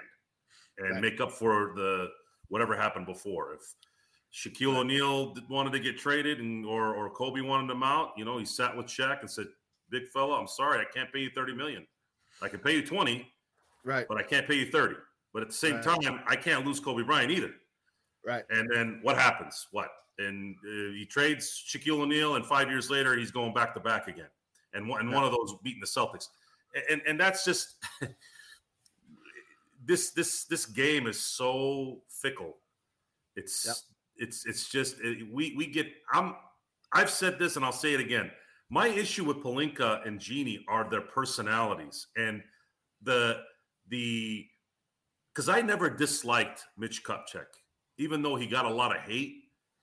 and 0.78 0.92
Right. 0.94 1.02
make 1.02 1.20
up 1.20 1.32
for 1.34 1.74
the 1.76 2.10
whatever 2.48 2.76
happened 2.78 3.06
before. 3.06 3.54
If 3.56 3.62
Shaquille 4.34 4.78
O'Neal 4.78 5.36
wanted 5.50 5.74
to 5.74 5.80
get 5.80 5.98
traded 5.98 6.40
and 6.40 6.66
or 6.66 6.96
or 6.96 7.10
Kobe 7.10 7.42
wanted 7.42 7.70
him 7.72 7.84
out, 7.84 8.14
you 8.18 8.24
know, 8.24 8.38
he 8.38 8.46
sat 8.46 8.76
with 8.76 8.86
Shaq 8.88 9.20
and 9.20 9.30
said, 9.30 9.48
"Big 9.90 10.08
fella, 10.08 10.40
I'm 10.40 10.48
sorry, 10.48 10.80
I 10.80 10.86
can't 10.86 11.12
pay 11.12 11.20
you 11.20 11.30
30 11.30 11.54
million. 11.54 11.86
I 12.42 12.48
can 12.48 12.62
pay 12.62 12.76
you 12.78 12.86
20, 12.86 13.32
Right. 13.84 14.08
but 14.08 14.18
I 14.18 14.24
can't 14.24 14.48
pay 14.48 14.56
you 14.56 14.72
30. 14.72 14.96
But 15.34 15.42
at 15.44 15.50
the 15.50 15.54
same 15.56 15.76
Right. 15.76 15.84
time, 15.84 16.24
I 16.26 16.36
can't 16.38 16.66
lose 16.66 16.80
Kobe 16.80 17.04
Bryant 17.04 17.32
either. 17.32 17.54
Right. 18.26 18.44
And 18.50 18.70
then 18.74 19.00
what 19.02 19.18
happens? 19.18 19.68
What? 19.72 19.90
And 20.20 20.56
uh, 20.64 20.94
he 20.94 21.06
trades 21.10 21.64
Shaquille 21.68 22.00
O'Neal, 22.02 22.36
and 22.36 22.46
five 22.46 22.70
years 22.70 22.90
later, 22.90 23.18
he's 23.18 23.32
going 23.32 23.54
back 23.54 23.74
to 23.74 23.80
back 23.80 24.08
again. 24.08 24.30
And 24.74 24.88
one, 24.88 25.02
and 25.02 25.12
one 25.12 25.24
of 25.24 25.32
those 25.32 25.56
beating 25.64 25.82
the 25.82 25.88
Celtics. 25.88 26.30
And, 26.76 26.84
and, 26.90 27.02
and 27.08 27.20
that's 27.20 27.44
just 27.46 27.76
this 29.86 30.12
this 30.12 30.46
this 30.46 30.66
game 30.66 31.08
is 31.08 31.20
so 31.20 32.02
fickle. 32.10 32.58
It's 33.36 33.66
Yep. 33.66 33.76
it's 34.18 34.46
it's 34.46 34.70
just 34.70 35.00
it, 35.02 35.28
we 35.32 35.54
we 35.56 35.68
get. 35.68 35.88
I'm 36.12 36.36
I've 36.92 37.10
said 37.10 37.40
this, 37.40 37.56
and 37.56 37.66
I'll 37.66 37.72
say 37.72 37.94
it 37.94 38.00
again. 38.00 38.32
My 38.70 38.88
issue 38.88 39.24
with 39.24 39.38
Pelinka 39.38 40.06
and 40.08 40.20
Jeanie 40.20 40.64
are 40.68 40.90
their 40.90 41.02
personalities 41.02 42.08
and 42.16 42.42
the 43.02 43.42
the 43.90 44.46
because 45.34 45.50
I 45.50 45.62
never 45.62 45.90
disliked 45.90 46.64
Mitch 46.78 47.04
Kupchak, 47.04 47.48
even 47.98 48.22
though 48.22 48.36
he 48.36 48.48
got 48.48 48.66
a 48.66 48.74
lot 48.74 48.96
of 48.96 49.02
hate. 49.02 49.36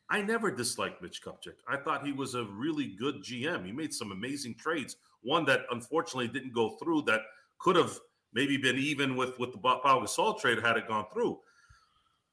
I 0.09 0.23
never 0.23 0.51
disliked 0.51 1.01
Mitch 1.01 1.23
Kupchak. 1.23 1.55
I 1.69 1.77
thought 1.77 2.05
he 2.05 2.13
was 2.13 2.35
a 2.35 2.45
really 2.45 2.97
good 2.99 3.23
GM. 3.23 3.65
He 3.65 3.73
made 3.73 3.95
some 3.95 4.11
amazing 4.11 4.57
trades. 4.57 4.97
One 5.23 5.45
that 5.45 5.61
unfortunately 5.71 6.29
didn't 6.29 6.53
go 6.53 6.71
through 6.83 7.03
that 7.03 7.21
could 7.59 7.77
have 7.77 7.97
maybe 8.33 8.57
been 8.57 8.77
even 8.77 9.17
with 9.17 9.39
with 9.39 9.53
the 9.53 9.59
Pau 9.59 10.01
Gasol 10.01 10.39
trade 10.41 10.61
had 10.61 10.77
it 10.77 10.89
gone 10.89 11.07
through. 11.13 11.39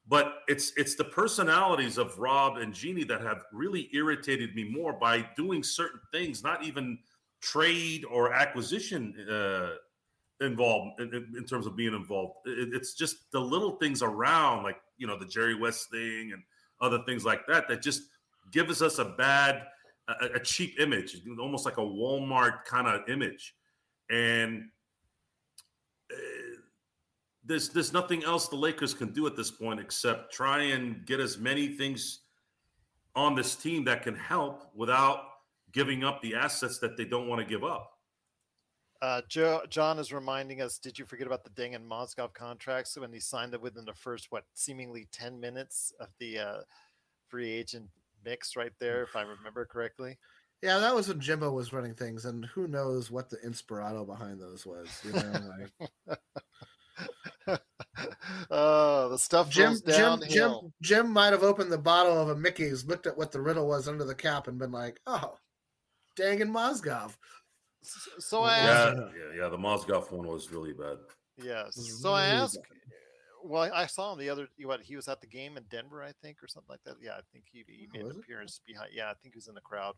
But 0.08 0.38
it's 0.48 0.72
it's 0.76 0.94
the 0.94 1.04
personalities 1.04 1.98
of 1.98 2.18
Rob 2.18 2.56
and 2.56 2.74
Jeanie 2.74 3.04
that 3.04 3.20
have 3.20 3.44
really 3.52 3.88
irritated 3.92 4.54
me 4.54 4.64
more 4.64 4.94
by 4.94 5.28
doing 5.36 5.62
certain 5.62 6.00
things, 6.12 6.42
not 6.42 6.64
even 6.64 6.98
trade 7.40 8.04
or 8.10 8.32
acquisition 8.32 9.14
uh, 9.30 9.74
involved 10.40 11.00
in, 11.00 11.12
in- 11.14 11.34
in 11.36 11.44
terms 11.44 11.66
of 11.66 11.76
being 11.76 11.94
involved. 11.94 12.34
It- 12.46 12.72
it's 12.74 12.94
just 12.94 13.30
the 13.32 13.40
little 13.40 13.72
things 13.76 14.02
around, 14.02 14.62
like 14.64 14.80
you 14.96 15.06
know 15.06 15.18
the 15.18 15.26
Jerry 15.26 15.54
West 15.54 15.90
thing 15.90 16.32
and 16.32 16.42
other 16.80 17.02
things 17.06 17.24
like 17.24 17.46
that, 17.48 17.68
that 17.68 17.82
just 17.82 18.02
gives 18.52 18.80
us 18.82 18.98
a 18.98 19.04
bad, 19.04 19.66
a, 20.08 20.26
a 20.36 20.40
cheap 20.40 20.78
image, 20.80 21.16
almost 21.40 21.64
like 21.64 21.78
a 21.78 21.82
Walmart 21.82 22.64
kind 22.64 22.86
of 22.88 23.08
image, 23.08 23.54
and. 24.10 24.64
uh, 26.12 26.16
there's 27.44 27.70
there's 27.70 27.94
nothing 27.94 28.22
else 28.24 28.48
the 28.48 28.56
Lakers 28.56 28.92
can 28.92 29.10
do 29.14 29.26
at 29.26 29.34
this 29.34 29.50
point 29.50 29.80
except 29.80 30.30
try 30.34 30.64
and 30.64 31.06
get 31.06 31.18
as 31.18 31.38
many 31.38 31.68
things 31.68 32.20
on 33.16 33.34
this 33.34 33.56
team 33.56 33.84
that 33.84 34.02
can 34.02 34.14
help 34.14 34.70
without 34.74 35.22
giving 35.72 36.04
up 36.04 36.20
the 36.20 36.34
assets 36.34 36.78
that 36.80 36.98
they 36.98 37.06
don't 37.06 37.26
want 37.26 37.40
to 37.40 37.46
give 37.46 37.64
up. 37.64 37.97
Uh, 39.00 39.22
Joe, 39.28 39.62
John 39.68 39.98
is 39.98 40.12
reminding 40.12 40.60
us. 40.60 40.78
Did 40.78 40.98
you 40.98 41.04
forget 41.04 41.26
about 41.26 41.44
the 41.44 41.50
Deng 41.50 41.74
and 41.74 41.88
Mozgov 41.88 42.34
contracts 42.34 42.98
when 42.98 43.12
he 43.12 43.20
signed 43.20 43.54
it 43.54 43.60
within 43.60 43.84
the 43.84 43.94
first 43.94 44.26
what 44.30 44.44
seemingly 44.54 45.06
ten 45.12 45.38
minutes 45.38 45.92
of 46.00 46.08
the 46.18 46.38
uh, 46.38 46.58
free 47.28 47.50
agent 47.50 47.88
mix 48.24 48.56
right 48.56 48.72
there, 48.80 49.02
if 49.02 49.14
I 49.14 49.22
remember 49.22 49.64
correctly. 49.64 50.18
Yeah, 50.62 50.78
that 50.80 50.94
was 50.94 51.06
when 51.08 51.20
Jimbo 51.20 51.52
was 51.52 51.72
running 51.72 51.94
things, 51.94 52.24
and 52.24 52.44
who 52.46 52.66
knows 52.66 53.10
what 53.10 53.30
the 53.30 53.36
inspirato 53.36 54.04
behind 54.04 54.40
those 54.40 54.66
was. 54.66 54.88
You 55.04 55.12
know, 55.12 55.52
like 57.46 57.60
oh, 58.50 59.08
the 59.10 59.18
stuff 59.18 59.48
Jim, 59.50 59.76
Jim. 59.86 60.20
Jim, 60.28 60.72
Jim 60.82 61.12
might 61.12 61.32
have 61.32 61.44
opened 61.44 61.70
the 61.70 61.78
bottle 61.78 62.20
of 62.20 62.30
a 62.30 62.36
Mickey's, 62.36 62.84
looked 62.84 63.06
at 63.06 63.16
what 63.16 63.30
the 63.30 63.40
riddle 63.40 63.68
was 63.68 63.86
under 63.86 64.04
the 64.04 64.16
cap, 64.16 64.48
and 64.48 64.58
been 64.58 64.72
like, 64.72 65.00
"Oh, 65.06 65.36
dang 66.16 66.42
and 66.42 66.52
Mozgov." 66.52 67.16
S- 67.82 68.08
So 68.18 68.42
I 68.42 68.56
asked, 68.58 68.96
Yeah, 68.96 69.08
yeah, 69.16 69.42
yeah. 69.42 69.48
The 69.48 69.56
Mozgov 69.56 70.10
one 70.10 70.26
was 70.26 70.50
really 70.50 70.72
bad. 70.72 70.98
yes. 71.36 71.76
was 71.76 72.00
So 72.00 72.12
I 72.12 72.28
really 72.30 72.42
asked. 72.42 72.58
Well, 73.44 73.70
I 73.72 73.86
saw 73.86 74.12
him 74.12 74.18
the 74.18 74.28
other. 74.30 74.48
What 74.64 74.80
he 74.80 74.96
was 74.96 75.06
at 75.08 75.20
the 75.20 75.26
game 75.26 75.56
in 75.56 75.62
Denver, 75.70 76.02
I 76.02 76.12
think, 76.22 76.42
or 76.42 76.48
something 76.48 76.68
like 76.70 76.82
that. 76.84 76.96
Yeah, 77.00 77.12
I 77.12 77.20
think 77.32 77.44
he, 77.50 77.64
he 77.66 77.86
Oh, 77.88 77.98
made 77.98 78.04
was 78.04 78.14
an 78.14 78.20
it? 78.20 78.24
appearance 78.24 78.60
behind. 78.66 78.90
Yeah, 78.92 79.10
I 79.10 79.14
think 79.14 79.34
he 79.34 79.38
was 79.38 79.48
in 79.48 79.54
the 79.54 79.60
crowd. 79.60 79.94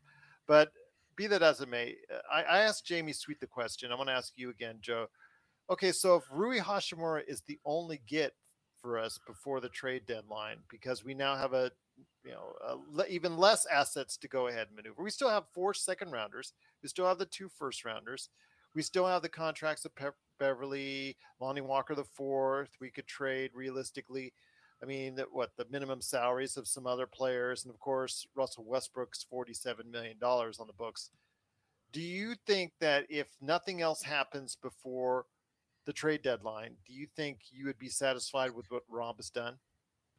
But 0.46 0.72
be 1.16 1.26
that 1.26 1.42
as 1.42 1.60
it 1.60 1.68
may, 1.68 1.96
uh, 2.14 2.18
I, 2.30 2.42
I 2.42 2.58
asked 2.60 2.84
Jamie 2.84 3.14
Sweet 3.14 3.40
the 3.40 3.46
question. 3.46 3.90
I 3.92 3.94
want 3.94 4.08
to 4.08 4.14
ask 4.14 4.34
you 4.36 4.50
again, 4.50 4.76
Joe. 4.80 5.06
Okay, 5.70 5.90
so 5.92 6.16
if 6.16 6.24
Rui 6.30 6.58
Hachimura 6.58 7.22
is 7.26 7.42
the 7.46 7.58
only 7.64 8.02
get 8.06 8.32
for 8.80 8.98
us 8.98 9.18
before 9.26 9.60
the 9.60 9.68
trade 9.70 10.04
deadline, 10.06 10.58
because 10.68 11.02
we 11.04 11.14
now 11.14 11.34
have 11.36 11.54
a 11.54 11.70
you 12.24 12.32
know 12.32 12.54
a 12.66 12.76
le- 12.90 13.06
even 13.06 13.36
less 13.36 13.66
assets 13.66 14.16
to 14.18 14.28
go 14.28 14.48
ahead 14.48 14.68
and 14.68 14.76
maneuver. 14.76 15.02
We 15.02 15.10
still 15.10 15.30
have 15.30 15.44
four 15.52 15.74
second 15.74 16.10
rounders. 16.10 16.52
We 16.82 16.88
still 16.88 17.06
have 17.06 17.18
the 17.18 17.26
two 17.26 17.48
first 17.48 17.84
rounders. 17.84 18.28
We 18.74 18.82
still 18.82 19.06
have 19.06 19.22
the 19.22 19.28
contracts 19.28 19.84
of 19.84 19.94
Pe- 19.96 20.10
Beverley, 20.38 21.16
Lonnie 21.40 21.60
Walker 21.60 21.94
the 21.94 22.04
fourth. 22.04 22.70
We 22.80 22.90
could 22.90 23.06
trade 23.06 23.50
realistically. 23.54 24.32
I 24.82 24.86
mean, 24.86 25.14
that 25.16 25.26
what 25.30 25.50
the 25.56 25.66
minimum 25.70 26.00
salaries 26.00 26.56
of 26.56 26.66
some 26.66 26.86
other 26.86 27.06
players, 27.06 27.64
and 27.64 27.74
of 27.74 27.78
course 27.80 28.26
Russell 28.34 28.64
Westbrook's 28.64 29.24
forty-seven 29.24 29.90
million 29.90 30.18
dollars 30.18 30.58
on 30.58 30.66
the 30.66 30.72
books. 30.72 31.10
Do 31.92 32.00
you 32.00 32.34
think 32.46 32.72
that 32.80 33.06
if 33.10 33.28
nothing 33.40 33.82
else 33.82 34.02
happens 34.02 34.56
before 34.62 35.26
the 35.86 35.92
trade 35.92 36.22
deadline, 36.22 36.76
do 36.86 36.92
you 36.92 37.08
think 37.16 37.40
you 37.50 37.66
would 37.66 37.78
be 37.78 37.88
satisfied 37.88 38.52
with 38.52 38.70
what 38.70 38.84
Rob 38.88 39.16
has 39.16 39.28
done? 39.28 39.56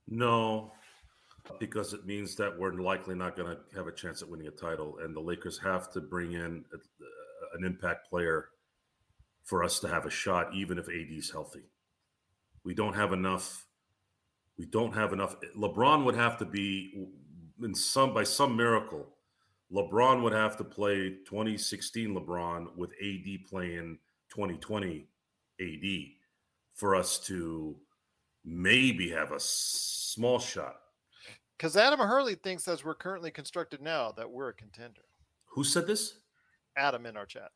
No, 0.07 0.73
because 1.59 1.93
it 1.93 2.05
means 2.05 2.35
that 2.35 2.57
we're 2.57 2.73
likely 2.73 3.15
not 3.15 3.35
going 3.35 3.55
to 3.55 3.75
have 3.75 3.87
a 3.87 3.91
chance 3.91 4.21
at 4.21 4.29
winning 4.29 4.47
a 4.47 4.51
title, 4.51 4.97
and 5.03 5.15
the 5.15 5.19
Lakers 5.19 5.57
have 5.59 5.91
to 5.93 6.01
bring 6.01 6.33
in 6.33 6.63
a, 6.73 6.77
uh, 6.77 7.57
an 7.57 7.63
impact 7.63 8.09
player 8.09 8.49
for 9.43 9.63
us 9.63 9.79
to 9.79 9.87
have 9.87 10.05
a 10.05 10.09
shot, 10.09 10.53
even 10.53 10.77
if 10.77 10.87
AD 10.87 11.07
is 11.09 11.31
healthy. 11.31 11.63
We 12.63 12.73
don't 12.73 12.95
have 12.95 13.11
enough. 13.11 13.65
We 14.57 14.65
don't 14.65 14.93
have 14.93 15.13
enough. 15.13 15.35
LeBron 15.57 16.05
would 16.05 16.15
have 16.15 16.37
to 16.37 16.45
be 16.45 17.07
in 17.61 17.73
some 17.73 18.13
by 18.13 18.23
some 18.23 18.55
miracle. 18.55 19.07
LeBron 19.73 20.21
would 20.21 20.33
have 20.33 20.57
to 20.57 20.63
play 20.63 21.09
2016 21.25 22.13
LeBron 22.13 22.75
with 22.75 22.91
AD 23.01 23.45
playing 23.49 23.97
2020 24.29 25.07
AD 25.59 26.11
for 26.75 26.95
us 26.95 27.19
to 27.19 27.75
maybe 28.43 29.09
have 29.11 29.31
a 29.31 29.39
small 29.39 30.39
shot. 30.39 30.80
Because 31.61 31.77
Adam 31.77 31.99
Hurley 31.99 32.33
thinks, 32.33 32.67
as 32.67 32.83
we're 32.83 32.95
currently 32.95 33.29
constructed 33.29 33.83
now, 33.83 34.11
that 34.13 34.31
we're 34.31 34.49
a 34.49 34.53
contender. 34.53 35.03
Who 35.49 35.63
said 35.63 35.85
this? 35.85 36.17
Adam 36.75 37.05
in 37.05 37.15
our 37.15 37.27
chat. 37.27 37.51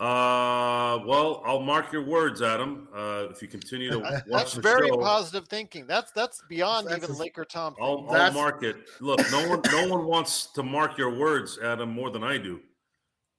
Uh, 0.00 0.98
well, 1.06 1.40
I'll 1.46 1.60
mark 1.60 1.92
your 1.92 2.04
words, 2.04 2.42
Adam. 2.42 2.88
Uh, 2.92 3.28
if 3.30 3.42
you 3.42 3.46
continue 3.46 3.92
to 3.92 3.98
watch 4.00 4.24
That's 4.26 4.54
the 4.54 4.60
very 4.60 4.88
show, 4.88 4.96
positive 4.98 5.46
thinking. 5.46 5.86
That's 5.86 6.10
that's 6.10 6.42
beyond 6.48 6.88
That's 6.88 7.04
even 7.04 7.14
a- 7.14 7.18
Laker 7.20 7.44
Tom. 7.44 7.76
I'll. 7.80 8.04
I'll 8.10 8.32
mark 8.32 8.64
it. 8.64 8.74
Look, 9.00 9.20
no 9.30 9.48
one, 9.48 9.60
no 9.70 9.86
one 9.86 10.04
wants 10.04 10.46
to 10.54 10.64
mark 10.64 10.98
your 10.98 11.16
words, 11.16 11.56
Adam, 11.62 11.90
more 11.90 12.10
than 12.10 12.24
I 12.24 12.38
do. 12.38 12.58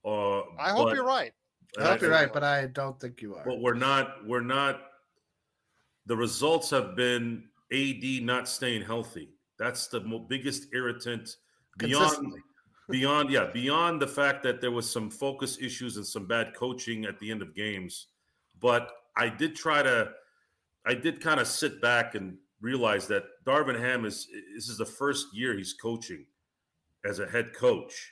Uh, 0.05 0.43
I 0.57 0.69
hope 0.69 0.85
but- 0.87 0.95
you're 0.95 1.03
right. 1.03 1.33
I 1.77 1.87
hope 1.87 1.99
you're 1.99 2.09
right, 2.09 2.31
but 2.31 2.41
I 2.45 2.67
don't 2.67 2.97
think 2.97 3.21
you 3.21 3.35
are. 3.35 3.43
But 3.45 3.59
we're 3.59 3.73
not. 3.73 4.25
We're 4.25 4.39
not. 4.39 4.79
The 6.05 6.15
results 6.15 6.69
have 6.69 6.95
been 6.95 7.49
AD 7.73 8.23
not 8.23 8.47
staying 8.47 8.83
healthy. 8.83 9.34
That's 9.57 9.87
the 9.87 10.01
biggest 10.27 10.67
irritant 10.73 11.29
beyond 11.77 12.33
beyond 12.89 13.31
yeah 13.31 13.47
beyond 13.51 14.01
the 14.01 14.07
fact 14.07 14.43
that 14.43 14.61
there 14.61 14.71
was 14.71 14.89
some 14.89 15.09
focus 15.09 15.57
issues 15.59 15.97
and 15.97 16.05
some 16.05 16.27
bad 16.27 16.53
coaching 16.55 17.05
at 17.05 17.19
the 17.19 17.31
end 17.31 17.41
of 17.41 17.55
games. 17.55 18.07
But 18.59 18.91
I 19.17 19.29
did 19.29 19.55
try 19.55 19.83
to. 19.83 20.11
I 20.87 20.93
did 20.93 21.19
kind 21.19 21.39
of 21.39 21.47
sit 21.47 21.81
back 21.81 22.13
and 22.13 22.37
realize 22.61 23.07
that 23.07 23.23
Darvin 23.45 23.79
Ham 23.79 24.05
is 24.05 24.27
this 24.53 24.69
is 24.69 24.77
the 24.77 24.85
first 24.85 25.27
year 25.33 25.57
he's 25.57 25.73
coaching 25.73 26.25
as 27.05 27.19
a 27.19 27.27
head 27.27 27.53
coach. 27.53 28.11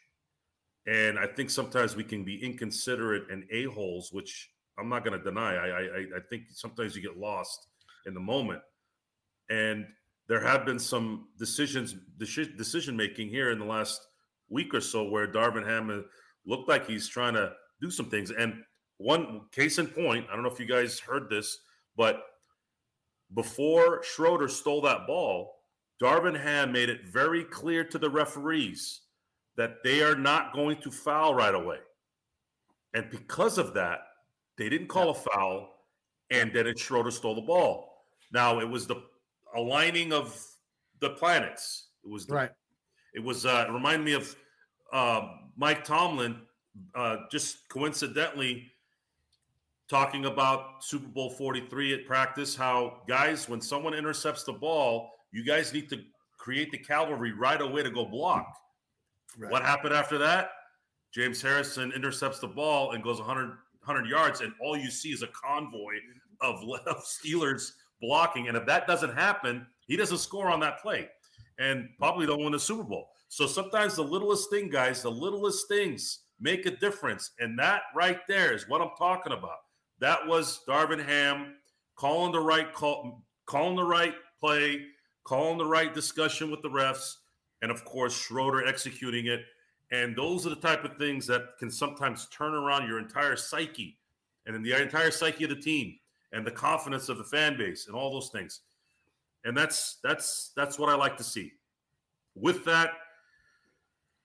And 0.85 1.17
I 1.17 1.27
think 1.27 1.49
sometimes 1.49 1.95
we 1.95 2.03
can 2.03 2.23
be 2.25 2.43
inconsiderate 2.43 3.31
and 3.31 3.45
a-holes, 3.51 4.11
which 4.11 4.49
I'm 4.77 4.89
not 4.89 5.05
going 5.05 5.17
to 5.17 5.23
deny. 5.23 5.55
I, 5.55 5.67
I 5.67 5.99
I 6.17 6.19
think 6.29 6.43
sometimes 6.49 6.95
you 6.95 7.01
get 7.01 7.17
lost 7.17 7.67
in 8.05 8.13
the 8.13 8.19
moment. 8.19 8.61
And 9.49 9.87
there 10.27 10.39
have 10.39 10.65
been 10.65 10.79
some 10.79 11.27
decisions, 11.37 11.95
decision 12.17 12.95
making 12.95 13.29
here 13.29 13.51
in 13.51 13.59
the 13.59 13.65
last 13.65 14.01
week 14.49 14.73
or 14.73 14.81
so 14.81 15.03
where 15.03 15.27
Darvin 15.27 15.65
Ham 15.65 16.05
looked 16.45 16.69
like 16.69 16.87
he's 16.87 17.07
trying 17.07 17.33
to 17.33 17.51
do 17.81 17.89
some 17.89 18.09
things. 18.09 18.31
And 18.31 18.63
one 18.97 19.41
case 19.51 19.79
in 19.79 19.87
point, 19.87 20.27
I 20.31 20.35
don't 20.35 20.43
know 20.43 20.51
if 20.51 20.59
you 20.59 20.65
guys 20.65 20.99
heard 20.99 21.29
this, 21.29 21.57
but 21.97 22.21
before 23.33 24.03
Schroeder 24.03 24.47
stole 24.47 24.81
that 24.81 25.07
ball, 25.07 25.55
Darvin 26.01 26.39
Ham 26.39 26.71
made 26.71 26.89
it 26.89 27.05
very 27.05 27.43
clear 27.43 27.83
to 27.83 27.97
the 27.97 28.09
referees 28.09 29.01
that 29.55 29.83
they 29.83 30.01
are 30.01 30.15
not 30.15 30.53
going 30.53 30.77
to 30.81 30.91
foul 30.91 31.33
right 31.33 31.53
away. 31.53 31.77
And 32.93 33.09
because 33.09 33.57
of 33.57 33.73
that, 33.73 33.99
they 34.57 34.69
didn't 34.69 34.87
call 34.87 35.09
a 35.09 35.13
foul, 35.13 35.69
and 36.29 36.53
Dennis 36.53 36.79
Schroeder 36.79 37.11
stole 37.11 37.35
the 37.35 37.41
ball. 37.41 38.05
Now 38.31 38.59
it 38.59 38.69
was 38.69 38.87
the 38.87 39.03
aligning 39.55 40.13
of 40.13 40.39
the 40.99 41.11
planets. 41.11 41.87
It 42.03 42.09
was 42.09 42.25
the, 42.25 42.33
right. 42.33 42.51
It 43.13 43.23
was 43.23 43.45
uh, 43.45 43.65
it 43.67 43.71
reminded 43.71 44.05
me 44.05 44.13
of 44.13 44.35
uh, 44.91 45.27
Mike 45.55 45.83
Tomlin, 45.83 46.41
uh, 46.95 47.17
just 47.31 47.69
coincidentally 47.69 48.71
talking 49.89 50.25
about 50.25 50.83
Super 50.83 51.07
Bowl 51.07 51.29
43 51.29 51.93
at 51.93 52.05
practice. 52.05 52.55
How 52.55 53.01
guys, 53.07 53.47
when 53.47 53.61
someone 53.61 53.93
intercepts 53.93 54.43
the 54.43 54.53
ball, 54.53 55.11
you 55.31 55.45
guys 55.45 55.73
need 55.73 55.89
to 55.89 56.01
create 56.37 56.71
the 56.71 56.77
cavalry 56.77 57.31
right 57.31 57.61
away 57.61 57.83
to 57.83 57.89
go 57.89 58.05
block. 58.05 58.53
right. 59.37 59.51
What 59.51 59.61
happened 59.61 59.93
after 59.93 60.17
that? 60.17 60.49
James 61.13 61.41
Harrison 61.41 61.91
intercepts 61.91 62.39
the 62.39 62.47
ball 62.47 62.91
and 62.91 63.03
goes 63.03 63.19
100, 63.19 63.49
100 63.85 64.09
yards, 64.09 64.41
and 64.41 64.51
all 64.59 64.75
you 64.75 64.89
see 64.89 65.09
is 65.09 65.21
a 65.21 65.27
convoy 65.27 65.93
of, 66.41 66.55
of 66.87 67.03
Steelers 67.03 67.71
blocking. 68.03 68.49
And 68.49 68.57
if 68.57 68.65
that 68.65 68.85
doesn't 68.85 69.15
happen, 69.15 69.65
he 69.87 69.95
doesn't 69.95 70.17
score 70.17 70.51
on 70.51 70.59
that 70.59 70.81
play 70.81 71.09
and 71.57 71.87
probably 71.97 72.27
don't 72.27 72.43
win 72.43 72.51
the 72.51 72.59
Super 72.59 72.83
Bowl. 72.83 73.09
So 73.29 73.47
sometimes 73.47 73.95
the 73.95 74.03
littlest 74.03 74.49
thing, 74.49 74.69
guys, 74.69 75.01
the 75.01 75.09
littlest 75.09 75.67
things 75.67 76.19
make 76.39 76.65
a 76.65 76.71
difference. 76.71 77.31
And 77.39 77.57
that 77.57 77.83
right 77.95 78.19
there 78.27 78.53
is 78.53 78.67
what 78.67 78.81
I'm 78.81 78.91
talking 78.97 79.33
about. 79.33 79.59
That 79.99 80.27
was 80.27 80.59
Darvin 80.67 81.03
Ham 81.03 81.55
calling 81.95 82.33
the 82.33 82.39
right 82.39 82.73
call, 82.73 83.23
calling 83.45 83.77
the 83.77 83.85
right 83.85 84.13
play, 84.39 84.81
calling 85.23 85.57
the 85.57 85.65
right 85.65 85.93
discussion 85.93 86.51
with 86.51 86.61
the 86.61 86.69
refs, 86.69 87.13
and 87.61 87.71
of 87.71 87.85
course 87.85 88.13
Schroeder 88.13 88.67
executing 88.67 89.27
it. 89.27 89.41
And 89.91 90.15
those 90.15 90.45
are 90.45 90.49
the 90.49 90.55
type 90.57 90.83
of 90.83 90.97
things 90.97 91.25
that 91.27 91.57
can 91.59 91.71
sometimes 91.71 92.27
turn 92.27 92.53
around 92.53 92.87
your 92.87 92.99
entire 92.99 93.37
psyche 93.37 93.97
and 94.45 94.53
then 94.53 94.63
the 94.63 94.81
entire 94.81 95.11
psyche 95.11 95.45
of 95.45 95.51
the 95.51 95.55
team 95.55 95.95
and 96.33 96.45
the 96.45 96.51
confidence 96.51 97.07
of 97.07 97.17
the 97.17 97.23
fan 97.23 97.57
base 97.57 97.87
and 97.87 97.95
all 97.95 98.11
those 98.11 98.29
things. 98.29 98.61
And 99.45 99.55
that's 99.55 99.99
that's 100.03 100.51
that's 100.55 100.77
what 100.77 100.89
I 100.89 100.95
like 100.95 101.15
to 101.17 101.23
see. 101.23 101.53
With 102.35 102.65
that, 102.65 102.91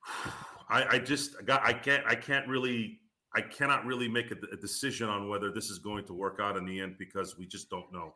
I, 0.71 0.85
I 0.97 0.99
just 0.99 1.45
got 1.45 1.63
I 1.65 1.73
can't 1.73 2.05
I 2.07 2.15
can't 2.15 2.49
really 2.49 2.99
I 3.35 3.43
cannot 3.43 3.85
really 3.85 4.09
make 4.09 4.31
a, 4.31 4.37
a, 4.53 4.57
decision 4.57 5.09
on 5.09 5.29
whether 5.29 5.51
this 5.51 5.71
is 5.71 5.79
going 5.79 6.05
to 6.07 6.15
work 6.15 6.39
out 6.41 6.57
in 6.57 6.65
the 6.65 6.81
end 6.81 6.97
because 6.99 7.37
we 7.39 7.47
just 7.47 7.69
don't 7.69 7.93
know. 7.93 8.15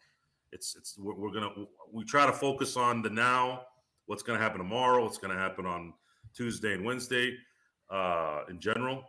It's 0.53 0.75
it's 0.75 0.99
we're, 0.99 1.15
we're 1.15 1.33
gonna 1.33 1.53
we 1.93 2.05
try 2.05 2.27
to 2.27 2.33
focus 2.33 2.77
on 2.77 3.03
the 3.03 3.11
now, 3.11 3.63
what's 4.07 4.23
to 4.39 4.43
happen 4.43 4.59
tomorrow, 4.59 5.03
what's 5.03 5.19
to 5.35 5.39
happen 5.39 5.67
on 5.67 5.93
Tuesday 6.35 6.73
and 6.75 6.85
Wednesday, 6.85 7.37
uh, 7.91 8.41
in 8.49 8.59
general. 8.59 9.05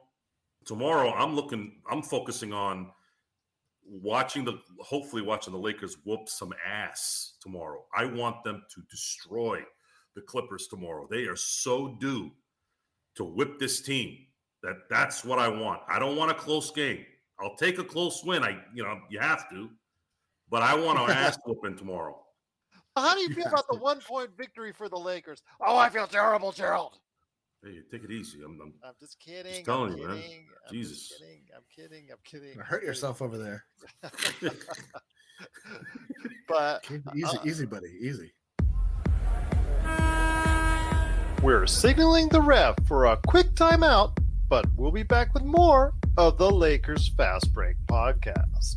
Tomorrow, 0.65 1.14
I'm 1.14 1.35
looking, 1.35 1.81
I'm 1.89 2.01
focusing 2.01 2.53
on 2.53 2.91
watching 3.85 4.43
the, 4.45 4.60
hopefully 4.80 5.22
watching 5.22 5.53
the 5.53 5.60
Lakers 5.60 5.97
whoop 6.05 6.30
some 6.30 6.53
ass 6.65 7.34
tomorrow. 7.41 7.84
I 7.95 8.05
want 8.05 8.43
them 8.43 8.64
to 8.73 8.81
destroy 8.89 9.61
the 10.15 10.22
Clippers 10.22 10.68
tomorrow. 10.68 11.07
They 11.10 11.23
are 11.23 11.35
so 11.35 11.97
due 11.99 12.31
to 13.15 13.23
whip 13.23 13.60
this 13.60 13.81
team 13.81 14.18
that 14.61 14.77
that's 14.89 15.23
what 15.23 15.39
I 15.39 15.47
want. 15.47 15.81
I 15.88 15.99
don't 15.99 16.15
want 16.15 16.31
a 16.31 16.35
close 16.35 16.72
game. 16.72 17.05
I'll 17.39 17.55
take 17.55 17.77
a 17.80 17.84
close 17.84 18.23
win. 18.23 18.43
I, 18.43 18.57
you 18.73 18.84
know, 18.84 18.99
you 19.10 19.19
have 19.19 19.49
to, 19.49 19.69
but 20.49 20.61
I 20.61 20.76
want 20.76 20.99
an 20.99 21.10
ass 21.10 21.38
whooping 21.45 21.77
tomorrow. 21.77 22.19
How 22.95 23.15
do 23.15 23.22
you 23.22 23.34
feel 23.34 23.47
about 23.47 23.65
the 23.69 23.77
one 23.80 23.99
point 23.99 24.31
victory 24.38 24.72
for 24.72 24.88
the 24.88 24.97
Lakers? 24.97 25.41
Oh, 25.60 25.77
I 25.77 25.89
feel 25.89 26.07
terrible, 26.07 26.51
Gerald. 26.51 26.99
Hey, 27.64 27.80
take 27.90 28.03
it 28.03 28.11
easy. 28.11 28.40
I'm, 28.44 28.60
I'm 28.61 28.73
I'm 28.84 28.94
just 28.99 29.19
kidding. 29.19 29.64
telling 29.64 29.94
I'm 29.94 29.98
you, 29.99 30.07
man. 30.07 30.18
kidding. 30.22 30.45
I'm 30.68 30.73
Jesus. 30.73 31.14
Kidding. 31.18 31.41
I'm 31.56 31.64
kidding. 31.73 32.07
I'm 32.11 32.18
kidding. 32.26 32.60
I'm 32.60 32.65
Hurt 32.65 32.84
yourself 32.84 33.22
over 33.22 33.38
there. 33.38 33.64
but 36.48 36.85
Easy, 37.15 37.26
Uh, 37.26 37.45
easy, 37.45 37.65
buddy. 37.65 37.88
Easy. 38.02 38.34
we're 41.41 41.65
signaling 41.68 42.27
the 42.30 42.41
ref 42.41 42.76
for 42.88 43.06
a 43.07 43.18
quick 43.27 43.53
timeout, 43.53 44.18
but 44.49 44.65
we'll 44.76 44.91
be 44.91 45.03
back 45.03 45.34
with 45.34 45.44
more 45.44 45.94
of 46.18 46.38
the 46.38 46.49
Lakers 46.49 47.10
Fast 47.15 47.53
Break 47.53 47.76
podcast. 47.88 48.76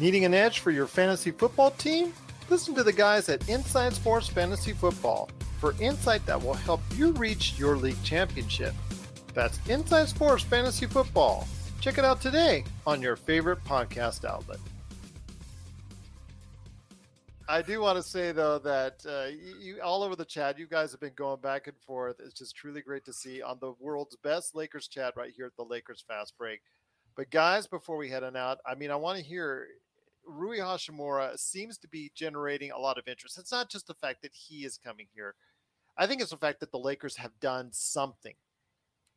Needing 0.00 0.24
an 0.24 0.32
edge 0.32 0.60
for 0.60 0.70
your 0.70 0.86
fantasy 0.86 1.30
football 1.30 1.72
team? 1.72 2.14
Listen 2.48 2.74
to 2.74 2.82
the 2.82 2.90
guys 2.90 3.28
at 3.28 3.46
Inside 3.50 3.92
Sports 3.92 4.28
Fantasy 4.28 4.72
Football 4.72 5.28
for 5.58 5.74
insight 5.78 6.24
that 6.24 6.42
will 6.42 6.54
help 6.54 6.80
you 6.96 7.12
reach 7.12 7.58
your 7.58 7.76
league 7.76 8.02
championship. 8.02 8.72
That's 9.34 9.60
Inside 9.68 10.08
Sports 10.08 10.42
Fantasy 10.42 10.86
Football. 10.86 11.46
Check 11.82 11.98
it 11.98 12.04
out 12.06 12.22
today 12.22 12.64
on 12.86 13.02
your 13.02 13.14
favorite 13.14 13.62
podcast 13.62 14.24
outlet. 14.24 14.58
I 17.46 17.60
do 17.60 17.82
want 17.82 17.98
to 17.98 18.02
say 18.02 18.32
though 18.32 18.58
that 18.60 19.04
uh, 19.06 19.26
you, 19.60 19.82
all 19.82 20.02
over 20.02 20.16
the 20.16 20.24
chat, 20.24 20.58
you 20.58 20.66
guys 20.66 20.92
have 20.92 21.00
been 21.00 21.12
going 21.14 21.42
back 21.42 21.66
and 21.66 21.76
forth. 21.76 22.16
It's 22.24 22.32
just 22.32 22.56
truly 22.56 22.80
great 22.80 23.04
to 23.04 23.12
see 23.12 23.42
on 23.42 23.58
the 23.60 23.74
world's 23.78 24.16
best 24.16 24.54
Lakers 24.54 24.88
chat 24.88 25.12
right 25.14 25.32
here 25.36 25.44
at 25.44 25.56
the 25.56 25.64
Lakers 25.64 26.02
Fast 26.08 26.38
Break. 26.38 26.62
But 27.16 27.30
guys, 27.30 27.66
before 27.66 27.98
we 27.98 28.08
head 28.08 28.24
on 28.24 28.34
out, 28.34 28.60
I 28.64 28.74
mean, 28.74 28.90
I 28.90 28.96
want 28.96 29.18
to 29.18 29.22
hear 29.22 29.66
Rui 30.30 30.58
Hachimura 30.58 31.38
seems 31.38 31.78
to 31.78 31.88
be 31.88 32.10
generating 32.14 32.70
a 32.70 32.78
lot 32.78 32.98
of 32.98 33.08
interest. 33.08 33.38
It's 33.38 33.52
not 33.52 33.70
just 33.70 33.86
the 33.86 33.94
fact 33.94 34.22
that 34.22 34.32
he 34.32 34.64
is 34.64 34.78
coming 34.78 35.06
here. 35.14 35.34
I 35.98 36.06
think 36.06 36.20
it's 36.20 36.30
the 36.30 36.36
fact 36.36 36.60
that 36.60 36.70
the 36.72 36.78
Lakers 36.78 37.16
have 37.16 37.38
done 37.40 37.68
something, 37.72 38.34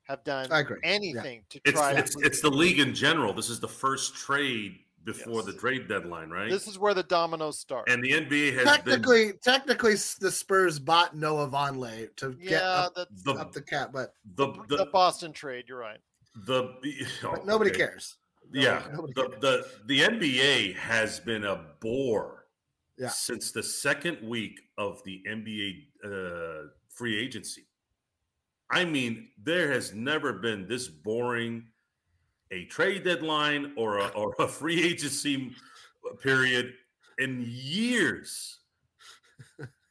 have 0.03 0.23
done 0.23 0.51
I 0.51 0.59
agree. 0.59 0.79
Yeah. 0.83 0.89
anything 0.89 1.43
to 1.49 1.61
It's, 1.65 1.79
try 1.79 1.93
it's, 1.93 2.15
to. 2.15 2.25
it's 2.25 2.41
the 2.41 2.49
league 2.49 2.79
in 2.79 2.93
general. 2.93 3.33
This 3.33 3.49
is 3.49 3.59
the 3.59 3.67
first 3.67 4.15
trade 4.15 4.79
before 5.05 5.35
Yes. 5.35 5.45
the 5.45 5.53
trade 5.53 5.87
deadline, 5.87 6.29
right? 6.29 6.49
This 6.49 6.67
is 6.67 6.79
where 6.79 6.93
the 6.93 7.03
dominoes 7.03 7.59
start. 7.59 7.89
and 7.89 8.03
the 8.03 8.11
NBA 8.11 8.53
has 8.53 8.63
been 8.63 8.65
Technically, 8.65 9.33
technically, 9.43 9.93
the 9.93 10.31
Spurs 10.31 10.79
bought 10.79 11.15
Noah 11.15 11.47
Vonleh 11.49 12.15
to 12.17 12.33
get 12.33 12.63
up, 12.63 12.95
that's 12.95 13.23
the 13.23 13.33
up 13.33 13.51
the 13.51 13.61
cap, 13.61 13.91
but, 13.93 14.13
the 14.35 14.47
the, 14.67 14.77
the, 14.77 14.85
Boston 14.87 15.33
trade. 15.33 15.65
You're 15.67 15.79
right. 15.79 15.99
the 16.45 16.73
oh, 17.25 17.41
nobody 17.45 17.69
okay. 17.69 17.79
cares. 17.79 18.17
Yeah, 18.53 18.83
Nobody 18.93 19.13
the, 19.13 19.37
the 19.39 19.67
the 19.85 19.99
NBA 20.01 20.75
has 20.75 21.19
been 21.19 21.43
a 21.45 21.65
bore 21.81 22.45
Yeah. 22.97 23.09
since 23.09 23.51
the 23.51 23.63
second 23.63 24.19
week 24.21 24.59
of 24.77 25.01
the 25.03 25.21
NBA 25.27 25.85
uh, 26.05 26.67
free 26.89 27.19
agency. 27.19 27.65
I 28.71 28.85
mean, 28.85 29.29
there 29.41 29.71
has 29.71 29.93
never 29.93 30.33
been 30.33 30.67
this 30.67 30.87
boring 30.87 31.65
a 32.51 32.65
trade 32.65 33.03
deadline 33.03 33.73
or 33.77 33.97
a, 33.99 34.07
or 34.09 34.35
a 34.39 34.47
free 34.47 34.81
agency 34.83 35.51
period 36.21 36.73
in 37.17 37.43
years. 37.47 38.59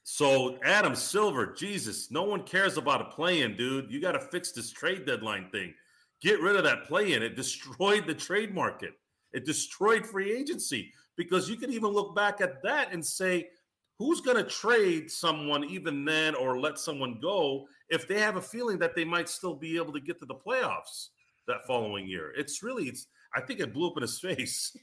So 0.04 0.58
Adam 0.62 0.94
Silver, 0.94 1.46
Jesus, 1.54 2.10
no 2.10 2.22
one 2.24 2.42
cares 2.42 2.76
about 2.76 3.00
a 3.00 3.04
play-in, 3.06 3.56
dude. 3.56 3.90
You 3.90 4.00
got 4.00 4.12
to 4.12 4.20
fix 4.20 4.52
this 4.52 4.70
trade 4.70 5.06
deadline 5.06 5.48
thing. 5.50 5.74
Get 6.22 6.40
rid 6.40 6.56
of 6.56 6.64
that 6.64 6.84
play-in. 6.84 7.22
It 7.22 7.36
destroyed 7.36 8.06
the 8.06 8.14
trade 8.14 8.54
market. 8.54 8.92
It 9.32 9.44
destroyed 9.44 10.06
free 10.06 10.32
agency 10.32 10.92
because 11.16 11.48
you 11.48 11.56
can 11.56 11.72
even 11.72 11.90
look 11.90 12.14
back 12.14 12.40
at 12.40 12.62
that 12.62 12.92
and 12.92 13.04
say, 13.04 13.48
who's 13.98 14.20
going 14.20 14.36
to 14.36 14.48
trade 14.48 15.10
someone 15.10 15.64
even 15.64 16.04
then 16.04 16.34
or 16.34 16.58
let 16.58 16.78
someone 16.78 17.18
go 17.20 17.66
if 17.88 18.06
they 18.06 18.20
have 18.20 18.36
a 18.36 18.42
feeling 18.42 18.78
that 18.78 18.94
they 18.94 19.04
might 19.04 19.28
still 19.28 19.54
be 19.54 19.76
able 19.76 19.92
to 19.92 20.00
get 20.00 20.18
to 20.20 20.26
the 20.26 20.34
playoffs 20.34 21.08
that 21.48 21.66
following 21.66 22.06
year? 22.06 22.32
It's 22.36 22.62
really, 22.62 22.84
it's. 22.84 23.06
I 23.34 23.40
think 23.40 23.60
it 23.60 23.72
blew 23.72 23.88
up 23.88 23.96
in 23.96 24.02
his 24.02 24.20
face. 24.20 24.76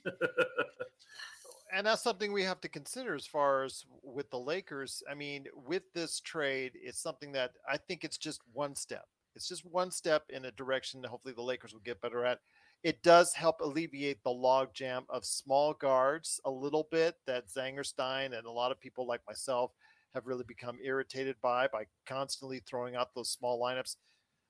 and 1.72 1.86
that's 1.86 2.02
something 2.02 2.34
we 2.34 2.44
have 2.44 2.60
to 2.61 2.68
consider 2.68 3.14
as 3.14 3.28
far 3.28 3.64
as 3.64 3.86
with 4.02 4.30
the 4.32 4.40
Lakers. 4.40 5.03
I 5.10 5.14
mean, 5.14 5.45
with 5.53 5.84
this 5.94 6.20
trade, 6.20 6.72
it's 6.76 6.99
something 6.99 7.32
that 7.34 7.52
I 7.70 7.78
think 7.78 8.03
it's 8.03 8.18
just 8.18 8.41
one 8.53 8.76
step. 8.76 9.06
It's 9.35 9.47
just 9.47 9.65
one 9.65 9.91
step 9.91 10.23
in 10.30 10.45
a 10.45 10.51
direction 10.51 11.01
that 11.01 11.10
hopefully 11.10 11.34
the 11.34 11.41
Lakers 11.41 11.73
will 11.73 11.81
get 11.81 12.01
better 12.01 12.26
at. 12.26 12.39
It 12.84 13.03
does 13.03 13.34
help 13.34 13.60
alleviate 13.61 14.23
the 14.23 14.30
logjam 14.30 15.03
of 15.10 15.26
small 15.26 15.73
guards 15.73 16.39
a 16.45 16.49
little 16.51 16.88
bit 16.91 17.15
that 17.27 17.47
Zangerstein 17.49 18.38
and 18.38 18.45
a 18.47 18.51
lot 18.51 18.72
of 18.72 18.80
people 18.80 19.06
like 19.06 19.22
myself 19.27 19.72
have 20.14 20.27
really 20.27 20.45
become 20.47 20.77
irritated 20.84 21.35
by 21.41 21.68
by 21.68 21.85
constantly 22.06 22.60
throwing 22.60 22.95
out 22.95 23.14
those 23.14 23.30
small 23.30 23.61
lineups. 23.61 23.97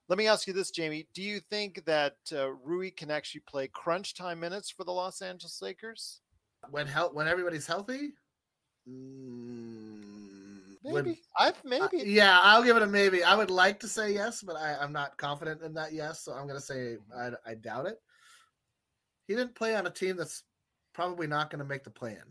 Let 0.07 0.17
me 0.17 0.27
ask 0.27 0.47
you 0.47 0.53
this, 0.53 0.71
Jamie. 0.71 1.07
Do 1.13 1.21
you 1.21 1.39
think 1.39 1.85
that 1.85 2.15
uh, 2.31 2.49
Rui 2.49 2.91
can 2.91 3.11
actually 3.11 3.41
play 3.41 3.67
crunch 3.67 4.15
time 4.15 4.39
minutes 4.39 4.69
for 4.69 4.83
the 4.83 4.91
Los 4.91 5.21
Angeles 5.21 5.61
Lakers? 5.61 6.21
when 6.71 6.87
hel- 6.87 7.13
when 7.13 7.27
everybody's 7.27 7.67
healthy, 7.67 8.13
mm, 8.89 9.88
Maybe. 10.83 10.93
would- 10.95 11.17
I've 11.37 11.55
uh, 11.55 11.89
maybe. 11.91 12.09
yeah, 12.09 12.39
I'll 12.41 12.63
give 12.63 12.77
it 12.77 12.83
a 12.83 12.87
maybe. 12.87 13.23
I 13.23 13.35
would 13.35 13.51
like 13.51 13.79
to 13.81 13.87
say 13.87 14.13
yes, 14.13 14.41
but 14.41 14.55
I, 14.55 14.75
I'm 14.79 14.93
not 14.93 15.17
confident 15.17 15.61
in 15.61 15.73
that 15.73 15.93
yes. 15.93 16.23
So 16.23 16.31
I'm 16.33 16.47
going 16.47 16.59
to 16.59 16.65
say 16.65 16.97
I, 17.15 17.29
I 17.45 17.53
doubt 17.55 17.87
it. 17.87 18.01
He 19.27 19.35
didn't 19.35 19.55
play 19.55 19.75
on 19.75 19.85
a 19.87 19.91
team 19.91 20.15
that's 20.17 20.43
probably 20.93 21.27
not 21.27 21.49
going 21.49 21.59
to 21.59 21.65
make 21.65 21.83
the 21.83 21.89
plan. 21.89 22.23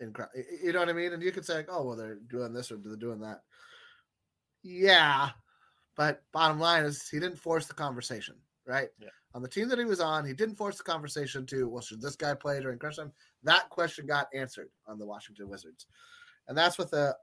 In 0.00 0.12
y- 0.16 0.42
you 0.64 0.72
know 0.72 0.80
what 0.80 0.88
I 0.88 0.92
mean? 0.94 1.12
And 1.12 1.22
you 1.22 1.32
could 1.32 1.44
say, 1.44 1.56
like, 1.56 1.68
oh 1.70 1.84
well, 1.84 1.96
they're 1.96 2.16
doing 2.28 2.52
this 2.52 2.72
or 2.72 2.76
they're 2.76 2.96
doing 2.96 3.20
that. 3.20 3.42
Yeah, 4.62 5.30
but 5.96 6.22
bottom 6.32 6.58
line 6.58 6.84
is 6.84 7.08
he 7.08 7.20
didn't 7.20 7.38
force 7.38 7.66
the 7.66 7.74
conversation, 7.74 8.36
right? 8.66 8.88
Yeah. 9.00 9.08
On 9.34 9.42
the 9.42 9.48
team 9.48 9.68
that 9.68 9.78
he 9.78 9.84
was 9.84 10.00
on, 10.00 10.24
he 10.24 10.32
didn't 10.32 10.56
force 10.56 10.78
the 10.78 10.84
conversation 10.84 11.44
to, 11.46 11.68
well, 11.68 11.82
should 11.82 12.00
this 12.00 12.16
guy 12.16 12.34
play 12.34 12.60
during 12.60 12.78
crunch 12.78 12.96
time? 12.96 13.12
That 13.42 13.68
question 13.68 14.06
got 14.06 14.28
answered 14.34 14.68
on 14.86 14.98
the 14.98 15.06
Washington 15.06 15.48
Wizards, 15.48 15.86
and 16.48 16.56
that's 16.56 16.78
with 16.78 16.90
the 16.90 17.16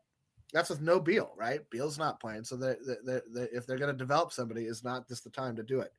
that's 0.54 0.70
with 0.70 0.82
no 0.82 1.00
Beal, 1.00 1.34
right? 1.36 1.60
Beal's 1.70 1.98
not 1.98 2.20
playing, 2.20 2.46
so 2.46 2.56
they're, 2.56 2.78
they're, 3.04 3.24
they're, 3.34 3.50
if 3.52 3.66
they're 3.66 3.78
going 3.78 3.92
to 3.92 3.98
develop 3.98 4.32
somebody, 4.32 4.66
is 4.66 4.84
not 4.84 5.08
this 5.08 5.20
the 5.20 5.30
time 5.30 5.56
to 5.56 5.64
do 5.64 5.82
it. 5.82 5.92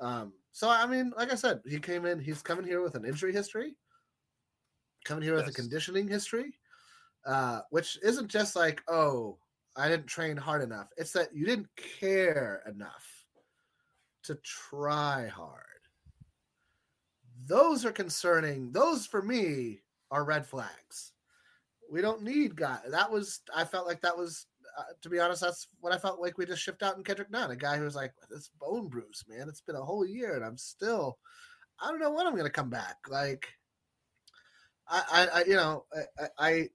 Um, 0.00 0.32
so 0.52 0.68
I 0.68 0.86
mean, 0.86 1.12
like 1.16 1.32
I 1.32 1.34
said, 1.34 1.60
he 1.68 1.78
came 1.78 2.06
in. 2.06 2.18
He's 2.18 2.40
coming 2.42 2.64
here 2.64 2.82
with 2.82 2.94
an 2.94 3.04
injury 3.04 3.32
history, 3.32 3.74
coming 5.04 5.22
here 5.22 5.34
with 5.34 5.48
a 5.48 5.52
conditioning 5.52 6.08
history, 6.08 6.54
uh, 7.26 7.60
which 7.70 7.98
isn't 8.02 8.28
just 8.28 8.56
like, 8.56 8.82
oh, 8.88 9.38
I 9.76 9.88
didn't 9.88 10.06
train 10.06 10.36
hard 10.36 10.62
enough. 10.62 10.90
It's 10.96 11.12
that 11.12 11.34
you 11.34 11.44
didn't 11.44 11.68
care 11.98 12.62
enough 12.66 13.06
to 14.24 14.36
try 14.36 15.26
hard. 15.28 15.64
Those 17.46 17.84
are 17.84 17.92
concerning. 17.92 18.72
Those 18.72 19.06
for 19.06 19.22
me 19.22 19.80
are 20.10 20.24
red 20.24 20.46
flags. 20.46 21.12
We 21.90 22.00
don't 22.00 22.22
need 22.22 22.56
guy. 22.56 22.78
That 22.90 23.10
was 23.10 23.40
I 23.54 23.64
felt 23.64 23.86
like 23.86 24.00
that 24.02 24.16
was 24.16 24.46
uh, 24.78 24.82
to 25.02 25.08
be 25.08 25.18
honest. 25.18 25.42
That's 25.42 25.68
what 25.80 25.92
I 25.92 25.98
felt 25.98 26.20
like 26.20 26.38
we 26.38 26.46
just 26.46 26.62
shipped 26.62 26.82
out 26.82 26.96
in 26.96 27.04
Kendrick 27.04 27.30
Nunn, 27.30 27.50
a 27.50 27.56
guy 27.56 27.76
who 27.76 27.84
was 27.84 27.96
like 27.96 28.12
this 28.30 28.50
bone 28.60 28.88
bruise, 28.88 29.24
man. 29.28 29.48
It's 29.48 29.60
been 29.62 29.76
a 29.76 29.84
whole 29.84 30.06
year 30.06 30.36
and 30.36 30.44
I'm 30.44 30.56
still. 30.56 31.18
I 31.82 31.90
don't 31.90 32.00
know 32.00 32.10
when 32.10 32.26
I'm 32.26 32.36
gonna 32.36 32.50
come 32.50 32.70
back. 32.70 32.96
Like, 33.08 33.48
I, 34.86 35.02
I, 35.10 35.40
I 35.40 35.44
you 35.44 35.54
know, 35.54 35.84
I, 36.38 36.68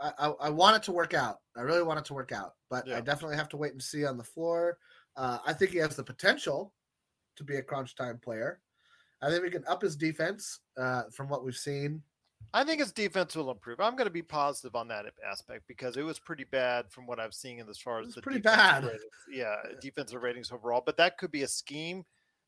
I, 0.00 0.12
I, 0.18 0.32
I, 0.40 0.50
want 0.50 0.76
it 0.76 0.82
to 0.84 0.92
work 0.92 1.14
out. 1.14 1.38
I 1.56 1.60
really 1.60 1.84
want 1.84 2.00
it 2.00 2.06
to 2.06 2.14
work 2.14 2.32
out, 2.32 2.54
but 2.68 2.86
Yeah. 2.86 2.96
I 2.96 3.00
definitely 3.00 3.36
have 3.36 3.48
to 3.50 3.56
wait 3.56 3.72
and 3.72 3.82
see 3.82 4.04
on 4.04 4.18
the 4.18 4.24
floor. 4.24 4.78
Uh, 5.16 5.38
I 5.46 5.52
think 5.52 5.70
he 5.70 5.78
has 5.78 5.94
the 5.94 6.02
potential 6.02 6.72
to 7.36 7.44
be 7.44 7.56
a 7.56 7.62
crunch 7.62 7.94
time 7.94 8.18
player. 8.18 8.60
I 9.20 9.30
think 9.30 9.42
we 9.44 9.50
can 9.50 9.64
up 9.66 9.82
his 9.82 9.96
defense 9.96 10.58
uh, 10.76 11.04
from 11.12 11.28
what 11.28 11.44
we've 11.44 11.54
seen. 11.56 12.02
I 12.54 12.64
think 12.64 12.80
his 12.80 12.92
defense 12.92 13.34
will 13.34 13.50
improve. 13.50 13.80
I'm 13.80 13.96
going 13.96 14.06
to 14.06 14.12
be 14.12 14.22
positive 14.22 14.74
on 14.74 14.88
that 14.88 15.06
aspect 15.30 15.64
because 15.66 15.96
it 15.96 16.02
was 16.02 16.18
pretty 16.18 16.44
bad 16.44 16.90
from 16.90 17.06
what 17.06 17.18
I've 17.18 17.34
seen 17.34 17.58
in 17.58 17.68
as 17.68 17.78
far 17.78 18.00
as 18.00 18.14
the 18.14 18.22
pretty 18.22 18.40
bad. 18.40 18.84
ratings. 18.84 19.02
Yeah, 19.30 19.56
defensive 19.80 20.22
ratings 20.22 20.52
overall. 20.52 20.82
But 20.84 20.96
that 20.98 21.16
could 21.16 21.30
be 21.30 21.42
a 21.42 21.48
scheme 21.48 22.04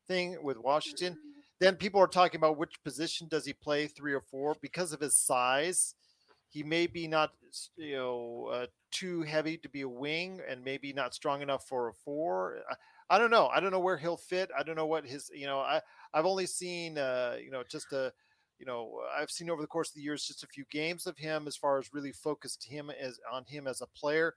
thing 0.07 0.37
with 0.43 0.57
Washington. 0.57 1.17
Then 1.59 1.75
people 1.75 2.01
are 2.01 2.07
talking 2.07 2.39
about 2.39 2.57
which 2.57 2.83
position 2.83 3.27
does 3.29 3.45
he 3.45 3.53
play, 3.53 3.87
three 3.87 4.13
or 4.13 4.21
four, 4.21 4.55
because 4.61 4.93
of 4.93 4.99
his 4.99 5.15
size. 5.15 5.95
He 6.49 6.63
may 6.63 6.87
be 6.87 7.07
not, 7.07 7.31
you 7.75 7.95
know, 7.95 8.49
uh, 8.51 8.65
too 8.91 9.23
heavy 9.23 9.57
to 9.57 9.69
be 9.69 9.81
a 9.81 9.89
wing, 9.89 10.41
and 10.47 10.63
maybe 10.63 10.93
not 10.93 11.13
strong 11.13 11.41
enough 11.41 11.67
for 11.67 11.89
a 11.89 11.93
four. 11.93 12.57
I, 12.69 13.15
I 13.15 13.17
don't 13.19 13.31
know. 13.31 13.47
I 13.47 13.59
don't 13.59 13.71
know 13.71 13.79
where 13.79 13.97
he'll 13.97 14.17
fit. 14.17 14.49
I 14.57 14.63
don't 14.63 14.75
know 14.75 14.85
what 14.85 15.05
his, 15.05 15.29
you 15.33 15.47
know, 15.47 15.59
I 15.59 15.81
I've 16.13 16.25
only 16.25 16.45
seen, 16.45 16.97
uh, 16.97 17.35
you 17.43 17.51
know, 17.51 17.63
just 17.69 17.91
a 17.93 18.13
you 18.59 18.65
know, 18.65 19.01
uh, 19.03 19.21
I've 19.21 19.31
seen 19.31 19.49
over 19.49 19.61
the 19.61 19.67
course 19.67 19.89
of 19.89 19.95
the 19.95 20.01
years 20.01 20.25
just 20.25 20.43
a 20.43 20.47
few 20.47 20.65
games 20.71 21.07
of 21.07 21.17
him 21.17 21.47
as 21.47 21.55
far 21.55 21.77
as 21.77 21.93
really 21.93 22.11
focused 22.11 22.63
him 22.63 22.89
as 22.89 23.19
on 23.31 23.45
him 23.45 23.67
as 23.67 23.81
a 23.81 23.87
player, 23.87 24.35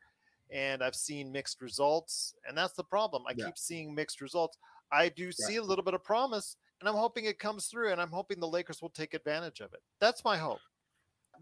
and 0.50 0.82
I've 0.82 0.94
seen 0.94 1.30
mixed 1.32 1.60
results, 1.60 2.34
and 2.46 2.56
that's 2.56 2.74
the 2.74 2.84
problem. 2.84 3.24
I 3.28 3.34
Yeah. 3.36 3.46
keep 3.46 3.58
seeing 3.58 3.94
mixed 3.94 4.20
results. 4.20 4.56
I 4.90 5.08
do 5.10 5.30
see 5.32 5.56
a 5.56 5.62
little 5.62 5.84
bit 5.84 5.94
of 5.94 6.02
promise, 6.02 6.56
and 6.80 6.88
I'm 6.88 6.94
hoping 6.94 7.26
it 7.26 7.38
comes 7.38 7.66
through, 7.66 7.92
and 7.92 8.00
I'm 8.00 8.10
hoping 8.10 8.40
the 8.40 8.48
Lakers 8.48 8.80
will 8.80 8.88
take 8.90 9.12
advantage 9.14 9.60
of 9.60 9.72
it. 9.74 9.82
That's 10.00 10.24
my 10.24 10.36
hope. 10.38 10.60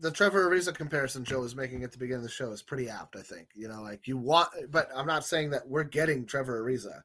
the 0.01 0.11
Trevor 0.11 0.51
Ariza 0.51 0.75
comparison 0.75 1.25
Joe 1.25 1.41
was 1.41 1.57
making 1.57 1.83
at 1.83 1.91
the 1.91 1.97
beginning 1.97 2.19
of 2.19 2.23
the 2.25 2.29
show 2.29 2.53
is 2.53 2.63
pretty 2.63 2.91
apt, 2.91 3.17
I 3.17 3.23
think. 3.23 3.49
You 3.55 3.69
know, 3.69 3.81
like 3.81 4.07
you 4.07 4.19
want, 4.19 4.51
but 4.71 4.91
I'm 4.95 5.07
not 5.07 5.25
saying 5.25 5.49
that 5.51 5.67
we're 5.67 5.85
getting 5.85 6.27
Trevor 6.27 6.63
Ariza. 6.63 7.03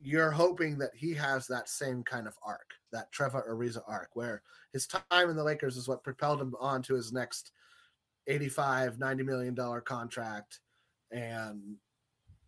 You're 0.00 0.30
hoping 0.30 0.78
that 0.78 0.94
he 0.94 1.14
has 1.14 1.48
that 1.48 1.68
same 1.68 2.04
kind 2.04 2.28
of 2.28 2.38
arc, 2.44 2.74
that 2.92 3.10
Trevor 3.12 3.44
Ariza 3.48 3.82
arc, 3.86 4.10
where 4.14 4.42
his 4.72 4.86
time 4.86 5.30
in 5.30 5.36
the 5.36 5.44
Lakers 5.44 5.76
is 5.76 5.88
what 5.88 6.04
propelled 6.04 6.40
him 6.40 6.54
on 6.60 6.82
to 6.82 6.94
his 6.94 7.12
next 7.12 7.52
85, 8.26 8.98
90 8.98 9.22
million 9.24 9.54
dollar 9.54 9.80
contract. 9.80 10.60
And, 11.10 11.76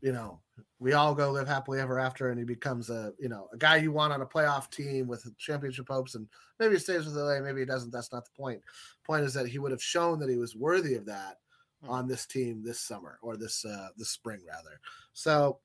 you 0.01 0.13
know, 0.13 0.41
we 0.79 0.93
all 0.93 1.15
go 1.15 1.31
live 1.31 1.49
happily 1.49 1.81
ever 1.81 1.99
after, 1.99 2.31
and 2.31 2.39
he 2.39 2.45
becomes 2.45 2.91
a 2.91 3.13
you 3.19 3.29
know 3.29 3.49
a 3.53 3.57
guy 3.57 3.77
you 3.77 3.91
want 3.91 4.13
on 4.13 4.21
a 4.21 4.27
playoff 4.27 4.71
team 4.71 5.07
with 5.07 5.27
championship 5.39 5.89
hopes, 5.89 6.15
and 6.15 6.29
maybe 6.61 6.75
he 6.75 6.81
stays 6.81 7.07
with 7.07 7.17
LA, 7.17 7.41
maybe 7.41 7.61
he 7.61 7.67
doesn't. 7.67 7.91
That's 7.91 8.13
not 8.13 8.25
the 8.25 8.31
point. 8.43 8.61
Point 9.05 9.25
is 9.25 9.35
that 9.35 9.49
he 9.49 9.59
would 9.59 9.73
have 9.73 9.83
shown 9.83 10.19
that 10.21 10.29
he 10.31 10.37
was 10.37 10.55
worthy 10.55 10.95
of 10.95 11.07
that 11.07 11.39
Hmm. 11.85 11.91
on 11.91 12.09
this 12.09 12.27
team 12.27 12.63
this 12.63 12.81
summer 12.81 13.19
or 13.23 13.37
this 13.37 13.65
uh 13.65 13.89
this 13.97 14.11
spring 14.11 14.41
rather. 14.49 14.81
So 15.13 15.59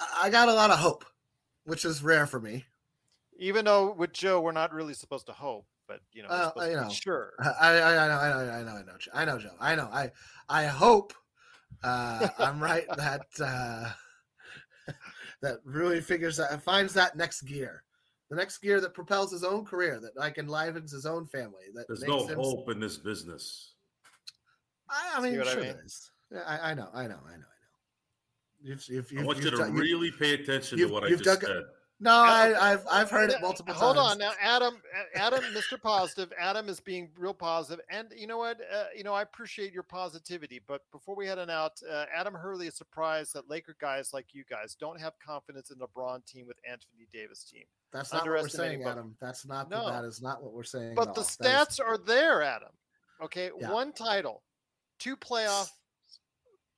I 0.00 0.24
I 0.24 0.30
got 0.30 0.48
a 0.48 0.54
lot 0.54 0.70
of 0.70 0.78
hope, 0.78 1.04
which 1.64 1.84
is 1.84 2.02
rare 2.02 2.26
for 2.26 2.40
me. 2.40 2.64
Even 3.38 3.64
though 3.64 3.92
with 3.92 4.12
Joe, 4.12 4.40
we're 4.40 4.52
not 4.52 4.72
really 4.72 4.94
supposed 4.94 5.26
to 5.26 5.32
hope, 5.32 5.66
but 5.88 6.00
you 6.12 6.22
know, 6.22 6.28
Uh, 6.28 6.48
supposed 6.48 6.70
you 6.70 6.76
know. 6.76 6.88
sure. 6.90 7.32
I, 7.60 7.78
I, 7.78 8.04
I 8.04 8.08
know, 8.08 8.14
I 8.18 8.28
know, 8.28 8.50
I 8.52 8.62
know, 8.62 8.70
I 8.76 8.82
know, 8.82 8.96
Joe. 8.98 9.10
I 9.14 9.24
know, 9.24 9.38
Joe. 9.38 9.56
I 9.60 9.74
know. 9.74 9.88
I, 9.92 10.10
I 10.48 10.66
hope 10.66 11.12
uh, 11.84 12.28
I'm 12.38 12.62
right 12.62 12.86
that 12.96 13.26
uh, 13.40 13.90
that 15.42 15.58
really 15.64 16.00
figures 16.00 16.40
out, 16.40 16.62
finds 16.62 16.94
that 16.94 17.16
next 17.16 17.42
gear, 17.42 17.82
the 18.30 18.36
next 18.36 18.58
gear 18.58 18.80
that 18.80 18.94
propels 18.94 19.30
his 19.32 19.44
own 19.44 19.64
career, 19.64 20.00
that 20.00 20.16
like 20.16 20.38
enlivens 20.38 20.92
his 20.92 21.04
own 21.06 21.26
family. 21.26 21.64
That 21.74 21.86
There's 21.88 22.00
makes 22.00 22.10
no 22.10 22.26
him, 22.26 22.38
hope 22.38 22.70
in 22.70 22.80
this 22.80 22.96
business. 22.96 23.74
I, 24.88 25.18
I 25.18 25.20
mean, 25.20 25.36
what 25.38 25.48
I 25.48 25.52
sure 25.52 25.62
mean? 25.62 25.72
there 25.72 25.82
is. 25.84 26.10
I, 26.46 26.70
I 26.70 26.74
know, 26.74 26.88
I 26.94 27.06
know, 27.06 27.18
I 27.26 27.32
know, 27.32 27.34
I 27.34 27.36
know. 27.36 27.44
You've, 28.62 28.84
you've, 28.88 29.06
I 29.12 29.14
you've, 29.16 29.26
want 29.26 29.38
you 29.38 29.44
you've 29.44 29.52
to 29.54 29.58
done- 29.58 29.74
really 29.74 30.10
pay 30.10 30.34
attention 30.34 30.78
to 30.78 30.86
what 30.86 31.04
I 31.04 31.10
just 31.10 31.24
dug- 31.24 31.42
said. 31.44 31.62
No, 31.98 32.10
I, 32.10 32.72
I've 32.72 32.86
I've 32.90 33.10
heard 33.10 33.30
it 33.30 33.40
multiple 33.40 33.72
Hold 33.74 33.96
times. 33.96 34.08
Hold 34.08 34.12
on 34.12 34.18
now, 34.18 34.32
Adam. 34.40 34.82
Adam, 35.14 35.42
Mr. 35.54 35.80
Positive. 35.80 36.30
Adam 36.38 36.68
is 36.68 36.78
being 36.80 37.08
real 37.18 37.32
positive, 37.32 37.82
and 37.90 38.12
you 38.16 38.26
know 38.26 38.36
what? 38.38 38.60
Uh, 38.60 38.84
you 38.94 39.02
know 39.02 39.14
I 39.14 39.22
appreciate 39.22 39.72
your 39.72 39.82
positivity. 39.82 40.60
But 40.66 40.82
before 40.92 41.16
we 41.16 41.26
head 41.26 41.38
on 41.38 41.48
out, 41.48 41.80
uh, 41.90 42.04
Adam 42.14 42.34
Hurley 42.34 42.66
is 42.66 42.74
surprised 42.76 43.32
that 43.34 43.48
Laker 43.48 43.76
guys 43.80 44.12
like 44.12 44.26
you 44.34 44.44
guys 44.48 44.74
don't 44.78 45.00
have 45.00 45.14
confidence 45.24 45.70
in 45.70 45.78
LeBron 45.78 46.24
team 46.26 46.46
with 46.46 46.58
Anthony 46.68 47.06
Davis 47.12 47.44
team. 47.44 47.64
That's 47.92 48.12
not 48.12 48.22
what 48.26 48.42
we're 48.42 48.48
saying, 48.48 48.82
but- 48.82 48.90
Adam. 48.90 49.16
That's 49.20 49.46
not 49.46 49.70
No. 49.70 49.88
that 49.88 50.04
is 50.04 50.20
not 50.20 50.42
what 50.42 50.52
we're 50.52 50.64
saying. 50.64 50.90
at 50.90 50.96
But 50.96 51.14
the 51.14 51.20
all. 51.22 51.26
That 51.40 51.68
is- 51.70 51.78
stats 51.78 51.84
are 51.84 51.96
there, 51.96 52.42
Adam. 52.42 52.72
Okay, 53.22 53.50
Yeah. 53.58 53.70
one 53.70 53.92
title, 53.94 54.42
two 54.98 55.16
playoff, 55.16 55.70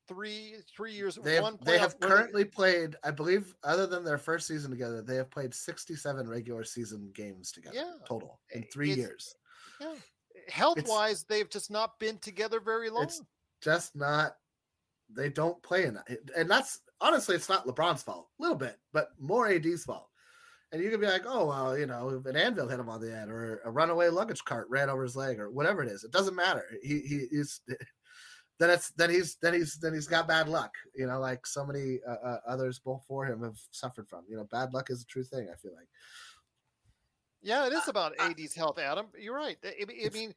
three 0.09 0.55
three 0.75 0.93
years. 0.93 1.17
They 1.23 1.37
have, 1.37 1.59
they 1.63 1.79
have 1.79 2.01
currently 2.01 2.45
played, 2.45 2.97
I 3.05 3.11
believe, 3.11 3.55
other 3.63 3.87
than 3.87 4.05
their 4.05 4.19
first 4.19 4.47
season 4.49 4.71
together, 4.71 5.03
they 5.03 5.17
have 5.17 5.31
played 5.31 5.55
67 5.55 6.29
regular 6.29 6.65
season 6.65 7.11
games 7.15 7.53
together 7.53 7.77
Yeah. 7.77 7.93
total 8.07 8.41
in 8.53 8.65
three 8.73 8.93
it's- 8.93 9.07
years. 9.07 9.35
health 10.49 10.79
wise. 10.89 11.25
They've 11.25 11.49
just 11.51 11.71
not 11.71 11.99
been 11.99 12.19
together 12.19 12.59
very 12.61 12.91
long. 12.91 13.05
It's 13.05 13.23
just 13.63 13.95
not, 13.95 14.37
they 15.11 15.29
don't 15.29 15.63
play 15.63 15.85
enough. 15.85 16.05
And 16.37 16.51
that's 16.51 16.81
honestly, 17.01 17.37
it's 17.37 17.49
not 17.49 17.67
LeBron's 17.67 18.03
fault, 18.03 18.29
a 18.39 18.43
little 18.43 18.57
bit, 18.57 18.77
but 18.93 19.11
more 19.21 19.49
AD's 19.49 19.85
fault. 19.85 20.09
And 20.73 20.83
you 20.83 20.91
could 20.91 21.01
be 21.01 21.07
like, 21.07 21.23
oh, 21.27 21.47
well, 21.47 21.79
you 21.79 21.87
know, 21.87 22.23
an 22.27 22.37
anvil 22.37 22.69
hit 22.69 22.79
him 22.81 22.89
on 22.91 23.01
the 23.01 23.11
head 23.11 23.29
or 23.31 23.61
a 23.65 23.71
runaway 23.71 24.09
luggage 24.09 24.45
cart 24.45 24.67
ran 24.69 24.91
over 24.91 25.03
his 25.03 25.17
leg 25.17 25.39
or 25.41 25.51
whatever 25.51 25.83
it 25.83 25.89
is. 25.91 26.05
It 26.05 26.11
doesn't 26.13 26.35
matter. 26.37 26.65
He, 26.83 27.01
he 27.01 27.17
is. 27.31 27.61
Then 28.59 28.71
it's 28.71 28.91
then 28.91 29.11
he's 29.11 29.37
then 29.37 29.55
he's 29.55 29.77
then 29.79 29.95
he's 29.95 30.09
got 30.09 30.27
bad 30.27 30.49
luck, 30.49 30.75
you 30.95 31.07
know, 31.07 31.21
like 31.21 31.47
so 31.47 31.65
many 31.65 32.01
uh, 32.07 32.11
uh, 32.27 32.39
others 32.47 32.81
before 32.81 33.25
him 33.25 33.43
have 33.43 33.57
suffered 33.71 34.09
from. 34.09 34.25
You 34.29 34.37
know, 34.37 34.45
bad 34.51 34.75
luck 34.75 34.91
is 34.91 35.03
a 35.03 35.07
true 35.07 35.23
thing. 35.23 35.49
I 35.53 35.57
feel 35.57 35.75
like. 35.77 35.87
Yeah, 37.41 37.67
it 37.67 37.73
is 37.73 37.87
about 37.87 38.15
AD's 38.21 38.55
health, 38.55 38.79
Adam. 38.79 39.07
You're 39.17 39.37
right. 39.37 39.57
I, 39.65 39.75
I- 39.81 40.11
mean, 40.13 40.35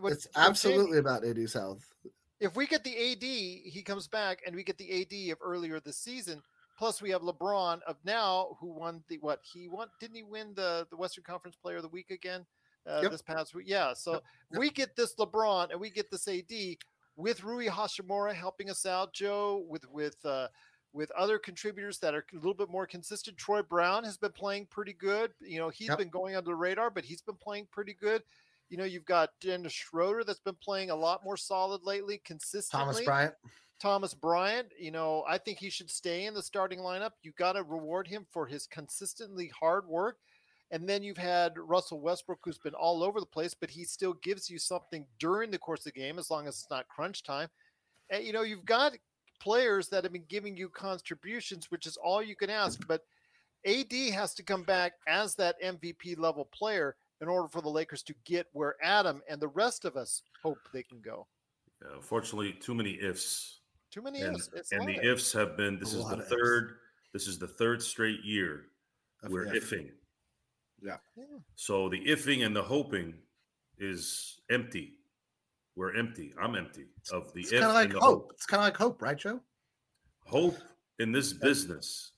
what- 0.00 0.12
it's 0.12 0.26
absolutely 0.36 0.98
about 0.98 1.24
AD's 1.26 1.52
health. 1.52 1.84
if 2.40 2.56
we 2.56 2.66
get 2.66 2.84
the 2.84 3.12
AD, 3.12 3.22
he 3.22 3.82
comes 3.84 4.08
back, 4.08 4.40
and 4.46 4.56
we 4.56 4.64
get 4.64 4.78
the 4.78 5.02
AD 5.02 5.32
of 5.32 5.38
earlier 5.42 5.78
this 5.80 5.98
season. 5.98 6.42
Plus, 6.78 7.00
we 7.02 7.10
have 7.10 7.22
LeBron 7.22 7.80
of 7.86 7.96
now, 8.04 8.56
who 8.60 8.68
won 8.68 9.02
the 9.08 9.18
what 9.18 9.40
he 9.42 9.68
won? 9.68 9.88
Didn't 10.00 10.16
he 10.16 10.22
win 10.22 10.52
the 10.54 10.86
the 10.90 10.96
Western 10.96 11.24
Conference 11.24 11.56
Player 11.56 11.76
of 11.76 11.82
the 11.82 11.88
Week 11.88 12.10
again 12.10 12.46
uh, 12.86 13.00
Yep. 13.02 13.10
this 13.12 13.22
past 13.22 13.54
week? 13.54 13.66
Yeah. 13.68 13.92
So 13.94 14.12
Yep. 14.52 14.60
we 14.60 14.70
get 14.70 14.96
this 14.96 15.14
LeBron, 15.16 15.70
and 15.70 15.78
we 15.80 15.90
get 15.90 16.10
this 16.10 16.26
AD 16.28 16.76
with 17.16 17.42
Rui 17.42 17.66
Hachimura 17.66 18.34
helping 18.34 18.70
us 18.70 18.86
out, 18.86 19.12
Joe, 19.12 19.64
with 19.68 19.88
with 19.90 20.16
uh, 20.24 20.48
with 20.92 21.10
other 21.12 21.38
contributors 21.38 21.98
that 21.98 22.14
are 22.14 22.24
a 22.32 22.36
little 22.36 22.54
bit 22.54 22.70
more 22.70 22.86
consistent. 22.86 23.36
Troy 23.36 23.62
Brown 23.62 24.04
has 24.04 24.16
been 24.16 24.32
playing 24.32 24.66
pretty 24.66 24.92
good. 24.94 25.32
You 25.40 25.58
know, 25.58 25.68
he's 25.68 25.88
Yep. 25.88 25.98
been 25.98 26.08
going 26.08 26.36
under 26.36 26.50
the 26.50 26.54
radar, 26.54 26.90
but 26.90 27.04
he's 27.04 27.20
been 27.20 27.36
playing 27.36 27.66
pretty 27.70 27.94
good. 27.94 28.22
You 28.68 28.78
know, 28.78 28.84
you've 28.84 29.04
got 29.04 29.30
Dennis 29.40 29.72
Schroeder 29.72 30.24
that's 30.24 30.40
been 30.40 30.56
playing 30.56 30.90
a 30.90 30.96
lot 30.96 31.22
more 31.22 31.36
solid 31.36 31.82
lately, 31.82 32.18
consistently. 32.24 32.84
Thomas 32.84 33.04
Bryant. 33.04 33.34
Thomas 33.78 34.14
Bryant, 34.14 34.68
you 34.78 34.90
know, 34.90 35.22
I 35.28 35.36
think 35.38 35.58
he 35.58 35.68
should 35.68 35.90
stay 35.90 36.24
in 36.24 36.34
the 36.34 36.42
starting 36.42 36.78
lineup. 36.78 37.10
You 37.22 37.32
got 37.32 37.52
to 37.52 37.62
reward 37.62 38.08
him 38.08 38.26
for 38.30 38.46
his 38.46 38.66
consistently 38.66 39.48
hard 39.48 39.86
work. 39.86 40.18
And 40.70 40.88
then 40.88 41.02
you've 41.02 41.16
had 41.16 41.52
Russell 41.56 42.00
Westbrook, 42.00 42.40
who's 42.42 42.58
been 42.58 42.74
all 42.74 43.02
over 43.02 43.20
the 43.20 43.26
place, 43.26 43.54
but 43.54 43.70
he 43.70 43.84
still 43.84 44.14
gives 44.14 44.50
you 44.50 44.58
something 44.58 45.06
during 45.18 45.50
the 45.50 45.58
course 45.58 45.80
of 45.80 45.92
the 45.92 46.00
game, 46.00 46.18
as 46.18 46.30
long 46.30 46.48
as 46.48 46.54
it's 46.54 46.70
not 46.70 46.88
crunch 46.88 47.22
time. 47.22 47.48
And, 48.10 48.24
you 48.24 48.32
know, 48.32 48.42
you've 48.42 48.64
got 48.64 48.92
players 49.40 49.88
that 49.88 50.02
have 50.04 50.12
been 50.12 50.24
giving 50.28 50.56
you 50.56 50.68
contributions, 50.68 51.70
which 51.70 51.86
is 51.86 51.96
all 51.96 52.22
you 52.22 52.34
can 52.34 52.50
ask. 52.50 52.80
But 52.88 53.02
AD 53.64 53.92
has 54.12 54.34
to 54.34 54.42
come 54.42 54.64
back 54.64 54.94
as 55.06 55.34
that 55.36 55.60
MVP 55.62 56.18
level 56.18 56.48
player 56.52 56.96
in 57.20 57.28
order 57.28 57.48
for 57.48 57.60
the 57.60 57.68
Lakers 57.68 58.02
to 58.04 58.14
get 58.24 58.46
where 58.52 58.76
Adam 58.82 59.22
and 59.28 59.40
the 59.40 59.48
rest 59.48 59.84
of 59.84 59.96
us 59.96 60.22
hope 60.42 60.58
they 60.72 60.82
can 60.82 61.00
go. 61.00 61.26
Yeah, 61.82 61.96
unfortunately, 61.96 62.52
too 62.52 62.74
many 62.74 62.92
ifs. 63.00 63.60
Too 63.90 64.02
many 64.02 64.20
and, 64.20 64.36
ifs. 64.36 64.50
It's 64.54 64.72
and 64.72 64.86
the 64.86 64.98
of 64.98 65.04
ifs 65.04 65.32
have 65.32 65.56
been 65.56 65.78
this 65.78 65.94
A 65.94 65.98
is 65.98 66.04
the 66.04 66.14
of 66.14 66.20
ifs. 66.20 66.28
third 66.28 66.76
this 67.12 67.26
is 67.26 67.38
the 67.38 67.46
third 67.46 67.82
straight 67.82 68.22
year 68.24 68.64
of 69.22 69.30
we're 69.30 69.46
if. 69.54 69.70
ifing 69.70 69.90
Yeah. 70.82 70.96
Yeah. 71.16 71.24
so 71.54 71.88
the 71.88 72.00
ifing 72.06 72.44
and 72.44 72.54
the 72.54 72.62
hoping 72.62 73.14
is 73.78 74.40
empty. 74.50 74.94
We're 75.74 75.96
empty. 75.96 76.32
I'm 76.40 76.54
empty 76.54 76.86
of 77.12 77.32
the 77.34 77.40
It's 77.40 77.52
if 77.52 77.60
kind 77.60 77.70
of 77.70 77.74
like 77.74 77.84
and 77.90 77.96
the 77.96 78.00
hope. 78.00 78.30
It's 78.34 78.46
kind 78.46 78.60
of 78.60 78.64
like 78.64 78.76
hope, 78.76 79.02
right, 79.02 79.16
Joe? 79.16 79.40
hope 80.24 80.58
in 80.98 81.12
this 81.12 81.32
business. 81.32 82.12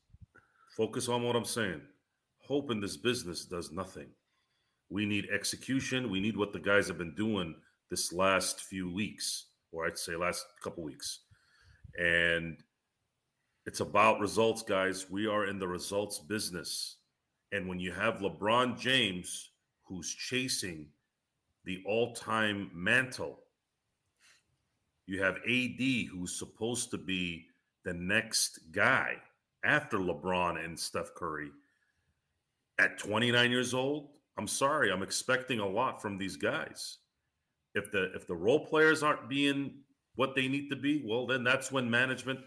Focus 0.76 1.08
on 1.08 1.22
what 1.22 1.36
i'm 1.36 1.44
saying. 1.44 1.80
Hope 2.46 2.70
in 2.70 2.80
this 2.80 2.96
business 2.96 3.44
does 3.44 3.70
nothing. 3.72 4.06
We 4.90 5.04
need 5.04 5.28
execution. 5.30 6.08
We 6.08 6.20
need 6.20 6.36
what 6.36 6.52
the 6.52 6.60
guys 6.60 6.88
have 6.88 6.96
been 6.96 7.14
doing 7.14 7.54
this 7.90 8.12
last 8.12 8.62
few 8.62 8.92
weeks 8.92 9.46
or 9.72 9.86
i'd 9.86 9.98
say 9.98 10.14
last 10.16 10.46
couple 10.62 10.82
weeks. 10.82 11.20
And 11.98 12.62
it's 13.66 13.80
about 13.80 14.20
results 14.20 14.62
guys. 14.62 15.10
We 15.10 15.26
are 15.26 15.46
in 15.46 15.58
the 15.58 15.68
results 15.68 16.18
business 16.18 16.97
and 17.52 17.68
when 17.68 17.78
you 17.78 17.92
have 17.92 18.18
lebron 18.18 18.78
james 18.78 19.50
who's 19.84 20.14
chasing 20.14 20.86
the 21.64 21.82
all-time 21.86 22.70
mantle 22.74 23.40
you 25.08 25.22
have 25.22 25.36
AD, 25.36 25.80
who's 26.12 26.38
supposed 26.38 26.90
to 26.90 26.98
be 26.98 27.46
the 27.82 27.94
next 27.94 28.58
guy 28.70 29.16
after 29.64 29.98
LeBron 29.98 30.62
and 30.62 30.78
Steph 30.78 31.14
Curry. 31.14 31.50
At 32.78 32.98
29 32.98 33.50
years 33.50 33.72
old, 33.72 34.10
I'm 34.36 34.46
sorry, 34.46 34.92
I'm 34.92 35.02
expecting 35.02 35.60
a 35.60 35.66
lot 35.66 36.02
from 36.02 36.18
these 36.18 36.36
guys. 36.36 36.98
If 37.74 37.90
the 37.90 38.12
if 38.14 38.26
the 38.26 38.36
role 38.36 38.66
players 38.66 39.02
aren't 39.02 39.30
being 39.30 39.76
what 40.16 40.34
they 40.34 40.46
need 40.46 40.68
to 40.68 40.76
be, 40.76 41.02
well, 41.06 41.26
then 41.26 41.42
that's 41.42 41.72
when 41.72 41.90
management. 41.90 42.40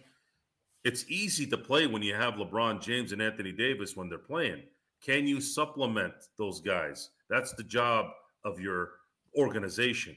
It's 0.83 1.05
easy 1.09 1.47
to 1.47 1.57
play 1.57 1.87
when 1.87 2.03
you 2.03 2.13
have 2.13 2.35
LeBron 2.35 2.79
James 2.79 3.11
and 3.11 3.21
Anthony 3.21 3.51
Davis 3.51 3.97
when 3.97 4.07
they're 4.07 4.19
playing. 4.19 4.61
Can 5.03 5.27
you 5.27 5.41
supplement 5.41 6.13
those 6.37 6.61
guys? 6.61 7.09
That's 7.29 7.53
the 7.53 7.63
job 7.63 8.07
of 8.45 8.59
your 8.59 8.89
organization. 9.35 10.15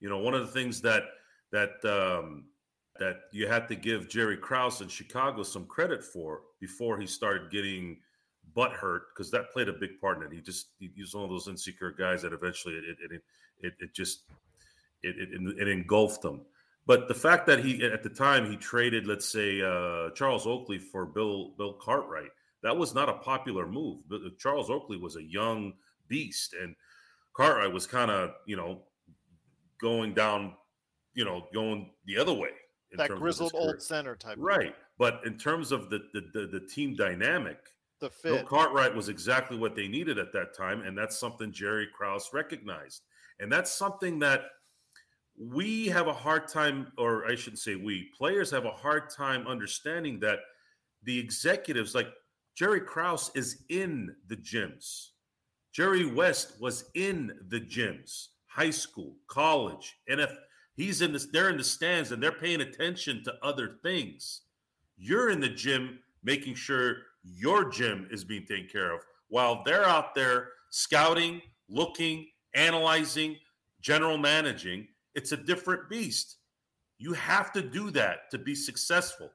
You 0.00 0.08
know, 0.08 0.18
one 0.18 0.34
of 0.34 0.40
the 0.40 0.52
things 0.52 0.80
that 0.82 1.04
that 1.52 1.72
um, 1.84 2.44
that 2.98 3.22
you 3.32 3.46
had 3.46 3.68
to 3.68 3.74
give 3.74 4.08
Jerry 4.08 4.36
Krause 4.36 4.80
in 4.82 4.88
Chicago 4.88 5.42
some 5.42 5.66
credit 5.66 6.04
for 6.04 6.42
before 6.60 6.98
he 6.98 7.06
started 7.06 7.50
getting 7.50 7.98
butt 8.54 8.72
hurt 8.72 9.14
because 9.14 9.30
that 9.30 9.52
played 9.52 9.68
a 9.68 9.72
big 9.72 10.00
part 10.00 10.18
in 10.18 10.24
it. 10.24 10.32
He 10.32 10.40
just 10.40 10.68
he, 10.78 10.90
was 10.98 11.14
one 11.14 11.24
of 11.24 11.30
those 11.30 11.48
insecure 11.48 11.92
guys 11.92 12.22
that 12.22 12.32
eventually 12.32 12.74
it 12.74 12.84
it 12.84 13.12
it, 13.12 13.22
it, 13.60 13.72
it 13.80 13.94
just 13.94 14.24
it, 15.02 15.16
it 15.18 15.58
it 15.58 15.68
engulfed 15.68 16.24
him. 16.24 16.42
But 16.86 17.08
the 17.08 17.14
fact 17.14 17.46
that 17.46 17.64
he 17.64 17.84
at 17.84 18.02
the 18.02 18.10
time 18.10 18.50
he 18.50 18.56
traded, 18.56 19.06
let's 19.06 19.28
say 19.28 19.62
uh, 19.62 20.10
Charles 20.10 20.46
Oakley 20.46 20.78
for 20.78 21.06
Bill 21.06 21.52
Bill 21.56 21.74
Cartwright, 21.74 22.30
that 22.62 22.76
was 22.76 22.94
not 22.94 23.08
a 23.08 23.14
popular 23.14 23.66
move. 23.66 23.98
But 24.08 24.16
uh, 24.16 24.30
Charles 24.38 24.70
Oakley 24.70 24.96
was 24.96 25.16
a 25.16 25.22
young 25.22 25.74
beast, 26.08 26.54
and 26.60 26.74
Cartwright 27.34 27.72
was 27.72 27.86
kind 27.86 28.10
of 28.10 28.30
you 28.46 28.56
know 28.56 28.82
going 29.80 30.14
down 30.14 30.54
you 31.14 31.24
know, 31.24 31.46
going 31.52 31.90
the 32.06 32.16
other 32.16 32.32
way. 32.32 32.50
in 32.92 32.98
that 32.98 33.10
grizzled 33.10 33.52
old 33.54 33.82
center 33.82 34.16
type. 34.16 34.36
of 34.36 34.42
Right. 34.42 34.74
But 34.98 35.20
in 35.24 35.36
terms 35.36 35.72
of 35.72 35.90
the 35.90 36.00
the, 36.12 36.22
the, 36.32 36.46
the 36.46 36.66
team 36.66 36.94
dynamic, 36.96 37.58
The 38.00 38.10
Bill 38.22 38.38
fit. 38.38 38.46
Cartwright 38.46 38.94
was 38.94 39.08
exactly 39.08 39.56
what 39.56 39.76
they 39.76 39.88
needed 39.88 40.18
at 40.18 40.32
that 40.32 40.56
time. 40.56 40.82
And 40.82 40.96
that's 40.96 41.18
something 41.18 41.52
Jerry 41.52 41.88
Krause 41.94 42.30
recognized. 42.32 43.02
And 43.38 43.50
that's 43.50 43.72
something 43.72 44.18
that 44.20 44.42
we 45.38 45.86
have 45.86 46.06
a 46.06 46.12
hard 46.12 46.48
time, 46.48 46.92
or 46.98 47.26
I 47.26 47.34
shouldn't 47.34 47.60
say 47.60 47.74
we, 47.74 48.10
players 48.16 48.50
have 48.50 48.66
a 48.66 48.72
hard 48.72 49.08
time 49.08 49.46
understanding 49.46 50.20
that 50.20 50.40
the 51.02 51.18
executives, 51.18 51.94
like 51.94 52.08
Jerry 52.60 52.82
Krause, 52.82 53.30
is 53.34 53.62
in 53.70 54.14
the 54.28 54.36
gyms. 54.36 55.12
Jerry 55.72 56.04
West 56.04 56.60
was 56.60 56.90
in 56.94 57.32
the 57.48 57.58
gyms, 57.58 58.26
high 58.48 58.68
school, 58.68 59.16
college, 59.28 59.96
and 60.10 60.20
if 60.20 60.30
He's 60.74 61.00
in 61.00 61.14
this, 61.14 61.24
they're 61.32 61.48
in 61.48 61.56
the 61.56 61.64
stands 61.64 62.12
and 62.12 62.22
they're 62.22 62.32
paying 62.32 62.60
attention 62.60 63.24
to 63.24 63.34
other 63.42 63.78
things. 63.82 64.42
You're 64.98 65.30
in 65.30 65.40
the 65.40 65.48
gym 65.48 66.00
making 66.22 66.54
sure 66.54 66.96
your 67.24 67.70
gym 67.70 68.06
is 68.10 68.24
being 68.24 68.44
taken 68.44 68.68
care 68.70 68.92
of 68.92 69.00
while 69.28 69.62
they're 69.64 69.86
out 69.86 70.14
there 70.14 70.50
scouting, 70.68 71.40
looking, 71.70 72.26
analyzing, 72.54 73.36
general 73.80 74.18
managing. 74.18 74.86
It's 75.14 75.32
a 75.32 75.36
different 75.38 75.88
beast. 75.88 76.36
You 76.98 77.14
have 77.14 77.52
to 77.52 77.62
do 77.62 77.90
that 77.92 78.30
to 78.32 78.36
be 78.36 78.54
successful. 78.54 79.30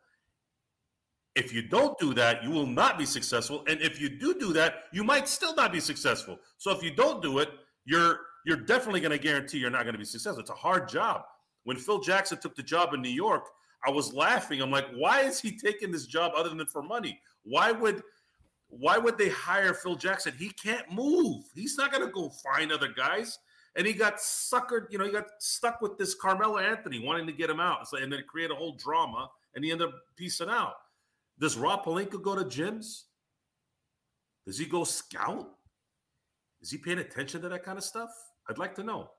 If 1.35 1.53
you 1.53 1.61
don't 1.61 1.97
do 1.99 2.13
that, 2.13 2.43
you 2.43 2.49
will 2.49 2.65
not 2.65 2.97
be 2.97 3.05
successful. 3.05 3.63
And 3.67 3.81
if 3.81 3.99
you 3.99 4.09
do 4.09 4.33
do 4.35 4.53
that, 4.53 4.85
you 4.93 5.03
might 5.03 5.27
still 5.27 5.53
not 5.53 5.73
be 5.73 5.81
successful. 5.81 6.39
So 6.57 6.71
if 6.71 6.81
you 6.81 6.91
don't 6.95 7.21
do 7.21 7.39
it, 7.39 7.49
you're 7.85 8.19
you're 8.45 8.57
definitely 8.57 9.01
going 9.01 9.11
to 9.11 9.17
guarantee 9.17 9.57
you're 9.57 9.71
not 9.71 9.83
going 9.83 9.93
to 9.93 9.99
be 9.99 10.05
successful. 10.05 10.39
It's 10.39 10.51
a 10.51 10.53
hard 10.53 10.87
job. 10.87 11.23
When 11.63 11.77
Phil 11.77 11.99
Jackson 11.99 12.37
took 12.37 12.55
the 12.55 12.63
job 12.63 12.93
in 12.93 13.01
New 13.01 13.09
York, 13.09 13.47
I 13.85 13.89
was 13.89 14.13
laughing. 14.13 14.61
I'm 14.61 14.69
like, 14.71 14.85
why 14.95 15.21
is 15.21 15.39
he 15.39 15.57
taking 15.57 15.91
this 15.91 16.05
job 16.05 16.33
other 16.35 16.49
than 16.49 16.65
for 16.67 16.83
money? 16.83 17.19
Why 17.43 17.71
would 17.71 18.01
why 18.69 18.97
would 18.97 19.17
they 19.17 19.29
hire 19.29 19.73
Phil 19.73 19.95
Jackson? 19.95 20.33
He 20.37 20.49
can't 20.49 20.91
move. 20.91 21.43
He's 21.53 21.77
not 21.77 21.91
going 21.91 22.05
to 22.05 22.11
go 22.11 22.29
find 22.29 22.71
other 22.71 22.89
guys. 22.89 23.39
And 23.77 23.85
he 23.85 23.93
got 23.93 24.17
suckered, 24.17 24.85
you 24.89 24.97
know, 24.97 25.05
he 25.05 25.11
got 25.11 25.27
stuck 25.39 25.81
with 25.81 25.97
this 25.97 26.15
Carmelo 26.15 26.59
Anthony 26.59 26.99
wanting 26.99 27.27
to 27.27 27.33
get 27.33 27.49
him 27.49 27.59
out. 27.59 27.87
So, 27.87 27.97
and 27.97 28.11
then 28.11 28.23
create 28.27 28.49
a 28.49 28.55
whole 28.55 28.75
drama, 28.77 29.29
and 29.53 29.65
he 29.65 29.71
ended 29.71 29.89
up 29.89 29.95
piecing 30.15 30.49
out. 30.49 30.75
Does 31.39 31.57
Rob 31.57 31.83
Pelinka 31.83 32.21
go 32.21 32.35
to 32.35 32.45
gyms? 32.45 33.03
Does 34.45 34.57
he 34.57 34.65
go 34.65 34.83
scout? 34.83 35.49
Is 36.61 36.71
he 36.71 36.77
paying 36.77 36.99
attention 36.99 37.41
to 37.41 37.49
that 37.49 37.63
kind 37.63 37.77
of 37.77 37.83
stuff? 37.83 38.09
I'd 38.49 38.57
like 38.57 38.75
to 38.75 38.83
know. 38.83 39.09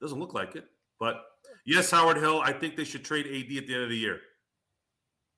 Doesn't 0.00 0.18
look 0.18 0.34
like 0.34 0.56
it. 0.56 0.64
But 0.98 1.22
yes, 1.64 1.90
Howard 1.90 2.16
Hill, 2.16 2.40
I 2.40 2.52
think 2.52 2.76
they 2.76 2.84
should 2.84 3.04
trade 3.04 3.26
AD 3.26 3.56
at 3.58 3.66
the 3.66 3.74
end 3.74 3.84
of 3.84 3.90
the 3.90 3.96
year. 3.96 4.20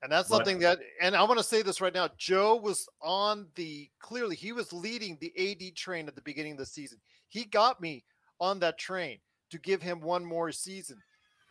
And 0.02 0.12
that's 0.12 0.28
But- 0.28 0.36
something 0.36 0.58
that, 0.60 0.78
and 1.00 1.16
I 1.16 1.22
want 1.24 1.38
to 1.38 1.44
say 1.44 1.62
this 1.62 1.80
right 1.80 1.92
now. 1.94 2.08
Joe 2.16 2.56
was 2.56 2.88
on 3.00 3.50
the 3.54 3.90
clearly 4.00 4.36
he 4.36 4.52
was 4.52 4.72
leading 4.72 5.16
the 5.18 5.32
AD 5.36 5.72
train 5.76 6.08
at 6.08 6.14
the 6.14 6.20
beginning 6.22 6.52
of 6.52 6.58
the 6.58 6.66
season. 6.66 7.00
He 7.28 7.44
got 7.44 7.80
me 7.80 8.04
on 8.40 8.58
that 8.60 8.78
train 8.78 9.20
to 9.50 9.58
give 9.58 9.80
him 9.80 10.00
one 10.00 10.24
more 10.24 10.52
season. 10.52 11.02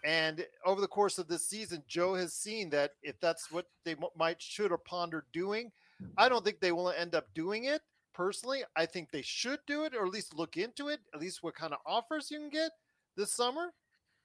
And 0.03 0.45
over 0.65 0.81
the 0.81 0.87
course 0.87 1.17
of 1.17 1.27
this 1.27 1.47
season, 1.47 1.83
Joe 1.87 2.13
has 2.15 2.33
seen 2.33 2.69
that 2.71 2.91
if 3.03 3.19
that's 3.21 3.51
what 3.51 3.67
they 3.85 3.95
might 4.17 4.41
should 4.41 4.71
or 4.71 4.77
ponder 4.77 5.25
doing, 5.31 5.71
I 6.17 6.27
don't 6.27 6.43
think 6.43 6.59
they 6.59 6.73
will 6.73 6.89
end 6.89 7.15
up 7.15 7.33
doing 7.33 7.65
it. 7.65 7.81
Personally, 8.13 8.63
I 8.75 8.85
think 8.85 9.11
they 9.11 9.21
should 9.21 9.59
do 9.65 9.85
it 9.85 9.95
or 9.95 10.05
at 10.05 10.11
least 10.11 10.35
look 10.35 10.57
into 10.57 10.89
it, 10.89 10.99
at 11.13 11.21
least 11.21 11.41
what 11.41 11.55
kind 11.55 11.73
of 11.73 11.79
offers 11.85 12.29
you 12.29 12.37
can 12.39 12.49
get 12.49 12.71
this 13.15 13.31
summer. 13.31 13.69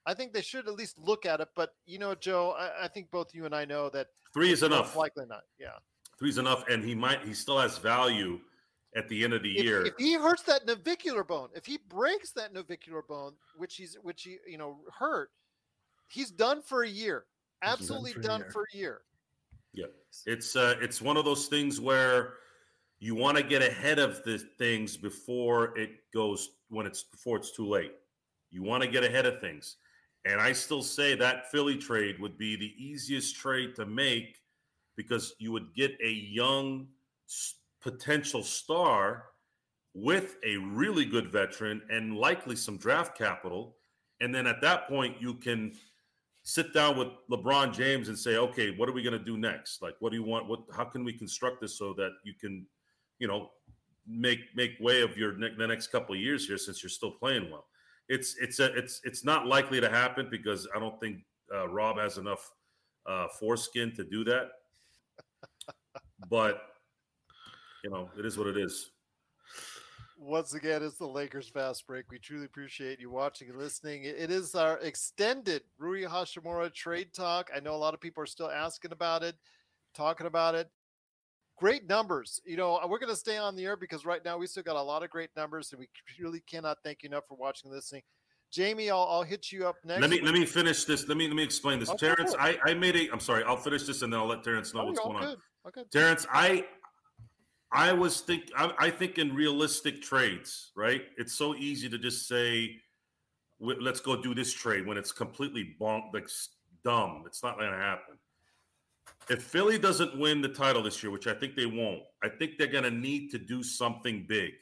I 0.05 0.13
think 0.13 0.33
they 0.33 0.41
should 0.41 0.67
at 0.67 0.73
least 0.75 0.99
look 0.99 1.25
at 1.25 1.39
it. 1.39 1.47
But 1.55 1.73
you 1.85 1.97
know, 1.97 2.13
Joe, 2.13 2.55
I, 2.57 2.85
I 2.85 2.87
think 2.87 3.09
both 3.09 3.33
you 3.33 3.45
and 3.45 3.55
I 3.55 3.65
know 3.65 3.89
that 3.89 4.07
Three 4.33 4.51
is 4.51 4.63
enough. 4.63 4.95
Likely 4.95 5.25
not. 5.25 5.43
Yeah. 5.59 5.77
Three's 6.19 6.37
enough, 6.37 6.67
and 6.67 6.83
he 6.83 6.93
might 6.93 7.23
he 7.23 7.33
still 7.33 7.57
has 7.57 7.77
value 7.77 8.39
at 8.95 9.07
the 9.07 9.23
end 9.23 9.33
of 9.33 9.41
the 9.41 9.57
If, 9.57 9.63
year. 9.63 9.85
if 9.85 9.93
he 9.97 10.15
hurts 10.15 10.43
that 10.43 10.65
navicular 10.65 11.23
bone, 11.23 11.49
if 11.55 11.65
he 11.65 11.79
breaks 11.89 12.31
that 12.31 12.53
navicular 12.53 13.01
bone, 13.01 13.33
which 13.55 13.75
he's 13.75 13.95
which 14.01 14.23
he 14.23 14.37
you 14.47 14.57
know 14.57 14.79
hurt, 14.97 15.31
he's 16.09 16.31
done 16.31 16.61
for 16.61 16.83
a 16.83 16.89
year. 16.89 17.25
done 17.61 17.73
Absolutely 17.73 18.13
for 18.13 18.19
a 18.19 18.23
done 18.23 18.39
year. 18.41 18.49
for 18.51 18.67
a 18.73 18.77
year. 18.77 19.01
Yeah, 19.73 19.85
it's 20.25 20.55
uh, 20.55 20.75
it's 20.81 21.01
one 21.01 21.17
of 21.17 21.25
those 21.25 21.47
things 21.47 21.79
where 21.79 22.33
you 22.99 23.15
want 23.15 23.37
to 23.37 23.43
get 23.43 23.61
ahead 23.61 23.99
of 23.99 24.23
the 24.23 24.39
things 24.57 24.97
before 24.97 25.77
it 25.77 25.91
goes 26.13 26.49
when 26.69 26.85
it's 26.85 27.03
before 27.03 27.37
it's 27.37 27.51
too 27.51 27.67
late. 27.67 27.93
You 28.49 28.63
want 28.63 28.83
to 28.83 28.89
get 28.89 29.03
ahead 29.03 29.25
of 29.25 29.39
things, 29.39 29.77
and 30.25 30.41
I 30.41 30.53
still 30.53 30.81
say 30.81 31.15
that 31.15 31.51
Philly 31.51 31.77
trade 31.77 32.19
would 32.19 32.37
be 32.37 32.55
the 32.55 32.73
easiest 32.77 33.35
trade 33.35 33.75
to 33.75 33.85
make 33.85 34.39
because 34.97 35.35
you 35.39 35.51
would 35.51 35.73
get 35.75 35.95
a 36.03 36.09
young 36.09 36.87
potential 37.79 38.43
star 38.43 39.25
with 39.93 40.37
a 40.45 40.57
really 40.57 41.05
good 41.05 41.31
veteran 41.31 41.81
and 41.89 42.17
likely 42.17 42.55
some 42.55 42.77
draft 42.77 43.17
capital, 43.17 43.77
and 44.19 44.33
then 44.33 44.47
at 44.47 44.61
that 44.61 44.87
point 44.87 45.21
you 45.21 45.35
can 45.35 45.73
sit 46.49 46.73
down 46.73 46.97
with 46.97 47.09
LeBron 47.29 47.71
James 47.71 48.09
and 48.09 48.17
say, 48.17 48.37
okay, 48.37 48.75
what 48.75 48.89
are 48.89 48.91
we 48.91 49.03
going 49.03 49.17
to 49.17 49.23
do 49.23 49.37
next? 49.37 49.83
Like, 49.83 49.95
what 49.99 50.11
do 50.11 50.17
you 50.17 50.23
want? 50.23 50.47
What, 50.47 50.61
how 50.75 50.83
can 50.83 51.03
we 51.03 51.13
construct 51.13 51.61
this 51.61 51.77
so 51.77 51.93
that 51.93 52.09
you 52.23 52.33
can, 52.33 52.65
you 53.19 53.27
know, 53.27 53.51
make 54.07 54.39
make 54.55 54.71
way 54.79 55.01
of 55.01 55.15
your 55.15 55.37
ne- 55.37 55.53
the 55.55 55.67
next 55.67 55.87
couple 55.87 56.15
of 56.15 56.21
years 56.21 56.47
here 56.47 56.57
since 56.57 56.81
you're 56.81 56.89
still 56.89 57.11
playing 57.11 57.51
well. 57.51 57.65
It's 58.07 58.35
it's 58.41 58.59
a, 58.59 58.75
it's 58.75 59.01
it's 59.03 59.23
not 59.23 59.45
likely 59.45 59.79
to 59.79 59.89
happen 59.89 60.27
because 60.31 60.67
I 60.75 60.79
don't 60.79 60.99
think 60.99 61.19
uh, 61.53 61.67
Rob 61.69 61.99
has 61.99 62.17
enough 62.17 62.51
uh, 63.05 63.27
foreskin 63.39 63.95
to 63.95 64.03
do 64.03 64.23
that. 64.23 64.49
But 66.29 66.61
you 67.83 67.91
know, 67.91 68.09
it 68.17 68.25
is 68.25 68.37
what 68.39 68.47
it 68.47 68.57
is. 68.57 68.89
Once 70.21 70.53
again, 70.53 70.83
it's 70.83 70.97
the 70.97 71.07
Lakers 71.07 71.47
fast 71.47 71.87
break. 71.87 72.03
We 72.11 72.19
truly 72.19 72.43
appreciate 72.43 72.99
you 72.99 73.09
watching 73.09 73.49
and 73.49 73.57
listening. 73.57 74.03
It- 74.03 74.29
is 74.29 74.53
our 74.53 74.77
extended 74.79 75.63
Rui 75.77 76.03
Hachimura 76.03 76.73
trade 76.73 77.13
talk. 77.13 77.49
I 77.55 77.61
know 77.61 77.73
a 77.73 77.77
lot 77.77 77.93
of 77.93 78.01
people 78.01 78.21
are 78.21 78.27
still 78.27 78.49
asking 78.49 78.91
about 78.91 79.23
it, 79.23 79.37
talking 79.93 80.27
about 80.27 80.55
it. 80.55 80.69
Great 81.57 81.87
numbers. 81.87 82.41
You 82.45 82.57
know, 82.57 82.75
uh, 82.77 82.87
we're 82.87 82.99
going 82.99 83.13
to 83.13 83.15
stay 83.15 83.37
on 83.37 83.55
the 83.55 83.63
air 83.63 83.77
because 83.77 84.05
right 84.05 84.23
now 84.23 84.37
we 84.37 84.45
still 84.45 84.63
got 84.63 84.75
a 84.75 84.81
lot 84.81 85.03
of 85.03 85.09
great 85.09 85.29
numbers, 85.37 85.71
and 85.71 85.79
we 85.79 85.87
really 86.21 86.41
cannot 86.41 86.79
thank 86.83 87.01
you 87.03 87.07
enough 87.07 87.25
for 87.25 87.35
watching 87.35 87.69
and 87.69 87.75
listening. 87.75 88.01
Jamie, 88.51 88.89
I'll, 88.89 89.07
I'll 89.09 89.23
hit 89.23 89.53
you 89.53 89.67
up 89.67 89.75
next. 89.85 90.01
Let 90.01 90.09
me 90.09 90.21
let 90.21 90.33
me 90.33 90.45
finish 90.45 90.83
this. 90.83 91.07
Let 91.07 91.17
me 91.17 91.27
let 91.27 91.35
me 91.35 91.43
explain 91.43 91.79
this. 91.79 91.89
Oh, 91.89 91.93
okay, 91.93 92.07
Terrence, 92.07 92.31
good. 92.31 92.39
I, 92.39 92.57
I 92.65 92.73
made 92.73 92.95
a. 92.95 93.09
I'm 93.11 93.19
sorry. 93.19 93.43
I'll 93.43 93.57
finish 93.57 93.83
this 93.85 94.01
and 94.01 94.11
then 94.11 94.19
I'll 94.19 94.27
let 94.27 94.43
Terrence 94.43 94.73
know 94.73 94.81
Oh, 94.81 94.85
what's 94.87 94.99
going 94.99 95.23
on. 95.23 95.37
Okay. 95.67 95.83
Terrence, 95.91 96.25
I 96.31 96.65
I 97.71 97.93
was 97.93 98.21
think 98.21 98.51
I, 98.55 98.73
I 98.79 98.89
think 98.89 99.17
in 99.17 99.33
realistic 99.33 100.01
trades, 100.01 100.71
right? 100.75 101.03
It's 101.17 101.33
so 101.33 101.55
easy 101.55 101.87
to 101.89 101.97
just 101.97 102.27
say, 102.27 102.77
"Let's 103.59 103.99
go 103.99 104.21
do 104.21 104.33
this 104.33 104.53
trade" 104.53 104.87
when 104.87 104.97
it's 104.97 105.11
completely 105.11 105.75
bonk, 105.79 106.13
like 106.13 106.27
dumb. 106.83 107.23
It's 107.27 107.43
not 107.43 107.57
going 107.57 107.71
to 107.71 107.77
happen. 107.77 108.15
If 109.29 109.43
Philly 109.43 109.77
doesn't 109.77 110.17
win 110.17 110.41
the 110.41 110.49
title 110.49 110.81
this 110.81 111.03
year, 111.03 111.11
which 111.11 111.27
I 111.27 111.33
think 111.33 111.55
they 111.55 111.67
won't, 111.67 112.01
I 112.23 112.29
think 112.29 112.57
they're 112.57 112.67
going 112.67 112.83
to 112.83 112.91
need 112.91 113.29
to 113.31 113.37
do 113.37 113.61
something 113.61 114.25
big, 114.27 114.53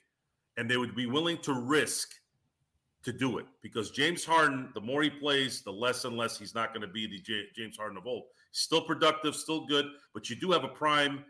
and 0.57 0.69
they 0.69 0.77
would 0.77 0.95
be 0.95 1.05
willing 1.05 1.38
to 1.43 1.53
risk 1.53 2.13
to 3.03 3.13
do 3.13 3.38
it 3.38 3.45
because 3.61 3.91
James 3.91 4.25
Harden, 4.25 4.69
the 4.73 4.81
more 4.81 5.01
he 5.01 5.09
plays, 5.09 5.61
the 5.61 5.71
less 5.71 6.03
and 6.03 6.17
less 6.17 6.38
he's 6.38 6.53
not 6.53 6.73
going 6.73 6.81
to 6.81 6.91
be 6.91 7.07
the 7.07 7.19
J- 7.19 7.45
James 7.55 7.77
Harden 7.77 7.97
of 7.97 8.05
old. 8.05 8.23
Still 8.51 8.81
productive, 8.81 9.34
still 9.34 9.65
good, 9.65 9.85
but 10.13 10.29
you 10.29 10.35
do 10.35 10.51
have 10.51 10.65
a 10.65 10.69
prime 10.69 11.23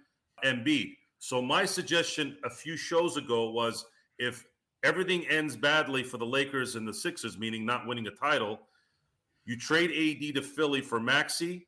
Embiid. 0.44 0.96
So 1.20 1.42
my 1.42 1.66
suggestion 1.66 2.38
a 2.44 2.50
few 2.50 2.78
shows 2.78 3.18
ago 3.18 3.50
was 3.50 3.86
if 4.20 4.46
everything 4.84 5.26
ends 5.28 5.56
badly 5.56 6.04
for 6.04 6.18
the 6.18 6.26
Lakers 6.26 6.76
and 6.76 6.88
the 6.88 6.94
Sixers, 6.94 7.38
meaning 7.38 7.66
not 7.66 7.88
winning 7.88 8.08
a 8.08 8.12
title, 8.12 8.60
you 9.46 9.58
trade 9.58 9.92
AD 9.92 10.36
to 10.36 10.42
Philly 10.42 10.82
for 10.82 11.00
Maxey, 11.00 11.68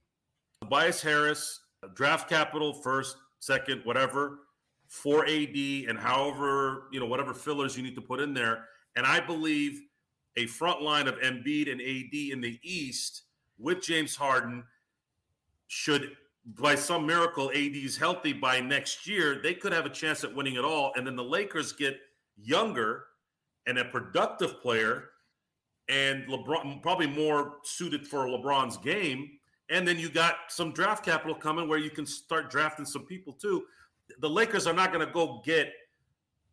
Tobias 0.62 1.02
Harris, 1.02 1.62
draft 1.96 2.30
capital 2.30 2.74
first, 2.74 3.18
second, 3.40 3.82
whatever, 3.86 4.40
for 4.88 5.26
AD, 5.26 5.56
and 5.56 5.98
however 5.98 6.88
you 6.92 7.00
know 7.00 7.06
whatever 7.06 7.34
fillers 7.34 7.78
you 7.78 7.84
need 7.84 7.96
to 7.96 8.02
put 8.02 8.20
in 8.20 8.34
there. 8.34 8.66
And 8.96 9.06
I 9.06 9.20
believe 9.20 9.82
a 10.36 10.46
front 10.48 10.82
line 10.82 11.08
of 11.08 11.16
Embiid 11.20 11.72
and 11.72 11.80
AD 11.80 12.34
in 12.34 12.42
the 12.42 12.60
East 12.64 13.24
with 13.58 13.82
James 13.82 14.16
Harden 14.16 14.64
should, 15.68 16.16
by 16.58 16.76
some 16.76 17.06
miracle, 17.06 17.52
AD's 17.54 17.98
healthy 17.98 18.34
by 18.34 18.60
next 18.60 19.08
year, 19.08 19.40
they 19.42 19.54
could 19.54 19.74
have 19.74 19.86
a 19.86 19.90
chance 19.90 20.24
at 20.24 20.34
winning 20.34 20.56
it 20.56 20.64
all. 20.64 20.92
And 20.96 21.06
then 21.06 21.16
the 21.16 21.24
Lakers 21.24 21.74
get 21.74 22.00
younger 22.38 23.06
and 23.68 23.78
a 23.78 23.86
productive 23.86 24.62
player 24.62 25.10
and 25.90 26.26
LeBron 26.28 26.82
probably 26.82 27.08
more 27.08 27.58
suited 27.64 28.08
for 28.08 28.26
LeBron's 28.28 28.78
game. 28.78 29.30
And 29.70 29.88
then 29.88 30.00
you 30.00 30.10
got 30.10 30.36
some 30.48 30.72
draft 30.72 31.04
capital 31.04 31.36
coming 31.36 31.68
where 31.68 31.80
you 31.80 31.90
can 31.90 32.06
start 32.06 32.50
drafting 32.50 32.86
some 32.86 33.06
people 33.06 33.34
too. 33.34 33.66
The 34.20 34.30
Lakers 34.30 34.66
are 34.66 34.74
not 34.74 34.92
going 34.92 35.06
to 35.06 35.12
go 35.12 35.42
get 35.46 35.72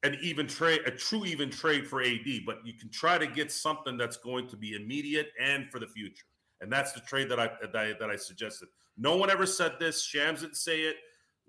an 0.03 0.19
even 0.23 0.47
trade, 0.47 0.81
a 0.87 0.91
true 0.91 1.25
even 1.25 1.51
trade 1.51 1.87
for 1.87 2.03
AD, 2.03 2.27
but 2.45 2.59
you 2.65 2.75
can 2.75 2.91
try 2.91 3.19
to 3.19 3.27
get 3.27 3.51
something 3.51 3.97
that's 3.97 4.17
going 4.17 4.49
to 4.49 4.57
be 4.57 4.75
immediate 4.75 5.29
and 5.41 5.71
for 5.71 5.79
the 5.79 5.87
future. 5.87 6.27
And 6.61 6.73
that's 6.73 6.93
the 6.93 7.01
trade 7.01 7.29
that 7.31 7.39
I 7.39 7.51
that 7.61 7.77
I, 7.77 7.93
that 7.99 8.11
I 8.11 8.17
suggested. 8.17 8.69
No 8.97 9.17
one 9.17 9.31
ever 9.31 9.47
said 9.47 9.75
this. 9.79 10.03
Shams 10.03 10.41
didn't 10.41 10.57
say 10.57 10.81
it. 10.81 10.97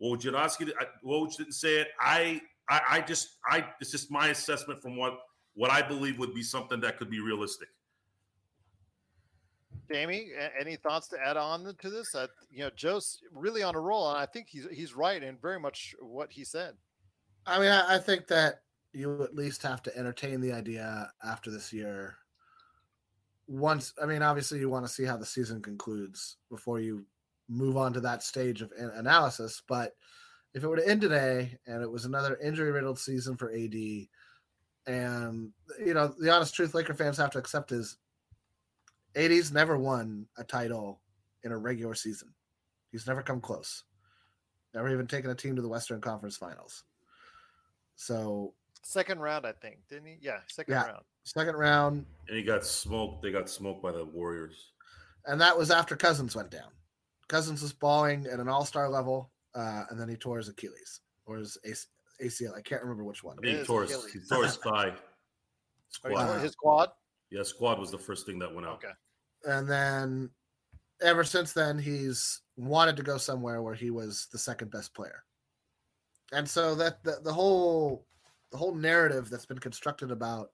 Wojnarowski, 0.03 0.71
Woj 1.05 1.37
didn't 1.37 1.53
say 1.53 1.77
it. 1.77 1.87
I, 1.99 2.41
I, 2.69 2.81
I 2.89 3.01
just, 3.01 3.37
I. 3.49 3.65
It's 3.79 3.91
just 3.91 4.11
my 4.11 4.27
assessment 4.29 4.81
from 4.81 4.97
what 4.97 5.17
what 5.55 5.71
I 5.71 5.81
believe 5.81 6.19
would 6.19 6.35
be 6.35 6.43
something 6.43 6.79
that 6.81 6.97
could 6.97 7.09
be 7.09 7.19
realistic. 7.19 7.69
Jamie, 9.91 10.31
any 10.59 10.75
thoughts 10.75 11.07
to 11.07 11.17
add 11.25 11.37
on 11.37 11.73
to 11.79 11.89
this? 11.89 12.13
Uh, 12.13 12.27
you 12.51 12.59
know, 12.59 12.69
Joe's 12.75 13.19
really 13.31 13.63
on 13.63 13.73
a 13.75 13.79
roll, 13.79 14.09
and 14.09 14.19
I 14.19 14.25
think 14.25 14.47
he's 14.49 14.67
he's 14.71 14.93
right 14.95 15.23
in 15.23 15.37
very 15.41 15.59
much 15.59 15.95
what 15.99 16.31
he 16.31 16.43
said. 16.43 16.73
I 17.45 17.59
mean, 17.59 17.69
I, 17.69 17.95
I 17.95 17.97
think 17.97 18.27
that 18.27 18.61
you 18.93 19.23
at 19.23 19.33
least 19.33 19.63
have 19.63 19.81
to 19.83 19.97
entertain 19.97 20.41
the 20.41 20.51
idea 20.51 21.09
after 21.23 21.49
this 21.49 21.71
year. 21.71 22.17
Once, 23.47 23.93
I 24.01 24.05
mean, 24.05 24.21
obviously, 24.21 24.59
you 24.59 24.69
want 24.69 24.85
to 24.85 24.91
see 24.91 25.03
how 25.05 25.17
the 25.17 25.25
season 25.25 25.61
concludes 25.61 26.37
before 26.49 26.79
you 26.79 27.05
move 27.47 27.77
on 27.77 27.93
to 27.93 28.01
that 28.01 28.23
stage 28.23 28.61
of 28.61 28.71
an- 28.77 28.91
analysis. 28.95 29.61
But 29.67 29.95
if 30.53 30.63
it 30.63 30.67
were 30.67 30.75
to 30.77 30.87
end 30.87 31.01
today 31.01 31.57
and 31.65 31.81
it 31.81 31.89
was 31.89 32.05
another 32.05 32.37
injury 32.43 32.71
riddled 32.71 32.99
season 32.99 33.37
for 33.37 33.51
AD, 33.51 34.07
and 34.85 35.51
you 35.79 35.93
know, 35.93 36.07
the 36.19 36.29
honest 36.33 36.53
truth, 36.55 36.73
Laker 36.73 36.93
fans 36.93 37.17
have 37.17 37.31
to 37.31 37.37
accept 37.39 37.71
is 37.71 37.97
AD's 39.15 39.51
never 39.51 39.77
won 39.77 40.27
a 40.37 40.43
title 40.43 41.01
in 41.43 41.51
a 41.51 41.57
regular 41.57 41.93
season. 41.95 42.33
He's 42.91 43.07
never 43.07 43.21
come 43.21 43.41
close. 43.41 43.83
Never 44.73 44.89
even 44.89 45.07
taken 45.07 45.29
a 45.31 45.35
team 45.35 45.55
to 45.55 45.61
the 45.61 45.67
Western 45.69 46.01
Conference 46.01 46.37
Finals. 46.37 46.83
So 47.95 48.53
Second 48.83 49.19
round, 49.19 49.45
I 49.45 49.51
think, 49.51 49.79
didn't 49.89 50.05
he? 50.07 50.17
Yeah, 50.21 50.39
second 50.47 50.73
Yeah. 50.73 50.85
round. 50.85 51.03
Second 51.27 51.55
round, 51.55 52.05
And 52.27 52.37
he 52.37 52.43
got 52.43 52.65
smoked. 52.65 53.21
They 53.21 53.31
got 53.31 53.49
smoked 53.49 53.81
by 53.83 53.91
the 53.91 54.05
Warriors. 54.05 54.71
and 55.25 55.39
that 55.41 55.57
was 55.57 55.71
after 55.71 55.95
Cousins 55.95 56.35
went 56.35 56.49
down. 56.51 56.71
Cousins 57.27 57.61
was 57.61 57.73
balling 57.73 58.25
at 58.27 58.39
an 58.39 58.47
All 58.47 58.65
Star 58.65 58.89
level, 58.89 59.31
uh, 59.55 59.83
and 59.89 59.99
then 59.99 60.07
he 60.07 60.15
tore 60.15 60.37
his 60.37 60.47
Achilles 60.47 61.01
or 61.25 61.37
his 61.37 61.57
AC- 61.65 61.87
ACL. 62.21 62.55
I 62.55 62.61
can't 62.61 62.81
remember 62.81 63.03
which 63.03 63.23
one. 63.23 63.37
I 63.37 63.41
mean, 63.45 63.57
he 63.59 63.63
tore 63.65 63.81
his, 63.83 63.91
Achilles. 63.91 64.13
he 64.13 64.19
tore 64.35 64.43
his 64.45 64.55
thigh. 64.63 64.93
Squad. 65.89 66.41
his 66.41 66.55
quad. 66.55 66.89
Yeah, 67.31 67.43
squad 67.43 67.79
was 67.79 67.91
the 67.91 67.97
first 67.97 68.25
thing 68.25 68.39
that 68.39 68.53
went 68.53 68.65
out. 68.67 68.75
Okay. 68.75 68.93
And 69.45 69.69
then 69.69 70.29
ever 71.01 71.23
since 71.23 71.53
then, 71.53 71.77
he's 71.77 72.41
wanted 72.55 72.95
to 72.97 73.03
go 73.03 73.17
somewhere 73.17 73.61
where 73.61 73.73
he 73.75 73.89
was 73.91 74.27
the 74.31 74.37
second 74.37 74.71
best 74.71 74.93
player. 74.93 75.23
And 76.33 76.47
so 76.49 76.75
that 76.75 77.03
the, 77.03 77.19
the 77.23 77.31
whole 77.33 78.05
the 78.51 78.57
whole 78.57 78.73
narrative 78.75 79.29
that's 79.29 79.45
been 79.45 79.59
constructed 79.59 80.09
about 80.11 80.51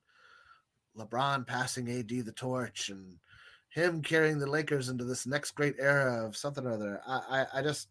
LeBron 0.97 1.45
passing 1.47 1.89
AD 1.89 2.09
the 2.09 2.33
torch 2.35 2.89
and 2.89 3.17
him 3.69 4.01
carrying 4.01 4.39
the 4.39 4.49
Lakers 4.49 4.89
into 4.89 5.03
this 5.03 5.25
next 5.25 5.51
great 5.51 5.75
era 5.79 6.25
of 6.25 6.37
something 6.37 6.65
or 6.65 6.71
other. 6.71 7.01
I 7.07 7.45
I, 7.53 7.59
I 7.59 7.61
just 7.63 7.89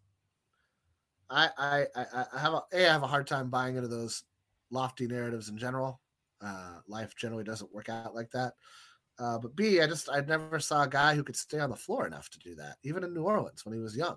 I 1.28 1.48
I 1.58 1.86
I 1.96 2.38
have 2.38 2.52
a, 2.52 2.62
a 2.72 2.88
I 2.88 2.92
have 2.92 3.02
a 3.02 3.08
hard 3.08 3.26
time 3.26 3.50
buying 3.50 3.76
into 3.76 3.88
those 3.88 4.22
lofty 4.70 5.06
narratives 5.06 5.48
in 5.48 5.58
general. 5.58 6.00
Uh, 6.40 6.78
life 6.88 7.14
generally 7.16 7.44
doesn't 7.44 7.72
work 7.72 7.88
out 7.88 8.14
like 8.14 8.30
that. 8.32 8.54
Uh, 9.18 9.38
but 9.38 9.54
B, 9.54 9.80
I 9.80 9.86
just 9.86 10.08
I 10.10 10.20
never 10.20 10.58
saw 10.58 10.82
a 10.82 10.88
guy 10.88 11.14
who 11.14 11.22
could 11.22 11.36
stay 11.36 11.58
on 11.58 11.70
the 11.70 11.76
floor 11.76 12.06
enough 12.06 12.30
to 12.30 12.38
do 12.38 12.54
that, 12.56 12.76
even 12.82 13.04
in 13.04 13.14
New 13.14 13.24
Orleans 13.24 13.64
when 13.64 13.74
he 13.74 13.80
was 13.80 13.96
young. 13.96 14.16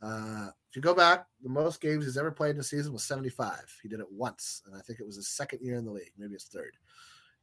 Uh, 0.00 0.48
if 0.68 0.76
you 0.76 0.82
go 0.82 0.94
back, 0.94 1.26
the 1.42 1.48
most 1.48 1.80
games 1.80 2.04
he's 2.04 2.16
ever 2.16 2.30
played 2.30 2.54
in 2.54 2.60
a 2.60 2.64
season 2.64 2.92
was 2.92 3.04
75. 3.04 3.78
He 3.82 3.88
did 3.88 4.00
it 4.00 4.10
once, 4.10 4.62
and 4.66 4.76
I 4.76 4.80
think 4.80 5.00
it 5.00 5.06
was 5.06 5.16
his 5.16 5.28
second 5.28 5.60
year 5.62 5.76
in 5.76 5.84
the 5.84 5.92
league, 5.92 6.12
maybe 6.18 6.34
his 6.34 6.44
third. 6.44 6.76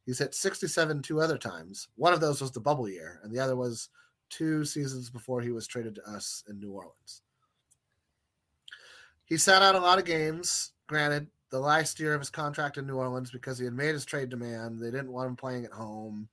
He's 0.06 0.20
hit 0.20 0.34
67 0.34 1.02
two 1.02 1.22
other 1.22 1.38
times. 1.38 1.88
One 1.96 2.14
of 2.14 2.22
those 2.22 2.42
was 2.42 2.52
the 2.52 2.60
bubble 2.60 2.90
year, 2.90 3.20
and 3.24 3.32
the 3.32 3.40
other 3.40 3.56
was 3.56 3.90
two 4.30 4.66
seasons 4.66 5.10
before 5.10 5.42
he 5.42 5.52
was 5.52 5.68
traded 5.68 5.96
to 5.96 6.10
us 6.10 6.44
in 6.50 6.60
New 6.60 6.72
Orleans. 6.72 7.22
He 9.26 9.38
sat 9.38 9.62
out 9.62 9.76
a 9.76 9.80
lot 9.80 10.00
of 10.00 10.06
games, 10.06 10.72
granted, 10.88 11.28
the 11.52 11.60
last 11.60 12.00
year 12.00 12.14
of 12.14 12.22
his 12.22 12.30
contract 12.30 12.78
in 12.78 12.88
New 12.88 12.96
Orleans 12.96 13.30
because 13.30 13.60
he 13.60 13.66
had 13.66 13.74
made 13.74 13.94
his 13.94 14.06
trade 14.06 14.30
demand. 14.30 14.80
They 14.80 14.92
didn't 14.92 15.12
want 15.12 15.30
him 15.30 15.36
playing 15.36 15.66
at 15.66 15.72
home, 15.72 16.28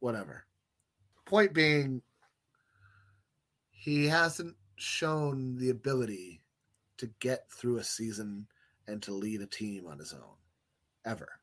whatever. 0.00 0.44
Point 1.26 1.52
being, 1.52 2.02
he 3.70 4.06
hasn't 4.06 4.56
shown 4.76 5.56
the 5.56 5.70
ability 5.70 6.40
to 6.96 7.06
get 7.20 7.50
through 7.50 7.78
a 7.78 7.84
season 7.84 8.46
and 8.86 9.02
to 9.02 9.12
lead 9.12 9.42
a 9.42 9.46
team 9.46 9.86
on 9.86 9.98
his 9.98 10.12
own 10.12 10.36
ever. 11.04 11.37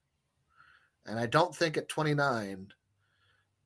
And 1.06 1.20
I 1.20 1.26
don't 1.26 1.56
think 1.56 1.78
at 1.78 1.90
29, 1.90 2.68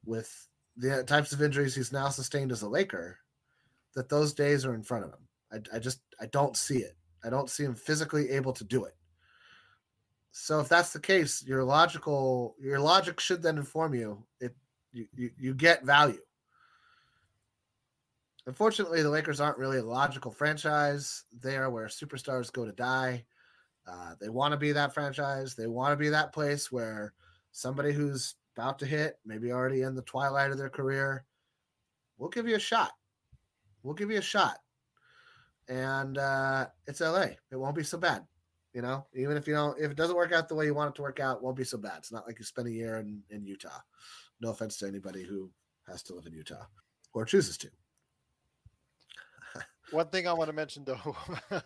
with 0.05 0.47
the 0.77 1.03
types 1.03 1.31
of 1.31 1.41
injuries 1.41 1.75
he's 1.75 1.91
now 1.91 2.09
sustained 2.09 2.51
as 2.51 2.61
a 2.61 2.69
Laker, 2.69 3.19
that 3.95 4.09
those 4.09 4.33
days 4.33 4.65
are 4.65 4.75
in 4.75 4.83
front 4.83 5.05
of 5.05 5.11
him. 5.11 5.27
I, 5.51 5.77
I 5.77 5.79
just 5.79 6.01
I 6.21 6.27
don't 6.27 6.55
see 6.55 6.79
it. 6.79 6.95
I 7.23 7.29
don't 7.29 7.49
see 7.49 7.63
him 7.63 7.75
physically 7.75 8.29
able 8.29 8.53
to 8.53 8.63
do 8.63 8.85
it. 8.85 8.95
So 10.31 10.59
if 10.59 10.69
that's 10.69 10.93
the 10.93 10.99
case, 10.99 11.43
your 11.45 11.63
logical 11.63 12.55
your 12.59 12.79
logic 12.79 13.19
should 13.19 13.41
then 13.41 13.57
inform 13.57 13.93
you 13.93 14.23
it 14.39 14.55
you, 14.91 15.07
you, 15.15 15.31
you 15.37 15.53
get 15.53 15.83
value. 15.83 16.21
Unfortunately, 18.47 19.03
the 19.03 19.09
Lakers 19.09 19.39
aren't 19.39 19.57
really 19.57 19.77
a 19.77 19.83
logical 19.83 20.31
franchise. 20.31 21.23
They 21.41 21.55
are 21.55 21.69
where 21.69 21.87
superstars 21.87 22.51
go 22.51 22.65
to 22.65 22.71
die. 22.71 23.25
Uh, 23.87 24.13
they 24.19 24.29
want 24.29 24.53
to 24.53 24.57
be 24.57 24.71
that 24.71 24.93
franchise. 24.93 25.55
They 25.55 25.67
want 25.67 25.91
to 25.91 25.97
be 25.97 26.09
that 26.09 26.33
place 26.33 26.71
where 26.71 27.13
somebody 27.51 27.91
who's 27.91 28.35
about 28.55 28.79
to 28.79 28.85
hit, 28.85 29.19
maybe 29.25 29.51
already 29.51 29.81
in 29.81 29.95
the 29.95 30.01
twilight 30.03 30.51
of 30.51 30.57
their 30.57 30.69
career, 30.69 31.25
we'll 32.17 32.29
give 32.29 32.47
you 32.47 32.55
a 32.55 32.59
shot. 32.59 32.91
We'll 33.83 33.95
give 33.95 34.11
you 34.11 34.17
a 34.17 34.21
shot. 34.21 34.57
And 35.67 36.17
uh, 36.17 36.67
it's 36.87 37.01
LA. 37.01 37.27
It 37.51 37.55
won't 37.55 37.75
be 37.75 37.83
so 37.83 37.97
bad. 37.97 38.25
You 38.73 38.81
know, 38.81 39.07
even 39.15 39.35
if 39.35 39.47
you 39.47 39.53
don't, 39.53 39.79
if 39.79 39.91
it 39.91 39.97
doesn't 39.97 40.15
work 40.15 40.31
out 40.31 40.47
the 40.47 40.55
way 40.55 40.65
you 40.65 40.75
want 40.75 40.93
it 40.93 40.95
to 40.97 41.01
work 41.01 41.19
out, 41.19 41.41
won't 41.41 41.57
be 41.57 41.63
so 41.63 41.77
bad. 41.77 41.97
It's 41.97 42.11
not 42.11 42.27
like 42.27 42.37
you 42.37 42.45
spend 42.45 42.67
a 42.67 42.71
year 42.71 42.97
in, 42.97 43.21
in 43.29 43.45
Utah. 43.45 43.79
No 44.41 44.51
offense 44.51 44.77
to 44.77 44.87
anybody 44.87 45.23
who 45.23 45.49
has 45.87 46.03
to 46.03 46.13
live 46.13 46.27
in 46.27 46.33
Utah 46.33 46.65
or 47.13 47.25
chooses 47.25 47.57
to. 47.57 47.69
One 49.91 50.07
thing 50.09 50.27
I 50.27 50.33
want 50.33 50.49
to 50.49 50.55
mention 50.55 50.83
though, 50.85 51.15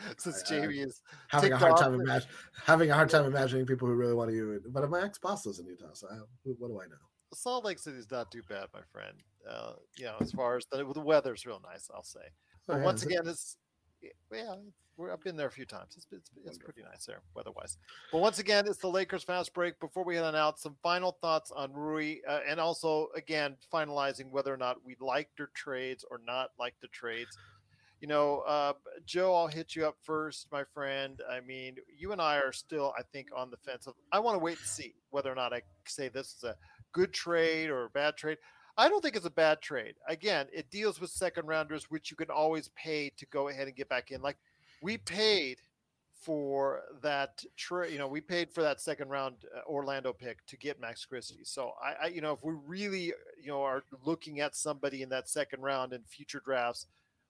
since 0.18 0.42
Jamie 0.42 0.78
is 0.78 1.02
having 1.28 1.52
a 1.52 1.56
hard 1.56 1.76
time 1.76 1.94
imagine 1.94 2.28
having 2.64 2.90
a 2.90 2.94
hard 2.94 3.10
time 3.10 3.24
imagining 3.24 3.66
people 3.66 3.88
who 3.88 3.94
really 3.94 4.14
want 4.14 4.30
to 4.30 4.52
it. 4.52 4.72
But 4.72 4.88
my 4.90 5.02
ex 5.02 5.18
boss 5.18 5.46
lives 5.46 5.58
in 5.58 5.66
Utah, 5.66 5.92
so 5.92 6.08
I, 6.10 6.16
what 6.58 6.68
do 6.68 6.80
I 6.80 6.86
know? 6.86 6.96
Salt 7.34 7.64
Lake 7.64 7.78
City's 7.78 8.10
not 8.10 8.30
too 8.30 8.42
bad, 8.48 8.66
my 8.72 8.80
friend. 8.92 9.14
Uh, 9.48 9.72
you 9.96 10.04
know, 10.04 10.16
as 10.20 10.32
far 10.32 10.56
as 10.56 10.66
the, 10.70 10.78
the 10.92 11.00
weather's 11.00 11.44
real 11.44 11.60
nice, 11.64 11.90
I'll 11.94 12.02
say. 12.02 12.20
But 12.66 12.76
Oh, 12.76 12.78
yeah, 12.78 12.84
once 12.84 13.02
is 13.02 13.08
it? 13.08 13.14
again, 13.14 13.28
it's 13.28 13.56
yeah, 14.32 14.54
we're, 14.96 15.12
I've 15.12 15.22
been 15.22 15.36
there 15.36 15.46
a 15.46 15.52
few 15.52 15.64
times. 15.66 15.94
It's, 15.96 16.06
it's, 16.10 16.30
it's 16.44 16.58
pretty 16.58 16.82
nice 16.82 17.04
there, 17.04 17.20
weather-wise. 17.34 17.76
But 18.12 18.20
once 18.20 18.38
again, 18.38 18.64
it's 18.66 18.78
the 18.78 18.88
Lakers 18.88 19.22
fast 19.22 19.52
break. 19.52 19.78
Before 19.80 20.04
we 20.04 20.16
head 20.16 20.24
on 20.24 20.34
out, 20.34 20.58
some 20.58 20.76
final 20.82 21.18
thoughts 21.20 21.50
on 21.50 21.72
Rui, 21.72 22.16
uh, 22.28 22.40
and 22.48 22.58
also 22.58 23.08
again 23.14 23.56
finalizing 23.72 24.30
whether 24.30 24.52
or 24.52 24.56
not 24.56 24.84
we 24.84 24.96
liked 25.00 25.36
their 25.36 25.50
trades 25.54 26.04
or 26.10 26.20
not 26.26 26.50
liked 26.58 26.80
the 26.80 26.88
trades. 26.88 27.36
You 28.00 28.08
know, 28.08 28.40
uh, 28.40 28.74
Joe, 29.06 29.34
I'll 29.34 29.46
hit 29.46 29.74
you 29.74 29.86
up 29.86 29.96
first, 30.02 30.48
my 30.52 30.64
friend. 30.74 31.20
I 31.30 31.40
mean, 31.40 31.76
you 31.96 32.12
and 32.12 32.20
I 32.20 32.36
are 32.36 32.52
still, 32.52 32.92
I 32.98 33.02
think, 33.02 33.28
on 33.34 33.50
the 33.50 33.56
fence 33.56 33.86
of. 33.86 33.94
I 34.12 34.18
want 34.18 34.34
to 34.34 34.44
wait 34.44 34.58
and 34.58 34.66
see 34.66 34.94
whether 35.10 35.32
or 35.32 35.34
not 35.34 35.54
I 35.54 35.62
say 35.86 36.08
this 36.08 36.34
is 36.34 36.44
a 36.44 36.56
good 36.92 37.12
trade 37.12 37.70
or 37.70 37.84
a 37.84 37.90
bad 37.90 38.16
trade. 38.16 38.38
I 38.78 38.88
don't 38.88 39.00
think 39.00 39.16
it's 39.16 39.26
a 39.26 39.30
bad 39.30 39.62
trade. 39.62 39.94
Again, 40.06 40.48
it 40.52 40.70
deals 40.70 41.00
with 41.00 41.10
second 41.10 41.46
rounders, 41.46 41.90
which 41.90 42.10
you 42.10 42.16
can 42.16 42.30
always 42.30 42.68
pay 42.76 43.10
to 43.16 43.26
go 43.26 43.48
ahead 43.48 43.66
and 43.66 43.76
get 43.76 43.88
back 43.88 44.10
in. 44.10 44.20
Like 44.20 44.36
we 44.82 44.98
paid 44.98 45.56
for 46.12 46.82
that 47.02 47.42
trade, 47.56 47.92
you 47.92 47.98
know, 47.98 48.08
we 48.08 48.20
paid 48.20 48.50
for 48.50 48.62
that 48.62 48.80
second 48.80 49.08
round 49.08 49.36
uh, 49.54 49.60
Orlando 49.70 50.12
pick 50.12 50.44
to 50.46 50.56
get 50.56 50.80
Max 50.80 51.04
Christie. 51.04 51.44
So 51.44 51.72
I, 51.82 52.04
I, 52.04 52.08
you 52.08 52.20
know, 52.20 52.32
if 52.32 52.44
we 52.44 52.54
really, 52.66 53.12
you 53.40 53.48
know, 53.48 53.62
are 53.62 53.84
looking 54.04 54.40
at 54.40 54.56
somebody 54.56 55.02
in 55.02 55.08
that 55.10 55.28
second 55.28 55.62
round 55.62 55.92
in 55.92 56.02
future 56.02 56.42
drafts, 56.44 56.86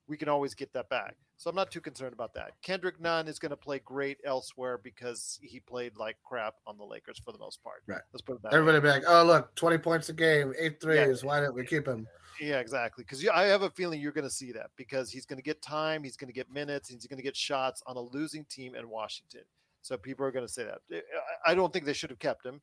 we 0.09 0.16
can 0.16 0.28
always 0.28 0.55
get 0.55 0.73
that 0.73 0.89
back. 0.89 1.16
So 1.37 1.51
I'm 1.51 1.57
not 1.57 1.70
too 1.70 1.81
concerned 1.81 2.12
about 2.15 2.33
that. 2.35 2.53
Kendrick 2.62 3.01
Nunn 3.01 3.28
is 3.28 3.39
going 3.39 3.51
to 3.51 3.57
play 3.57 3.81
great 3.85 4.19
elsewhere 4.24 4.78
because 4.78 5.39
he 5.43 5.61
played 5.61 5.97
like 5.97 6.16
crap 6.24 6.55
on 6.66 6.78
the 6.78 6.85
Lakers 6.85 7.19
for 7.19 7.33
the 7.33 7.39
most 7.39 7.62
part. 7.62 7.83
Right. 7.87 8.01
Let's 8.12 8.23
put 8.23 8.37
it 8.37 8.43
that 8.43 8.53
way. 8.53 8.59
Everybody 8.59 8.81
be 8.81 8.89
like, 8.89 9.03
oh, 9.07 9.24
look, 9.24 9.55
20 9.57 9.78
points 9.78 10.09
a 10.09 10.12
game, 10.12 10.53
eight 10.59 10.81
threes. 10.81 11.24
Why 11.24 11.41
didn't 11.41 11.55
we 11.55 11.66
keep 11.66 11.87
him? 11.87 12.07
Yeah, 12.41 12.61
exactly. 12.61 13.05
Because 13.05 13.27
I 13.28 13.45
have 13.45 13.62
a 13.62 13.70
feeling 13.70 14.01
you're 14.01 14.12
going 14.12 14.24
to 14.27 14.31
see 14.31 14.53
that 14.53 14.70
because 14.77 15.11
he's 15.11 15.27
going 15.27 15.39
to 15.39 15.43
get 15.43 15.61
time, 15.62 16.03
he's 16.05 16.16
going 16.16 16.28
to 16.28 16.35
get 16.35 16.51
minutes, 16.51 16.89
he's 16.89 17.07
going 17.07 17.16
to 17.19 17.23
get 17.23 17.37
shots 17.37 17.83
on 17.87 17.97
a 17.97 18.01
losing 18.01 18.45
team 18.47 18.74
in 18.74 18.89
Washington. 18.89 19.43
So 19.83 19.97
people 19.97 20.24
are 20.27 20.33
going 20.33 20.47
to 20.47 20.53
say 20.53 20.65
that. 20.65 20.78
Eh, 20.93 21.01
I- 21.47 21.53
I 21.53 21.55
don't 21.55 21.73
think 21.73 21.85
they 21.85 21.93
should 21.93 22.11
have 22.11 22.19
kept 22.19 22.45
him 22.45 22.61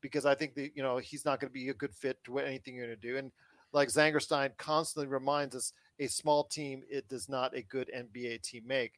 because 0.00 0.26
I 0.26 0.34
think 0.34 0.54
that 0.56 0.76
you 0.76 0.82
know 0.82 0.98
he's 0.98 1.24
not 1.24 1.40
going 1.40 1.48
to 1.48 1.54
be 1.54 1.68
a 1.70 1.74
good 1.74 1.94
fit 1.94 2.22
to 2.24 2.32
what 2.32 2.44
anything 2.44 2.74
you're 2.76 2.86
going 2.86 2.98
to 3.00 3.08
do. 3.08 3.16
And 3.16 3.32
like 3.72 3.88
Zangerstein 3.88 4.50
constantly 4.58 5.08
reminds 5.08 5.56
us, 5.56 5.72
a 5.98 6.06
small 6.06 6.44
team 6.44 6.82
it 6.90 7.08
does 7.08 7.28
not 7.28 7.56
a 7.56 7.62
good 7.62 7.90
NBA 7.94 8.42
team 8.42 8.64
make. 8.66 8.92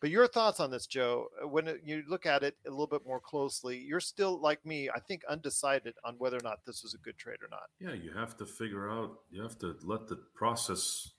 But 0.00 0.10
your 0.10 0.28
thoughts 0.28 0.60
on 0.60 0.70
this, 0.70 0.86
Joe? 0.86 1.26
Uh, 1.42 1.48
When 1.48 1.78
you 1.84 2.04
look 2.06 2.24
at 2.24 2.44
it 2.44 2.56
a 2.66 2.70
little 2.70 2.86
bit 2.86 3.04
more 3.04 3.20
closely, 3.20 3.78
you're 3.78 3.98
still 3.98 4.40
like 4.40 4.64
me. 4.64 4.88
I 4.88 5.00
think 5.00 5.22
undecided 5.28 5.94
on 6.04 6.14
whether 6.18 6.36
or 6.36 6.44
not 6.44 6.64
this 6.64 6.82
was 6.84 6.94
a 6.94 6.98
good 6.98 7.18
trade 7.18 7.38
or 7.42 7.48
not. 7.50 7.68
Yeah, 7.80 8.00
you 8.00 8.12
have 8.12 8.36
to 8.36 8.46
figure 8.46 8.88
out. 8.88 9.18
You 9.30 9.42
have 9.42 9.58
to 9.58 9.74
let 9.82 10.06
the 10.06 10.20
process 10.36 11.10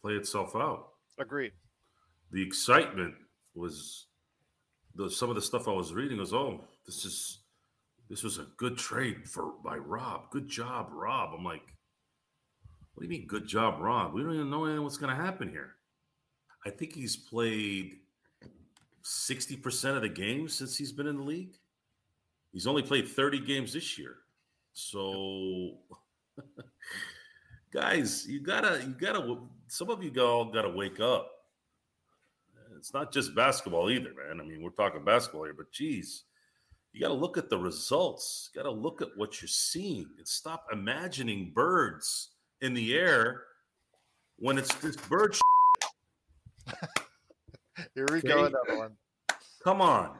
play 0.00 0.12
itself 0.12 0.54
out. 0.54 0.90
Agreed. 1.18 1.52
The 2.30 2.42
excitement 2.42 3.14
was 3.54 4.06
the 4.94 5.10
some 5.10 5.30
of 5.30 5.34
the 5.34 5.42
stuff 5.42 5.66
I 5.66 5.72
was 5.72 5.92
reading 5.92 6.18
was 6.18 6.32
oh 6.32 6.64
this 6.86 7.04
is 7.04 7.40
this 8.08 8.22
was 8.22 8.38
a 8.38 8.46
good 8.56 8.78
trade 8.78 9.28
for 9.28 9.52
by 9.64 9.76
Rob. 9.76 10.30
Good 10.30 10.48
job, 10.48 10.88
Rob. 10.92 11.30
I'm 11.36 11.44
like, 11.44 11.62
What 12.98 13.06
do 13.06 13.14
you 13.14 13.20
mean, 13.20 13.28
good 13.28 13.46
job, 13.46 13.78
Rob? 13.78 14.12
We 14.12 14.24
don't 14.24 14.34
even 14.34 14.50
know 14.50 14.82
what's 14.82 14.96
going 14.96 15.16
to 15.16 15.22
happen 15.22 15.48
here. 15.48 15.76
I 16.66 16.70
think 16.70 16.96
he's 16.96 17.16
played 17.16 17.98
60% 19.04 19.94
of 19.94 20.02
the 20.02 20.08
games 20.08 20.52
since 20.52 20.76
he's 20.76 20.90
been 20.90 21.06
in 21.06 21.18
the 21.18 21.22
league. 21.22 21.54
He's 22.52 22.66
only 22.66 22.82
played 22.82 23.06
30 23.06 23.38
games 23.38 23.72
this 23.72 23.98
year. 23.98 24.16
So, 24.72 25.74
guys, 27.72 28.26
you 28.26 28.40
gotta, 28.40 28.82
you 28.84 28.96
gotta, 29.00 29.42
some 29.68 29.90
of 29.90 30.02
you 30.02 30.12
all 30.20 30.46
gotta 30.46 30.70
wake 30.70 30.98
up. 30.98 31.30
It's 32.76 32.92
not 32.92 33.12
just 33.12 33.32
basketball 33.32 33.90
either, 33.90 34.10
man. 34.26 34.40
I 34.40 34.44
mean, 34.44 34.60
we're 34.60 34.70
talking 34.70 35.04
basketball 35.04 35.44
here, 35.44 35.54
but 35.54 35.70
geez, 35.70 36.24
you 36.92 37.00
got 37.00 37.08
to 37.08 37.14
look 37.14 37.38
at 37.38 37.48
the 37.48 37.58
results. 37.58 38.50
You 38.52 38.60
got 38.60 38.68
to 38.68 38.74
look 38.74 39.02
at 39.02 39.10
what 39.14 39.40
you're 39.40 39.46
seeing 39.46 40.08
and 40.18 40.26
stop 40.26 40.66
imagining 40.72 41.52
birds 41.54 42.30
in 42.60 42.74
the 42.74 42.94
air 42.94 43.42
when 44.36 44.58
it's 44.58 44.74
this 44.76 44.96
bird. 44.96 45.36
Here 47.94 48.06
we 48.10 48.18
okay? 48.18 48.28
go, 48.28 48.44
another 48.44 48.76
one. 48.76 48.92
Come 49.62 49.80
on, 49.80 50.16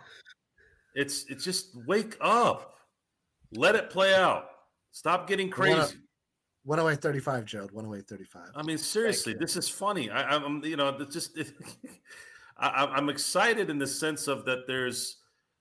it's 0.94 1.24
it's 1.28 1.44
just 1.44 1.76
wake 1.86 2.16
up, 2.20 2.74
let 3.52 3.74
it 3.74 3.90
play 3.90 4.14
out. 4.14 4.46
Stop 4.92 5.28
getting 5.28 5.50
crazy. 5.50 5.96
108 6.64 7.00
35, 7.00 7.44
Joe. 7.44 7.68
108 7.72 8.06
35. 8.06 8.42
I 8.54 8.62
mean, 8.62 8.78
seriously, 8.78 9.34
this 9.38 9.56
is 9.56 9.68
funny. 9.68 10.10
I, 10.10 10.34
am 10.34 10.60
you 10.64 10.76
know, 10.76 10.88
it's 10.88 11.14
just 11.14 11.38
it, 11.38 11.52
I, 12.58 12.84
I'm 12.84 13.08
excited 13.08 13.70
in 13.70 13.78
the 13.78 13.86
sense 13.86 14.28
of 14.28 14.44
that 14.44 14.66
there's 14.66 15.18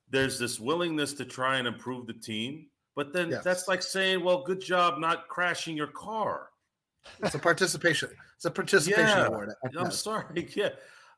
there's 0.09 0.39
this 0.39 0.59
willingness 0.59 1.13
to 1.13 1.25
try 1.25 1.57
and 1.57 1.67
improve 1.67 2.07
the 2.07 2.13
team, 2.13 2.67
but 2.95 3.13
then 3.13 3.29
yes. 3.29 3.43
that's 3.43 3.67
like 3.67 3.81
saying, 3.81 4.23
well, 4.23 4.43
good 4.43 4.59
job 4.61 4.99
not 4.99 5.27
crashing 5.27 5.77
your 5.77 5.87
car. 5.87 6.49
It's 7.23 7.35
a 7.35 7.39
participation. 7.39 8.09
It's 8.35 8.45
a 8.45 8.51
participation 8.51 9.05
yeah, 9.05 9.25
award. 9.25 9.53
I'm 9.77 9.91
sorry. 9.91 10.49
Yeah. 10.55 10.69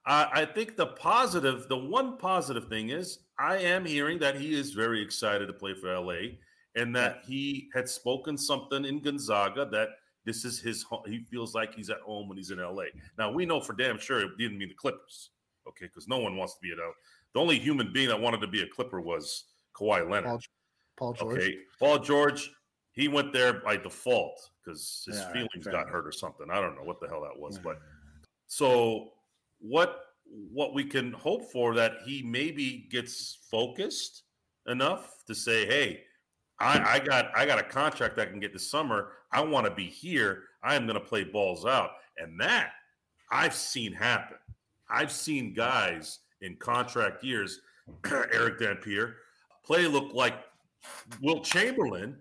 I 0.05 0.45
think 0.45 0.75
the 0.75 0.87
positive, 0.87 1.67
the 1.69 1.77
one 1.77 2.17
positive 2.17 2.67
thing 2.67 2.89
is 2.89 3.19
I 3.37 3.57
am 3.57 3.85
hearing 3.85 4.17
that 4.19 4.35
he 4.35 4.57
is 4.57 4.71
very 4.71 5.03
excited 5.03 5.45
to 5.47 5.53
play 5.53 5.75
for 5.75 5.93
LA 5.99 6.37
and 6.75 6.95
that 6.95 7.19
he 7.25 7.69
had 7.73 7.87
spoken 7.87 8.37
something 8.37 8.85
in 8.85 9.01
Gonzaga 9.01 9.67
that 9.71 9.89
this 10.25 10.45
is 10.45 10.59
his 10.59 10.83
home. 10.83 11.03
He 11.05 11.19
feels 11.19 11.53
like 11.53 11.75
he's 11.75 11.89
at 11.89 11.99
home 11.99 12.27
when 12.27 12.37
he's 12.37 12.51
in 12.51 12.59
LA. 12.59 12.85
Now 13.17 13.31
we 13.31 13.45
know 13.45 13.59
for 13.59 13.73
damn 13.73 13.99
sure 13.99 14.21
it 14.21 14.37
didn't 14.37 14.57
mean 14.57 14.69
the 14.69 14.75
Clippers, 14.75 15.31
okay? 15.67 15.85
Because 15.85 16.07
no 16.07 16.17
one 16.19 16.35
wants 16.35 16.55
to 16.55 16.59
be 16.61 16.71
at 16.71 16.77
LA. 16.77 16.91
The 17.33 17.39
only 17.39 17.59
human 17.59 17.93
being 17.93 18.09
that 18.09 18.19
wanted 18.19 18.41
to 18.41 18.47
be 18.47 18.61
a 18.61 18.67
Clipper 18.67 19.01
was 19.01 19.45
Kawhi 19.75 20.09
Leonard. 20.09 20.41
Paul, 20.97 21.13
Paul 21.13 21.13
George. 21.13 21.37
Okay, 21.37 21.57
Paul 21.79 21.99
George. 21.99 22.51
He 22.99 23.07
went 23.07 23.31
there 23.31 23.53
by 23.53 23.77
default 23.77 24.49
because 24.61 25.05
his 25.07 25.15
yeah, 25.15 25.31
feelings 25.31 25.65
got 25.65 25.87
hurt 25.87 26.05
or 26.05 26.11
something. 26.11 26.47
I 26.51 26.59
don't 26.59 26.75
know 26.75 26.83
what 26.83 26.99
the 26.99 27.07
hell 27.07 27.21
that 27.21 27.39
was, 27.39 27.57
but 27.57 27.79
so 28.47 29.11
what? 29.59 30.01
What 30.51 30.73
we 30.73 30.83
can 30.83 31.13
hope 31.13 31.49
for 31.49 31.73
that 31.75 31.93
he 32.05 32.21
maybe 32.21 32.87
gets 32.91 33.39
focused 33.49 34.23
enough 34.67 35.23
to 35.27 35.33
say, 35.33 35.65
"Hey, 35.65 36.03
I, 36.59 36.95
I 36.95 36.99
got 36.99 37.31
I 37.33 37.45
got 37.45 37.57
a 37.57 37.63
contract 37.63 38.19
I 38.19 38.25
can 38.25 38.41
get 38.41 38.51
this 38.51 38.69
summer. 38.69 39.13
I 39.31 39.41
want 39.41 39.65
to 39.65 39.71
be 39.71 39.85
here. 39.85 40.43
I 40.61 40.75
am 40.75 40.85
going 40.85 40.99
to 40.99 41.05
play 41.05 41.23
balls 41.23 41.65
out." 41.65 41.91
And 42.17 42.37
that 42.41 42.71
I've 43.31 43.55
seen 43.55 43.93
happen. 43.93 44.37
I've 44.89 45.11
seen 45.11 45.53
guys 45.53 46.19
in 46.41 46.57
contract 46.57 47.23
years, 47.23 47.61
Eric 48.11 48.59
Dampier, 48.59 49.15
play 49.63 49.87
look 49.87 50.13
like 50.13 50.35
Wilt 51.21 51.45
Chamberlain 51.45 52.17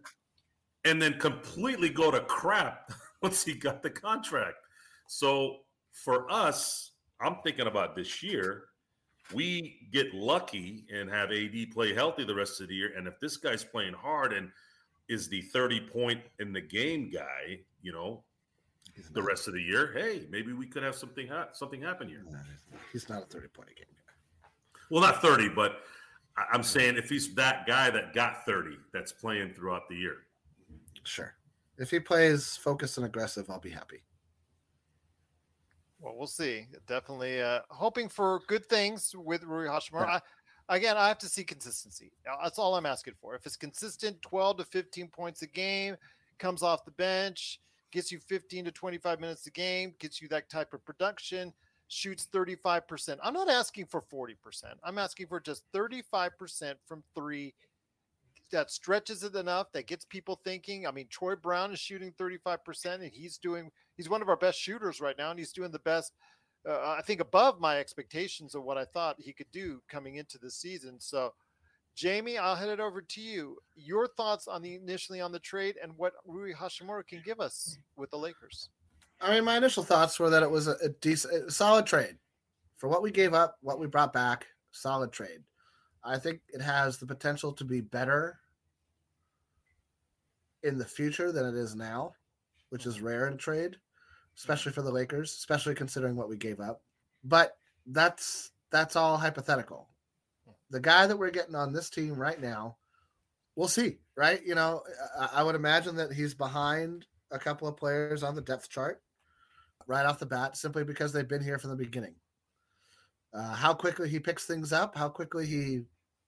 and 0.84 1.00
then 1.00 1.18
completely 1.18 1.88
go 1.88 2.10
to 2.10 2.20
crap 2.20 2.92
once 3.22 3.44
he 3.44 3.54
got 3.54 3.82
the 3.82 3.90
contract. 3.90 4.58
So 5.06 5.58
for 5.92 6.30
us, 6.30 6.92
I'm 7.20 7.36
thinking 7.42 7.66
about 7.66 7.96
this 7.96 8.22
year. 8.22 8.64
We 9.34 9.88
get 9.92 10.14
lucky 10.14 10.86
and 10.92 11.10
have 11.10 11.30
AD 11.32 11.70
play 11.72 11.92
healthy 11.92 12.24
the 12.24 12.34
rest 12.34 12.60
of 12.60 12.68
the 12.68 12.74
year. 12.74 12.92
And 12.96 13.06
if 13.06 13.20
this 13.20 13.36
guy's 13.36 13.64
playing 13.64 13.92
hard 13.92 14.32
and 14.32 14.50
is 15.08 15.28
the 15.28 15.42
30 15.42 15.80
point 15.80 16.20
in 16.38 16.52
the 16.52 16.60
game 16.60 17.10
guy, 17.10 17.60
you 17.82 17.92
know, 17.92 18.22
the 19.12 19.22
rest 19.22 19.46
of 19.46 19.54
the 19.54 19.62
year, 19.62 19.92
hey, 19.94 20.26
maybe 20.30 20.52
we 20.52 20.66
could 20.66 20.82
have 20.82 20.94
something 20.94 21.28
ha- 21.28 21.48
something 21.52 21.82
happen 21.82 22.08
here. 22.08 22.24
He's 22.92 23.08
not 23.08 23.22
a 23.22 23.26
30 23.26 23.48
point 23.48 23.68
a 23.70 23.74
game 23.74 23.86
guy. 23.90 24.48
Well, 24.90 25.02
not 25.02 25.20
30, 25.20 25.50
but 25.50 25.80
I'm 26.52 26.62
saying 26.62 26.96
if 26.96 27.08
he's 27.08 27.34
that 27.34 27.66
guy 27.66 27.90
that 27.90 28.14
got 28.14 28.44
30 28.44 28.76
that's 28.92 29.12
playing 29.12 29.54
throughout 29.54 29.88
the 29.88 29.96
year. 29.96 30.18
Sure. 31.04 31.34
If 31.78 31.90
he 31.90 32.00
plays 32.00 32.56
focused 32.56 32.96
and 32.96 33.06
aggressive, 33.06 33.48
I'll 33.50 33.60
be 33.60 33.70
happy. 33.70 34.02
Well, 36.00 36.14
we'll 36.16 36.26
see. 36.26 36.66
Definitely 36.86 37.42
uh, 37.42 37.60
hoping 37.70 38.08
for 38.08 38.40
good 38.46 38.66
things 38.66 39.14
with 39.16 39.42
Rui. 39.44 39.68
I, 39.68 40.20
again, 40.68 40.96
I 40.96 41.08
have 41.08 41.18
to 41.18 41.28
see 41.28 41.44
consistency. 41.44 42.12
That's 42.42 42.58
all 42.58 42.74
I'm 42.74 42.86
asking 42.86 43.14
for. 43.20 43.34
If 43.34 43.46
it's 43.46 43.56
consistent, 43.56 44.20
12 44.22 44.58
to 44.58 44.64
15 44.64 45.08
points 45.08 45.42
a 45.42 45.46
game, 45.46 45.96
comes 46.38 46.62
off 46.62 46.84
the 46.84 46.92
bench, 46.92 47.60
gets 47.90 48.12
you 48.12 48.20
15 48.20 48.66
to 48.66 48.72
25 48.72 49.20
minutes 49.20 49.46
a 49.46 49.50
game, 49.50 49.94
gets 49.98 50.20
you 50.22 50.28
that 50.28 50.48
type 50.48 50.72
of 50.72 50.84
production– 50.84 51.52
shoots 51.88 52.28
35%. 52.32 53.18
I'm 53.22 53.34
not 53.34 53.48
asking 53.48 53.86
for 53.86 54.02
40%. 54.02 54.36
I'm 54.84 54.98
asking 54.98 55.26
for 55.26 55.40
just 55.40 55.64
35% 55.72 56.74
from 56.86 57.02
three. 57.14 57.54
That 58.50 58.70
stretches 58.70 59.22
it 59.22 59.34
enough 59.34 59.72
that 59.72 59.86
gets 59.86 60.04
people 60.04 60.40
thinking. 60.42 60.86
I 60.86 60.90
mean, 60.90 61.06
Troy 61.10 61.36
Brown 61.36 61.72
is 61.72 61.78
shooting 61.78 62.12
35%, 62.18 62.94
and 62.94 63.12
he's 63.12 63.38
doing, 63.38 63.70
he's 63.96 64.08
one 64.08 64.22
of 64.22 64.28
our 64.28 64.36
best 64.36 64.58
shooters 64.58 65.00
right 65.00 65.16
now, 65.18 65.30
and 65.30 65.38
he's 65.38 65.52
doing 65.52 65.70
the 65.70 65.78
best, 65.80 66.12
uh, 66.68 66.96
I 66.98 67.02
think, 67.02 67.20
above 67.20 67.60
my 67.60 67.78
expectations 67.78 68.54
of 68.54 68.64
what 68.64 68.78
I 68.78 68.86
thought 68.86 69.16
he 69.18 69.32
could 69.32 69.50
do 69.52 69.82
coming 69.88 70.16
into 70.16 70.38
the 70.38 70.50
season. 70.50 70.98
So, 70.98 71.34
Jamie, 71.94 72.38
I'll 72.38 72.56
head 72.56 72.68
it 72.68 72.80
over 72.80 73.02
to 73.02 73.20
you. 73.20 73.58
Your 73.74 74.06
thoughts 74.06 74.48
on 74.48 74.62
the 74.62 74.76
initially 74.76 75.20
on 75.20 75.32
the 75.32 75.40
trade 75.40 75.76
and 75.82 75.92
what 75.96 76.14
Rui 76.24 76.54
Hachimura 76.54 77.06
can 77.06 77.20
give 77.24 77.40
us 77.40 77.76
with 77.96 78.10
the 78.10 78.16
Lakers. 78.16 78.70
I 79.20 79.34
mean, 79.34 79.44
my 79.44 79.56
initial 79.56 79.82
thoughts 79.82 80.18
were 80.18 80.30
that 80.30 80.42
it 80.42 80.50
was 80.50 80.68
a, 80.68 80.76
a 80.82 80.90
decent, 81.00 81.48
a 81.48 81.50
solid 81.50 81.86
trade 81.86 82.16
for 82.76 82.88
what 82.88 83.02
we 83.02 83.10
gave 83.10 83.34
up, 83.34 83.56
what 83.60 83.80
we 83.80 83.86
brought 83.86 84.12
back. 84.12 84.46
Solid 84.70 85.12
trade. 85.12 85.40
I 86.08 86.18
think 86.18 86.40
it 86.48 86.60
has 86.60 86.98
the 86.98 87.06
potential 87.06 87.52
to 87.54 87.64
be 87.64 87.80
better 87.80 88.38
in 90.62 90.78
the 90.78 90.84
future 90.84 91.30
than 91.30 91.46
it 91.46 91.54
is 91.54 91.74
now, 91.74 92.14
which 92.70 92.86
is 92.86 93.00
rare 93.00 93.28
in 93.28 93.36
trade, 93.36 93.76
especially 94.36 94.72
for 94.72 94.82
the 94.82 94.90
Lakers, 94.90 95.32
especially 95.32 95.74
considering 95.74 96.16
what 96.16 96.28
we 96.28 96.36
gave 96.36 96.60
up. 96.60 96.82
But 97.22 97.56
that's 97.86 98.50
that's 98.70 98.96
all 98.96 99.16
hypothetical. 99.16 99.88
The 100.70 100.80
guy 100.80 101.06
that 101.06 101.16
we're 101.16 101.30
getting 101.30 101.54
on 101.54 101.72
this 101.72 101.88
team 101.88 102.14
right 102.14 102.40
now, 102.40 102.76
we'll 103.56 103.68
see, 103.68 103.98
right? 104.16 104.44
You 104.44 104.54
know, 104.54 104.82
I, 105.18 105.28
I 105.40 105.42
would 105.42 105.54
imagine 105.54 105.96
that 105.96 106.12
he's 106.12 106.34
behind 106.34 107.06
a 107.30 107.38
couple 107.38 107.68
of 107.68 107.76
players 107.76 108.22
on 108.22 108.34
the 108.34 108.42
depth 108.42 108.68
chart 108.68 109.02
right 109.86 110.06
off 110.06 110.18
the 110.18 110.26
bat 110.26 110.56
simply 110.56 110.84
because 110.84 111.12
they've 111.12 111.26
been 111.26 111.42
here 111.42 111.58
from 111.58 111.70
the 111.70 111.76
beginning. 111.76 112.14
Uh, 113.34 113.54
how 113.54 113.74
quickly 113.74 114.08
he 114.08 114.18
picks 114.20 114.46
things 114.46 114.72
up, 114.72 114.96
how 114.96 115.08
quickly 115.08 115.46
he, 115.46 115.80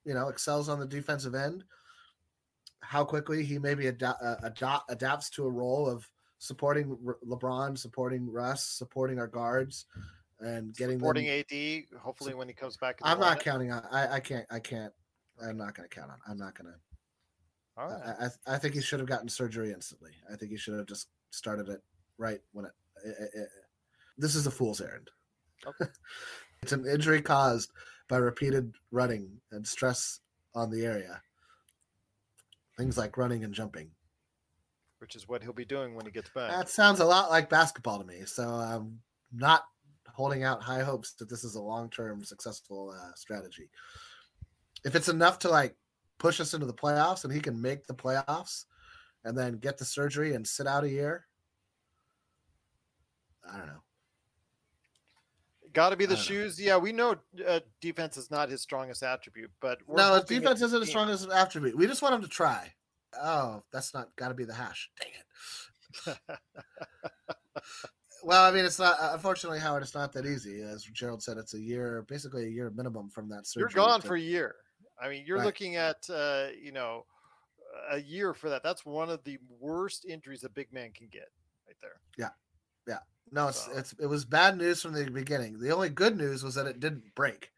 you 0.04 0.14
know, 0.14 0.28
excels 0.28 0.68
on 0.68 0.80
the 0.80 0.86
defensive 0.86 1.34
end, 1.34 1.64
how 2.80 3.04
quickly 3.04 3.44
he 3.44 3.58
maybe 3.58 3.88
ad- 3.88 4.02
uh, 4.02 4.36
ad- 4.44 4.80
adapts 4.88 5.30
to 5.30 5.46
a 5.46 5.50
role 5.50 5.88
of 5.88 6.08
supporting 6.38 6.96
R- 7.06 7.18
LeBron, 7.26 7.76
supporting 7.78 8.30
Russ, 8.30 8.64
supporting 8.64 9.18
our 9.18 9.26
guards, 9.26 9.86
and 10.40 10.74
getting 10.74 10.98
supporting 10.98 11.26
them... 11.26 11.44
AD. 11.50 12.00
Hopefully, 12.00 12.34
when 12.34 12.48
he 12.48 12.54
comes 12.54 12.76
back, 12.76 12.98
I'm 13.02 13.20
not 13.20 13.40
counting 13.40 13.70
on. 13.72 13.84
I, 13.90 14.14
I 14.14 14.20
can't. 14.20 14.46
I 14.50 14.58
can't. 14.58 14.92
I'm 15.42 15.56
not 15.56 15.74
going 15.74 15.88
to 15.88 15.94
count 15.94 16.10
on. 16.10 16.18
I'm 16.28 16.38
not 16.38 16.56
going 16.56 16.72
to. 16.72 16.78
All 17.80 17.88
right. 17.88 18.00
I, 18.20 18.26
I, 18.26 18.54
I 18.54 18.58
think 18.58 18.74
he 18.74 18.80
should 18.80 19.00
have 19.00 19.08
gotten 19.08 19.28
surgery 19.28 19.72
instantly. 19.72 20.12
I 20.30 20.36
think 20.36 20.50
he 20.50 20.56
should 20.56 20.76
have 20.76 20.86
just 20.86 21.08
started 21.30 21.68
it 21.68 21.80
right 22.18 22.40
when 22.52 22.66
it 22.66 22.72
this 24.18 24.34
is 24.34 24.46
a 24.46 24.50
fool's 24.50 24.80
errand. 24.80 25.10
Okay. 25.66 25.90
it's 26.62 26.72
an 26.72 26.86
injury 26.86 27.22
caused 27.22 27.72
by 28.10 28.16
repeated 28.16 28.74
running 28.90 29.30
and 29.52 29.66
stress 29.66 30.18
on 30.54 30.68
the 30.68 30.84
area. 30.84 31.22
Things 32.76 32.98
like 32.98 33.16
running 33.16 33.44
and 33.44 33.54
jumping. 33.54 33.90
Which 34.98 35.14
is 35.14 35.28
what 35.28 35.42
he'll 35.42 35.52
be 35.52 35.64
doing 35.64 35.94
when 35.94 36.04
he 36.04 36.12
gets 36.12 36.28
back. 36.28 36.50
That 36.50 36.68
sounds 36.68 36.98
a 37.00 37.04
lot 37.04 37.30
like 37.30 37.48
basketball 37.48 38.00
to 38.00 38.04
me. 38.04 38.22
So 38.26 38.42
I'm 38.48 38.98
not 39.32 39.62
holding 40.08 40.42
out 40.42 40.62
high 40.62 40.82
hopes 40.82 41.12
that 41.14 41.30
this 41.30 41.44
is 41.44 41.54
a 41.54 41.62
long 41.62 41.88
term 41.88 42.24
successful 42.24 42.94
uh, 42.94 43.14
strategy. 43.14 43.70
If 44.84 44.94
it's 44.94 45.08
enough 45.08 45.38
to 45.40 45.48
like 45.48 45.76
push 46.18 46.40
us 46.40 46.52
into 46.52 46.66
the 46.66 46.74
playoffs 46.74 47.24
and 47.24 47.32
he 47.32 47.40
can 47.40 47.62
make 47.62 47.86
the 47.86 47.94
playoffs 47.94 48.64
and 49.24 49.38
then 49.38 49.58
get 49.58 49.78
the 49.78 49.84
surgery 49.84 50.34
and 50.34 50.46
sit 50.46 50.66
out 50.66 50.84
a 50.84 50.90
year, 50.90 51.26
I 53.48 53.56
don't 53.56 53.68
know. 53.68 53.82
Got 55.72 55.90
to 55.90 55.96
be 55.96 56.06
the 56.06 56.16
shoes. 56.16 56.58
Know. 56.58 56.64
Yeah, 56.64 56.76
we 56.78 56.92
know 56.92 57.16
uh, 57.46 57.60
defense 57.80 58.16
is 58.16 58.30
not 58.30 58.48
his 58.48 58.60
strongest 58.62 59.02
attribute, 59.02 59.50
but 59.60 59.78
no, 59.88 60.22
defense 60.22 60.62
isn't 60.62 60.80
his 60.80 60.88
strongest 60.88 61.28
attribute. 61.30 61.76
We 61.76 61.86
just 61.86 62.02
want 62.02 62.14
him 62.14 62.22
to 62.22 62.28
try. 62.28 62.72
Oh, 63.20 63.62
that's 63.72 63.94
not 63.94 64.14
got 64.16 64.28
to 64.28 64.34
be 64.34 64.44
the 64.44 64.54
hash. 64.54 64.90
Dang 65.00 65.12
it. 66.08 66.18
well, 68.22 68.44
I 68.44 68.54
mean, 68.54 68.64
it's 68.64 68.78
not. 68.78 68.96
Unfortunately, 69.00 69.58
Howard, 69.58 69.82
it's 69.82 69.94
not 69.94 70.12
that 70.12 70.26
easy. 70.26 70.62
As 70.62 70.84
Gerald 70.84 71.22
said, 71.22 71.36
it's 71.36 71.54
a 71.54 71.60
year, 71.60 72.04
basically 72.08 72.46
a 72.46 72.50
year 72.50 72.70
minimum 72.70 73.08
from 73.10 73.28
that 73.28 73.46
surgery. 73.46 73.70
You're 73.74 73.86
gone 73.86 74.00
to- 74.00 74.06
for 74.06 74.16
a 74.16 74.20
year. 74.20 74.56
I 75.02 75.08
mean, 75.08 75.24
you're 75.26 75.38
Right. 75.38 75.46
looking 75.46 75.76
at 75.76 76.08
uh, 76.10 76.48
you 76.60 76.72
know 76.72 77.06
a 77.90 77.98
year 77.98 78.34
for 78.34 78.50
that. 78.50 78.62
That's 78.62 78.84
one 78.84 79.08
of 79.08 79.24
the 79.24 79.38
worst 79.58 80.04
injuries 80.04 80.44
a 80.44 80.48
big 80.48 80.72
man 80.72 80.92
can 80.92 81.08
get 81.08 81.28
right 81.66 81.76
there. 81.80 82.00
No, 83.32 83.48
it's 83.48 83.64
So- 83.64 83.72
it's 83.72 83.92
it 83.94 84.06
was 84.06 84.24
bad 84.24 84.58
news 84.58 84.82
from 84.82 84.92
the 84.92 85.08
beginning. 85.10 85.58
The 85.58 85.72
only 85.72 85.88
good 85.88 86.16
news 86.16 86.42
was 86.42 86.54
that 86.56 86.66
it 86.66 86.80
didn't 86.80 87.14
break. 87.14 87.50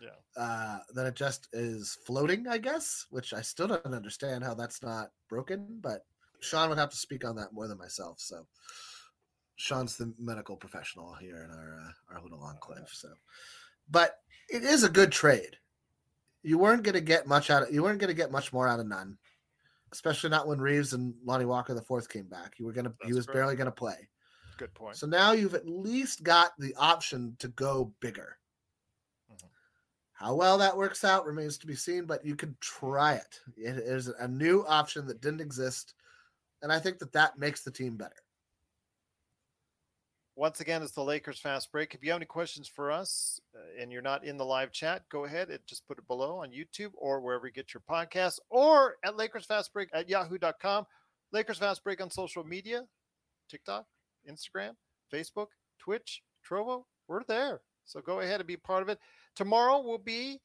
Yeah. 0.00 0.10
Uh, 0.36 0.78
that 0.94 1.06
it 1.06 1.14
just 1.14 1.48
is 1.52 1.96
floating, 2.04 2.46
I 2.46 2.58
guess, 2.58 3.06
which 3.10 3.32
I 3.32 3.40
still 3.40 3.68
don't 3.68 3.86
understand 3.86 4.44
how 4.44 4.54
that's 4.54 4.82
not 4.82 5.10
broken. 5.28 5.78
But 5.80 6.04
Sean 6.40 6.68
would 6.68 6.78
have 6.78 6.90
to 6.90 6.96
speak 6.96 7.24
on 7.24 7.36
that 7.36 7.52
more 7.52 7.68
than 7.68 7.78
myself. 7.78 8.20
So 8.20 8.46
Sean's 9.56 9.96
the 9.96 10.12
medical 10.18 10.56
professional 10.56 11.14
here 11.14 11.44
in 11.44 11.50
our 11.50 11.80
uh, 11.80 12.14
our 12.14 12.22
little 12.22 12.42
enclave. 12.42 12.88
So, 12.92 13.08
but 13.90 14.18
it 14.48 14.62
is 14.62 14.82
a 14.82 14.88
good 14.88 15.12
trade. 15.12 15.56
You 16.42 16.58
weren't 16.58 16.82
going 16.82 16.94
to 16.94 17.00
get 17.00 17.26
much 17.26 17.50
out 17.50 17.62
of. 17.62 17.72
You 17.72 17.82
weren't 17.82 17.98
going 18.00 18.08
to 18.08 18.14
get 18.14 18.30
much 18.30 18.52
more 18.52 18.68
out 18.68 18.80
of 18.80 18.86
Nunn, 18.86 19.16
especially 19.92 20.30
not 20.30 20.46
when 20.46 20.60
Reaves 20.60 20.92
and 20.92 21.14
Lonnie 21.24 21.46
Walker 21.46 21.72
the 21.72 21.82
fourth 21.82 22.08
came 22.08 22.26
back. 22.26 22.54
You 22.58 22.66
were 22.66 22.72
going 22.72 22.84
to. 22.86 22.94
He 23.06 23.14
was 23.14 23.24
correct. 23.24 23.36
barely 23.36 23.56
going 23.56 23.66
to 23.66 23.72
play. 23.72 24.08
Good 24.56 24.74
point. 24.74 24.96
So 24.96 25.06
now 25.06 25.32
you've 25.32 25.54
at 25.54 25.68
least 25.68 26.22
got 26.22 26.52
the 26.58 26.74
option 26.76 27.36
to 27.40 27.48
go 27.48 27.92
bigger. 28.00 28.38
Mhm. 29.30 29.48
How 30.12 30.34
well 30.34 30.58
that 30.58 30.76
works 30.76 31.04
out 31.04 31.26
remains 31.26 31.58
to 31.58 31.66
be 31.66 31.74
seen, 31.74 32.06
but 32.06 32.24
you 32.24 32.36
could 32.36 32.60
try 32.60 33.14
it. 33.14 33.40
It 33.56 33.78
is 33.78 34.08
a 34.08 34.28
new 34.28 34.64
option 34.66 35.06
that 35.06 35.20
didn't 35.20 35.40
exist, 35.40 35.94
and 36.62 36.72
I 36.72 36.78
think 36.78 36.98
that 37.00 37.12
that 37.12 37.38
makes 37.38 37.62
the 37.62 37.70
team 37.70 37.96
better. 37.96 38.14
Once 40.36 40.58
again, 40.58 40.82
it's 40.82 40.92
the 40.92 41.04
Lakers 41.04 41.38
fast 41.38 41.70
break. 41.70 41.94
If 41.94 42.02
you 42.02 42.10
have 42.10 42.18
any 42.18 42.26
questions 42.26 42.66
for 42.66 42.90
us 42.90 43.40
uh, 43.54 43.80
and 43.80 43.92
you're 43.92 44.02
not 44.02 44.24
in 44.24 44.36
the 44.36 44.44
live 44.44 44.72
chat, 44.72 45.08
go 45.08 45.26
ahead 45.26 45.48
and 45.48 45.60
just 45.64 45.86
put 45.86 45.98
it 45.98 46.08
below 46.08 46.38
on 46.38 46.50
YouTube 46.50 46.90
or 46.94 47.20
wherever 47.20 47.46
you 47.46 47.52
get 47.52 47.72
your 47.72 47.82
podcast 47.88 48.40
or 48.50 48.96
at 49.04 49.16
Lakers 49.16 49.46
fast 49.46 49.72
break 49.72 49.88
at 49.92 50.08
yahoo.com. 50.08 50.86
Lakers 51.30 51.58
fast 51.58 51.84
break 51.84 52.00
on 52.00 52.10
social 52.10 52.42
media 52.42 52.82
TikTok, 53.48 53.86
Instagram, 54.28 54.72
Facebook, 55.12 55.48
Twitch, 55.78 56.22
Trovo. 56.48 56.84
We're 57.08 57.24
there. 57.24 57.60
So 57.84 58.00
go 58.00 58.20
ahead 58.20 58.40
and 58.40 58.46
be 58.46 58.56
part 58.56 58.82
of 58.82 58.88
it. 58.88 58.98
Tomorrow 59.36 59.82
we'll 59.84 59.98
be 59.98 60.40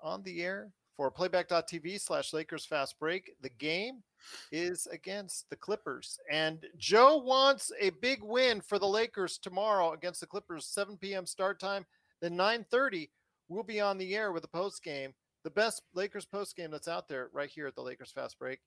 on 0.00 0.22
the 0.22 0.42
air 0.42 0.70
for 0.96 1.10
playback.tv 1.10 2.00
slash 2.00 2.32
Lakers 2.32 2.64
fast 2.64 2.98
break. 2.98 3.32
The 3.42 3.50
game 3.50 4.02
is 4.50 4.86
against 4.90 5.48
the 5.50 5.56
Clippers. 5.56 6.18
And 6.30 6.64
Joe 6.78 7.18
wants 7.18 7.70
a 7.78 7.90
big 8.00 8.22
win 8.22 8.60
for 8.60 8.78
the 8.78 8.88
Lakers 8.88 9.38
tomorrow 9.38 9.92
against 9.92 10.20
the 10.20 10.26
Clippers, 10.26 10.66
7 10.66 10.96
p.m. 10.96 11.26
start 11.26 11.60
time. 11.60 11.84
Then 12.22 12.36
9:30, 12.36 13.10
we'll 13.48 13.62
be 13.62 13.80
on 13.80 13.98
the 13.98 14.16
air 14.16 14.32
with 14.32 14.44
a 14.44 14.48
post 14.48 14.82
game, 14.82 15.12
the 15.44 15.50
best 15.50 15.82
Lakers 15.94 16.24
post 16.24 16.56
game 16.56 16.70
that's 16.70 16.88
out 16.88 17.08
there 17.08 17.28
right 17.32 17.50
here 17.50 17.66
at 17.66 17.74
the 17.74 17.82
Lakers 17.82 18.12
Fast 18.12 18.38
Break. 18.38 18.60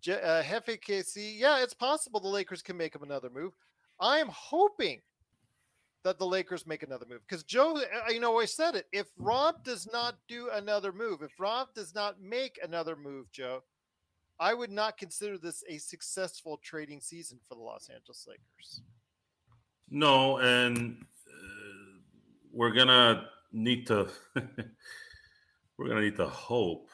Je- 0.00 0.12
uh, 0.12 0.42
Hefe 0.42 0.80
KC, 0.80 1.38
yeah, 1.38 1.62
it's 1.62 1.74
possible 1.74 2.20
the 2.20 2.28
Lakers 2.28 2.62
can 2.62 2.76
make 2.76 2.94
another 3.00 3.30
move. 3.30 3.52
I 4.00 4.18
am 4.18 4.28
hoping 4.28 5.00
that 6.04 6.18
the 6.18 6.26
Lakers 6.26 6.66
make 6.66 6.82
another 6.82 7.06
move 7.08 7.20
because 7.26 7.42
Joe, 7.42 7.76
uh, 7.76 8.10
you 8.10 8.20
know, 8.20 8.38
I 8.38 8.44
said 8.44 8.76
it. 8.76 8.86
If 8.92 9.08
Rob 9.18 9.64
does 9.64 9.88
not 9.92 10.16
do 10.28 10.48
another 10.52 10.92
move, 10.92 11.22
if 11.22 11.38
Rob 11.38 11.74
does 11.74 11.94
not 11.94 12.20
make 12.20 12.58
another 12.62 12.94
move, 12.94 13.30
Joe, 13.32 13.64
I 14.38 14.54
would 14.54 14.70
not 14.70 14.96
consider 14.96 15.36
this 15.36 15.64
a 15.68 15.78
successful 15.78 16.58
trading 16.62 17.00
season 17.00 17.40
for 17.48 17.56
the 17.56 17.60
Los 17.60 17.88
Angeles 17.88 18.26
Lakers. 18.28 18.82
No, 19.90 20.38
and 20.38 21.04
uh, 21.28 21.98
we're 22.52 22.72
gonna 22.72 23.28
need 23.52 23.86
to 23.88 24.08
we're 25.76 25.88
gonna 25.88 26.02
need 26.02 26.16
to 26.16 26.28
hope 26.28 26.88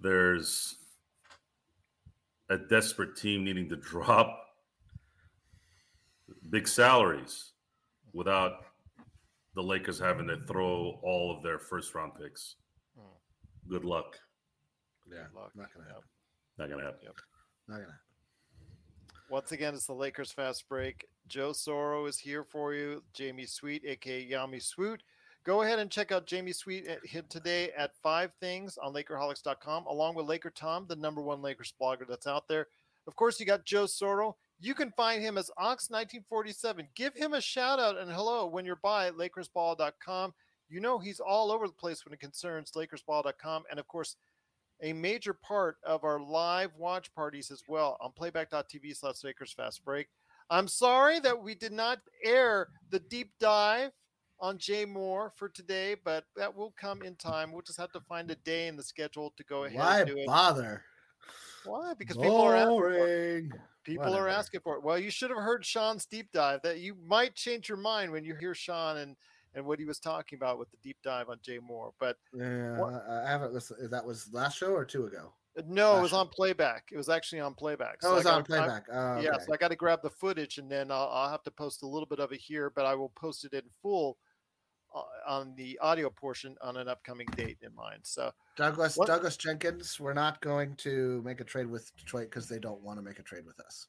there's 0.00 0.77
a 2.50 2.58
desperate 2.58 3.16
team 3.16 3.44
needing 3.44 3.68
to 3.68 3.76
drop 3.76 4.44
big 6.50 6.66
salaries 6.66 7.52
without 8.12 8.52
the 9.54 9.62
Lakers 9.62 9.98
having 9.98 10.26
to 10.28 10.38
throw 10.46 10.98
all 11.02 11.34
of 11.36 11.42
their 11.42 11.58
first 11.58 11.94
round 11.94 12.12
picks. 12.20 12.56
Hmm. 12.96 13.70
Good 13.70 13.84
luck. 13.84 14.18
Yeah, 15.10 15.24
Good 15.32 15.34
luck. 15.40 15.52
not 15.54 15.72
gonna 15.74 15.86
Yep. 15.86 15.94
happen. 15.94 16.08
Not 16.58 16.70
gonna 16.70 16.84
happen. 16.84 17.00
Yep. 17.02 17.14
Not 17.68 17.74
gonna 17.80 17.86
happen. 17.92 17.98
Once 19.30 19.52
again, 19.52 19.74
it's 19.74 19.86
the 19.86 19.92
Lakers 19.94 20.32
Fast 20.32 20.66
Break. 20.68 21.06
Joe 21.26 21.50
Soro 21.50 22.08
is 22.08 22.18
here 22.18 22.44
for 22.44 22.72
you. 22.72 23.04
Jamie 23.12 23.44
Sweet, 23.46 23.84
aka 23.84 24.26
Yami 24.30 24.62
Swoot. 24.62 25.02
Go 25.48 25.62
ahead 25.62 25.78
and 25.78 25.90
check 25.90 26.12
out 26.12 26.26
Jamie 26.26 26.52
Sweet 26.52 26.84
eh, 26.86 26.92
at 26.92 27.06
him 27.06 27.24
today 27.30 27.70
at 27.74 27.96
five 28.02 28.32
things 28.38 28.76
on 28.76 28.92
Lakerholics.com, 28.92 29.86
along 29.86 30.14
with 30.14 30.26
Laker 30.26 30.50
Tom, 30.50 30.84
the 30.86 30.94
number 30.94 31.22
one 31.22 31.40
Lakers 31.40 31.72
blogger 31.80 32.06
that's 32.06 32.26
out 32.26 32.46
there. 32.48 32.66
Of 33.06 33.16
course, 33.16 33.40
you 33.40 33.46
got 33.46 33.64
Joe 33.64 33.86
Soro. 33.86 34.34
You 34.60 34.74
can 34.74 34.92
find 34.94 35.22
him 35.22 35.38
as 35.38 35.50
Ox1947. 35.58 36.88
Give 36.94 37.14
him 37.14 37.32
a 37.32 37.40
shout 37.40 37.80
out 37.80 37.96
and 37.96 38.12
hello 38.12 38.44
when 38.44 38.66
you're 38.66 38.76
by 38.76 39.06
at 39.06 39.14
LakersBall.com. 39.14 40.34
You 40.68 40.80
know 40.80 40.98
he's 40.98 41.18
all 41.18 41.50
over 41.50 41.66
the 41.66 41.72
place 41.72 42.04
when 42.04 42.12
it 42.12 42.20
concerns 42.20 42.72
LakersBall.com. 42.72 43.62
And 43.70 43.80
of 43.80 43.88
course, 43.88 44.16
a 44.82 44.92
major 44.92 45.32
part 45.32 45.76
of 45.82 46.04
our 46.04 46.20
live 46.20 46.72
watch 46.76 47.10
parties 47.14 47.50
as 47.50 47.62
well 47.66 47.96
on 48.02 48.12
playback.tv 48.12 48.94
slash 48.94 49.24
Lakers 49.24 49.54
Fast 49.54 49.82
Break. 49.82 50.08
I'm 50.50 50.68
sorry 50.68 51.20
that 51.20 51.42
we 51.42 51.54
did 51.54 51.72
not 51.72 52.00
air 52.22 52.68
the 52.90 53.00
deep 53.00 53.30
dive 53.40 53.92
on 54.40 54.58
Jay 54.58 54.84
Moore 54.84 55.32
for 55.36 55.48
today, 55.48 55.96
but 56.04 56.24
that 56.36 56.54
will 56.54 56.72
come 56.80 57.02
in 57.02 57.14
time. 57.16 57.52
We'll 57.52 57.62
just 57.62 57.78
have 57.80 57.92
to 57.92 58.00
find 58.00 58.30
a 58.30 58.36
day 58.36 58.68
in 58.68 58.76
the 58.76 58.82
schedule 58.82 59.32
to 59.36 59.44
go 59.44 59.64
ahead 59.64 59.78
Why 59.78 59.98
and 60.00 60.08
do 60.08 60.18
it. 60.18 60.26
bother? 60.26 60.82
Why? 61.64 61.92
Because 61.98 62.16
people 62.16 62.40
are 62.40 62.54
asking 62.56 62.78
for 62.78 62.90
it. 62.92 62.98
Boring. 62.98 63.52
People 63.84 64.14
are 64.14 64.28
asking 64.28 64.60
for 64.60 64.76
it. 64.76 64.82
Well, 64.82 64.98
you 64.98 65.10
should 65.10 65.30
have 65.30 65.38
heard 65.38 65.64
Sean's 65.64 66.04
deep 66.04 66.30
dive. 66.32 66.60
That 66.62 66.78
you 66.78 66.94
might 67.06 67.34
change 67.34 67.68
your 67.68 67.78
mind 67.78 68.12
when 68.12 68.24
you 68.24 68.34
hear 68.38 68.54
Sean 68.54 68.98
and 68.98 69.16
and 69.54 69.64
what 69.64 69.78
he 69.78 69.86
was 69.86 69.98
talking 69.98 70.36
about 70.36 70.58
with 70.58 70.70
the 70.70 70.76
deep 70.84 70.98
dive 71.02 71.30
on 71.30 71.38
Jay 71.42 71.58
Moore. 71.58 71.92
But 71.98 72.16
Yeah, 72.34 72.78
What- 72.78 73.02
I 73.08 73.28
haven't 73.28 73.52
listened. 73.54 73.90
That 73.90 74.04
was 74.04 74.28
last 74.32 74.58
show 74.58 74.72
or 74.72 74.84
two 74.84 75.06
ago. 75.06 75.32
no, 75.66 75.98
it 75.98 76.02
was 76.02 76.12
on 76.12 76.28
playback. 76.28 76.84
It 76.92 76.96
was 76.98 77.08
actually 77.08 77.40
on 77.40 77.54
playback. 77.54 77.96
Oh, 78.04 78.12
it 78.12 78.16
was 78.16 78.26
on 78.26 78.42
gotta- 78.42 78.54
I- 78.54 78.66
playback. 78.66 78.84
Oh, 78.92 79.20
Yeah, 79.20 79.30
okay. 79.30 79.44
so 79.46 79.52
I 79.54 79.56
got 79.56 79.68
to 79.68 79.76
grab 79.76 80.02
the 80.02 80.10
footage 80.10 80.58
and 80.58 80.70
then 80.70 80.92
I'll, 80.92 81.08
I'll 81.08 81.30
have 81.30 81.42
to 81.44 81.50
post 81.50 81.82
a 81.82 81.86
little 81.86 82.06
bit 82.06 82.20
of 82.20 82.30
it 82.30 82.40
here, 82.40 82.70
but 82.70 82.84
I 82.86 82.94
will 82.94 83.08
post 83.16 83.44
it 83.44 83.52
in 83.54 83.62
full 83.82 84.18
uh, 84.20 84.27
on 85.26 85.54
the 85.56 85.78
audio 85.80 86.08
portion 86.10 86.56
on 86.62 86.76
an 86.76 86.88
upcoming 86.88 87.26
date 87.36 87.58
in 87.62 87.74
mind. 87.74 88.00
So 88.04 88.32
Douglas 88.56 88.96
What- 88.96 89.06
Douglas 89.08 89.36
Jenkins. 89.36 89.98
We're 90.00 90.14
not 90.14 90.40
going 90.40 90.74
to 90.76 91.22
make 91.24 91.40
a 91.40 91.44
trade 91.44 91.66
with 91.66 91.94
Detroit 91.96 92.30
because 92.30 92.48
they 92.48 92.58
don't 92.58 92.80
want 92.82 92.98
to 92.98 93.02
make 93.02 93.18
a 93.18 93.22
trade 93.22 93.44
with 93.46 93.60
us. 93.60 93.86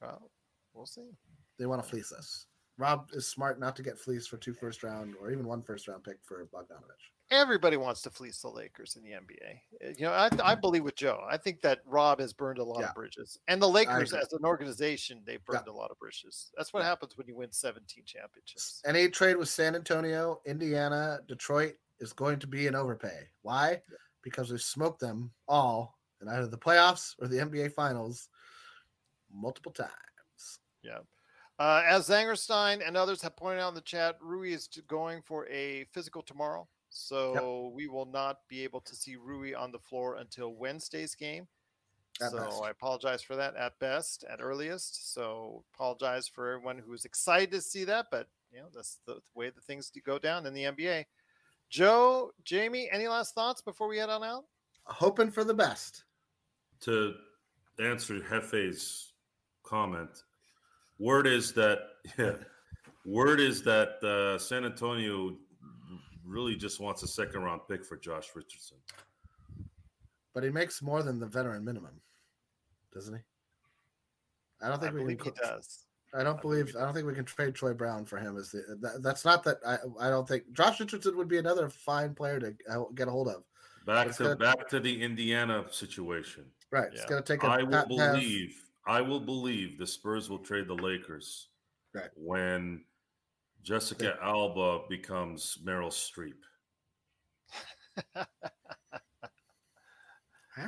well, 0.00 0.30
we'll 0.74 0.86
see. 0.86 1.10
They 1.58 1.66
want 1.66 1.82
to 1.82 1.88
fleece 1.88 2.12
us. 2.12 2.46
Rob 2.78 3.08
is 3.12 3.26
smart 3.28 3.60
not 3.60 3.76
to 3.76 3.82
get 3.82 3.98
fleeced 3.98 4.28
for 4.30 4.36
two 4.38 4.54
first 4.54 4.82
round 4.82 5.14
or 5.20 5.30
even 5.30 5.44
one 5.46 5.62
first 5.62 5.86
round 5.86 6.02
pick 6.02 6.16
for 6.22 6.44
Bogdanovich. 6.46 7.10
Everybody 7.32 7.78
wants 7.78 8.02
to 8.02 8.10
fleece 8.10 8.42
the 8.42 8.48
Lakers 8.48 8.94
in 8.96 9.02
the 9.02 9.12
NBA. 9.12 9.60
Uh, 9.82 9.92
You 9.96 10.04
know, 10.04 10.12
I, 10.12 10.28
I 10.44 10.54
believe 10.54 10.84
with 10.84 10.96
Joe. 10.96 11.24
I 11.28 11.38
think 11.38 11.62
that 11.62 11.80
Rob 11.86 12.20
has 12.20 12.32
burned 12.34 12.58
a 12.58 12.64
lot 12.64 12.80
Yeah. 12.80 12.88
of 12.90 12.94
bridges, 12.94 13.38
and 13.48 13.60
the 13.60 13.68
Lakers 13.68 14.12
as 14.12 14.32
an 14.34 14.44
organization, 14.44 15.22
they've 15.24 15.44
burned 15.44 15.66
a 15.66 15.72
lot 15.72 15.90
of 15.90 15.98
bridges. 15.98 16.52
That's 16.56 16.72
what 16.74 16.80
Yeah. 16.80 16.88
happens 16.88 17.16
when 17.16 17.26
you 17.26 17.34
win 17.34 17.50
17 17.50 18.04
championships. 18.04 18.82
Any 18.84 19.08
trade 19.08 19.36
with 19.36 19.48
San 19.48 19.74
Antonio, 19.74 20.42
Indiana, 20.44 21.20
Detroit 21.26 21.76
is 22.00 22.12
going 22.12 22.38
to 22.40 22.46
be 22.46 22.66
an 22.66 22.74
overpay. 22.74 23.30
Why? 23.40 23.82
Because 24.20 24.50
we've 24.50 24.60
smoked 24.62 25.00
them 25.00 25.32
all 25.48 25.98
in 26.20 26.28
either 26.28 26.46
the 26.48 26.58
playoffs 26.58 27.14
or 27.18 27.28
the 27.28 27.40
NBA 27.40 27.70
finals 27.70 28.28
multiple 29.30 29.72
times. 29.72 30.60
Yeah. 30.82 30.98
Uh, 31.58 31.82
as 31.86 32.08
Zangerstein 32.08 32.86
and 32.86 32.96
others 32.96 33.22
have 33.22 33.36
pointed 33.36 33.60
out 33.60 33.68
in 33.68 33.74
the 33.74 33.80
chat, 33.80 34.18
Rui 34.20 34.52
is 34.52 34.68
going 34.86 35.22
for 35.22 35.46
a 35.48 35.84
physical 35.92 36.22
tomorrow. 36.22 36.68
So 36.92 37.72
we 37.74 37.88
will 37.88 38.06
not 38.06 38.40
be 38.48 38.62
able 38.62 38.80
to 38.82 38.94
see 38.94 39.16
Rui 39.16 39.54
on 39.54 39.72
the 39.72 39.78
floor 39.78 40.16
until 40.16 40.54
Wednesday's 40.54 41.14
game. 41.14 41.48
At 42.20 42.32
so 42.32 42.38
best. 42.38 42.62
I 42.62 42.70
apologize 42.70 43.22
for 43.22 43.34
that 43.36 43.56
at 43.56 43.78
best, 43.78 44.24
at 44.30 44.40
earliest. 44.42 45.14
So 45.14 45.64
apologize 45.74 46.28
for 46.28 46.52
everyone 46.52 46.78
who's 46.78 47.06
excited 47.06 47.50
to 47.52 47.62
see 47.62 47.84
that, 47.84 48.06
but 48.10 48.28
you 48.52 48.58
know 48.58 48.66
that's 48.74 48.98
the 49.06 49.20
way 49.34 49.48
the 49.48 49.62
things 49.62 49.88
do 49.88 50.00
go 50.04 50.18
down 50.18 50.44
in 50.44 50.52
the 50.52 50.64
NBA. 50.64 51.06
Joe, 51.70 52.32
Jamie, 52.44 52.90
any 52.92 53.08
last 53.08 53.34
thoughts 53.34 53.62
before 53.62 53.88
we 53.88 53.96
head 53.96 54.10
on 54.10 54.22
out? 54.22 54.44
Hoping 54.84 55.30
for 55.30 55.44
the 55.44 55.54
best. 55.54 56.04
to 56.80 57.14
answer 57.78 58.20
Hefe's 58.20 59.14
comment, 59.62 60.10
word 60.98 61.26
is 61.26 61.52
that 61.54 61.78
yeah, 62.18 62.34
word 63.06 63.40
is 63.40 63.62
that 63.62 64.04
uh, 64.04 64.38
San 64.38 64.66
Antonio 64.66 65.34
really 66.26 66.56
just 66.56 66.80
wants 66.80 67.02
a 67.02 67.08
second 67.08 67.42
round 67.42 67.62
pick 67.68 67.84
for 67.84 67.96
Josh 67.96 68.28
Richardson. 68.34 68.76
But 70.34 70.44
he 70.44 70.50
makes 70.50 70.80
more 70.82 71.02
than 71.02 71.18
the 71.18 71.26
veteran 71.26 71.64
minimum, 71.64 72.00
doesn't 72.94 73.14
he? 73.14 73.20
I 74.62 74.68
don't 74.68 74.78
I 74.78 74.80
think 74.80 74.94
we 74.94 75.00
believe 75.00 75.18
can. 75.18 75.32
he 75.34 75.40
does. 75.48 75.84
I 76.14 76.22
don't 76.22 76.38
I 76.38 76.40
believe. 76.42 76.66
believe 76.66 76.76
I 76.76 76.84
don't 76.84 76.94
think 76.94 77.06
we 77.06 77.14
can 77.14 77.24
trade 77.24 77.54
Troy 77.54 77.74
Brown 77.74 78.04
for 78.04 78.18
him. 78.18 78.36
Is 78.36 78.50
the 78.50 78.76
that, 78.80 79.02
that's 79.02 79.24
not 79.24 79.42
that. 79.44 79.58
I 79.66 79.78
I 80.00 80.10
don't 80.10 80.26
think 80.28 80.44
Josh 80.52 80.78
Richardson 80.80 81.16
would 81.16 81.28
be 81.28 81.38
another 81.38 81.68
fine 81.68 82.14
player 82.14 82.38
to 82.40 82.54
get 82.94 83.08
a 83.08 83.10
hold 83.10 83.28
of. 83.28 83.44
Back 83.86 84.12
to 84.16 84.22
gonna- 84.22 84.36
back 84.36 84.68
to 84.68 84.78
the 84.80 85.02
Indiana 85.02 85.64
situation. 85.70 86.44
Right. 86.70 86.88
It's 86.92 87.04
going 87.04 87.22
to 87.22 87.26
take 87.32 87.42
a 87.42 87.46
I 87.48 87.62
will 87.64 87.70
Pat 87.72 87.88
Bev- 87.88 88.14
believe. 88.14 88.56
I 88.86 89.00
will 89.02 89.20
believe 89.20 89.78
the 89.78 89.86
Spurs 89.86 90.30
will 90.30 90.38
trade 90.38 90.66
the 90.68 90.74
Lakers 90.74 91.48
Right. 91.94 92.08
when 92.16 92.84
Jessica 93.62 94.16
Alba 94.22 94.80
becomes 94.88 95.58
Meryl 95.64 95.88
Streep. 95.90 96.34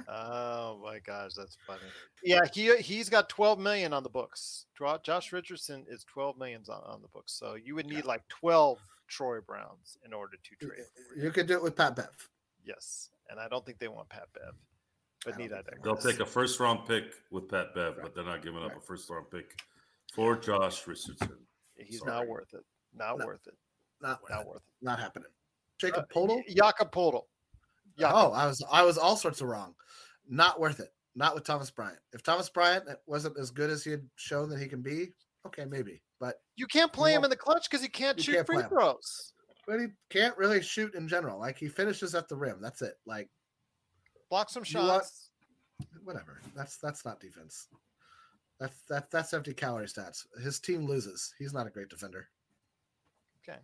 Oh 0.09 0.81
my 0.83 0.99
gosh, 1.01 1.33
that's 1.37 1.59
funny. 1.67 1.81
Yeah, 2.23 2.41
he 2.53 2.75
he's 2.79 3.11
got 3.11 3.29
12 3.29 3.59
million 3.59 3.93
on 3.93 4.03
the 4.03 4.09
books. 4.09 4.65
Dro- 4.75 4.99
Josh 5.03 5.31
Richardson 5.33 5.85
is 5.91 6.05
12 6.05 6.39
millions 6.39 6.71
on, 6.71 6.83
on 6.87 7.03
the 7.03 7.09
books. 7.09 7.33
So 7.35 7.55
you 7.63 7.75
would 7.75 7.87
need 7.87 8.07
like 8.07 8.27
12 8.29 8.79
Troy 9.09 9.41
Browns 9.41 9.99
in 10.07 10.15
order 10.15 10.37
to 10.43 10.67
trade. 10.67 10.87
for 11.13 11.21
You 11.23 11.31
could 11.31 11.47
do 11.47 11.55
it 11.55 11.63
with 11.63 11.77
Pat 11.77 11.97
Bev. 11.97 12.09
Yes, 12.65 13.11
and 13.29 13.39
I 13.39 13.47
don't 13.49 13.65
think 13.67 13.79
they 13.79 13.89
want 13.89 14.09
Pat 14.09 14.29
Bev, 14.35 14.55
but 15.27 15.35
I 15.35 15.37
need 15.37 15.51
don't 15.51 15.59
I 15.59 15.73
They'll 15.83 15.97
take 15.97 16.21
a 16.21 16.27
first 16.27 16.59
round 16.61 16.87
pick 16.89 17.05
with 17.31 17.51
Pat 17.51 17.75
Bev, 17.75 17.97
Right. 17.97 18.03
but 18.05 18.15
they're 18.15 18.25
not 18.25 18.43
giving 18.43 18.63
up 18.63 18.71
Right. 18.71 18.79
a 18.79 18.81
first 18.81 19.11
round 19.11 19.31
pick 19.31 19.61
for 20.15 20.35
Josh 20.37 20.87
Richardson. 20.87 21.47
He's 21.77 21.99
Sorry. 21.99 22.11
not 22.11 22.27
worth 22.27 22.55
it. 22.55 22.65
Not 22.95 23.19
No. 23.19 23.27
worth 23.27 23.47
it. 23.47 23.57
Not 24.01 24.21
Not 24.31 24.47
worth 24.47 24.57
it. 24.63 24.85
not 24.85 24.99
happening. 24.99 25.31
Jacob 25.79 26.05
Uh, 26.11 26.15
Podol. 26.15 26.43
Jakob 26.49 26.93
Podol. 26.93 27.27
Oh, 28.01 28.33
I 28.33 28.47
was 28.47 28.63
I 28.71 28.83
was 28.83 28.99
all 28.99 29.17
sorts 29.17 29.41
of 29.41 29.49
wrong. 29.49 29.75
Not 30.29 30.59
worth 30.61 30.81
it. 30.81 30.95
Not 31.15 31.35
with 31.35 31.45
Thomas 31.45 31.71
Bryant. 31.71 31.99
If 32.13 32.23
Thomas 32.23 32.49
Bryant 32.49 32.89
wasn't 33.07 33.39
as 33.39 33.51
good 33.51 33.71
as 33.71 33.85
he 33.85 33.91
had 33.93 34.09
shown 34.17 34.49
that 34.51 34.59
he 34.59 34.67
can 34.67 34.83
be, 34.83 35.13
okay, 35.47 35.65
maybe. 35.65 36.03
But 36.19 36.43
You 36.57 36.67
can't 36.67 36.93
play 36.93 37.15
him 37.15 37.23
in 37.25 37.31
the 37.31 37.37
clutch 37.37 37.69
because 37.71 37.83
he 37.83 37.89
can't 37.89 38.21
shoot 38.21 38.35
can't 38.35 38.47
free 38.47 38.63
throws. 38.65 39.33
but 39.67 39.81
he 39.81 39.87
can't 40.11 40.37
really 40.37 40.61
shoot 40.63 40.95
in 40.95 41.07
general. 41.09 41.39
Like 41.39 41.57
he 41.59 41.69
finishes 41.69 42.15
at 42.15 42.29
the 42.29 42.37
rim. 42.37 42.61
That's 42.61 42.83
it. 42.83 42.95
Like 43.07 43.31
Block 44.31 44.51
some 44.51 44.65
You 44.67 44.79
want- 44.79 45.05
shots. 45.05 45.31
whatever. 46.03 46.41
That's 46.57 46.79
that's 46.79 47.05
not 47.05 47.21
defense. 47.21 47.69
That's 48.59 48.83
that 48.89 49.11
that's 49.11 49.33
empty 49.35 49.53
calorie 49.55 49.87
stats. 49.87 50.27
His 50.43 50.59
team 50.61 50.87
loses. 50.87 51.35
He's 51.39 51.53
not 51.53 51.67
a 51.67 51.71
great 51.71 51.89
defender. 51.89 52.29
Okay. 53.47 53.59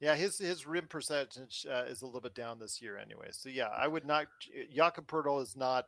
Yeah, 0.00 0.16
his 0.16 0.38
his 0.38 0.66
rim 0.66 0.86
percentage 0.88 1.66
uh, 1.70 1.84
is 1.84 2.02
a 2.02 2.06
little 2.06 2.20
bit 2.20 2.34
down 2.34 2.58
this 2.58 2.82
year, 2.82 2.98
anyway. 2.98 3.28
So 3.30 3.48
yeah, 3.48 3.68
I 3.68 3.88
would 3.88 4.04
not. 4.04 4.26
Jakob 4.74 5.06
Poeltl 5.06 5.42
is 5.42 5.56
not 5.56 5.86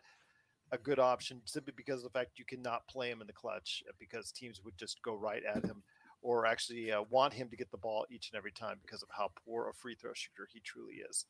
a 0.72 0.78
good 0.78 0.98
option 0.98 1.40
simply 1.44 1.72
because 1.76 1.98
of 1.98 2.04
the 2.04 2.18
fact 2.18 2.38
you 2.38 2.44
cannot 2.44 2.88
play 2.88 3.10
him 3.10 3.20
in 3.20 3.26
the 3.26 3.32
clutch 3.32 3.84
uh, 3.88 3.92
because 3.98 4.32
teams 4.32 4.62
would 4.64 4.76
just 4.76 5.00
go 5.02 5.14
right 5.14 5.42
at 5.44 5.64
him 5.64 5.82
or 6.22 6.46
actually 6.46 6.90
uh, 6.90 7.02
want 7.10 7.32
him 7.32 7.48
to 7.48 7.56
get 7.56 7.70
the 7.70 7.76
ball 7.76 8.04
each 8.10 8.30
and 8.30 8.36
every 8.36 8.50
time 8.50 8.78
because 8.82 9.02
of 9.02 9.08
how 9.10 9.30
poor 9.44 9.68
a 9.68 9.74
free 9.74 9.94
throw 9.94 10.12
shooter 10.14 10.48
he 10.52 10.60
truly 10.60 10.94
is. 11.08 11.26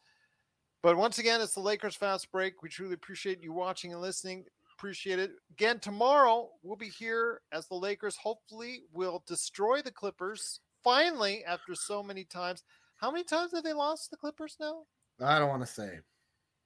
But 0.83 0.97
once 0.97 1.19
again, 1.19 1.41
it's 1.41 1.55
the 1.55 1.61
Lakers 1.61 1.97
fast 1.97 2.31
break. 2.33 2.63
We 2.63 2.69
truly 2.69 2.95
appreciate 2.95 3.43
you 3.43 3.53
watching 3.53 3.93
and 3.93 4.01
listening. 4.01 4.45
Appreciate 4.79 5.19
it. 5.19 5.33
Again, 5.51 5.81
tomorrow 5.81 6.51
we'll 6.63 6.77
be 6.77 6.89
here 6.89 7.41
as 7.53 7.67
the 7.67 7.75
Lakers 7.75 8.17
hopefully 8.17 8.83
will 8.93 9.23
destroy 9.27 9.83
the 9.83 9.91
Clippers 9.91 10.61
finally 10.87 11.45
after 11.45 11.75
so 11.75 12.03
many 12.03 12.25
times. 12.25 12.63
How 12.97 13.11
many 13.11 13.25
times 13.25 13.53
have 13.53 13.65
they 13.65 13.73
lost 13.73 14.11
the 14.11 14.17
Clippers 14.17 14.57
now? 14.61 14.85
I 15.21 15.39
don't 15.39 15.49
want 15.49 15.63
to 15.63 15.67
say. 15.67 15.99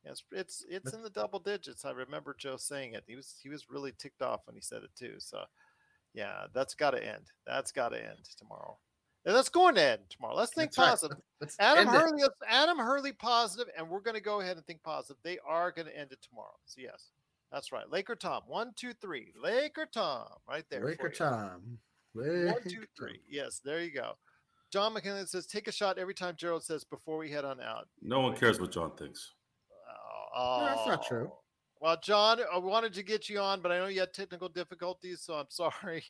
Yes, 0.05 0.23
it's 0.33 0.65
it's 0.69 0.93
in 0.93 1.03
the 1.03 1.11
double 1.11 1.41
digits. 1.41 1.85
I 1.85 1.91
remember 1.91 2.35
Joe 2.39 2.57
saying 2.57 2.95
it. 2.95 3.05
He 3.07 3.17
was 3.17 3.37
he 3.43 3.49
was 3.49 3.69
really 3.69 3.93
ticked 3.99 4.23
off 4.23 4.43
when 4.47 4.55
he 4.55 4.63
said 4.63 4.83
it 4.83 4.91
too. 4.97 5.15
So 5.19 5.43
yeah, 6.15 6.47
that's 6.55 6.75
got 6.75 6.93
to 6.93 7.07
end. 7.07 7.31
That's 7.47 7.73
got 7.73 7.91
to 7.91 7.99
end 7.99 8.29
tomorrow. 8.39 8.79
And 9.27 9.37
that's 9.37 9.51
going 9.51 9.75
to 9.75 9.83
end 9.83 10.01
tomorrow. 10.09 10.35
Let's 10.35 10.55
think 10.55 10.71
That's 10.71 10.79
right. 10.79 10.91
positive. 10.91 11.19
Let's 11.41 11.57
Adam 11.61 11.89
end 11.89 11.95
it. 11.95 12.01
Hurley, 12.01 12.23
Adam 12.49 12.79
Hurley 12.79 13.13
positive, 13.13 13.69
and 13.77 13.89
we're 13.91 14.01
going 14.01 14.15
to 14.15 14.23
go 14.23 14.41
ahead 14.41 14.57
and 14.57 14.65
think 14.65 14.83
positive. 14.83 15.17
They 15.23 15.39
are 15.47 15.71
going 15.71 15.87
to 15.87 15.97
end 15.97 16.13
it 16.13 16.19
tomorrow. 16.27 16.57
So 16.65 16.81
yes, 16.81 17.11
that's 17.53 17.71
right. 17.71 17.91
Laker 17.91 18.17
Tom, 18.17 18.43
one, 18.47 18.73
two, 18.77 18.95
three. 18.95 19.33
Laker 19.41 19.87
Tom, 19.93 20.27
right 20.49 20.65
there. 20.71 20.87
Laker 20.87 21.11
Tom. 21.11 21.79
One, 22.12 22.47
Laker 22.47 22.61
two, 22.69 22.77
time. 22.77 22.87
three. 22.99 23.20
Yes, 23.28 23.61
there 23.65 23.82
you 23.82 23.93
go. 23.93 24.12
John 24.73 24.95
McKinley 24.95 25.27
says, 25.27 25.47
take 25.47 25.66
a 25.66 25.73
shot 25.73 25.99
every 25.99 26.15
time 26.15 26.35
Gerald 26.37 26.62
says 26.62 26.85
before 26.85 27.19
we 27.19 27.31
head 27.31 27.45
on 27.45 27.61
out. 27.61 27.89
No 28.03 28.20
one 28.20 28.37
cares 28.37 28.61
what 28.61 28.70
John 28.70 28.93
thinks. 28.97 29.35
Oh, 30.37 30.59
No, 30.61 30.66
that's 30.66 30.87
not 30.87 31.07
true. 31.07 31.28
Oh. 31.32 31.39
Well, 31.81 31.97
John, 32.03 32.39
I 32.53 32.59
wanted 32.59 32.93
to 32.95 33.03
get 33.03 33.28
you 33.28 33.41
on, 33.41 33.61
but 33.62 33.73
I 33.73 33.78
know 33.78 33.87
you 33.87 34.01
had 34.01 34.12
technical 34.12 34.49
difficulties, 34.49 35.23
so 35.23 35.35
I'm 35.35 35.47
sorry 35.51 36.05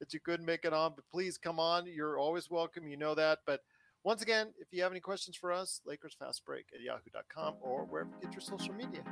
that 0.00 0.12
you 0.12 0.20
couldn't 0.20 0.44
make 0.46 0.64
it 0.64 0.72
on. 0.72 0.92
But 0.94 1.04
please 1.10 1.38
come 1.38 1.58
on. 1.60 1.86
You're 1.86 2.18
always 2.18 2.50
welcome. 2.50 2.88
You 2.88 2.96
know 2.96 3.14
that. 3.14 3.38
But 3.46 3.60
once 4.04 4.20
again, 4.22 4.48
if 4.58 4.68
you 4.72 4.82
have 4.82 4.92
any 4.92 5.00
questions 5.00 5.36
for 5.36 5.52
us, 5.52 5.80
Lakers 5.86 6.14
Fast 6.18 6.44
Break 6.44 6.66
at 6.74 6.80
yahoo.com 6.82 7.54
or 7.60 7.84
wherever 7.84 8.10
you 8.10 8.26
get 8.26 8.34
your 8.34 8.40
social 8.42 8.74
media. 8.74 9.02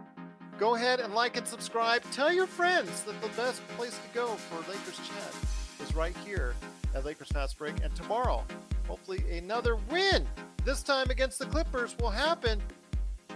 Go 0.58 0.74
ahead 0.74 1.00
and 1.00 1.14
like 1.14 1.36
and 1.36 1.46
subscribe. 1.46 2.02
Tell 2.12 2.32
your 2.32 2.46
friends 2.46 3.02
that 3.04 3.20
the 3.22 3.28
best 3.28 3.66
place 3.76 3.94
to 3.96 4.14
go 4.14 4.26
for 4.26 4.58
Lakers 4.70 4.98
chat 4.98 5.34
is 5.80 5.94
right 5.94 6.16
here 6.24 6.54
at 6.94 7.04
Lakers 7.04 7.28
Fast 7.28 7.58
Break. 7.58 7.74
And 7.82 7.94
tomorrow, 7.94 8.44
hopefully, 8.86 9.24
another 9.38 9.76
win. 9.90 10.26
This 10.64 10.82
time 10.82 11.10
against 11.10 11.38
the 11.38 11.46
Clippers 11.46 11.96
will 11.98 12.10
happen. 12.10 12.60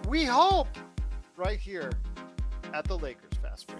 We 0.09 0.25
hope 0.25 0.69
right 1.37 1.59
here 1.59 1.93
at 2.73 2.85
the 2.85 2.99
Lakers 2.99 3.35
Fast 3.43 3.67
Break. 3.67 3.79